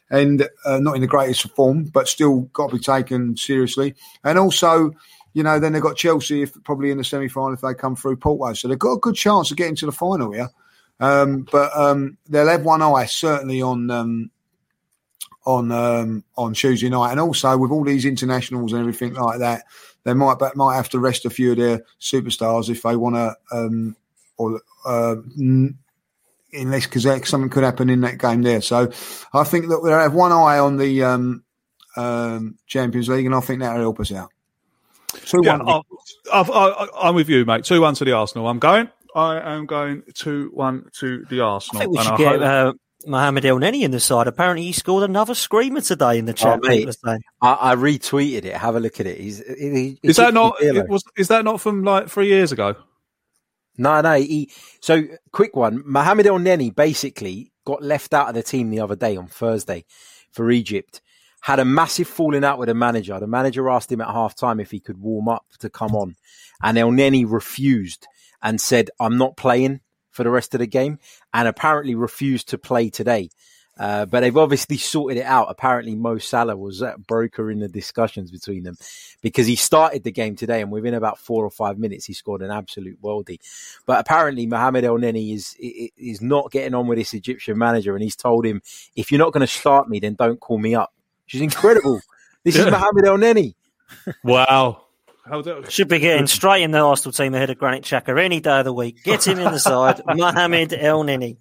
and 0.10 0.48
uh, 0.66 0.80
not 0.80 0.96
in 0.96 1.02
the 1.02 1.08
greatest 1.08 1.48
form, 1.50 1.86
but 1.86 2.08
still 2.08 2.42
got 2.54 2.70
to 2.70 2.78
be 2.78 2.82
taken 2.82 3.38
seriously. 3.38 3.96
And 4.24 4.40
also, 4.40 4.92
you 5.34 5.44
know, 5.44 5.60
then 5.60 5.74
they've 5.74 5.82
got 5.82 5.98
Chelsea 5.98 6.42
if, 6.42 6.64
probably 6.64 6.92
in 6.92 6.98
the 6.98 7.04
semi 7.04 7.28
final 7.28 7.54
if 7.54 7.62
they 7.62 7.74
come 7.74 7.96
through 7.96 8.18
Porto, 8.18 8.54
so 8.54 8.68
they've 8.68 8.80
got 8.80 8.94
a 8.94 9.00
good 9.00 9.16
chance 9.16 9.52
of 9.52 9.58
getting 9.58 9.76
to 9.76 9.86
the 9.86 9.92
final 9.92 10.32
here. 10.32 10.50
Um, 11.00 11.48
but 11.52 11.76
um, 11.78 12.18
they'll 12.30 12.48
have 12.48 12.64
one 12.64 12.82
eye 12.82 13.06
certainly 13.06 13.62
on 13.62 13.92
um, 13.92 14.32
on 15.46 15.72
um, 15.72 16.24
on 16.36 16.54
Tuesday 16.54 16.90
night, 16.90 17.12
and 17.12 17.20
also 17.20 17.58
with 17.58 17.72
all 17.72 17.84
these 17.84 18.06
internationals 18.06 18.74
and 18.74 18.82
everything 18.82 19.14
like 19.14 19.40
that, 19.40 19.66
they 20.06 20.14
might 20.14 20.38
might 20.56 20.76
have 20.76 20.90
to 20.90 21.00
rest 21.00 21.26
a 21.26 21.30
few 21.30 21.52
of 21.52 21.58
their 21.58 21.82
superstars 22.00 22.70
if 22.70 22.84
they 22.84 22.96
want 22.96 23.16
to, 23.16 23.36
um, 23.52 23.96
or 24.38 24.62
uh, 24.86 25.16
unless 26.54 26.86
because 26.86 27.28
something 27.28 27.50
could 27.50 27.64
happen 27.64 27.90
in 27.90 28.02
that 28.02 28.20
game 28.20 28.44
there. 28.44 28.62
So 28.62 28.92
I 29.34 29.44
think 29.44 29.68
that 29.68 29.80
we'll 29.82 30.00
have 30.00 30.14
one 30.14 30.32
eye 30.32 30.60
on 30.60 30.78
the 30.78 31.04
um, 31.04 31.44
um, 31.98 32.58
Champions 32.68 33.10
League, 33.10 33.26
and 33.26 33.36
I 33.36 33.40
think 33.40 33.60
that'll 33.60 33.82
help 33.82 34.00
us 34.00 34.12
out. 34.12 34.30
Two 35.26 35.42
yeah, 35.44 35.58
one. 35.58 35.82
i 36.32 36.88
am 37.04 37.16
with 37.16 37.30
you, 37.30 37.44
mate. 37.46 37.64
Two 37.64 37.82
one 37.82 37.96
to 37.96 38.06
the 38.06 38.12
Arsenal. 38.12 38.48
I'm 38.48 38.60
going. 38.60 38.90
I 39.16 39.56
am 39.56 39.66
going 39.66 40.04
two 40.14 40.52
one 40.54 40.90
to 41.00 41.26
the 41.30 41.40
Arsenal. 41.40 41.82
I 41.82 41.86
think 41.86 41.98
we 41.98 42.04
should 42.04 42.18
get. 42.18 42.42
Hope... 42.42 42.42
Uh, 42.42 42.74
Mohamed 43.08 43.44
Elneny 43.44 43.82
in 43.82 43.92
the 43.92 44.00
side. 44.00 44.28
Apparently, 44.28 44.64
he 44.64 44.72
scored 44.72 45.08
another 45.08 45.36
screamer 45.36 45.82
today 45.82 46.18
in 46.18 46.26
the 46.26 46.34
chat. 46.34 46.60
Oh, 46.64 46.68
mate, 46.68 46.90
I, 47.42 47.54
I, 47.54 47.76
retweeted 47.76 48.46
it. 48.46 48.56
Have 48.56 48.76
a 48.76 48.80
look 48.80 49.00
at 49.00 49.08
it. 49.08 49.20
He's, 49.20 49.40
he, 49.46 50.00
is 50.04 50.18
that 50.18 50.34
not? 50.34 50.56
Was, 50.90 51.04
is 51.18 51.28
that 51.30 51.46
not 51.46 51.62
from 51.62 51.84
like 51.84 52.10
three 52.10 52.28
years 52.28 52.52
ago? 52.52 52.76
No, 53.78 54.02
no. 54.02 54.16
He, 54.16 54.52
so, 54.82 55.04
quick 55.32 55.56
one. 55.56 55.84
Mohamed 55.86 56.26
Elneny 56.26 56.74
basically 56.74 57.52
got 57.66 57.84
left 57.84 58.14
out 58.14 58.30
of 58.30 58.36
the 58.36 58.44
team 58.44 58.70
the 58.70 58.80
other 58.80 58.96
day 58.96 59.18
on 59.18 59.28
Thursday 59.28 59.86
for 60.32 60.50
Egypt. 60.52 61.02
Had 61.42 61.60
a 61.60 61.66
massive 61.66 62.08
falling 62.08 62.44
out 62.44 62.58
with 62.58 62.68
the 62.68 62.74
manager. 62.74 63.20
The 63.20 63.28
manager 63.28 63.70
asked 63.70 63.92
him 63.92 64.02
at 64.02 64.08
half 64.08 64.36
time 64.36 64.60
if 64.60 64.72
he 64.72 64.80
could 64.80 64.98
warm 64.98 65.28
up 65.28 65.46
to 65.60 65.70
come 65.70 65.96
on, 65.96 66.16
and 66.64 66.78
Elneny 66.78 67.26
refused 67.28 68.08
and 68.42 68.60
said, 68.60 68.90
"I'm 69.00 69.18
not 69.18 69.38
playing." 69.38 69.82
For 70.16 70.24
the 70.24 70.30
rest 70.30 70.54
of 70.54 70.60
the 70.60 70.68
game 70.68 70.98
and 71.34 71.48
apparently 71.48 71.94
refused 71.94 72.50
to 72.50 72.58
play 72.58 72.90
today. 72.90 73.30
Uh, 73.78 74.06
but 74.06 74.22
they've 74.22 74.38
obviously 74.38 74.78
sorted 74.78 75.18
it 75.18 75.26
out. 75.26 75.48
Apparently, 75.50 75.96
Mo 75.96 76.18
Salah 76.18 76.56
was 76.56 76.80
that 76.80 77.06
broker 77.06 77.52
in 77.52 77.60
the 77.60 77.68
discussions 77.68 78.32
between 78.32 78.64
them 78.64 78.78
because 79.22 79.46
he 79.46 79.58
started 79.58 80.04
the 80.04 80.14
game 80.14 80.38
today, 80.38 80.62
and 80.62 80.72
within 80.72 80.94
about 80.94 81.20
four 81.20 81.44
or 81.44 81.50
five 81.50 81.78
minutes, 81.78 82.06
he 82.06 82.14
scored 82.14 82.42
an 82.42 82.52
absolute 82.52 83.02
worldie. 83.02 83.40
But 83.86 84.00
apparently, 84.00 84.48
Mohamed 84.48 84.86
Elneny 84.86 85.34
is 85.34 85.58
is 85.60 86.22
not 86.22 86.52
getting 86.52 86.74
on 86.74 86.88
with 86.88 86.98
this 86.98 87.14
Egyptian 87.14 87.58
manager, 87.58 87.94
and 87.96 88.02
he's 88.04 88.16
told 88.16 88.46
him, 88.46 88.62
"If 88.96 89.12
you're 89.12 89.20
not 89.20 89.34
going 89.34 89.42
to 89.42 89.48
start 89.48 89.90
me, 89.90 90.00
then 90.00 90.14
don't 90.14 90.40
call 90.40 90.58
me 90.58 90.74
up." 90.74 90.94
Which 91.26 91.36
is 91.36 91.42
incredible. 91.42 92.00
this 92.46 92.56
is 92.56 92.66
Mohamed 92.72 93.04
Elneny. 93.04 93.56
wow. 94.24 94.85
Should 95.70 95.88
be 95.88 96.00
getting 96.00 96.28
straight 96.28 96.62
in 96.62 96.70
the 96.70 96.80
Arsenal 96.80 97.12
team 97.12 97.34
ahead 97.34 97.50
of 97.50 97.58
Granit 97.58 97.84
Xhaka 97.84 98.24
any 98.24 98.40
day 98.40 98.60
of 98.60 98.66
the 98.66 98.74
week. 98.74 99.04
Get 99.04 99.26
him 99.26 99.40
in 99.40 99.52
the 99.52 99.60
side, 99.60 100.02
Mohamed 100.16 100.70
Elneny. 100.70 101.38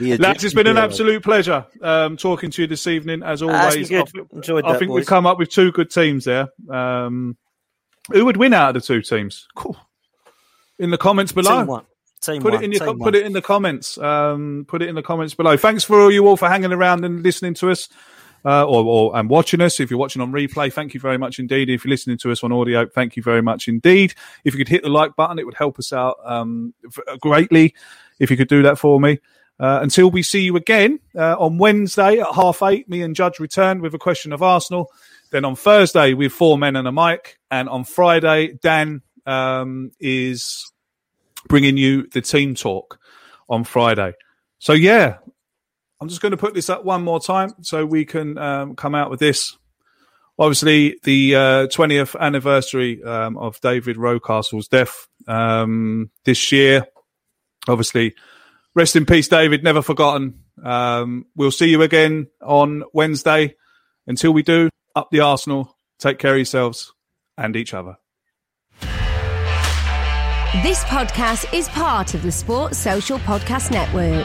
Lads, 0.00 0.42
it's 0.42 0.54
been 0.54 0.66
an 0.66 0.78
absolute 0.78 1.22
pleasure 1.22 1.66
um, 1.82 2.16
talking 2.16 2.50
to 2.50 2.62
you 2.62 2.68
this 2.68 2.86
evening, 2.86 3.22
as 3.22 3.42
always. 3.42 3.92
I, 3.92 4.04
Enjoyed 4.32 4.64
I 4.64 4.72
that, 4.72 4.78
think 4.78 4.88
boys. 4.88 5.00
we've 5.00 5.06
come 5.06 5.26
up 5.26 5.38
with 5.38 5.50
two 5.50 5.70
good 5.70 5.90
teams 5.90 6.24
there. 6.24 6.48
Um, 6.70 7.36
who 8.10 8.24
would 8.24 8.38
win 8.38 8.54
out 8.54 8.74
of 8.74 8.82
the 8.82 8.86
two 8.86 9.02
teams? 9.02 9.46
Cool. 9.54 9.76
In 10.78 10.90
the 10.90 10.98
comments 10.98 11.32
below. 11.32 11.58
Team 11.58 11.66
one. 11.66 11.84
Team 12.22 12.40
put 12.40 12.54
one. 12.54 12.62
it 12.62 12.64
in 12.64 12.72
your 12.72 12.80
Team 12.80 12.98
put 12.98 12.98
one. 12.98 13.14
it 13.14 13.26
in 13.26 13.32
the 13.34 13.42
comments. 13.42 13.98
Um, 13.98 14.64
put 14.66 14.80
it 14.80 14.88
in 14.88 14.94
the 14.94 15.02
comments 15.02 15.34
below. 15.34 15.58
Thanks 15.58 15.84
for 15.84 16.00
all 16.00 16.10
you 16.10 16.26
all 16.26 16.38
for 16.38 16.48
hanging 16.48 16.72
around 16.72 17.04
and 17.04 17.22
listening 17.22 17.52
to 17.54 17.70
us 17.70 17.90
uh, 18.44 18.64
or, 18.64 18.84
or 18.84 19.16
and 19.16 19.28
watching 19.28 19.60
us. 19.60 19.80
If 19.80 19.90
you're 19.90 19.98
watching 19.98 20.22
on 20.22 20.32
replay, 20.32 20.72
thank 20.72 20.94
you 20.94 21.00
very 21.00 21.18
much 21.18 21.38
indeed. 21.38 21.70
If 21.70 21.84
you're 21.84 21.90
listening 21.90 22.18
to 22.18 22.32
us 22.32 22.42
on 22.42 22.52
audio, 22.52 22.86
thank 22.86 23.16
you 23.16 23.22
very 23.22 23.42
much 23.42 23.68
indeed. 23.68 24.14
If 24.44 24.54
you 24.54 24.58
could 24.58 24.68
hit 24.68 24.82
the 24.82 24.88
like 24.88 25.16
button, 25.16 25.38
it 25.38 25.46
would 25.46 25.54
help 25.54 25.78
us 25.78 25.92
out 25.92 26.16
um, 26.24 26.74
greatly. 27.20 27.74
If 28.18 28.30
you 28.30 28.36
could 28.36 28.48
do 28.48 28.62
that 28.62 28.78
for 28.78 29.00
me. 29.00 29.20
Uh, 29.60 29.80
until 29.82 30.08
we 30.08 30.22
see 30.22 30.42
you 30.42 30.56
again 30.56 31.00
uh, 31.16 31.34
on 31.36 31.58
Wednesday 31.58 32.20
at 32.20 32.32
half 32.32 32.62
eight, 32.62 32.88
me 32.88 33.02
and 33.02 33.16
Judge 33.16 33.40
return 33.40 33.80
with 33.80 33.92
a 33.92 33.98
question 33.98 34.32
of 34.32 34.40
Arsenal. 34.40 34.90
Then 35.30 35.44
on 35.44 35.56
Thursday, 35.56 36.14
with 36.14 36.32
four 36.32 36.56
men 36.56 36.76
and 36.76 36.86
a 36.86 36.92
mic. 36.92 37.38
And 37.50 37.68
on 37.68 37.84
Friday, 37.84 38.58
Dan 38.62 39.02
um, 39.26 39.90
is 39.98 40.70
bringing 41.48 41.76
you 41.76 42.06
the 42.06 42.20
team 42.20 42.54
talk 42.54 42.98
on 43.48 43.64
Friday. 43.64 44.14
So, 44.58 44.72
yeah, 44.72 45.18
I'm 46.00 46.08
just 46.08 46.20
going 46.20 46.30
to 46.30 46.36
put 46.36 46.54
this 46.54 46.70
up 46.70 46.84
one 46.84 47.02
more 47.02 47.20
time 47.20 47.52
so 47.62 47.84
we 47.84 48.04
can 48.04 48.38
um, 48.38 48.76
come 48.76 48.94
out 48.94 49.10
with 49.10 49.20
this. 49.20 49.56
Obviously, 50.38 50.96
the 51.02 51.34
uh, 51.34 51.66
20th 51.66 52.18
anniversary 52.18 53.02
um, 53.02 53.36
of 53.36 53.60
David 53.60 53.96
Rocastle's 53.96 54.68
death 54.68 55.08
um, 55.26 56.10
this 56.24 56.52
year. 56.52 56.86
Obviously, 57.66 58.14
rest 58.74 58.94
in 58.94 59.04
peace, 59.04 59.26
David. 59.26 59.64
Never 59.64 59.82
forgotten. 59.82 60.44
Um, 60.62 61.26
we'll 61.34 61.50
see 61.50 61.68
you 61.68 61.82
again 61.82 62.28
on 62.40 62.84
Wednesday. 62.92 63.56
Until 64.06 64.32
we 64.32 64.42
do, 64.42 64.70
up 64.94 65.10
the 65.10 65.20
Arsenal. 65.20 65.76
Take 65.98 66.18
care 66.18 66.32
of 66.32 66.38
yourselves 66.38 66.92
and 67.36 67.56
each 67.56 67.74
other. 67.74 67.96
This 70.62 70.82
podcast 70.84 71.52
is 71.52 71.68
part 71.70 72.14
of 72.14 72.22
the 72.22 72.32
Sports 72.32 72.78
Social 72.78 73.18
Podcast 73.18 73.70
Network. 73.70 74.24